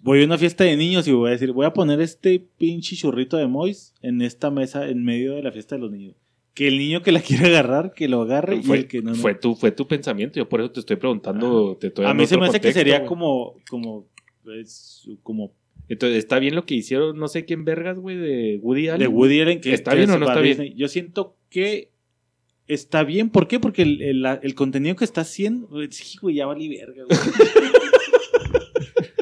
Voy 0.00 0.22
a 0.22 0.24
una 0.26 0.38
fiesta 0.38 0.62
de 0.64 0.76
niños 0.76 1.08
y 1.08 1.12
voy 1.12 1.28
a 1.28 1.32
decir, 1.32 1.50
voy 1.52 1.66
a 1.66 1.72
poner 1.72 2.00
este 2.00 2.38
pinche 2.56 2.94
churrito 2.94 3.36
de 3.36 3.48
Mois 3.48 3.94
en 4.00 4.22
esta 4.22 4.48
mesa 4.50 4.88
en 4.88 5.04
medio 5.04 5.34
de 5.34 5.42
la 5.42 5.50
fiesta 5.50 5.74
de 5.74 5.80
los 5.82 5.90
niños. 5.90 6.14
Que 6.58 6.66
el 6.66 6.76
niño 6.78 7.02
que 7.02 7.12
la 7.12 7.20
quiera 7.22 7.46
agarrar, 7.46 7.92
que 7.94 8.08
lo 8.08 8.22
agarre 8.22 8.56
y 8.56 8.62
Fue, 8.64 8.78
el 8.78 8.88
que 8.88 9.00
no. 9.00 9.10
no. 9.10 9.16
fue, 9.16 9.34
tu, 9.36 9.54
fue 9.54 9.70
tu 9.70 9.86
pensamiento. 9.86 10.38
Yo 10.40 10.48
por 10.48 10.60
eso 10.60 10.72
te 10.72 10.80
estoy 10.80 10.96
preguntando. 10.96 11.76
Te 11.80 11.86
estoy 11.86 12.04
a 12.04 12.12
mí 12.14 12.26
se 12.26 12.36
me 12.36 12.46
hace 12.46 12.60
que 12.60 12.72
sería 12.72 12.98
güey. 12.98 13.08
como, 13.08 13.54
como, 13.70 14.08
como 15.22 15.54
Entonces, 15.88 16.18
¿está 16.18 16.40
bien 16.40 16.56
lo 16.56 16.66
que 16.66 16.74
hicieron, 16.74 17.16
no 17.16 17.28
sé 17.28 17.44
quién 17.44 17.64
vergas, 17.64 17.98
güey, 18.00 18.16
de 18.16 18.58
Woody 18.60 18.88
Allen? 18.88 19.00
de 19.00 19.06
Woody 19.06 19.40
Allen. 19.40 19.60
Que, 19.60 19.72
¿Está 19.72 19.92
que 19.92 19.98
bien 19.98 20.10
o 20.10 20.18
no 20.18 20.26
está 20.28 20.40
bien? 20.40 20.74
Yo 20.74 20.88
siento 20.88 21.36
que 21.48 21.92
está 22.66 23.04
bien. 23.04 23.30
¿Por 23.30 23.46
qué? 23.46 23.60
Porque 23.60 23.82
el, 23.82 24.26
el- 24.42 24.54
contenido 24.56 24.96
que 24.96 25.04
está 25.04 25.20
haciendo, 25.20 25.68
sí, 25.90 26.18
güey, 26.20 26.34
ya 26.34 26.46
vale 26.46 26.68
verga, 26.68 27.04
güey. 27.04 27.18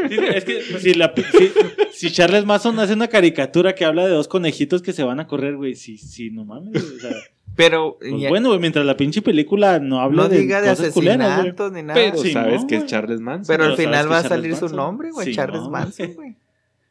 Sí, 0.08 0.16
es 0.34 0.44
que 0.44 0.62
si, 0.62 0.94
la, 0.94 1.12
si, 1.16 1.50
si 1.92 2.12
Charles 2.12 2.44
Manson 2.44 2.78
hace 2.78 2.92
una 2.94 3.08
caricatura 3.08 3.74
que 3.74 3.84
habla 3.84 4.06
de 4.06 4.12
dos 4.12 4.28
conejitos 4.28 4.82
que 4.82 4.92
se 4.92 5.04
van 5.04 5.20
a 5.20 5.26
correr, 5.26 5.56
güey, 5.56 5.74
sí, 5.74 5.98
sí, 5.98 6.30
no 6.30 6.44
mames, 6.44 6.82
o 6.82 6.98
sea, 7.00 7.10
Pero, 7.54 7.96
pues 8.00 8.28
bueno, 8.28 8.48
güey, 8.48 8.60
mientras 8.60 8.84
la 8.84 8.96
pinche 8.96 9.22
película 9.22 9.78
no 9.78 10.00
habla 10.00 10.24
no 10.24 10.28
de 10.28 10.38
diga 10.40 10.60
de 10.60 10.68
cosas 10.70 10.92
culeras, 10.92 11.16
güey. 11.18 11.30
asesinatos 11.32 11.72
ni 11.72 11.82
nada. 11.82 11.94
Pero 11.94 12.18
Sí, 12.18 12.32
sabes 12.32 12.62
no, 12.62 12.66
que 12.66 12.76
es. 12.76 12.86
Charles 12.86 13.20
Manson. 13.20 13.46
Pero 13.56 13.64
al 13.64 13.76
final 13.76 14.10
va 14.12 14.18
a 14.18 14.22
salir 14.22 14.54
su 14.56 14.68
nombre, 14.68 15.10
güey. 15.10 15.28
Sí, 15.28 15.34
Charles 15.34 15.62
no. 15.62 15.70
Manson, 15.70 16.12
güey. 16.14 16.36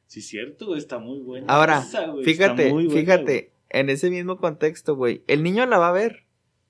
Sí, 0.08 0.22
cierto, 0.22 0.68
güey, 0.68 0.80
está 0.80 0.98
muy 1.00 1.20
bueno. 1.20 1.46
Ahora, 1.50 1.80
Esa, 1.80 2.08
güey, 2.08 2.20
está 2.22 2.32
Fíjate, 2.32 2.72
buena, 2.72 2.90
fíjate, 2.94 3.24
güey. 3.34 3.50
en 3.70 3.90
ese 3.90 4.10
mismo 4.10 4.38
contexto, 4.38 4.96
güey. 4.96 5.24
El 5.28 5.44
niño 5.44 5.66
la 5.66 5.78
va 5.78 5.90
a 5.90 5.92
ver 5.92 6.24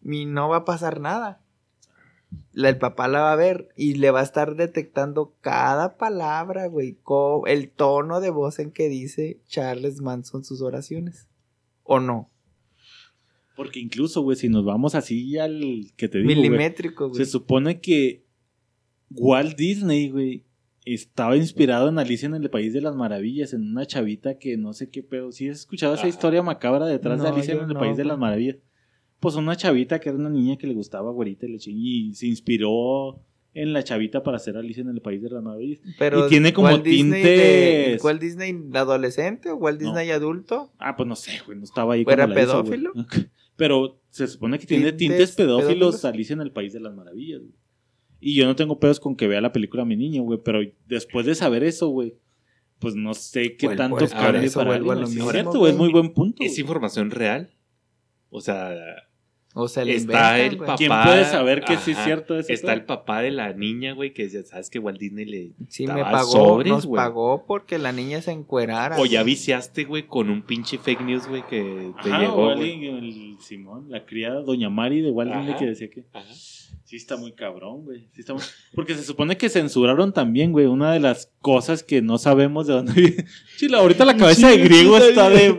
y 0.04 0.26
no 0.26 0.50
va 0.50 0.58
a 0.58 0.66
pasar 0.66 1.00
nada. 1.00 1.40
La- 2.56 2.70
el 2.70 2.78
papá 2.78 3.08
la 3.08 3.20
va 3.22 3.34
a 3.34 3.36
ver 3.36 3.68
y 3.76 3.96
le 3.96 4.12
va 4.12 4.22
a 4.22 4.24
estar 4.24 4.56
detectando 4.56 5.36
cada 5.42 5.98
palabra, 5.98 6.68
güey, 6.68 6.98
el 7.48 7.70
tono 7.70 8.22
de 8.22 8.30
voz 8.30 8.60
en 8.60 8.72
que 8.72 8.88
dice 8.90 9.40
Charles 9.48 10.02
Manson 10.02 10.44
sus 10.46 10.62
oraciones. 10.62 11.28
¿O 11.84 12.00
no? 12.00 12.32
Porque 13.56 13.80
incluso, 13.80 14.22
güey, 14.22 14.38
si 14.38 14.50
nos 14.50 14.66
vamos 14.66 14.96
así 14.96 15.38
al 15.38 15.92
que 15.96 16.08
te 16.10 16.18
digo, 16.20 16.28
Milimétrico, 16.28 17.10
güey. 17.10 17.18
se 17.24 17.30
supone 17.30 17.80
que 17.80 18.26
Walt 19.12 19.56
Disney, 19.58 20.10
güey, 20.10 20.44
estaba 20.86 21.38
inspirado 21.38 21.90
en 21.90 21.98
Alicia 22.00 22.26
en 22.28 22.36
el 22.36 22.50
País 22.50 22.74
de 22.74 22.82
las 22.82 22.96
Maravillas, 22.96 23.54
en 23.54 23.70
una 23.72 23.86
chavita 23.86 24.38
que 24.38 24.56
no 24.58 24.74
sé 24.74 24.90
qué 24.90 25.04
pedo. 25.04 25.32
¿Sí 25.32 25.50
has 25.50 25.60
escuchado 25.60 25.94
esa 25.94 26.02
Ajá. 26.04 26.10
historia 26.10 26.42
macabra 26.44 26.86
detrás 26.86 27.22
de 27.22 27.28
Alicia 27.30 27.54
en 27.56 27.62
el 27.62 27.68
no, 27.70 27.80
País 27.80 27.98
de 27.98 28.06
las 28.06 28.18
Maravillas? 28.18 28.58
Pues 29.20 29.36
una 29.36 29.56
chavita 29.56 30.00
que 30.00 30.10
era 30.10 30.18
una 30.18 30.30
niña 30.30 30.58
que 30.58 30.68
le 30.68 30.74
gustaba 30.74 31.12
güerita 31.12 31.46
y 31.48 31.58
y 31.66 32.14
se 32.14 32.28
inspiró 32.28 33.20
en 33.54 33.72
la 33.72 33.84
chavita 33.84 34.22
para 34.22 34.38
hacer 34.38 34.58
Alicia 34.58 34.82
en 34.82 34.90
el 34.90 35.02
País 35.02 35.22
de 35.22 35.30
las 35.30 35.42
Maravillas. 35.42 35.80
Pero 35.98 36.26
y 36.26 36.30
tiene 36.30 36.52
como 36.54 36.68
¿Walt 36.68 36.84
Disney 36.84 37.24
de- 37.24 37.86
tintes- 37.98 38.04
¿Walt 38.04 38.22
Disney 38.22 38.64
adolescente 38.74 39.50
o 39.50 39.56
Walt 39.56 39.82
No. 39.82 39.88
Disney 39.88 40.12
adulto? 40.12 40.72
Ah, 40.78 40.96
pues 40.98 41.08
no 41.08 41.16
sé, 41.16 41.32
güey, 41.46 41.58
no 41.58 41.64
estaba 41.64 41.94
ahí. 41.94 42.04
¿O 42.06 42.12
era 42.12 42.26
hizo, 42.26 42.34
pedófilo? 42.34 42.92
Pero 43.56 44.02
se 44.10 44.28
supone 44.28 44.60
que 44.60 44.66
tiene 44.68 44.92
¿Tintes 44.92 44.98
tintes 45.18 45.32
pedófilos 45.36 45.70
pedófilos? 45.78 46.06
Alicia 46.06 46.34
en 46.34 46.42
el 46.42 46.52
País 46.52 46.74
de 46.74 46.82
las 46.82 46.94
Maravillas, 46.94 47.40
güey. 47.40 47.54
Y 48.20 48.36
yo 48.36 48.46
no 48.46 48.56
tengo 48.56 48.80
pedos 48.80 49.00
con 49.00 49.16
que 49.16 49.28
vea 49.28 49.40
la 49.40 49.54
película 49.54 49.86
mi 49.86 49.96
niño, 49.96 50.24
güey, 50.24 50.40
pero 50.44 50.60
después 50.88 51.26
de 51.26 51.36
saber 51.36 51.64
eso, 51.64 51.88
güey, 51.88 52.16
pues 52.80 52.96
no 52.96 53.14
sé 53.14 53.56
qué 53.56 53.70
tanto 53.70 53.98
a 53.98 54.04
eso 54.04 54.16
para 54.16 54.40
a 54.40 54.42
él, 54.78 55.04
Es 55.04 55.10
cierto, 55.12 55.60
güey, 55.60 55.72
es 55.72 55.78
muy 55.78 55.92
buen 55.92 56.12
punto. 56.14 56.44
¿Es 56.44 56.52
güey. 56.52 56.62
información 56.62 57.12
real? 57.12 57.52
O 58.36 58.42
sea, 58.42 58.76
O 59.54 59.70
sea, 59.70 59.86
le 59.86 59.96
está 59.96 60.38
inventan, 60.38 60.40
el 60.52 60.58
papá. 60.58 60.76
¿Quién 60.76 60.92
puede 61.06 61.24
saber 61.24 61.64
que 61.64 61.78
sí 61.78 61.92
es 61.92 61.98
cierto 62.00 62.38
Está 62.38 62.74
el 62.74 62.84
papá 62.84 63.22
de 63.22 63.32
la 63.32 63.54
niña, 63.54 63.94
güey, 63.94 64.12
que 64.14 64.24
decía, 64.24 64.44
¿sabes 64.44 64.70
que 64.70 64.80
Walt 64.80 65.00
Disney 65.00 65.24
le. 65.26 65.52
Sí, 65.70 65.88
me 65.88 66.02
pagó, 66.04 66.32
sobres, 66.32 66.74
nos 66.74 66.86
güey? 66.86 66.98
pagó 66.98 67.46
porque 67.48 67.78
la 67.80 67.94
niña 67.94 68.22
se 68.22 68.32
encuerara. 68.32 68.98
O 69.00 69.06
ya 69.06 69.24
viciaste, 69.24 69.86
güey, 69.86 70.08
con 70.08 70.30
un 70.30 70.42
pinche 70.42 70.78
fake 70.78 71.02
news, 71.02 71.28
güey, 71.28 71.44
que 71.50 71.94
te 72.04 72.10
Ajá, 72.10 72.20
llegó, 72.20 72.34
o 72.34 72.56
güey. 72.56 72.74
alguien, 72.74 72.96
el 72.98 73.38
Simón, 73.40 73.86
la 73.90 74.06
criada 74.06 74.42
Doña 74.42 74.70
Mari 74.70 75.00
de 75.00 75.12
Walt 75.12 75.34
Disney 75.34 75.56
que 75.56 75.66
decía 75.68 75.90
que 75.90 76.04
Ajá. 76.12 76.34
Sí 76.98 77.02
está 77.04 77.18
muy 77.18 77.34
cabrón, 77.34 77.84
güey. 77.84 78.08
Sí 78.14 78.22
está 78.22 78.34
muy- 78.34 78.44
Porque 78.74 78.96
se 78.96 79.04
supone 79.04 79.36
que 79.38 79.50
censuraron 79.50 80.14
también, 80.14 80.52
güey, 80.54 80.66
una 80.66 80.94
de 80.94 81.00
las 81.02 81.30
cosas 81.42 81.84
que 81.84 82.02
no 82.02 82.18
sabemos 82.18 82.68
de 82.68 82.74
dónde 82.74 82.94
viene. 83.02 83.26
Chila, 83.58 83.80
ahorita 83.80 84.06
la 84.06 84.16
cabeza 84.16 84.50
de 84.50 84.58
griego 84.60 84.98
está 84.98 85.30
de 85.30 85.52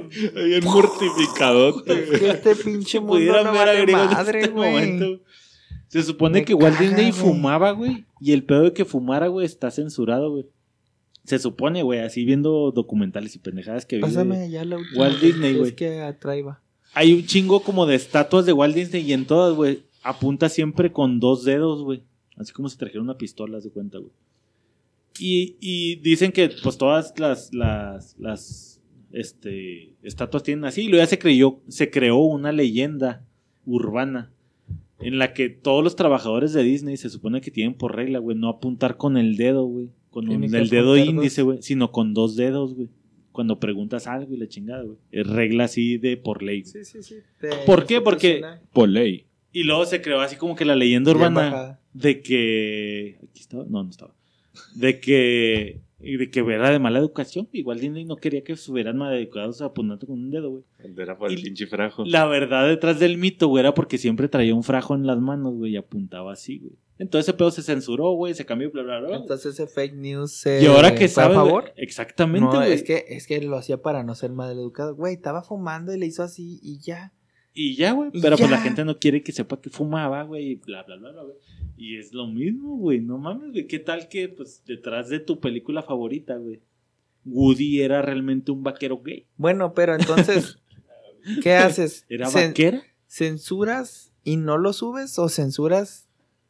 Bien 0.47 0.64
mortificado. 0.64 1.84
Es 1.87 2.22
este 2.22 2.57
pinche 2.57 3.01
mundo 3.01 3.45
no 3.45 3.53
ver 3.53 3.68
a 3.68 3.72
Griego 3.74 4.01
en 4.03 4.11
madre, 4.11 4.41
este 4.41 4.51
güey. 4.53 4.70
momento. 4.72 5.22
Se 5.89 6.03
supone 6.03 6.41
Me 6.41 6.45
que 6.45 6.55
Walt 6.55 6.78
Disney 6.78 7.12
fumaba, 7.12 7.70
güey. 7.72 8.05
Y 8.20 8.32
el 8.32 8.43
pedo 8.45 8.62
de 8.62 8.72
que 8.72 8.84
fumara, 8.84 9.28
güey, 9.28 9.47
está 9.47 9.70
censurado, 9.70 10.30
güey. 10.30 10.47
Se 11.24 11.39
supone, 11.39 11.82
güey, 11.82 12.01
así 12.01 12.24
viendo 12.24 12.70
documentales 12.72 13.34
y 13.34 13.39
pendejadas 13.39 13.84
que 13.84 13.97
vi. 13.97 14.03
Pásame 14.03 14.49
ya 14.51 14.64
la 14.64 14.78
última. 14.78 15.01
Walt 15.03 15.20
Disney, 15.20 15.53
Es 15.53 15.59
güey. 15.59 15.74
que 15.74 16.01
atraiba. 16.01 16.61
Hay 16.95 17.12
un 17.12 17.26
chingo 17.26 17.61
como 17.61 17.84
de 17.84 17.95
estatuas 17.95 18.47
de 18.47 18.53
Walt 18.53 18.74
Disney 18.74 19.03
y 19.03 19.12
en 19.12 19.26
todas, 19.26 19.55
güey, 19.55 19.82
apunta 20.09 20.48
siempre 20.48 20.92
con 20.92 21.20
dos 21.20 21.44
dedos, 21.44 21.82
güey. 21.82 22.02
Así 22.36 22.52
como 22.52 22.68
si 22.68 22.76
trajera 22.76 23.00
una 23.02 23.16
pistola, 23.18 23.59
haz 23.59 23.64
de 23.64 23.70
cuenta, 23.70 23.98
güey. 23.98 24.11
Y, 25.18 25.57
y 25.61 25.96
dicen 25.96 26.32
que, 26.32 26.50
pues, 26.62 26.76
todas 26.76 27.14
las, 27.18 27.52
las, 27.54 28.14
las, 28.18 28.80
este, 29.12 29.94
estatuas 30.02 30.42
tienen 30.42 30.64
así. 30.66 30.82
Y 30.82 30.88
luego 30.88 31.02
ya 31.02 31.07
se 31.09 31.18
creyó, 31.18 31.61
se 31.68 31.90
creó 31.90 32.18
una 32.18 32.52
leyenda 32.52 33.24
urbana 33.64 34.30
en 35.00 35.18
la 35.18 35.32
que 35.32 35.48
todos 35.48 35.82
los 35.82 35.96
trabajadores 35.96 36.52
de 36.52 36.62
Disney 36.62 36.96
se 36.96 37.09
supone 37.11 37.40
que 37.40 37.50
tienen 37.50 37.74
por 37.74 37.96
regla, 37.96 38.18
güey, 38.18 38.36
no 38.36 38.48
apuntar 38.48 38.96
con 38.96 39.16
el 39.16 39.36
dedo, 39.36 39.64
güey. 39.64 39.88
Con 40.11 40.28
un- 40.28 40.44
el 40.44 40.68
dedo 40.70 40.92
apuntar 40.94 41.14
índice, 41.14 41.42
güey, 41.42 41.62
sino 41.62 41.92
con 41.92 42.12
dos 42.14 42.36
dedos, 42.36 42.74
güey. 42.74 42.88
Cuando 43.32 43.59
preguntas 43.61 44.07
algo 44.07 44.32
y 44.34 44.38
la 44.38 44.48
chingada, 44.48 44.82
güey. 44.82 44.96
Es 45.12 45.26
regla 45.26 45.64
así 45.64 45.98
de 45.98 46.16
por 46.16 46.42
ley. 46.42 46.64
Sí, 46.64 46.84
sí, 46.84 47.02
sí. 47.02 47.16
¿Por 47.66 47.86
qué? 47.86 48.00
Porque- 48.00 48.42
Por 48.72 48.88
ley. 48.88 49.26
Y 49.57 49.62
luego 49.64 49.86
se 49.86 50.02
creó 50.02 50.20
así 50.20 50.36
como 50.36 50.54
que 50.54 50.66
la 50.66 50.76
leyenda 50.76 51.12
urbana 51.12 51.80
de 51.94 52.20
que. 52.20 53.16
¿Aquí 53.30 53.40
estaba? 53.40 53.64
No, 53.66 53.82
no 53.84 53.88
estaba. 53.88 54.12
De 54.74 55.00
que. 55.00 55.80
De 55.98 56.30
que 56.30 56.40
era 56.40 56.70
de 56.70 56.78
mala 56.78 56.98
educación. 56.98 57.48
Igual 57.52 57.80
Disney 57.80 58.04
no 58.04 58.16
quería 58.16 58.44
que 58.44 58.52
estuvieran 58.52 58.98
mal 58.98 59.16
educados 59.16 59.62
apuntando 59.62 60.07
con 60.07 60.18
un 60.18 60.30
dedo, 60.30 60.50
güey. 60.50 60.62
Era 60.98 61.16
por 61.16 61.30
el 61.30 61.40
pinche 61.40 61.66
frajo. 61.66 62.04
La 62.04 62.26
verdad 62.26 62.68
detrás 62.68 63.00
del 63.00 63.16
mito, 63.16 63.48
güey, 63.48 63.61
era 63.61 63.72
porque 63.72 63.96
siempre 63.96 64.28
traía 64.28 64.54
un 64.54 64.62
frajo 64.62 64.94
en 64.94 65.07
las 65.07 65.18
manos, 65.18 65.54
güey, 65.54 65.72
y 65.72 65.76
apuntaba 65.78 66.34
así, 66.34 66.59
güey. 66.59 66.74
Entonces 66.98 67.28
ese 67.28 67.36
pedo 67.38 67.50
se 67.50 67.62
censuró, 67.62 68.11
güey, 68.12 68.34
se 68.34 68.44
cambió, 68.44 68.70
bla, 68.70 68.82
bla, 68.82 69.00
bla. 69.00 69.16
Entonces 69.16 69.54
ese 69.54 69.66
fake 69.66 69.94
news 69.94 70.32
se 70.32 70.62
y 70.62 70.66
ahora 70.66 70.94
que 70.94 71.04
a 71.07 71.24
güey, 71.26 71.34
favor. 71.34 71.72
exactamente, 71.76 72.46
No, 72.46 72.57
güey. 72.57 72.72
es 72.72 72.82
que, 72.82 73.04
es 73.09 73.26
que 73.26 73.40
lo 73.40 73.57
hacía 73.57 73.80
para 73.80 74.02
no 74.02 74.14
ser 74.14 74.32
mal 74.32 74.52
educado. 74.52 74.94
Güey, 74.94 75.14
estaba 75.14 75.42
fumando 75.42 75.94
y 75.94 75.98
le 75.98 76.04
hizo 76.07 76.22
así 76.22 76.59
y 76.62 76.78
ya. 76.80 77.12
Y 77.59 77.74
ya, 77.74 77.92
güey. 77.92 78.11
Y 78.12 78.20
Pero 78.20 78.36
pues 78.36 78.50
la 78.50 78.59
gente 78.59 78.84
no 78.84 78.98
quiere 78.98 79.22
que 79.22 79.32
sepa 79.32 79.59
que 79.61 79.70
fumaba, 79.70 80.22
güey. 80.24 80.50
Y 80.50 80.54
bla, 80.57 80.82
bla, 80.82 80.96
bla, 80.96 81.11
bla, 81.11 81.22
güey. 81.22 81.36
Y 81.78 81.96
es 81.96 82.12
lo 82.12 82.26
mismo, 82.26 82.76
güey. 82.76 83.00
No 83.00 83.16
mames, 83.16 83.52
güey. 83.52 83.66
¿Qué 83.66 83.78
tal 83.78 84.09
que, 84.09 84.28
pues, 84.28 84.62
detrás 84.66 85.09
de 85.09 85.20
tu 85.20 85.40
película 85.40 85.82
favorita, 85.82 86.36
güey? 86.36 86.61
Woody 87.24 87.80
era 87.80 88.02
realmente 88.02 88.52
un 88.52 88.62
vaquero 88.62 89.00
gay. 89.02 89.26
Bueno, 89.38 89.72
pero 89.72 89.94
entonces, 89.94 90.59
¿qué 91.42 91.54
haces? 91.54 92.04
¿Era 92.11 92.28
Cen- 92.28 92.48
vaquera? 92.48 92.82
¿Censuras 93.07 94.12
y 94.22 94.36
no 94.36 94.59
lo 94.59 94.74
subes 94.74 95.18
o 95.18 95.28
censuras 95.30 96.07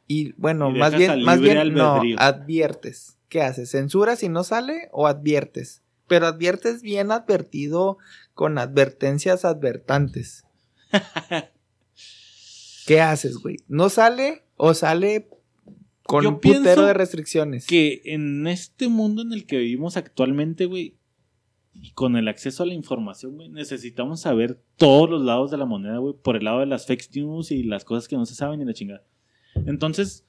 y 0.09 0.32
bueno, 0.32 0.70
Y 0.70 0.78
más 0.78 0.96
bien, 0.96 1.22
más 1.22 1.40
bien, 1.40 1.72
no, 1.72 2.00
adviertes. 2.18 3.18
¿Qué 3.28 3.42
haces? 3.42 3.70
¿Censuras 3.70 4.22
y 4.22 4.28
no 4.28 4.44
sale 4.44 4.88
o 4.92 5.07
adviertes? 5.07 5.82
Pero 6.09 6.26
adviertes 6.26 6.82
bien 6.82 7.11
advertido 7.11 7.98
con 8.34 8.59
advertencias 8.59 9.44
advertantes. 9.44 10.45
¿Qué 12.87 13.01
haces, 13.01 13.39
güey? 13.39 13.57
¿No 13.68 13.89
sale 13.89 14.45
o 14.57 14.74
sale 14.74 15.28
con 16.05 16.22
Yo 16.22 16.30
un 16.30 16.41
putero 16.41 16.87
de 16.87 16.95
restricciones? 16.95 17.66
Que 17.66 18.01
en 18.05 18.47
este 18.47 18.89
mundo 18.89 19.22
en 19.22 19.32
el 19.32 19.47
que 19.47 19.59
vivimos 19.59 19.97
actualmente, 19.97 20.66
güey, 20.66 20.97
y 21.74 21.91
con 21.93 22.16
el 22.16 22.28
acceso 22.28 22.62
a 22.62 22.66
la 22.66 22.74
información, 22.74 23.34
güey, 23.34 23.49
necesitamos 23.49 24.20
saber 24.20 24.62
todos 24.76 25.11
los 25.11 25.22
lados 25.22 25.51
de 25.51 25.59
la 25.59 25.66
moneda, 25.66 25.99
güey, 25.99 26.14
por 26.14 26.37
el 26.37 26.45
lado 26.45 26.61
de 26.61 26.66
las 26.66 26.87
fake 26.87 27.11
news 27.16 27.51
y 27.51 27.64
las 27.64 27.84
cosas 27.84 28.09
que 28.09 28.16
no 28.16 28.24
se 28.24 28.34
saben 28.34 28.61
y 28.61 28.64
la 28.64 28.72
chingada. 28.72 29.05
Entonces, 29.66 30.24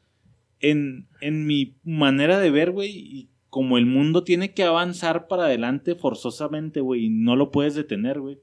en, 0.59 1.07
en 1.21 1.45
mi 1.45 1.77
manera 1.83 2.39
de 2.39 2.49
ver, 2.49 2.71
güey, 2.71 2.91
y 2.91 3.29
como 3.49 3.77
el 3.77 3.85
mundo 3.85 4.23
tiene 4.23 4.53
que 4.53 4.63
avanzar 4.63 5.27
para 5.27 5.45
adelante 5.45 5.95
forzosamente, 5.95 6.81
güey, 6.81 7.05
y 7.05 7.09
no 7.09 7.35
lo 7.35 7.51
puedes 7.51 7.75
detener, 7.75 8.19
güey, 8.19 8.39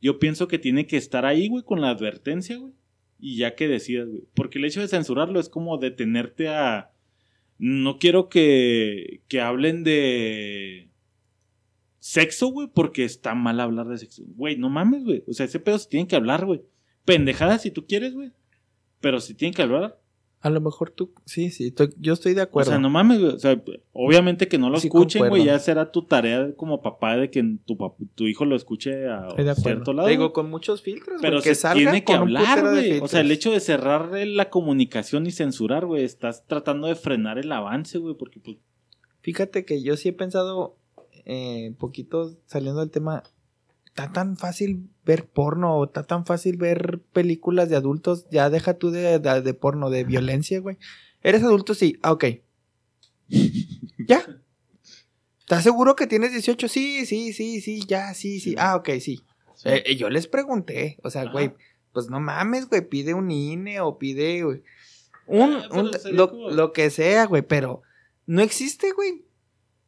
yo 0.00 0.18
pienso 0.18 0.48
que 0.48 0.58
tiene 0.58 0.86
que 0.86 0.96
estar 0.96 1.24
ahí, 1.24 1.48
güey, 1.48 1.64
con 1.64 1.80
la 1.80 1.90
advertencia, 1.90 2.56
güey, 2.56 2.72
y 3.18 3.36
ya 3.36 3.54
que 3.54 3.68
decidas, 3.68 4.08
güey. 4.08 4.24
Porque 4.34 4.58
el 4.58 4.64
hecho 4.64 4.80
de 4.80 4.88
censurarlo 4.88 5.40
es 5.40 5.48
como 5.48 5.78
detenerte 5.78 6.48
a... 6.48 6.92
No 7.58 7.98
quiero 7.98 8.28
que, 8.28 9.22
que 9.28 9.40
hablen 9.40 9.82
de 9.82 10.90
sexo, 12.06 12.48
güey, 12.48 12.68
porque 12.72 13.04
está 13.04 13.34
mal 13.34 13.58
hablar 13.58 13.88
de 13.88 13.98
sexo. 13.98 14.22
Güey, 14.26 14.56
no 14.56 14.68
mames, 14.68 15.04
güey. 15.04 15.24
O 15.26 15.32
sea, 15.32 15.46
ese 15.46 15.58
pedo 15.58 15.78
se 15.78 15.88
tiene 15.88 16.06
que 16.06 16.16
hablar, 16.16 16.44
güey. 16.44 16.62
Pendejadas 17.04 17.62
si 17.62 17.70
tú 17.70 17.86
quieres, 17.86 18.14
güey. 18.14 18.30
Pero 19.00 19.20
si 19.20 19.34
tienen 19.34 19.54
que 19.54 19.62
hablar. 19.62 19.98
A 20.46 20.50
lo 20.50 20.60
mejor 20.60 20.90
tú, 20.90 21.10
sí, 21.24 21.50
sí, 21.50 21.74
yo 21.98 22.12
estoy 22.12 22.34
de 22.34 22.42
acuerdo. 22.42 22.70
O 22.70 22.72
sea, 22.72 22.78
no 22.78 22.88
mames, 22.88 23.18
güey. 23.20 23.32
O 23.34 23.38
sea, 23.40 23.60
obviamente 23.92 24.46
que 24.46 24.58
no 24.58 24.70
lo 24.70 24.78
Sí, 24.78 24.86
escuchen, 24.86 25.28
güey. 25.28 25.44
Ya 25.44 25.58
será 25.58 25.90
tu 25.90 26.02
tarea 26.02 26.52
como 26.56 26.82
papá 26.82 27.16
de 27.16 27.30
que 27.30 27.42
tu, 27.64 27.76
pap- 27.76 27.96
tu 28.14 28.28
hijo 28.28 28.44
lo 28.44 28.54
escuche 28.54 29.08
a 29.08 29.26
cierto 29.56 29.92
lado. 29.92 30.06
Te 30.06 30.12
digo, 30.12 30.32
con 30.32 30.48
muchos 30.48 30.82
filtros, 30.82 31.20
Pero 31.20 31.38
güey, 31.38 31.42
que 31.42 31.54
se 31.56 31.62
salga 31.62 31.78
tiene 31.90 32.04
que 32.04 32.12
hablar, 32.12 32.60
güey. 32.62 33.00
O 33.00 33.08
sea, 33.08 33.22
el 33.22 33.32
hecho 33.32 33.50
de 33.50 33.58
cerrar 33.58 34.10
la 34.12 34.48
comunicación 34.48 35.26
y 35.26 35.32
censurar, 35.32 35.84
güey, 35.84 36.04
estás 36.04 36.46
tratando 36.46 36.86
de 36.86 36.94
frenar 36.94 37.38
el 37.38 37.50
avance, 37.50 37.98
güey, 37.98 38.14
porque 38.14 38.38
pues 38.38 38.56
Fíjate 39.22 39.64
que 39.64 39.82
yo 39.82 39.96
sí 39.96 40.10
he 40.10 40.12
pensado, 40.12 40.76
eh, 41.24 41.74
poquito 41.78 42.36
saliendo 42.46 42.78
del 42.78 42.92
tema, 42.92 43.24
está 43.96 44.12
tan 44.12 44.36
fácil 44.36 44.90
ver 45.06 45.24
porno, 45.26 45.76
o 45.78 45.84
está 45.86 46.02
tan 46.02 46.26
fácil 46.26 46.58
ver 46.58 47.00
películas 47.14 47.70
de 47.70 47.76
adultos, 47.76 48.26
ya 48.30 48.50
deja 48.50 48.74
tú 48.74 48.90
de, 48.90 49.18
de, 49.18 49.40
de 49.40 49.54
porno, 49.54 49.88
de 49.88 50.04
violencia, 50.04 50.60
güey. 50.60 50.76
¿Eres 51.22 51.42
adulto? 51.42 51.72
Sí, 51.74 51.98
ah, 52.02 52.12
ok. 52.12 52.24
¿Ya? 54.06 54.22
¿Estás 55.40 55.62
seguro 55.62 55.96
que 55.96 56.06
tienes 56.06 56.32
18? 56.32 56.68
Sí, 56.68 57.06
sí, 57.06 57.32
sí, 57.32 57.60
sí, 57.60 57.82
ya, 57.86 58.12
sí, 58.14 58.40
sí. 58.40 58.54
Ah, 58.58 58.76
ok, 58.76 58.90
sí. 59.00 59.22
Eh, 59.64 59.82
eh, 59.86 59.96
yo 59.96 60.10
les 60.10 60.26
pregunté, 60.28 60.98
o 61.02 61.08
sea, 61.10 61.22
Ajá. 61.22 61.32
güey, 61.32 61.52
pues 61.92 62.10
no 62.10 62.20
mames, 62.20 62.68
güey, 62.68 62.82
pide 62.86 63.14
un 63.14 63.30
INE 63.30 63.80
o 63.80 63.96
pide, 63.98 64.42
güey, 64.42 64.62
un, 65.26 65.54
Ah, 65.54 65.68
un- 65.72 65.90
lo, 66.12 66.28
como- 66.30 66.50
lo 66.50 66.72
que 66.72 66.90
sea, 66.90 67.24
güey, 67.26 67.42
pero 67.42 67.82
no 68.26 68.42
existe, 68.42 68.92
güey. 68.92 69.24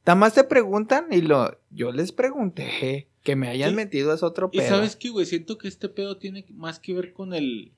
Nada 0.06 0.14
más 0.18 0.32
te 0.32 0.44
preguntan 0.44 1.08
y 1.10 1.20
lo, 1.20 1.58
yo 1.70 1.92
les 1.92 2.12
pregunté, 2.12 3.08
que 3.28 3.36
me 3.36 3.48
hayan 3.48 3.70
Sí. 3.70 3.76
metido 3.76 4.12
es 4.14 4.22
otro 4.22 4.48
Y 4.52 4.58
pedo. 4.58 4.68
sabes 4.68 4.96
qué, 4.96 5.10
güey, 5.10 5.26
siento 5.26 5.58
que 5.58 5.68
este 5.68 5.88
pedo 5.88 6.16
tiene 6.16 6.46
más 6.54 6.78
que 6.80 6.94
ver 6.94 7.12
con 7.12 7.34
el 7.34 7.72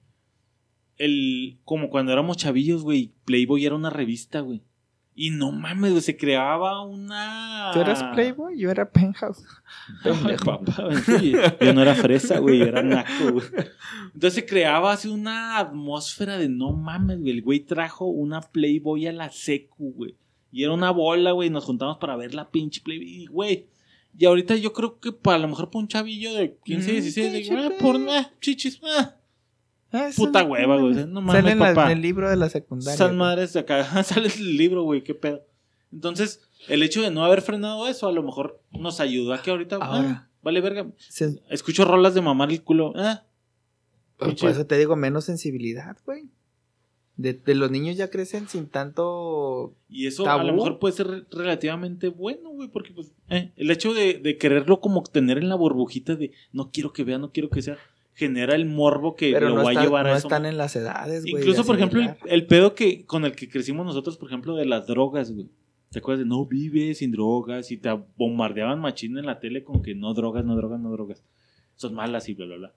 el, 0.96 1.59
como 1.64 1.88
cuando 1.88 2.12
éramos 2.12 2.36
chavillos, 2.36 2.82
güey, 2.82 3.12
Playboy 3.24 3.64
era 3.64 3.74
una 3.74 3.88
revista, 3.90 4.40
güey. 4.40 4.62
Y 5.14 5.30
no 5.30 5.51
mames, 5.51 5.90
güey, 5.92 6.03
se 6.03 6.16
creaba 6.16 6.82
una. 6.84 7.70
¿Tú 7.72 7.80
eras 7.80 8.03
Playboy? 8.14 8.59
Yo 8.59 8.70
era 8.70 8.90
Penthouse. 8.90 9.42
Ay, 10.05 10.12
Pendejo. 10.12 10.44
papá, 10.44 10.88
sí, 11.05 11.32
yo 11.61 11.72
no 11.74 11.82
era 11.82 11.94
fresa, 11.94 12.38
güey, 12.38 12.59
yo 12.59 12.66
era 12.66 12.82
naco, 12.82 13.32
güey. 13.32 13.46
Entonces 14.14 14.34
se 14.34 14.46
creaba 14.46 14.92
así 14.92 15.09
una 15.09 15.59
atmósfera 15.59 16.38
de 16.38 16.48
no 16.48 16.72
mames, 16.72 17.18
güey. 17.18 17.30
El 17.32 17.42
güey 17.42 17.61
trajo 17.61 18.07
una 18.07 18.40
Playboy 18.42 19.07
a 19.09 19.12
la 19.12 19.30
secu, 19.30 19.92
güey. 19.94 20.16
Y 20.53 20.64
era 20.64 20.72
una 20.72 20.90
bola, 20.90 21.32
güey, 21.32 21.48
y 21.48 21.51
nos 21.53 21.64
juntamos 21.64 21.98
para 21.98 22.16
ver 22.16 22.34
la 22.34 22.51
pinche 22.51 22.80
Playboy. 22.82 23.09
Y, 23.09 23.26
güey, 23.26 23.66
y 24.18 24.24
ahorita 24.26 24.56
yo 24.56 24.72
creo 24.72 24.98
que 25.00 25.12
para 25.12 25.36
a 25.36 25.40
lo 25.40 25.48
mejor 25.48 25.70
para 25.70 25.80
un 25.80 25.88
chavillo 25.88 26.34
de 26.34 26.56
15, 26.64 26.90
Mm, 26.90 26.94
16, 26.94 27.32
pinche 27.32 27.54
de, 27.54 27.58
ah, 27.61 27.68
Play. 27.68 27.78
por, 27.80 27.96
ah, 28.11 28.30
chichis, 28.40 28.80
ah, 28.84 29.16
Ah, 29.92 30.08
puta 30.16 30.44
hueva, 30.44 30.76
güey. 30.80 30.94
No 31.06 31.20
mames, 31.20 31.42
Sale 31.42 31.52
en, 31.52 31.58
la- 31.58 31.68
papá. 31.74 31.86
en 31.90 31.98
el 31.98 32.02
libro 32.02 32.30
de 32.30 32.36
la 32.36 32.48
secundaria. 32.48 32.94
Esas 32.94 33.12
madres 33.12 33.52
de 33.54 33.61
acá, 33.61 33.82
sale 34.04 34.28
el 34.28 34.56
libro, 34.56 34.84
güey, 34.84 35.02
qué 35.02 35.14
pedo. 35.14 35.42
Entonces, 35.92 36.42
el 36.68 36.82
hecho 36.84 37.02
de 37.02 37.11
no 37.11 37.24
haber 37.24 37.42
frenado 37.42 37.88
eso, 37.88 38.06
a 38.06 38.12
lo 38.12 38.22
mejor 38.22 38.62
nos 38.70 39.00
ayudó 39.00 39.32
a 39.34 39.42
que 39.42 39.50
ahorita, 39.50 39.78
ah, 39.80 40.28
vale 40.42 40.61
verga. 40.61 40.86
Se- 40.96 41.40
Escucho 41.50 41.84
rolas 41.84 42.14
de 42.14 42.20
mamar 42.20 42.50
el 42.52 42.62
culo, 42.62 42.92
ah, 42.94 43.24
Por 44.16 44.28
eso 44.50 44.64
te 44.66 44.78
digo, 44.78 44.94
menos 44.96 45.24
sensibilidad, 45.24 45.96
güey. 46.04 46.28
De, 47.20 47.34
de 47.34 47.54
los 47.54 47.70
niños 47.70 47.96
ya 47.96 48.08
crecen 48.08 48.48
sin 48.48 48.66
tanto. 48.66 49.74
Y 49.88 50.06
eso 50.06 50.28
a 50.28 50.42
lo 50.42 50.52
mejor 50.54 50.78
puede 50.78 50.94
ser 50.94 51.06
re- 51.06 51.24
relativamente 51.30 52.08
bueno, 52.08 52.50
güey, 52.50 52.68
porque 52.68 52.92
pues 52.92 53.12
eh, 53.28 53.52
el 53.56 53.70
hecho 53.70 53.92
de, 53.92 54.14
de 54.14 54.38
quererlo 54.38 54.80
como 54.80 55.02
tener 55.02 55.36
en 55.38 55.48
la 55.48 55.54
burbujita 55.56 56.16
de 56.16 56.32
no 56.52 56.70
quiero 56.70 56.92
que 56.92 57.04
vea, 57.04 57.18
no 57.18 57.30
quiero 57.32 57.50
que 57.50 57.60
sea, 57.62 57.76
genera 58.14 58.54
el 58.54 58.64
morbo 58.66 59.16
que 59.16 59.32
Pero 59.32 59.50
lo 59.50 59.56
no, 59.56 59.64
va 59.64 59.70
a 59.70 59.82
llevar 59.82 60.06
no 60.06 60.12
a 60.12 60.16
eso. 60.16 60.28
están 60.28 60.46
en 60.46 60.56
las 60.56 60.76
edades, 60.76 61.22
güey. 61.22 61.42
Incluso, 61.42 61.64
por 61.64 61.76
ejemplo, 61.76 62.00
el, 62.26 62.46
pedo 62.46 62.74
que 62.74 63.04
con 63.04 63.24
el 63.24 63.32
que 63.36 63.48
crecimos 63.48 63.84
nosotros, 63.84 64.16
por 64.16 64.28
ejemplo, 64.28 64.54
de 64.56 64.66
las 64.66 64.86
drogas, 64.86 65.30
güey. 65.32 65.48
¿Te 65.90 65.98
acuerdas 65.98 66.20
de 66.20 66.26
no 66.28 66.46
vive 66.46 66.94
sin 66.94 67.10
drogas? 67.10 67.70
Y 67.72 67.76
te 67.76 67.90
bombardeaban 68.16 68.80
machín 68.80 69.18
en 69.18 69.26
la 69.26 69.40
tele 69.40 69.64
con 69.64 69.82
que 69.82 69.94
no 69.94 70.14
drogas, 70.14 70.44
no 70.44 70.54
drogas, 70.56 70.80
no 70.80 70.90
drogas. 70.92 71.22
Son 71.74 71.94
malas 71.94 72.28
y 72.28 72.34
bla, 72.34 72.46
bla, 72.46 72.56
bla. 72.56 72.74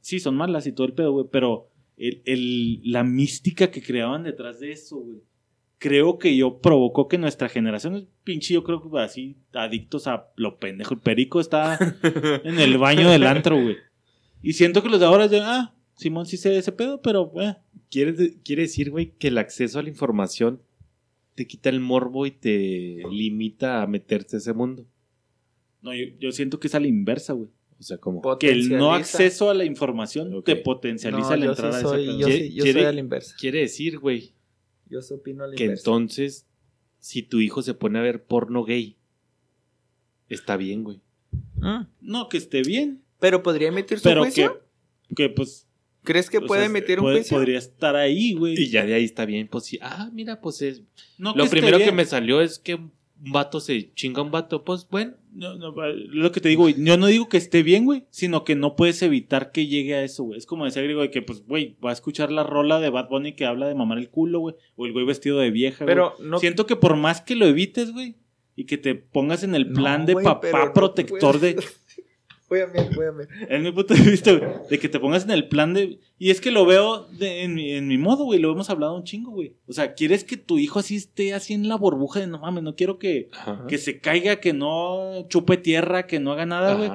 Sí, 0.00 0.18
son 0.20 0.34
malas 0.36 0.66
y 0.66 0.72
todo 0.72 0.86
el 0.86 0.92
pedo, 0.92 1.12
güey, 1.12 1.26
pero 1.30 1.68
el, 1.98 2.22
el- 2.24 2.80
la 2.92 3.04
mística 3.04 3.70
que 3.70 3.82
creaban 3.82 4.22
detrás 4.24 4.60
de 4.60 4.72
eso, 4.72 4.96
güey. 4.98 5.18
Creo 5.80 6.18
que 6.18 6.36
yo 6.36 6.58
provocó 6.60 7.06
que 7.06 7.18
nuestra 7.18 7.48
generación, 7.48 8.08
pinche, 8.24 8.52
yo 8.54 8.64
creo 8.64 8.82
que 8.82 8.98
así, 8.98 9.36
adictos 9.52 10.08
a 10.08 10.26
lo 10.36 10.58
pendejo. 10.58 10.94
El 10.94 11.00
perico 11.00 11.40
está 11.40 11.78
en 12.44 12.58
el 12.58 12.78
baño 12.78 13.08
del 13.10 13.24
antro, 13.24 13.60
güey. 13.62 13.76
Y 14.42 14.54
siento 14.54 14.82
que 14.82 14.88
los 14.88 14.98
de 14.98 15.06
ahora 15.06 15.26
ya, 15.26 15.42
ah, 15.44 15.74
Simón 15.96 16.26
sí 16.26 16.36
sé 16.36 16.56
ese 16.58 16.72
pedo, 16.72 17.00
pero, 17.02 17.32
eh, 17.40 17.56
¿Quiere, 17.90 18.12
de- 18.12 18.40
quiere 18.42 18.62
decir, 18.62 18.90
güey, 18.90 19.12
que 19.18 19.28
el 19.28 19.38
acceso 19.38 19.78
a 19.78 19.82
la 19.82 19.88
información 19.88 20.60
te 21.36 21.46
quita 21.46 21.68
el 21.70 21.78
morbo 21.80 22.26
y 22.26 22.32
te 22.32 23.02
limita 23.10 23.80
a 23.82 23.86
meterse 23.86 24.36
a 24.36 24.38
ese 24.40 24.52
mundo? 24.52 24.84
No, 25.80 25.94
yo, 25.94 26.04
yo 26.18 26.32
siento 26.32 26.58
que 26.60 26.66
es 26.66 26.74
a 26.74 26.80
la 26.80 26.88
inversa, 26.88 27.32
güey. 27.34 27.48
O 27.78 27.82
sea, 27.82 27.98
como... 27.98 28.20
Que 28.38 28.50
el 28.50 28.70
no 28.70 28.92
acceso 28.92 29.50
a 29.50 29.54
la 29.54 29.64
información 29.64 30.42
te 30.42 30.56
potencializa 30.56 31.30
No, 31.30 31.36
la 31.36 31.44
yo 31.44 31.50
entrada 31.52 31.72
sí 31.72 31.76
a 31.76 31.80
ese 31.80 31.88
soy, 31.88 32.06
pedo. 32.06 32.18
yo, 32.18 32.26
¿Quiere- 32.26 32.46
sí, 32.48 32.54
yo 32.54 32.62
quiere- 32.64 32.80
soy 32.80 32.88
a 32.88 32.92
la 32.92 33.00
inversa. 33.00 33.36
Quiere 33.38 33.58
decir, 33.60 33.98
güey, 33.98 34.34
Yo 34.90 35.00
sí 35.02 35.14
opino 35.14 35.44
a 35.44 35.46
la 35.46 35.54
que 35.54 35.64
inversa. 35.64 35.80
entonces, 35.82 36.46
si 36.98 37.22
tu 37.22 37.38
hijo 37.40 37.62
se 37.62 37.74
pone 37.74 37.98
a 37.98 38.02
ver 38.02 38.24
porno 38.24 38.64
gay, 38.64 38.96
está 40.28 40.56
bien, 40.56 40.84
güey. 40.84 41.00
Mm. 41.56 41.82
No, 42.00 42.28
que 42.28 42.38
esté 42.38 42.62
bien, 42.62 43.02
Pero 43.20 43.42
podría 43.42 43.68
emitir 43.68 43.98
su 43.98 44.04
pero 44.04 44.22
juicio. 44.22 44.60
que, 45.08 45.14
que 45.14 45.28
pues... 45.30 45.66
¿Crees 46.04 46.30
que 46.30 46.40
puede 46.40 46.62
sea, 46.62 46.70
emitir 46.70 46.98
un 47.00 47.04
puede- 47.06 47.18
juicio? 47.18 47.36
Podría 47.36 47.58
estar 47.58 47.94
ahí, 47.96 48.32
güey. 48.32 48.54
Y 48.60 48.70
ya 48.70 48.84
de 48.86 48.94
ahí 48.94 49.04
está 49.04 49.26
bien, 49.26 49.46
pues 49.48 49.64
sí. 49.64 49.78
Ah, 49.82 50.08
mira, 50.12 50.40
pues 50.40 50.62
es... 50.62 50.82
No 51.18 51.34
Lo 51.34 51.46
primero 51.50 51.78
que 51.78 51.92
me 51.92 52.04
salió 52.06 52.40
es 52.40 52.58
que 52.58 52.78
un 53.24 53.32
vato 53.32 53.60
se 53.60 53.92
chinga 53.94 54.20
a 54.20 54.24
un 54.24 54.30
vato, 54.30 54.64
pues 54.64 54.86
bueno. 54.90 55.14
No, 55.32 55.54
no, 55.54 55.72
lo 55.72 56.32
que 56.32 56.40
te 56.40 56.48
digo, 56.48 56.62
güey. 56.62 56.74
Yo 56.78 56.96
no 56.96 57.06
digo 57.06 57.28
que 57.28 57.36
esté 57.36 57.62
bien, 57.62 57.84
güey, 57.84 58.04
sino 58.10 58.44
que 58.44 58.56
no 58.56 58.74
puedes 58.74 59.02
evitar 59.02 59.52
que 59.52 59.66
llegue 59.66 59.94
a 59.94 60.02
eso, 60.02 60.24
güey. 60.24 60.38
Es 60.38 60.46
como 60.46 60.64
decía 60.64 60.82
Griego, 60.82 61.02
de 61.02 61.10
que, 61.10 61.22
pues, 61.22 61.46
güey, 61.46 61.76
va 61.84 61.90
a 61.90 61.92
escuchar 61.92 62.32
la 62.32 62.42
rola 62.42 62.80
de 62.80 62.90
Bad 62.90 63.08
Bunny 63.08 63.34
que 63.34 63.44
habla 63.44 63.68
de 63.68 63.74
mamar 63.74 63.98
el 63.98 64.10
culo, 64.10 64.40
güey. 64.40 64.56
O 64.76 64.86
el 64.86 64.92
güey 64.92 65.06
vestido 65.06 65.38
de 65.38 65.50
vieja, 65.50 65.84
güey. 65.84 65.94
Pero 65.94 66.14
no. 66.20 66.38
Siento 66.38 66.66
que 66.66 66.76
por 66.76 66.96
más 66.96 67.20
que 67.20 67.36
lo 67.36 67.46
evites, 67.46 67.92
güey, 67.92 68.16
y 68.56 68.64
que 68.64 68.78
te 68.78 68.94
pongas 68.94 69.44
en 69.44 69.54
el 69.54 69.68
No, 69.72 69.80
plan 69.80 70.06
de 70.06 70.14
güey, 70.14 70.24
papá 70.24 70.72
protector 70.72 71.38
de... 71.38 71.56
Voy 72.48 72.60
a 72.60 72.66
ver, 72.66 72.88
voy 72.94 73.04
a 73.06 73.10
ver. 73.10 73.28
Es 73.48 73.62
mi 73.62 73.70
punto 73.72 73.92
de 73.94 74.00
vista, 74.00 74.32
güey. 74.32 74.50
De 74.70 74.78
que 74.78 74.88
te 74.88 74.98
pongas 74.98 75.24
en 75.24 75.30
el 75.32 75.48
plan 75.48 75.74
de. 75.74 75.98
Y 76.18 76.30
es 76.30 76.40
que 76.40 76.50
lo 76.50 76.64
veo 76.64 77.06
de- 77.18 77.42
en, 77.42 77.54
mi, 77.54 77.72
en 77.72 77.86
mi 77.88 77.98
modo, 77.98 78.24
güey. 78.24 78.40
Lo 78.40 78.50
hemos 78.52 78.70
hablado 78.70 78.96
un 78.96 79.04
chingo, 79.04 79.30
güey. 79.32 79.54
O 79.66 79.72
sea, 79.74 79.92
quieres 79.94 80.24
que 80.24 80.36
tu 80.38 80.58
hijo 80.58 80.78
así 80.78 80.96
esté 80.96 81.34
así 81.34 81.52
en 81.52 81.68
la 81.68 81.76
burbuja 81.76 82.20
de 82.20 82.26
no 82.26 82.38
mames, 82.38 82.62
no 82.62 82.74
quiero 82.74 82.98
que, 82.98 83.28
que 83.68 83.76
se 83.78 84.00
caiga, 84.00 84.36
que 84.40 84.54
no 84.54 85.26
chupe 85.28 85.58
tierra, 85.58 86.06
que 86.06 86.20
no 86.20 86.32
haga 86.32 86.46
nada, 86.46 86.74
güey. 86.74 86.90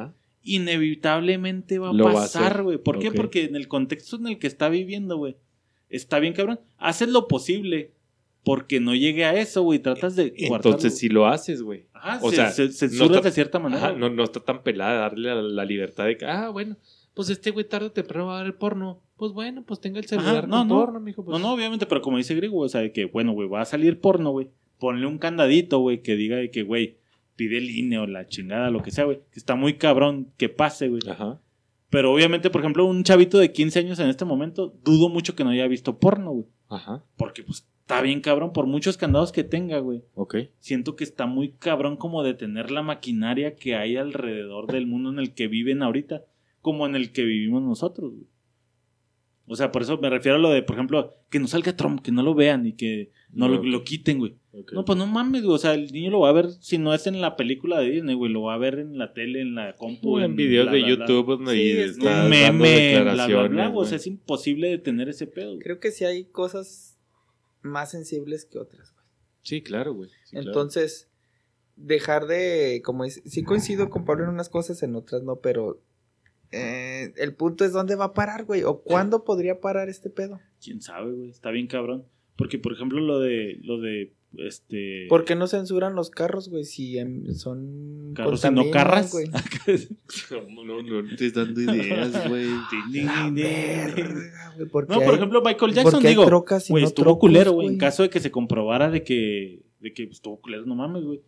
Inevitablemente 0.45 1.79
va 1.79 1.89
a 1.89 1.93
Lo 1.93 2.05
va 2.05 2.11
a 2.11 2.13
pasar, 2.15 2.63
güey. 2.63 2.77
¿Por 2.77 2.99
qué? 2.99 3.11
Porque 3.11 3.43
en 3.45 3.55
el 3.55 3.67
contexto 3.67 4.15
en 4.17 4.27
el 4.27 4.39
que 4.39 4.47
está 4.47 4.69
viviendo, 4.69 5.17
güey. 5.17 5.35
Está 5.89 6.19
bien, 6.19 6.33
cabrón. 6.33 6.59
Haces 6.77 7.09
lo 7.09 7.27
posible 7.27 7.91
porque 8.43 8.79
no 8.79 8.93
llegue 8.95 9.25
a 9.25 9.33
eso, 9.39 9.61
güey. 9.63 9.79
Tratas 9.79 10.15
de 10.15 10.29
guardarlo. 10.31 10.55
Entonces, 10.71 10.97
si 10.97 11.09
lo 11.09 11.27
haces, 11.27 11.61
güey. 11.61 11.85
Ajá, 11.93 12.19
o 12.21 12.29
se- 12.29 12.35
sea, 12.35 12.51
se- 12.51 12.65
no 12.67 12.71
censuras 12.71 13.11
está- 13.17 13.29
de 13.29 13.31
cierta 13.31 13.59
manera. 13.59 13.87
Ajá, 13.87 13.95
no, 13.97 14.09
no 14.09 14.23
está 14.23 14.39
tan 14.41 14.63
pelada 14.63 14.99
darle 14.99 15.29
la, 15.33 15.41
la 15.41 15.65
libertad 15.65 16.05
de 16.05 16.17
que, 16.17 16.25
ah, 16.25 16.49
bueno, 16.49 16.75
pues 17.13 17.29
este 17.29 17.51
güey 17.51 17.65
tarde 17.67 17.87
o 17.87 17.91
temprano 17.91 18.27
va 18.27 18.35
a 18.35 18.37
ver 18.39 18.47
el 18.47 18.53
porno. 18.55 19.01
Pues 19.15 19.31
bueno, 19.31 19.63
pues 19.63 19.79
tenga 19.79 19.99
el 19.99 20.05
celular 20.05 20.39
Ajá, 20.39 20.47
no, 20.47 20.57
con 20.59 20.67
no. 20.67 20.75
porno, 20.79 20.99
mijo. 20.99 21.23
Pues. 21.23 21.39
No, 21.39 21.47
no, 21.47 21.53
obviamente, 21.53 21.85
pero 21.85 22.01
como 22.01 22.17
dice 22.17 22.35
Griego, 22.35 22.59
o 22.59 22.67
sea, 22.69 22.81
de 22.81 22.91
que, 22.91 23.05
bueno, 23.05 23.31
güey, 23.31 23.47
va 23.47 23.61
a 23.61 23.65
salir 23.65 23.99
porno, 24.01 24.31
güey. 24.31 24.49
Ponle 24.79 25.05
un 25.07 25.17
candadito, 25.19 25.79
güey, 25.79 26.01
que 26.01 26.15
diga 26.15 26.35
de 26.35 26.51
que, 26.51 26.63
güey, 26.63 26.97
pide 27.37 27.57
el 27.59 27.69
INE 27.69 27.99
o 27.99 28.07
la 28.07 28.27
chingada, 28.27 28.69
lo 28.69 28.83
que 28.83 28.91
sea, 28.91 29.05
güey. 29.05 29.19
Que 29.31 29.39
está 29.39 29.55
muy 29.55 29.75
cabrón 29.75 30.33
que 30.37 30.49
pase, 30.49 30.89
güey. 30.89 31.01
Ajá. 31.09 31.39
Pero 31.89 32.11
obviamente, 32.11 32.49
por 32.49 32.61
ejemplo, 32.61 32.85
un 32.85 33.03
chavito 33.03 33.37
de 33.37 33.51
15 33.53 33.79
años 33.79 33.99
en 33.99 34.09
este 34.09 34.25
momento, 34.25 34.73
dudo 34.83 35.07
mucho 35.09 35.35
que 35.35 35.43
no 35.43 35.51
haya 35.51 35.67
visto 35.67 35.99
porno, 35.99 36.31
güey. 36.31 36.45
Ajá. 36.69 37.03
Porque, 37.15 37.43
pues, 37.43 37.65
está 37.83 38.01
bien 38.01 38.21
cabrón 38.21 38.53
por 38.53 38.65
muchos 38.65 38.97
candados 38.97 39.31
que 39.33 39.43
tenga, 39.43 39.79
güey. 39.79 40.01
Ok. 40.15 40.35
Siento 40.59 40.95
que 40.95 41.03
está 41.03 41.25
muy 41.25 41.51
cabrón 41.51 41.97
como 41.97 42.23
de 42.23 42.33
tener 42.33 42.71
la 42.71 42.81
maquinaria 42.81 43.55
que 43.55 43.75
hay 43.75 43.97
alrededor 43.97 44.71
del 44.71 44.87
mundo 44.87 45.09
en 45.11 45.19
el 45.19 45.33
que 45.33 45.47
viven 45.47 45.83
ahorita, 45.83 46.23
como 46.61 46.85
en 46.85 46.95
el 46.95 47.11
que 47.11 47.23
vivimos 47.23 47.61
nosotros, 47.61 48.11
güey. 48.11 48.27
O 49.45 49.57
sea, 49.57 49.73
por 49.73 49.81
eso 49.81 49.97
me 49.97 50.09
refiero 50.09 50.37
a 50.37 50.39
lo 50.39 50.49
de, 50.49 50.63
por 50.63 50.77
ejemplo, 50.77 51.17
que 51.29 51.37
no 51.37 51.47
salga 51.47 51.75
Trump, 51.75 52.01
que 52.01 52.13
no 52.13 52.23
lo 52.23 52.33
vean 52.33 52.65
y 52.65 52.73
que 52.73 53.11
no 53.33 53.49
lo, 53.49 53.61
lo 53.61 53.83
quiten, 53.83 54.17
güey. 54.19 54.35
No, 54.71 54.85
pues 54.85 54.97
no 54.97 55.05
mames, 55.05 55.43
güey. 55.43 55.53
O 55.53 55.57
sea, 55.57 55.73
el 55.73 55.91
niño 55.91 56.11
lo 56.11 56.21
va 56.21 56.29
a 56.29 56.33
ver, 56.33 56.49
si 56.61 56.77
no 56.77 56.93
es 56.93 57.07
en 57.07 57.19
la 57.19 57.35
película 57.35 57.81
de 57.81 57.89
Disney, 57.89 58.15
güey, 58.15 58.31
lo 58.31 58.43
va 58.43 58.53
a 58.53 58.57
ver 58.57 58.79
en 58.79 58.97
la 58.97 59.11
tele, 59.11 59.41
en 59.41 59.55
la 59.55 59.75
compu. 59.75 60.15
O 60.15 60.19
en 60.21 60.37
videos 60.37 60.67
bla, 60.67 60.73
de 60.73 60.79
bla, 60.79 60.95
bla. 60.95 61.05
YouTube 61.07 61.27
donde 61.27 61.51
Sí, 61.51 61.61
y 61.61 61.71
es 61.71 61.97
Un 61.97 62.29
meme, 62.29 63.01
bla, 63.01 63.27
bla, 63.27 63.47
bla. 63.49 63.69
O 63.75 63.83
sea, 63.83 63.97
es 63.97 64.07
imposible 64.07 64.69
detener 64.69 65.09
ese 65.09 65.27
pedo. 65.27 65.49
güey. 65.49 65.59
Creo 65.59 65.81
que 65.81 65.91
sí 65.91 66.05
hay 66.05 66.23
cosas 66.23 66.92
más 67.63 67.91
sensibles 67.91 68.45
que 68.45 68.59
otras, 68.59 68.93
güey. 68.93 69.05
Sí, 69.41 69.61
claro, 69.61 69.93
güey. 69.93 70.09
Sí, 70.25 70.31
claro. 70.31 70.47
Entonces, 70.47 71.09
dejar 71.75 72.27
de, 72.27 72.81
como 72.83 73.03
es, 73.05 73.21
sí 73.25 73.43
coincido 73.43 73.89
con 73.89 74.05
Pablo 74.05 74.25
en 74.25 74.29
unas 74.29 74.49
cosas, 74.49 74.83
en 74.83 74.95
otras 74.95 75.23
no, 75.23 75.37
pero 75.37 75.81
eh, 76.51 77.13
el 77.17 77.35
punto 77.35 77.65
es 77.65 77.71
dónde 77.71 77.95
va 77.95 78.05
a 78.05 78.13
parar, 78.13 78.45
güey, 78.45 78.63
o 78.63 78.81
cuándo 78.81 79.23
podría 79.23 79.59
parar 79.59 79.89
este 79.89 80.09
pedo. 80.09 80.39
Quién 80.63 80.81
sabe, 80.81 81.11
güey. 81.11 81.29
Está 81.29 81.51
bien 81.51 81.67
cabrón. 81.67 82.05
Porque, 82.35 82.59
por 82.59 82.73
ejemplo, 82.73 82.99
lo 82.99 83.19
de, 83.19 83.59
lo 83.63 83.79
de, 83.79 84.13
este... 84.37 85.05
¿Por 85.09 85.25
qué 85.25 85.35
no 85.35 85.47
censuran 85.47 85.95
los 85.95 86.09
carros, 86.09 86.49
güey, 86.49 86.63
si 86.63 86.97
em, 86.97 87.33
son 87.33 88.13
Carros 88.15 88.43
y 88.43 88.51
no 88.51 88.69
carras. 88.71 89.11
güey? 89.11 89.27
No, 90.31 90.63
no, 90.63 90.81
no 90.81 91.09
estés 91.09 91.33
dando 91.33 91.61
ideas, 91.61 92.27
güey. 92.27 92.47
La 93.03 93.29
verga, 93.29 94.53
güey, 94.55 94.69
¿por 94.69 94.89
No, 94.89 94.95
por 94.95 95.09
hay- 95.09 95.15
ejemplo, 95.15 95.41
Michael 95.41 95.73
Jackson, 95.73 96.03
digo, 96.03 96.25
güey, 96.25 96.83
no 96.83 96.87
estuvo 96.87 97.03
trocos, 97.05 97.19
culero, 97.19 97.51
güey. 97.53 97.67
En 97.67 97.77
caso 97.77 98.03
de 98.03 98.09
que 98.09 98.19
se 98.19 98.31
comprobara 98.31 98.89
de 98.89 99.03
que, 99.03 99.61
de 99.79 99.93
que 99.93 100.03
estuvo 100.03 100.39
culero, 100.39 100.65
no 100.65 100.75
mames, 100.75 101.03
güey. 101.03 101.21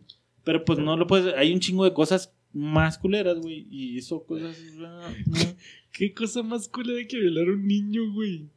Pero 0.44 0.64
pues 0.64 0.78
no 0.78 0.96
lo 0.96 1.06
puedes, 1.06 1.34
hay 1.34 1.52
un 1.52 1.60
chingo 1.60 1.84
de 1.84 1.92
cosas 1.92 2.32
más 2.52 2.98
culeras, 2.98 3.38
güey. 3.40 3.66
Y 3.70 3.98
eso, 3.98 4.24
cosas. 4.24 4.56
no. 4.76 5.00
¿Qué 5.92 6.12
cosa 6.12 6.42
más 6.42 6.70
de 6.70 7.06
que 7.06 7.18
violar 7.18 7.48
a 7.48 7.52
un 7.52 7.66
niño, 7.66 8.12
güey? 8.12 8.48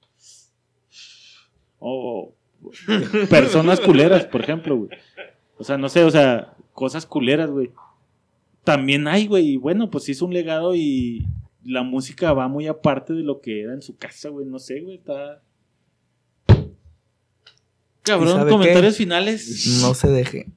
O 1.79 2.35
personas 3.29 3.79
culeras, 3.79 4.25
por 4.25 4.41
ejemplo, 4.41 4.75
güey. 4.77 4.89
O 5.57 5.63
sea, 5.63 5.77
no 5.77 5.89
sé, 5.89 6.03
o 6.03 6.11
sea, 6.11 6.55
cosas 6.73 7.05
culeras, 7.05 7.49
güey. 7.49 7.71
También 8.63 9.07
hay, 9.07 9.27
güey. 9.27 9.49
Y 9.49 9.57
bueno, 9.57 9.89
pues 9.89 10.07
hizo 10.09 10.25
un 10.25 10.33
legado 10.33 10.75
y 10.75 11.25
la 11.63 11.83
música 11.83 12.33
va 12.33 12.47
muy 12.47 12.67
aparte 12.67 13.13
de 13.13 13.23
lo 13.23 13.41
que 13.41 13.61
era 13.61 13.73
en 13.73 13.81
su 13.81 13.97
casa, 13.97 14.29
güey. 14.29 14.45
No 14.45 14.59
sé, 14.59 14.81
güey. 14.81 14.97
Está. 14.97 15.41
Cabrón, 18.03 18.47
comentarios 18.49 18.93
qué? 18.93 19.03
finales. 19.03 19.79
No 19.81 19.93
se 19.93 20.09
deje. 20.09 20.47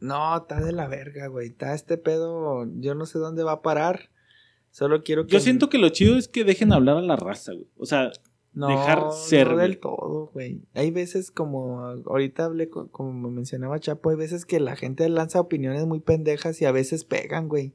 No, 0.00 0.36
está 0.36 0.60
de 0.60 0.72
la 0.72 0.88
verga, 0.88 1.26
güey. 1.28 1.48
Está 1.48 1.74
este 1.74 1.98
pedo. 1.98 2.66
Yo 2.76 2.94
no 2.94 3.06
sé 3.06 3.18
dónde 3.18 3.42
va 3.42 3.52
a 3.52 3.62
parar. 3.62 4.10
Solo 4.70 5.02
quiero 5.02 5.26
que. 5.26 5.32
Yo 5.32 5.40
siento 5.40 5.68
que 5.68 5.78
lo 5.78 5.88
chido 5.88 6.16
es 6.16 6.28
que 6.28 6.44
dejen 6.44 6.72
hablar 6.72 6.98
a 6.98 7.02
la 7.02 7.16
raza, 7.16 7.52
güey. 7.52 7.66
O 7.76 7.86
sea, 7.86 8.12
No, 8.56 8.68
dejar 8.68 9.12
ser, 9.12 9.50
no 9.50 9.58
del 9.58 9.76
todo, 9.76 10.30
güey. 10.32 10.62
Hay 10.72 10.90
veces 10.90 11.30
como 11.30 11.80
ahorita 12.06 12.46
hablé 12.46 12.70
como 12.70 13.30
mencionaba 13.30 13.78
Chapo, 13.78 14.08
hay 14.08 14.16
veces 14.16 14.46
que 14.46 14.60
la 14.60 14.76
gente 14.76 15.06
lanza 15.10 15.40
opiniones 15.40 15.84
muy 15.84 16.00
pendejas 16.00 16.62
y 16.62 16.64
a 16.64 16.72
veces 16.72 17.04
pegan, 17.04 17.48
güey. 17.48 17.74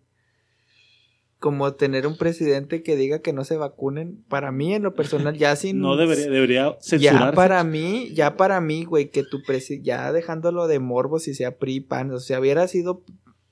Como 1.38 1.72
tener 1.76 2.08
un 2.08 2.18
presidente 2.18 2.82
que 2.82 2.96
diga 2.96 3.20
que 3.20 3.32
no 3.32 3.44
se 3.44 3.58
vacunen, 3.58 4.24
para 4.28 4.52
mí 4.52 4.74
en 4.74 4.82
lo 4.82 4.96
personal 4.96 5.38
ya 5.38 5.56
sin 5.56 5.82
No 5.82 5.98
debería, 5.98 6.32
debería 6.32 6.76
censurarse. 6.82 7.28
ya 7.28 7.32
para 7.34 7.64
mí, 7.64 8.10
ya 8.16 8.36
para 8.36 8.60
mí, 8.60 8.84
güey, 8.84 9.12
que 9.12 9.22
tu 9.22 9.44
presi 9.44 9.84
ya 9.84 10.12
dejándolo 10.12 10.66
de 10.66 10.80
morbo 10.80 11.20
si 11.20 11.36
sea 11.36 11.60
PRI, 11.60 11.82
PAN, 11.82 12.10
o 12.10 12.20
sea, 12.20 12.40
hubiera 12.40 12.68
sido 12.68 13.04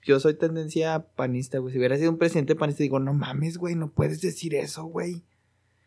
yo 0.04 0.20
soy 0.20 0.34
tendencia 0.34 1.06
panista, 1.16 1.60
güey. 1.60 1.74
Si 1.74 1.78
hubiera 1.78 1.96
sido 1.96 2.10
un 2.10 2.18
presidente 2.18 2.56
panista, 2.56 2.82
digo, 2.82 3.00
no 3.00 3.14
mames, 3.14 3.60
güey, 3.60 3.76
no 3.76 3.92
puedes 3.92 4.20
decir 4.20 4.56
eso, 4.56 4.86
güey. 4.86 5.22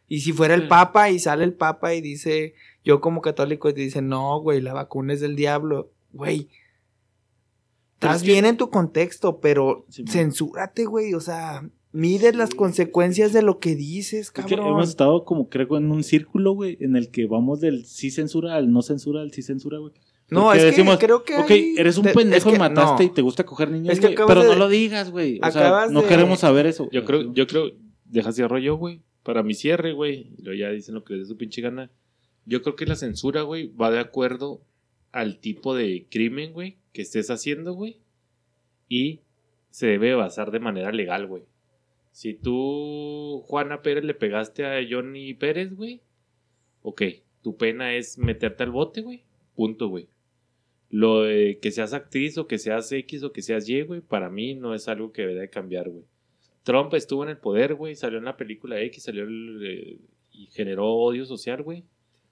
Y 0.09 0.21
si 0.21 0.33
fuera 0.33 0.55
el 0.55 0.63
Sí. 0.63 0.69
Papa 0.69 1.11
y 1.11 1.19
sale 1.19 1.45
el 1.45 1.55
Papa 1.55 1.95
y 1.95 2.01
dice, 2.01 2.55
yo 2.85 3.01
como 3.01 3.23
católico, 3.23 3.69
y 3.69 3.75
te 3.75 3.81
dice, 3.81 4.03
no, 4.03 4.41
güey, 4.41 4.61
la 4.61 4.75
vacuna 4.75 5.13
es 5.15 5.21
del 5.21 5.37
diablo, 5.37 5.91
güey. 6.13 6.49
Estás 7.95 8.17
es 8.17 8.23
que- 8.23 8.33
bien 8.33 8.45
en 8.45 8.57
tu 8.57 8.69
contexto, 8.71 9.39
pero 9.41 9.85
Sí, 9.89 10.05
censúrate, 10.09 10.85
güey, 10.87 11.15
o 11.15 11.21
sea, 11.21 11.69
mide 11.93 12.33
las 12.33 12.51
consecuencias 12.55 13.33
de 13.33 13.43
lo 13.43 13.59
que 13.59 13.77
dices, 13.77 14.27
Es 14.27 14.31
que 14.31 14.43
cabrón. 14.43 14.67
hemos 14.69 14.89
estado 14.89 15.25
como 15.25 15.49
creo 15.49 15.77
en 15.77 15.91
un 15.91 16.03
círculo, 16.03 16.53
güey, 16.53 16.77
en 16.81 16.97
el 16.97 17.11
que 17.11 17.27
vamos 17.27 17.61
del 17.61 17.85
sí 17.87 18.11
censura 18.11 18.57
al 18.57 18.73
no 18.73 18.83
censura 18.83 19.21
al 19.21 19.33
sí 19.33 19.43
censura, 19.43 19.79
güey. 19.79 19.93
No, 20.31 20.45
Porque 20.45 20.59
es 20.59 20.65
decimos, 20.65 20.97
que 20.99 21.05
creo 21.07 21.25
que 21.25 21.37
Ok, 21.37 21.51
hay- 21.51 21.75
eres 21.77 21.99
un 21.99 22.05
de- 22.05 22.15
pendejo 22.15 22.49
es 22.49 22.53
que- 22.55 22.59
mataste 22.59 23.05
no. 23.05 23.11
y 23.11 23.15
te 23.15 23.21
gusta 23.23 23.45
coger 23.45 23.71
niños, 23.71 23.93
Es 23.93 24.01
que 24.01 24.07
güey, 24.07 24.15
acabas 24.15 24.29
pero 24.35 24.43
de- 24.43 24.49
no 24.49 24.59
lo 24.59 24.69
digas, 24.69 25.11
güey. 25.11 25.39
O 25.43 25.51
sea, 25.51 25.61
acabas 25.61 25.91
no 25.93 26.03
de- 26.03 26.09
queremos 26.09 26.41
saber 26.41 26.67
eso. 26.67 26.89
Yo 26.91 27.05
creo, 27.05 27.33
yo 27.35 27.47
creo, 27.47 27.71
deja 28.07 28.33
cierro 28.33 28.59
yo, 28.59 28.77
güey. 28.77 29.03
Para 29.23 29.43
mi 29.43 29.55
cierre, 29.55 29.93
güey. 29.93 30.33
y 30.39 30.43
luego 30.43 30.59
ya 30.59 30.71
dicen 30.71 30.95
lo 30.95 31.05
que 31.05 31.15
les 31.15 31.23
dé 31.23 31.29
su 31.29 31.37
pinche 31.37 31.63
gana. 31.63 31.91
Yo 32.45 32.63
creo 32.63 32.77
que 32.77 32.87
la 32.87 32.97
censura, 32.97 33.43
güey, 33.43 33.69
va 33.69 33.91
de 33.91 34.01
acuerdo 34.01 34.63
al 35.13 35.39
tipo 35.39 35.75
de 35.75 36.07
crimen, 36.11 36.53
güey, 36.53 36.79
que 36.93 37.03
estés 37.03 37.31
haciendo, 37.31 37.75
güey. 37.75 37.99
Y 38.89 39.21
se 39.71 39.87
debe 39.87 40.15
basar 40.15 40.51
de 40.51 40.61
manera 40.61 40.93
legal, 40.93 41.27
güey. 41.27 41.45
Si 42.11 42.35
tú, 42.35 43.43
Juana 43.47 43.81
Pérez, 43.83 44.05
le 44.05 44.15
pegaste 44.15 44.67
a 44.67 44.81
Johnny 44.89 45.33
Pérez, 45.35 45.75
güey. 45.75 46.03
Ok, 46.83 47.03
tu 47.43 47.57
pena 47.57 47.95
es 47.95 48.19
meterte 48.19 48.65
al 48.65 48.71
bote, 48.71 49.01
güey. 49.01 49.25
Punto, 49.55 49.89
güey. 49.89 50.09
Lo 50.91 51.23
de 51.23 51.59
que 51.61 51.71
seas 51.71 51.95
actriz 51.95 52.37
o 52.37 52.47
que 52.47 52.59
seas 52.59 52.93
X 52.93 53.23
o 53.23 53.33
que 53.33 53.41
seas 53.41 53.67
Y, 53.69 53.81
güey, 53.83 54.01
para 54.03 54.29
mí 54.29 54.55
no 54.55 54.75
es 54.75 54.89
algo 54.89 55.13
que 55.13 55.23
debe 55.23 55.41
de 55.41 55.49
cambiar, 55.49 55.89
güey. 55.89 56.05
Trump 56.63 56.95
estuvo 56.95 57.25
en 57.25 57.31
el 57.31 57.39
poder, 57.39 57.75
güey, 57.75 57.95
salió 57.97 58.19
en 58.19 58.25
la 58.25 58.37
película 58.37 58.81
X, 58.81 59.05
salió 59.05 59.25
el, 59.25 59.61
eh, 59.65 59.99
y 60.33 60.47
generó 60.47 60.89
odio 60.89 61.25
social, 61.27 61.63
güey. 61.63 61.85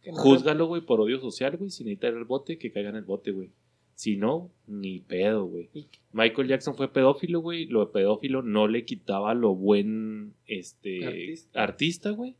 No 0.06 0.14
Júzgalo, 0.14 0.66
güey, 0.66 0.82
por 0.82 1.00
odio 1.00 1.20
social, 1.20 1.56
güey. 1.56 1.70
Si 1.70 1.84
necesita 1.84 2.08
ir 2.08 2.14
al 2.14 2.24
bote, 2.24 2.58
que 2.58 2.72
caiga 2.72 2.90
en 2.90 2.96
el 2.96 3.04
bote, 3.04 3.32
güey. 3.32 3.50
Si 3.94 4.16
no, 4.16 4.50
ni 4.66 5.00
pedo, 5.00 5.44
güey. 5.44 5.68
Michael 6.12 6.48
Jackson 6.48 6.74
fue 6.74 6.90
pedófilo, 6.90 7.40
güey. 7.40 7.66
Lo 7.66 7.80
de 7.80 7.92
pedófilo 7.92 8.40
no 8.40 8.66
le 8.66 8.86
quitaba 8.86 9.34
lo 9.34 9.54
buen 9.54 10.32
este 10.46 11.34
artista, 11.52 12.10
güey. 12.10 12.34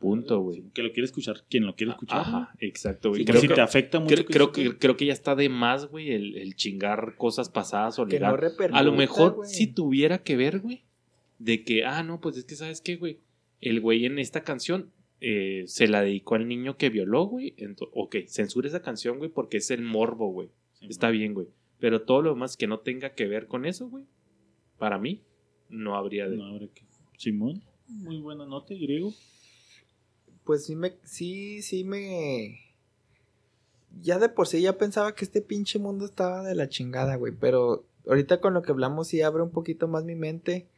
Punto, 0.00 0.40
güey. 0.40 0.64
Que 0.72 0.82
lo 0.82 0.92
quiere 0.92 1.04
escuchar, 1.04 1.44
quien 1.50 1.66
lo 1.66 1.76
quiere 1.76 1.92
escuchar. 1.92 2.20
Ajá, 2.20 2.54
exacto, 2.58 3.10
güey. 3.10 3.20
Sí, 3.20 3.26
creo, 3.26 3.40
si 3.42 3.48
que, 3.48 3.54
te 3.54 3.60
afecta 3.60 4.00
mucho. 4.00 4.14
creo, 4.14 4.26
creo 4.26 4.52
que, 4.52 4.78
creo 4.78 4.96
que 4.96 5.04
ya 5.04 5.12
está 5.12 5.36
de 5.36 5.50
más, 5.50 5.90
güey, 5.90 6.12
el, 6.12 6.38
el 6.38 6.56
chingar 6.56 7.16
cosas 7.18 7.50
pasadas 7.50 7.98
o 7.98 8.06
Que 8.06 8.18
no 8.18 8.34
repercuta, 8.34 8.78
A 8.78 8.82
lo 8.82 8.92
mejor 8.92 9.42
si 9.44 9.66
tuviera 9.66 10.22
que 10.22 10.36
ver, 10.36 10.60
güey, 10.60 10.84
de 11.38 11.64
que, 11.64 11.84
ah, 11.84 12.02
no, 12.02 12.18
pues 12.18 12.38
es 12.38 12.46
que, 12.46 12.54
¿sabes 12.54 12.80
qué, 12.80 12.96
güey? 12.96 13.18
El 13.60 13.82
güey 13.82 14.06
en 14.06 14.18
esta 14.18 14.42
canción 14.42 14.90
eh, 15.20 15.64
se 15.66 15.86
la 15.86 16.00
dedicó 16.00 16.34
al 16.34 16.48
niño 16.48 16.78
que 16.78 16.88
violó, 16.88 17.24
güey. 17.26 17.54
Ok, 17.92 18.16
censura 18.26 18.68
esa 18.68 18.80
canción, 18.80 19.18
güey, 19.18 19.28
porque 19.28 19.58
es 19.58 19.70
el 19.70 19.82
morbo, 19.82 20.32
güey. 20.32 20.48
Está 20.80 21.10
bien, 21.10 21.34
güey. 21.34 21.48
Pero 21.78 22.00
todo 22.02 22.22
lo 22.22 22.30
demás 22.30 22.56
que 22.56 22.66
no 22.66 22.80
tenga 22.80 23.10
que 23.10 23.26
ver 23.26 23.46
con 23.46 23.66
eso, 23.66 23.90
güey, 23.90 24.04
para 24.78 24.98
mí, 24.98 25.20
no 25.68 25.94
habría 25.94 26.26
de... 26.26 26.38
No 26.38 26.46
habrá 26.46 26.68
que. 26.68 26.84
Simón, 27.18 27.62
muy 27.86 28.18
buena 28.18 28.46
nota, 28.46 28.72
griego. 28.72 29.12
Pues 30.44 30.64
sí 30.64 30.76
me, 30.76 30.96
sí, 31.04 31.62
sí 31.62 31.84
me. 31.84 32.60
Ya 34.02 34.18
de 34.18 34.28
por 34.28 34.46
sí 34.46 34.60
ya 34.60 34.78
pensaba 34.78 35.14
que 35.14 35.24
este 35.24 35.42
pinche 35.42 35.78
mundo 35.78 36.04
estaba 36.04 36.42
de 36.42 36.54
la 36.54 36.68
chingada, 36.68 37.16
güey. 37.16 37.32
Pero 37.32 37.84
ahorita 38.06 38.40
con 38.40 38.54
lo 38.54 38.62
que 38.62 38.72
hablamos 38.72 39.08
sí 39.08 39.22
abre 39.22 39.42
un 39.42 39.50
poquito 39.50 39.88
más 39.88 40.04
mi 40.04 40.14
mente. 40.14 40.68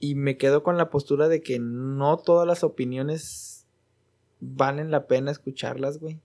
Y 0.00 0.14
me 0.14 0.36
quedo 0.36 0.62
con 0.62 0.76
la 0.76 0.90
postura 0.90 1.28
de 1.28 1.42
que 1.42 1.58
no 1.58 2.18
todas 2.18 2.46
las 2.46 2.64
opiniones 2.64 3.66
valen 4.40 4.90
la 4.90 5.06
pena 5.06 5.30
escucharlas, 5.30 5.98
güey. 5.98 6.20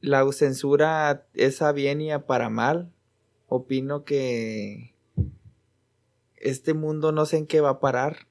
La 0.00 0.30
censura 0.32 1.26
es 1.34 1.62
a 1.62 1.72
bien 1.72 2.00
y 2.00 2.10
a 2.10 2.26
para 2.26 2.50
mal. 2.50 2.92
Opino 3.46 4.04
que 4.04 4.94
este 6.36 6.74
mundo 6.74 7.12
no 7.12 7.24
sé 7.24 7.38
en 7.38 7.46
qué 7.46 7.60
va 7.60 7.70
a 7.70 7.80
parar. 7.80 8.26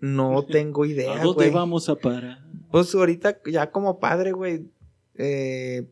No 0.00 0.44
tengo 0.50 0.84
idea, 0.84 1.20
¿A 1.20 1.24
dónde 1.24 1.50
vamos 1.50 1.88
a 1.88 1.96
parar? 1.96 2.44
Pues 2.70 2.94
ahorita 2.94 3.38
ya 3.46 3.70
como 3.70 4.00
padre, 4.00 4.32
güey. 4.32 4.66
Eh, 5.16 5.86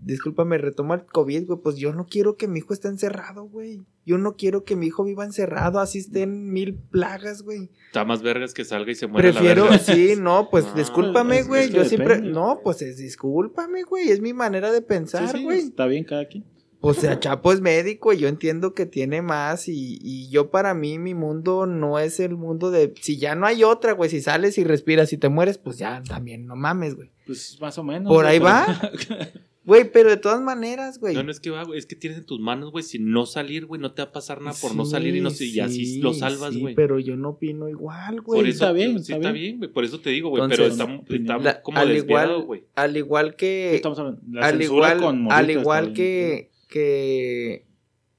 discúlpame, 0.00 0.58
retomo 0.58 0.94
el 0.94 1.04
COVID, 1.04 1.46
güey. 1.46 1.60
Pues 1.62 1.76
yo 1.76 1.92
no 1.92 2.06
quiero 2.06 2.36
que 2.36 2.46
mi 2.46 2.58
hijo 2.60 2.72
esté 2.74 2.88
encerrado, 2.88 3.44
güey. 3.44 3.82
Yo 4.04 4.18
no 4.18 4.36
quiero 4.36 4.62
que 4.64 4.76
mi 4.76 4.86
hijo 4.86 5.02
viva 5.02 5.24
encerrado, 5.24 5.80
así 5.80 5.98
estén 5.98 6.52
mil 6.52 6.74
plagas, 6.74 7.42
güey. 7.42 7.70
Está 7.86 8.04
más 8.04 8.22
vergas 8.22 8.54
que 8.54 8.64
salga 8.64 8.92
y 8.92 8.94
se 8.94 9.08
muera 9.08 9.30
Prefiero, 9.32 9.64
la 9.64 9.70
verga. 9.72 9.84
sí, 9.84 10.14
no, 10.16 10.48
pues 10.50 10.64
No, 10.66 10.74
discúlpame, 10.74 11.42
güey. 11.42 11.64
es 11.64 11.70
que 11.70 11.76
Yo 11.78 11.84
siempre, 11.84 12.20
no, 12.20 12.60
pues 12.62 12.82
es 12.82 12.98
discúlpame, 12.98 13.82
güey. 13.82 14.10
Es 14.10 14.20
mi 14.20 14.32
manera 14.32 14.70
de 14.70 14.82
pensar, 14.82 15.28
sí, 15.36 15.42
güey. 15.42 15.58
está 15.60 15.86
bien 15.86 16.04
cada 16.04 16.26
quien. 16.28 16.44
O 16.80 16.94
sea, 16.94 17.18
Chapo 17.18 17.52
es 17.52 17.60
médico 17.60 18.12
y 18.12 18.18
yo 18.18 18.28
entiendo 18.28 18.72
que 18.74 18.86
tiene 18.86 19.22
más 19.22 19.68
y, 19.68 19.98
y 20.02 20.28
yo 20.30 20.50
para 20.50 20.74
mí 20.74 20.98
mi 20.98 21.14
mundo 21.14 21.66
no 21.66 21.98
es 21.98 22.20
el 22.20 22.36
mundo 22.36 22.70
de... 22.70 22.92
Si 23.00 23.16
ya 23.18 23.34
no 23.34 23.46
hay 23.46 23.64
otra, 23.64 23.92
güey, 23.92 24.08
si 24.10 24.20
sales 24.20 24.56
y 24.58 24.64
respiras 24.64 25.12
y 25.12 25.18
te 25.18 25.28
mueres, 25.28 25.58
pues 25.58 25.78
ya 25.78 26.02
también, 26.06 26.46
no 26.46 26.54
mames, 26.54 26.94
güey. 26.94 27.10
Pues 27.26 27.58
más 27.60 27.76
o 27.78 27.82
menos. 27.84 28.12
¿Por 28.12 28.26
ahí 28.26 28.38
pero- 28.38 28.50
va? 28.50 28.90
Güey, 29.66 29.90
pero 29.90 30.10
de 30.10 30.16
todas 30.16 30.40
maneras, 30.40 31.00
güey. 31.00 31.12
No, 31.16 31.24
no 31.24 31.32
es 31.32 31.40
que 31.40 31.50
va, 31.50 31.64
güey, 31.64 31.76
es 31.76 31.86
que 31.86 31.96
tienes 31.96 32.20
en 32.20 32.24
tus 32.24 32.38
manos, 32.38 32.70
güey, 32.70 32.84
si 32.84 33.00
no 33.00 33.26
salir, 33.26 33.66
güey, 33.66 33.80
no 33.80 33.90
te 33.94 34.00
va 34.02 34.10
a 34.10 34.12
pasar 34.12 34.40
nada 34.40 34.56
por 34.62 34.76
no 34.76 34.84
Sí, 34.84 34.92
salir 34.92 35.16
y, 35.16 35.20
no, 35.20 35.30
y 35.30 35.58
así 35.58 35.86
sí, 35.86 36.00
lo 36.00 36.14
salvas, 36.14 36.54
sí, 36.54 36.60
güey. 36.60 36.76
pero 36.76 37.00
yo 37.00 37.16
no 37.16 37.30
opino 37.30 37.68
igual, 37.68 38.20
güey. 38.20 38.42
por 38.42 38.46
eso 38.48 38.62
está 38.66 38.70
bien, 38.72 39.02
sí 39.02 39.12
está 39.12 39.32
bien. 39.32 39.58
güey, 39.58 39.72
por 39.72 39.82
eso 39.84 39.98
te 39.98 40.10
digo, 40.10 40.28
güey, 40.28 40.44
pero 40.48 40.66
está, 40.66 40.84
está 41.08 41.38
La- 41.38 41.62
como 41.62 41.78
al 41.78 41.88
desviado, 41.88 42.34
igual, 42.34 42.46
güey. 42.46 42.64
al 42.76 42.96
igual 42.96 43.34
que... 43.34 43.74
Estamos 43.74 43.98
hablando. 43.98 44.20
La 44.30 44.46
al 44.46 44.58
censura 44.58 44.94
igual, 44.94 45.00
con 45.00 45.32
al 45.32 45.50
igual 45.50 45.84
bien. 45.86 45.94
que, 45.94 46.50
que, 46.76 47.64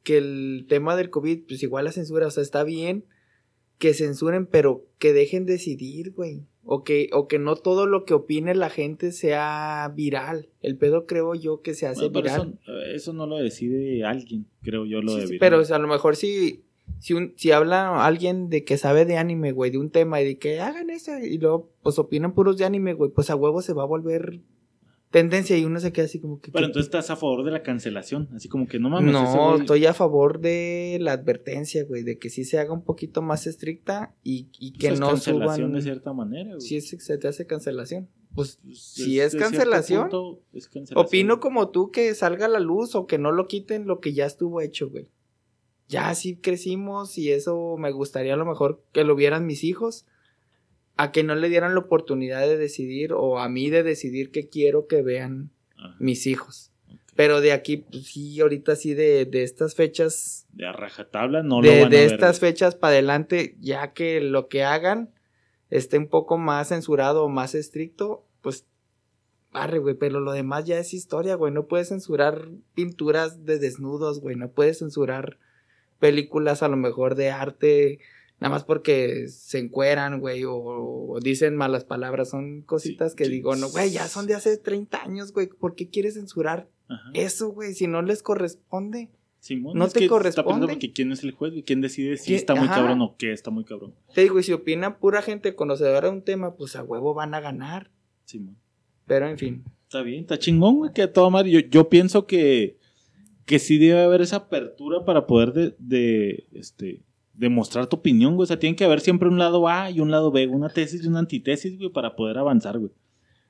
que 0.04 0.18
el 0.18 0.66
tema 0.68 0.96
del 0.96 1.10
COVID, 1.12 1.44
pues 1.48 1.62
igual 1.62 1.86
la 1.86 1.92
censura, 1.92 2.26
o 2.28 2.32
sea, 2.32 2.42
está 2.44 2.64
bien 2.64 3.06
que 3.78 3.94
censuren, 3.94 4.48
pero 4.48 4.88
que 4.98 5.14
dejen 5.14 5.46
decidir, 5.46 6.14
güey. 6.14 6.48
O 6.70 6.84
que, 6.84 7.10
o 7.14 7.28
que 7.28 7.38
no 7.40 7.56
todo 7.56 7.86
lo 7.86 8.04
que 8.06 8.14
opine 8.16 8.56
la 8.56 8.70
gente 8.72 9.12
sea 9.12 9.94
viral. 9.96 10.50
El 10.62 10.76
pedo 10.78 11.06
creo 11.06 11.36
yo 11.36 11.62
que 11.62 11.76
se 11.76 11.86
hace 11.86 12.10
Bueno, 12.10 12.22
viral. 12.24 12.60
eso, 12.64 12.80
eso 12.96 13.14
no 13.14 13.28
lo 13.28 13.38
decide 13.38 14.04
alguien, 14.04 14.48
creo 14.64 14.86
yo 14.86 15.02
lo 15.02 15.12
Sí, 15.12 15.20
de 15.20 15.28
sí, 15.28 15.32
viral. 15.34 15.40
pero 15.40 15.62
o 15.62 15.64
sea, 15.66 15.76
a 15.76 15.80
lo 15.80 15.88
mejor 15.88 16.16
si, 16.16 16.64
si, 17.00 17.14
un, 17.14 17.34
si 17.38 17.52
habla 17.52 18.04
alguien 18.06 18.50
de 18.50 18.66
que 18.66 18.78
sabe 18.78 19.06
de 19.06 19.18
anime, 19.18 19.52
güey, 19.54 19.70
de 19.72 19.78
un 19.78 19.92
tema 19.92 20.20
y 20.22 20.26
de 20.26 20.38
que 20.40 20.60
hagan 20.60 20.90
eso 20.90 21.18
y 21.20 21.38
luego 21.38 21.70
pues 21.84 22.00
opinan 22.00 22.34
puros 22.34 22.58
de 22.58 22.66
anime, 22.66 22.94
güey, 22.94 23.12
pues 23.12 23.30
a 23.30 23.36
huevo 23.36 23.62
se 23.62 23.74
va 23.74 23.84
a 23.84 23.88
volver 23.88 24.40
tendencia 25.12 25.58
y 25.58 25.64
uno 25.66 25.80
se 25.80 25.92
queda 25.94 26.06
así 26.06 26.20
como 26.20 26.42
que... 26.42 26.52
Pero 26.52 26.66
entonces 26.66 26.88
estás 26.88 27.10
a 27.10 27.16
favor 27.16 27.44
de 27.46 27.52
la 27.52 27.64
cancelación, 27.64 28.28
así 28.36 28.50
como 28.50 28.68
que 28.68 28.78
no 28.80 28.90
mames. 28.90 29.12
no, 29.14 29.24
güey- 29.56 29.62
estoy 29.62 29.86
a 29.86 29.94
favor 29.94 30.40
de 30.40 30.98
la 31.02 31.14
advertencia, 31.14 31.86
güey, 31.86 32.04
de 32.04 32.18
que 32.20 32.30
sí 32.30 32.44
se 32.44 32.60
haga 32.60 32.74
un 32.74 32.84
poquito 32.84 33.22
más 33.22 33.48
estricta 33.48 34.14
y, 34.24 34.50
y 34.60 34.74
que 34.74 34.88
pues, 34.88 34.94
es 34.96 35.00
no 35.00 35.08
cancelación 35.10 35.56
suban... 35.56 35.74
de 35.74 35.82
cierta 35.82 36.14
manera. 36.14 36.50
güey. 36.50 36.62
Si 36.62 36.76
es, 36.78 36.90
se 36.90 37.18
te 37.18 37.28
hace 37.28 37.46
cancelación. 37.48 38.10
Pues 38.36 38.60
Pues, 38.64 38.80
si 38.84 39.20
es 39.20 39.34
cancelación, 39.36 40.10
punto, 40.10 40.42
es 40.54 40.68
cancelación. 40.68 41.06
opino 41.06 41.40
como 41.40 41.70
tú 41.70 41.90
que 41.90 42.14
salga 42.14 42.46
a 42.46 42.50
la 42.50 42.60
luz 42.60 42.94
o 42.94 43.08
que 43.08 43.18
no 43.18 43.32
lo 43.32 43.48
quiten 43.48 43.88
lo 43.88 44.00
que 44.00 44.14
ya 44.14 44.26
estuvo 44.26 44.62
hecho, 44.62 44.90
güey. 44.90 45.10
Ya 45.88 46.14
sí 46.16 46.36
crecimos 46.36 47.18
y 47.18 47.32
eso 47.32 47.78
me 47.80 47.92
gustaría 47.92 48.34
a 48.34 48.38
lo 48.38 48.46
mejor 48.46 48.84
que 48.92 49.06
lo 49.06 49.16
vieran 49.16 49.46
mis 49.46 49.64
hijos. 49.64 50.06
A 50.98 51.12
que 51.12 51.24
no 51.24 51.36
le 51.36 51.50
dieran 51.50 51.74
la 51.74 51.80
oportunidad 51.80 52.42
de 52.42 52.58
decidir 52.58 53.14
o 53.14 53.40
a 53.40 53.50
mí 53.50 53.70
de 53.70 53.84
decidir 53.84 54.32
qué 54.32 54.50
quiero 54.50 54.88
que 54.88 55.02
vean 55.02 55.52
Ajá, 55.78 55.96
mis 56.00 56.28
hijos. 56.28 56.72
Pero 57.16 57.42
de 57.42 57.52
aquí, 57.52 57.78
pues 57.78 58.06
sí, 58.06 58.40
ahorita 58.40 58.76
sí 58.76 58.94
de, 58.94 59.26
de 59.26 59.44
estas 59.44 59.74
fechas 59.74 60.46
De 60.52 60.68
a 60.68 60.72
rajatabla 60.72 61.42
no 61.42 61.62
lo 61.62 61.70
de, 61.70 61.82
van 61.82 61.90
de 61.90 61.98
a 61.98 62.02
ver, 62.02 62.14
estas 62.14 62.40
fechas 62.40 62.76
para 62.76 62.94
adelante, 62.94 63.56
ya 63.60 63.94
que 63.94 64.22
lo 64.22 64.48
que 64.48 64.64
hagan 64.64 65.10
esté 65.70 65.98
un 65.98 66.08
poco 66.08 66.38
más 66.38 66.70
censurado 66.70 67.24
o 67.24 67.30
más 67.30 67.56
estricto, 67.56 68.26
pues 68.42 68.66
arre, 69.52 69.80
güey, 69.80 69.96
pero 69.96 70.20
lo 70.20 70.32
demás 70.32 70.66
ya 70.66 70.78
es 70.78 70.94
historia, 70.94 71.36
güey, 71.36 71.52
no 71.52 71.68
puedes 71.68 71.90
censurar 71.90 72.50
pinturas 72.76 73.46
de 73.46 73.60
desnudos, 73.60 74.22
güey, 74.22 74.36
no 74.36 74.50
puedes 74.50 74.80
censurar 74.80 75.40
películas 76.00 76.64
a 76.64 76.68
lo 76.68 76.78
mejor 76.78 77.16
de 77.16 77.32
arte 77.32 78.00
Nada 78.40 78.52
más 78.54 78.64
porque 78.66 79.28
se 79.30 79.58
encueran, 79.58 80.20
güey, 80.20 80.44
o, 80.44 80.56
o 80.56 81.20
dicen 81.20 81.56
malas 81.56 81.86
palabras. 81.86 82.30
Son 82.30 82.62
cositas 82.62 83.14
Sí, 83.14 83.18
que 83.18 83.26
sí. 83.26 83.32
digo, 83.32 83.56
no, 83.56 83.70
güey, 83.70 83.90
ya 83.92 84.08
son 84.08 84.28
de 84.28 84.36
hace 84.36 84.58
30 84.58 85.02
años, 85.04 85.34
güey. 85.34 85.48
¿Por 85.48 85.74
qué 85.76 85.90
quieres 85.90 86.14
censurar 86.16 86.70
Ajá. 86.88 87.10
eso, 87.14 87.50
güey? 87.50 87.74
Si 87.74 87.88
no 87.88 88.02
les 88.04 88.22
corresponde. 88.24 89.10
Simón, 89.40 89.78
no 89.78 89.86
es 89.86 89.94
te 89.94 90.00
que 90.00 90.06
está 90.06 90.14
corresponde. 90.16 90.48
pensando 90.50 90.68
porque 90.68 90.92
quién 90.94 91.12
es 91.12 91.24
el 91.24 91.32
juez, 91.32 91.52
güey, 91.54 91.64
quién 91.64 91.80
decide 91.82 92.18
si 92.18 92.34
está 92.36 92.54
muy 92.56 92.66
Ajá. 92.66 92.76
cabrón 92.76 93.02
o 93.02 93.16
qué 93.18 93.32
está 93.32 93.50
muy 93.50 93.64
cabrón. 93.64 93.94
Te 94.14 94.22
digo, 94.22 94.40
y 94.40 94.44
si 94.44 94.52
opina 94.52 94.98
pura 95.00 95.22
gente 95.22 95.56
conocedora 95.56 96.10
de 96.10 96.14
un 96.16 96.22
tema, 96.24 96.56
pues 96.56 96.76
a 96.76 96.84
huevo 96.84 97.14
van 97.14 97.34
a 97.34 97.40
ganar. 97.40 97.90
Simón. 98.26 98.58
Pero 99.06 99.28
en 99.30 99.38
fin. 99.38 99.64
Está 99.84 100.02
bien, 100.02 100.22
está 100.22 100.38
chingón, 100.38 100.76
güey, 100.78 100.92
que 100.92 101.04
a 101.04 101.14
toda 101.14 101.30
madre. 101.30 101.50
Yo, 101.52 101.60
yo 101.62 101.88
pienso 101.88 102.28
que, 102.28 102.78
que 103.46 103.58
sí 103.58 103.78
debe 103.78 104.02
haber 104.04 104.22
esa 104.22 104.36
apertura 104.38 105.06
para 105.06 105.26
poder 105.28 105.54
de, 105.54 105.76
de, 105.80 106.48
este, 106.52 107.04
demostrar 107.38 107.88
tu 107.88 107.96
opinión, 107.98 108.36
güey. 108.36 108.44
O 108.44 108.48
sea, 108.48 108.60
tiene 108.60 108.76
que 108.76 108.84
haber 108.84 109.00
siempre 109.00 109.30
un 109.30 109.38
lado 109.38 109.68
A 109.68 109.90
y 109.90 110.00
un 110.02 110.12
lado 110.12 110.32
B, 110.32 110.48
una 110.48 110.70
tesis 110.70 111.04
y 111.04 111.08
una 111.08 111.20
antítesis, 111.20 111.78
güey, 111.78 111.90
para 111.90 112.16
poder 112.16 112.38
avanzar, 112.38 112.78
güey. 112.80 112.92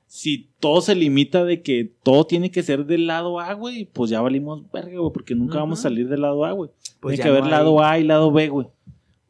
Si 0.06 0.48
todo 0.60 0.80
se 0.80 0.94
limita 0.94 1.44
de 1.44 1.60
que 1.62 1.92
todo 2.02 2.24
tiene 2.26 2.50
que 2.50 2.62
ser 2.62 2.86
del 2.86 3.06
lado 3.06 3.40
A, 3.40 3.52
güey, 3.54 3.84
pues 3.92 4.10
ya 4.10 4.20
valimos 4.22 4.70
verga, 4.72 4.98
güey, 4.98 5.12
porque 5.12 5.34
nunca 5.34 5.58
vamos 5.58 5.80
a 5.80 5.82
salir 5.82 6.08
del 6.08 6.22
lado 6.22 6.44
A, 6.44 6.52
güey. 6.52 6.70
Pues 7.00 7.16
tiene 7.16 7.24
que 7.24 7.28
haber 7.28 7.40
no 7.42 7.46
hay- 7.46 7.52
lado 7.52 7.82
A 7.84 7.98
y 7.98 8.04
lado 8.04 8.32
B, 8.32 8.48
güey. 8.48 8.66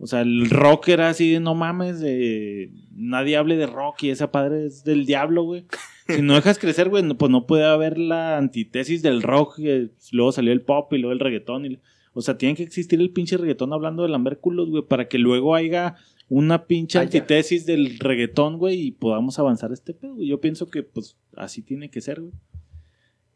O 0.00 0.06
sea, 0.06 0.20
el 0.20 0.48
rock 0.48 0.88
era 0.90 1.08
así 1.08 1.32
de 1.32 1.40
no 1.40 1.56
mames, 1.56 1.98
de 1.98 2.70
nadie 2.94 3.36
hable 3.36 3.56
de 3.56 3.66
rock 3.66 4.04
y 4.04 4.10
esa 4.10 4.30
padre 4.30 4.66
es 4.66 4.84
del 4.84 5.06
diablo, 5.06 5.42
güey. 5.44 5.64
Si 6.08 6.22
no 6.22 6.32
dejas 6.36 6.58
crecer, 6.58 6.88
güey, 6.88 7.06
pues 7.14 7.30
no 7.30 7.46
puede 7.46 7.66
haber 7.66 7.98
la 7.98 8.38
antítesis 8.38 9.02
del 9.02 9.20
rock, 9.22 9.56
que 9.56 9.90
luego 10.12 10.32
salió 10.32 10.52
el 10.54 10.62
pop 10.62 10.90
y 10.94 10.98
luego 10.98 11.12
el 11.12 11.20
reggaetón. 11.20 11.66
Y, 11.66 11.78
o 12.14 12.22
sea, 12.22 12.36
tiene 12.38 12.54
que 12.54 12.62
existir 12.62 13.00
el 13.00 13.10
pinche 13.10 13.36
reggaetón 13.36 13.72
hablando 13.72 14.02
de 14.02 14.08
lambérculos, 14.08 14.70
güey, 14.70 14.82
para 14.82 15.08
que 15.08 15.18
luego 15.18 15.54
haya 15.54 15.96
una 16.28 16.66
pinche 16.66 16.98
Haya. 16.98 17.06
antítesis 17.06 17.64
del 17.66 17.98
reggaetón, 17.98 18.58
güey, 18.58 18.80
y 18.80 18.90
podamos 18.92 19.38
avanzar 19.38 19.72
este 19.72 19.94
pedo, 19.94 20.14
güey. 20.16 20.28
Yo 20.28 20.40
pienso 20.40 20.66
que, 20.66 20.82
pues, 20.82 21.16
así 21.36 21.62
tiene 21.62 21.90
que 21.90 22.00
ser, 22.00 22.20
güey. 22.20 22.32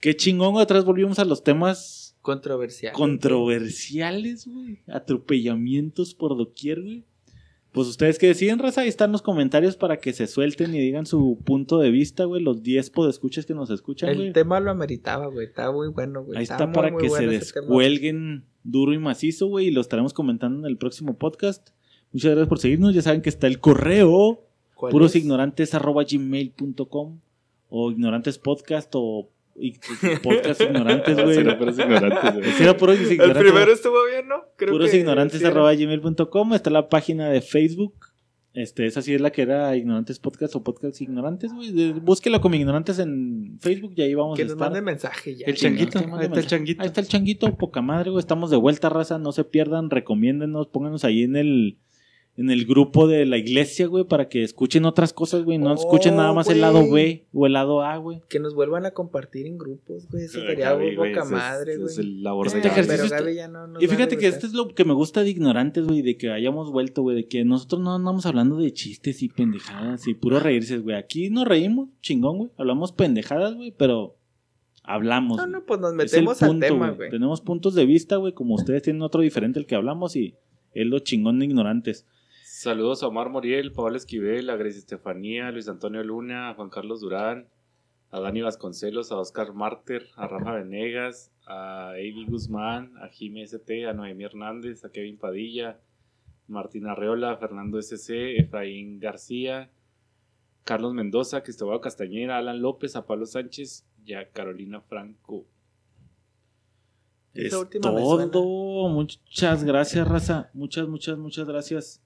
Qué 0.01 0.17
chingón. 0.17 0.59
Atrás 0.59 0.85
volvimos 0.85 1.19
a 1.21 1.25
los 1.25 1.45
temas 1.45 2.17
Controversial. 2.23 2.93
controversiales, 2.93 4.47
güey. 4.47 4.81
Atropellamientos 4.89 6.15
por 6.15 6.37
doquier, 6.37 6.83
güey. 6.83 7.05
Pues 7.73 7.89
ustedes 7.89 8.19
que 8.19 8.27
deciden, 8.27 8.59
raza, 8.59 8.83
ahí 8.83 8.89
están 8.89 9.13
los 9.13 9.23
comentarios 9.23 9.77
para 9.77 9.97
que 9.97 10.13
se 10.13 10.27
suelten 10.27 10.75
y 10.75 10.79
digan 10.79 11.07
su 11.07 11.39
punto 11.43 11.79
de 11.79 11.91
vista, 11.91 12.25
güey. 12.25 12.43
Los 12.43 12.63
10 12.63 12.91
podescuchas 12.91 13.47
que 13.47 13.55
nos 13.55 13.71
escuchan, 13.71 14.11
El 14.11 14.17
güey. 14.19 14.33
tema 14.35 14.61
lo 14.61 14.71
ameritaba, 14.71 15.29
güey. 15.29 15.47
Está 15.47 15.73
muy 15.73 15.89
bueno, 15.89 16.23
güey. 16.23 16.37
Ahí 16.37 16.43
Está 16.43 16.57
está 16.57 16.67
muy, 16.67 16.75
para 16.75 16.91
muy 16.91 17.03
que 17.03 17.09
se 17.09 17.19
tema. 17.21 17.33
descuelguen 17.33 18.45
duro 18.63 18.93
y 18.93 18.99
macizo, 18.99 19.47
güey. 19.47 19.69
Y 19.69 19.71
lo 19.71 19.81
estaremos 19.81 20.13
comentando 20.13 20.59
en 20.61 20.71
el 20.71 20.77
próximo 20.77 21.17
podcast. 21.17 21.71
Muchas 22.13 22.33
gracias 22.33 22.49
por 22.49 22.59
seguirnos. 22.59 22.95
Ya 22.95 23.01
saben 23.01 23.23
que 23.23 23.31
está 23.31 23.47
el 23.47 23.59
correo 23.59 24.45
¿Cuál 24.75 24.93
puros 24.93 25.17
es? 25.17 25.23
ignorantes 25.23 25.73
arroba 25.75 26.05
gmail.com 26.05 27.21
o 27.71 27.91
ignorantes 27.91 28.39
podcast 28.39 28.93
o 28.97 29.31
i- 29.57 29.79
podcast 30.23 30.61
ignorantes, 30.61 31.15
güey. 31.23 31.35
Será 31.37 31.59
puros 31.59 31.79
ignorantes, 31.79 32.35
güey. 32.35 32.77
Puros 32.79 32.99
El 33.01 33.13
ignorantes. 33.13 33.43
primero 33.43 33.73
estuvo 33.73 34.07
bien, 34.11 34.29
¿no? 34.29 34.37
Creo 34.57 34.73
puros 34.73 34.91
que 34.91 34.99
ignorantes 34.99 35.41
sí 35.41 35.47
arroba 35.47 35.75
gmail.com 35.75 36.55
está 36.55 36.71
la 36.71 36.89
página 36.89 37.29
de 37.29 37.41
Facebook 37.41 37.95
este 38.55 38.85
esa 38.87 39.01
sí 39.01 39.15
es 39.15 39.21
la 39.23 39.33
que 39.33 39.41
era 39.41 39.75
ignorantes 39.77 40.19
podcast 40.19 40.55
o 40.57 40.63
podcast 40.63 41.01
ignorantes 41.01 41.55
güey 41.55 41.93
búsquela 41.93 42.39
como 42.39 42.55
ignorantes 42.55 42.99
en 42.99 43.57
Facebook 43.63 43.95
y 43.97 44.03
ahí 44.03 44.15
vamos 44.15 44.37
Que 44.37 44.43
a 44.43 44.45
nos 44.45 44.53
estar 44.53 44.67
mande 44.69 44.83
mensaje 44.83 45.35
ya. 45.37 45.47
El 45.47 45.55
changuito, 45.57 45.99
Que 46.01 46.05
ahí 46.05 46.25
está 46.27 46.41
el 46.41 46.47
changuito. 46.47 46.83
ahí 46.83 46.87
está 46.89 47.01
el 47.01 47.09
changuito 47.09 47.57
poca 47.57 47.81
madre 47.81 48.11
güey 48.11 48.21
estamos 48.21 48.51
de 48.51 48.59
vuelta 48.59 48.91
raza 48.91 49.19
no 49.19 49.33
se 49.33 49.45
pierdan 49.45 49.89
recomiéndenos 49.89 50.67
pónganos 50.67 51.03
ahí 51.07 51.23
en 51.23 51.37
el 51.37 51.79
en 52.35 52.51
el 52.51 52.65
grupo 52.65 53.07
de 53.07 53.27
la 53.27 53.37
iglesia 53.37 53.87
güey 53.87 54.05
para 54.05 54.31
que 54.31 54.43
escuchen 54.43 54.87
otras 54.87 55.13
cosas 55.13 55.43
güey 55.45 55.59
no 55.59 55.73
Oh, 55.73 55.75
escuchen 55.75 56.17
nada 56.17 56.33
más 56.33 56.49
el 56.49 56.63
lado. 56.63 56.91
B 56.91 57.27
o 57.35 57.47
el 57.47 57.53
lado 57.53 57.83
A 57.83 57.99
güey 57.99 58.23
Que 58.31 58.41
nos 58.41 58.55
vuelvan 58.55 58.87
a 58.87 58.93
compartir 58.93 59.47
en 59.47 59.59
grupos, 59.59 60.09
güey. 60.11 60.25
Eso 60.25 60.41
sería 60.41 60.73
es- 60.73 61.31
madre, 61.31 61.77
güey. 61.77 61.89
Es 61.93 61.99
el 61.99 62.23
labor 62.23 62.47
Este 62.47 62.61
ejercicio 62.61 62.87
Pero 62.95 63.05
está- 63.05 63.21
Gaby 63.21 63.35
ya 63.35 63.49
no 63.49 63.67
nos 63.67 63.83
Y 63.83 63.87
fíjate 63.87 64.17
que 64.17 64.29
esto 64.29 64.47
es 64.47 64.55
lo 64.55 64.69
que 64.75 64.85
me 64.87 64.95
gusta 64.95 65.23
de 65.23 65.29
ignorantes, 65.29 65.87
güey, 65.87 66.01
de 66.01 66.17
que 66.17 66.31
hayamos 66.31 66.73
vuelto, 66.73 67.03
güey, 67.03 67.17
de 67.17 67.29
que 67.29 67.45
nosotros 67.45 67.83
no 67.83 67.95
andamos 67.95 68.25
hablando 68.25 68.57
de 68.57 68.73
chistes 68.73 69.23
y 69.23 69.29
pendejadas 69.29 70.07
y 70.09 70.15
puro 70.15 70.41
reírse, 70.41 70.79
güey. 70.79 70.97
Aquí 70.97 71.29
nos 71.29 71.47
reímos, 71.47 71.91
chingón, 72.01 72.39
güey. 72.39 72.51
Hablamos 72.57 72.93
pendejadas, 72.93 73.55
güey, 73.57 73.75
pero 73.77 74.17
hablamos. 74.85 75.37
No, 75.37 75.47
no, 75.47 75.65
pues 75.65 75.81
nos 75.81 75.95
metemos 75.95 76.43
al 76.43 76.49
punto, 76.51 76.67
tema, 76.67 76.87
güey. 76.87 76.97
güey. 76.97 77.11
Tenemos 77.11 77.41
puntos 77.43 77.75
de 77.75 77.85
vista, 77.87 78.17
güey, 78.17 78.33
como 78.33 78.55
ustedes 78.55 78.83
tienen 78.83 79.03
otro 79.03 79.21
diferente 79.21 79.59
al 79.61 79.67
que 79.67 79.75
hablamos 79.75 80.17
y 80.17 80.35
es 80.75 80.87
lo 80.87 80.99
chingón 81.01 81.39
de 81.39 81.45
ignorantes. 81.45 82.07
Saludos 82.63 83.03
a 83.03 83.09
Omar 83.09 83.29
Moriel, 83.29 83.73
Pablo 83.73 83.97
Esquivel, 83.97 84.49
a 84.49 84.55
Grace 84.55 84.79
Estefanía, 84.79 85.49
a 85.49 85.51
Luis 85.51 85.69
Antonio 85.69 86.01
Luna, 86.05 86.49
a 86.49 86.55
Juan 86.55 86.71
Carlos 86.71 87.01
Durán, 87.01 87.49
a 88.09 88.21
Dani 88.21 88.41
Vasconcelos, 88.41 89.11
a 89.11 89.19
Oscar 89.19 89.53
Marter, 89.53 90.07
a 90.15 90.29
Rafa 90.29 90.53
Venegas, 90.53 91.33
a 91.45 91.89
Avi 91.89 92.25
Guzmán, 92.25 92.97
a 92.99 93.09
Jimé 93.09 93.43
ST, 93.43 93.89
a 93.89 93.95
Noemí 93.95 94.23
Hernández, 94.23 94.85
a 94.85 94.93
Kevin 94.93 95.19
Padilla, 95.19 95.81
Martín 96.47 96.87
Arreola, 96.87 97.37
Fernando 97.37 97.83
SC, 97.83 98.39
Efraín 98.39 99.01
García, 99.01 99.73
Carlos 100.63 100.95
Mendoza, 100.95 101.43
Cristóbal 101.43 101.81
Castañera, 101.81 102.39
Alan 102.39 102.63
López, 102.63 102.95
a 102.95 103.07
Pablo 103.07 103.27
Sánchez 103.27 103.85
y 104.05 104.15
a 104.15 104.31
Carolina 104.31 104.81
Franco. 104.83 105.47
Es 107.35 107.51
todo. 108.31 108.89
Muchas 108.89 109.65
gracias, 109.65 110.07
raza. 110.07 110.51
Muchas, 110.55 110.87
muchas, 110.87 111.19
muchas 111.19 111.49
gracias. 111.49 112.03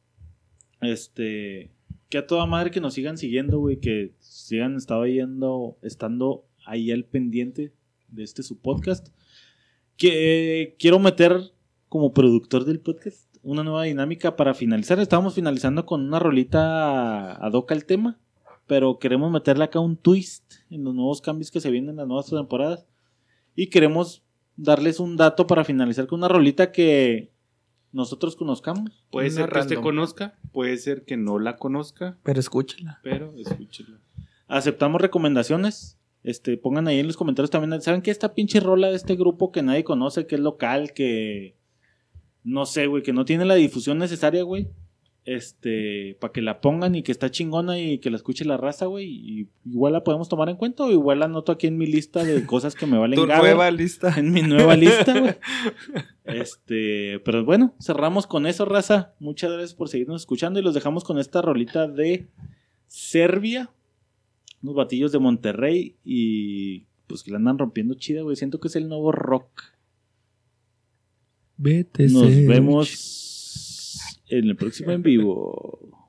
Este. 0.81 1.71
Que 2.09 2.19
a 2.19 2.27
toda 2.27 2.47
madre 2.47 2.71
que 2.71 2.81
nos 2.81 2.95
sigan 2.95 3.19
siguiendo, 3.19 3.59
güey. 3.59 3.79
Que 3.79 4.15
sigan 4.21 4.77
estado 4.77 5.07
yendo, 5.07 5.79
estando 5.83 6.45
ahí 6.65 6.91
al 6.91 7.05
pendiente 7.05 7.73
de 8.09 8.23
este 8.23 8.43
su 8.43 8.59
podcast. 8.59 9.09
Que 9.97 10.77
quiero 10.79 10.99
meter 10.99 11.53
como 11.89 12.13
productor 12.13 12.65
del 12.65 12.81
podcast 12.81 13.27
una 13.47 13.63
nueva 13.63 13.85
dinámica 13.85 14.35
para 14.35 14.55
finalizar. 14.55 14.99
Estábamos 14.99 15.35
finalizando 15.35 15.87
con 15.87 16.05
una 16.05 16.19
rolita 16.19 17.33
ad 17.35 17.53
hoc 17.53 17.71
al 17.71 17.85
tema. 17.85 18.19
Pero 18.67 18.99
queremos 18.99 19.31
meterle 19.31 19.63
acá 19.63 19.79
un 19.79 19.97
twist 19.97 20.55
en 20.71 20.83
los 20.83 20.93
nuevos 20.93 21.21
cambios 21.21 21.53
que 21.53 21.61
se 21.61 21.71
vienen 21.71 21.91
en 21.91 21.97
las 21.99 22.09
nuevas 22.09 22.27
temporadas. 22.29 22.87
Y 23.55 23.69
queremos 23.69 24.25
darles 24.57 24.99
un 24.99 25.17
dato 25.17 25.47
para 25.47 25.65
finalizar 25.65 26.09
con 26.09 26.19
una 26.19 26.29
rolita 26.29 26.73
que 26.73 27.31
nosotros 27.93 28.37
conozcamos. 28.37 29.05
Puede 29.11 29.31
ser 29.31 29.49
que 29.49 29.59
usted 29.59 29.81
conozca, 29.81 30.39
puede 30.53 30.77
ser 30.77 31.05
que 31.05 31.17
no 31.17 31.39
la 31.39 31.57
conozca, 31.57 32.19
Pero 32.23 32.41
escúchala. 32.41 33.01
pero 33.03 33.33
escúchela. 33.39 33.99
Aceptamos 34.49 35.01
recomendaciones. 35.01 35.99
Este, 36.23 36.57
pongan 36.57 36.89
ahí 36.89 36.99
en 36.99 37.07
los 37.07 37.17
comentarios 37.17 37.51
también. 37.51 37.81
¿Saben 37.81 38.03
que 38.03 38.11
esta 38.11 38.35
pinche 38.35 38.59
rola 38.61 38.89
de 38.91 38.97
este 38.97 39.15
grupo 39.15 39.53
que 39.53 39.63
nadie 39.63 39.85
conoce, 39.85 40.27
que 40.27 40.35
es 40.35 40.41
local, 40.41 40.93
que 40.93 41.57
no 42.43 42.67
sé, 42.67 42.87
güey, 42.89 43.03
que 43.03 43.13
no 43.13 43.25
tiene 43.25 43.45
la 43.45 43.55
difusión 43.55 43.99
necesaria, 43.99 44.43
güey? 44.43 44.69
Este, 45.27 46.17
para 46.21 46.33
que 46.33 46.41
la 46.41 46.61
pongan 46.61 46.95
y 46.95 47.03
que 47.03 47.11
está 47.11 47.33
chingona 47.33 47.81
y 47.81 47.99
que 47.99 48.11
la 48.11 48.17
escuche 48.17 48.45
la 48.45 48.57
raza, 48.57 48.87
güey. 48.87 49.09
Y 49.09 49.49
igual 49.65 49.93
la 49.93 50.05
podemos 50.05 50.29
tomar 50.29 50.49
en 50.49 50.57
cuenta 50.57 50.85
o 50.85 50.91
igual 50.93 51.19
la 51.19 51.25
anoto 51.25 51.51
aquí 51.51 51.67
en 51.67 51.77
mi 51.77 51.87
lista 51.87 52.23
de 52.23 52.47
cosas 52.47 52.77
que 52.77 52.87
me 52.87 52.97
valen 52.97 53.19
Tu 53.19 53.27
gaber. 53.27 53.43
nueva 53.57 53.71
lista. 53.73 54.15
en 54.17 54.31
mi 54.31 54.43
nueva 54.43 54.77
lista, 54.77 55.19
güey. 55.19 55.35
Este, 56.25 57.21
pero 57.25 57.45
bueno, 57.45 57.75
cerramos 57.81 58.27
con 58.27 58.47
eso, 58.47 58.65
raza. 58.65 59.15
Muchas 59.21 59.51
gracias 59.51 59.75
por 59.75 59.89
seguirnos 59.89 60.23
escuchando 60.23 60.59
y 60.59 60.63
los 60.63 60.75
dejamos 60.75 61.03
con 61.05 61.19
esta 61.19 61.41
rolita 61.43 61.87
de 61.89 62.27
Serbia, 62.89 63.71
unos 64.63 64.75
batillos 64.77 65.13
de 65.13 65.19
Monterrey 65.21 65.97
y 66.05 66.87
pues 67.09 67.23
que 67.23 67.31
la 67.33 67.37
andan 67.39 67.59
rompiendo 67.59 67.95
chida, 67.95 68.23
güey. 68.23 68.37
Siento 68.37 68.59
que 68.61 68.69
es 68.69 68.77
el 68.77 68.89
nuevo 68.89 69.13
rock. 69.13 69.63
Vete, 71.57 72.09
Nos 72.09 72.27
vemos 72.47 72.89
en 74.29 74.49
el 74.49 74.57
próximo 74.57 74.93
en 74.93 75.03
vivo. 75.03 76.06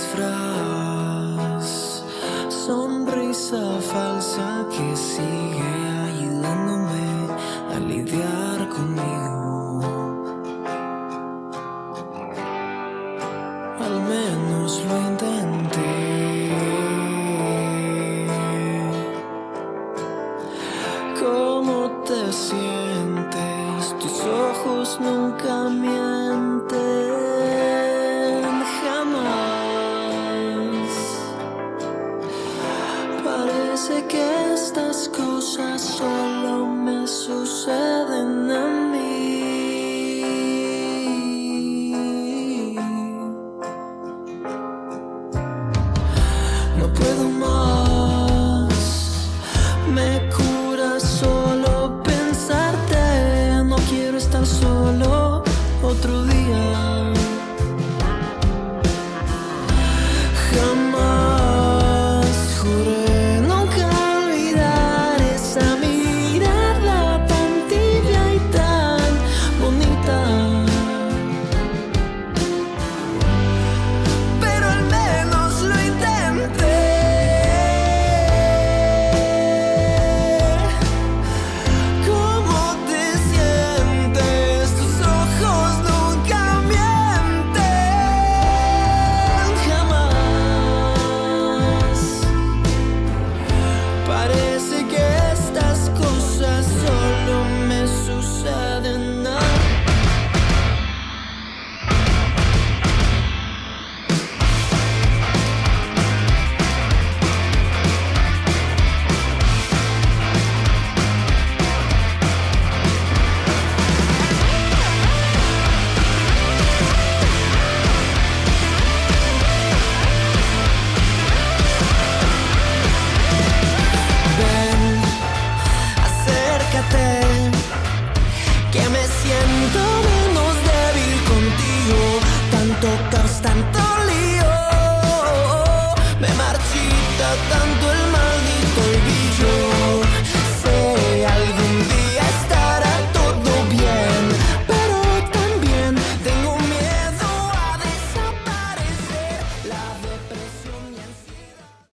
Disfraz, 0.00 1.68
sonrisa 2.48 3.78
falsa 3.82 4.66
que 4.70 4.96
sigue 4.96 5.69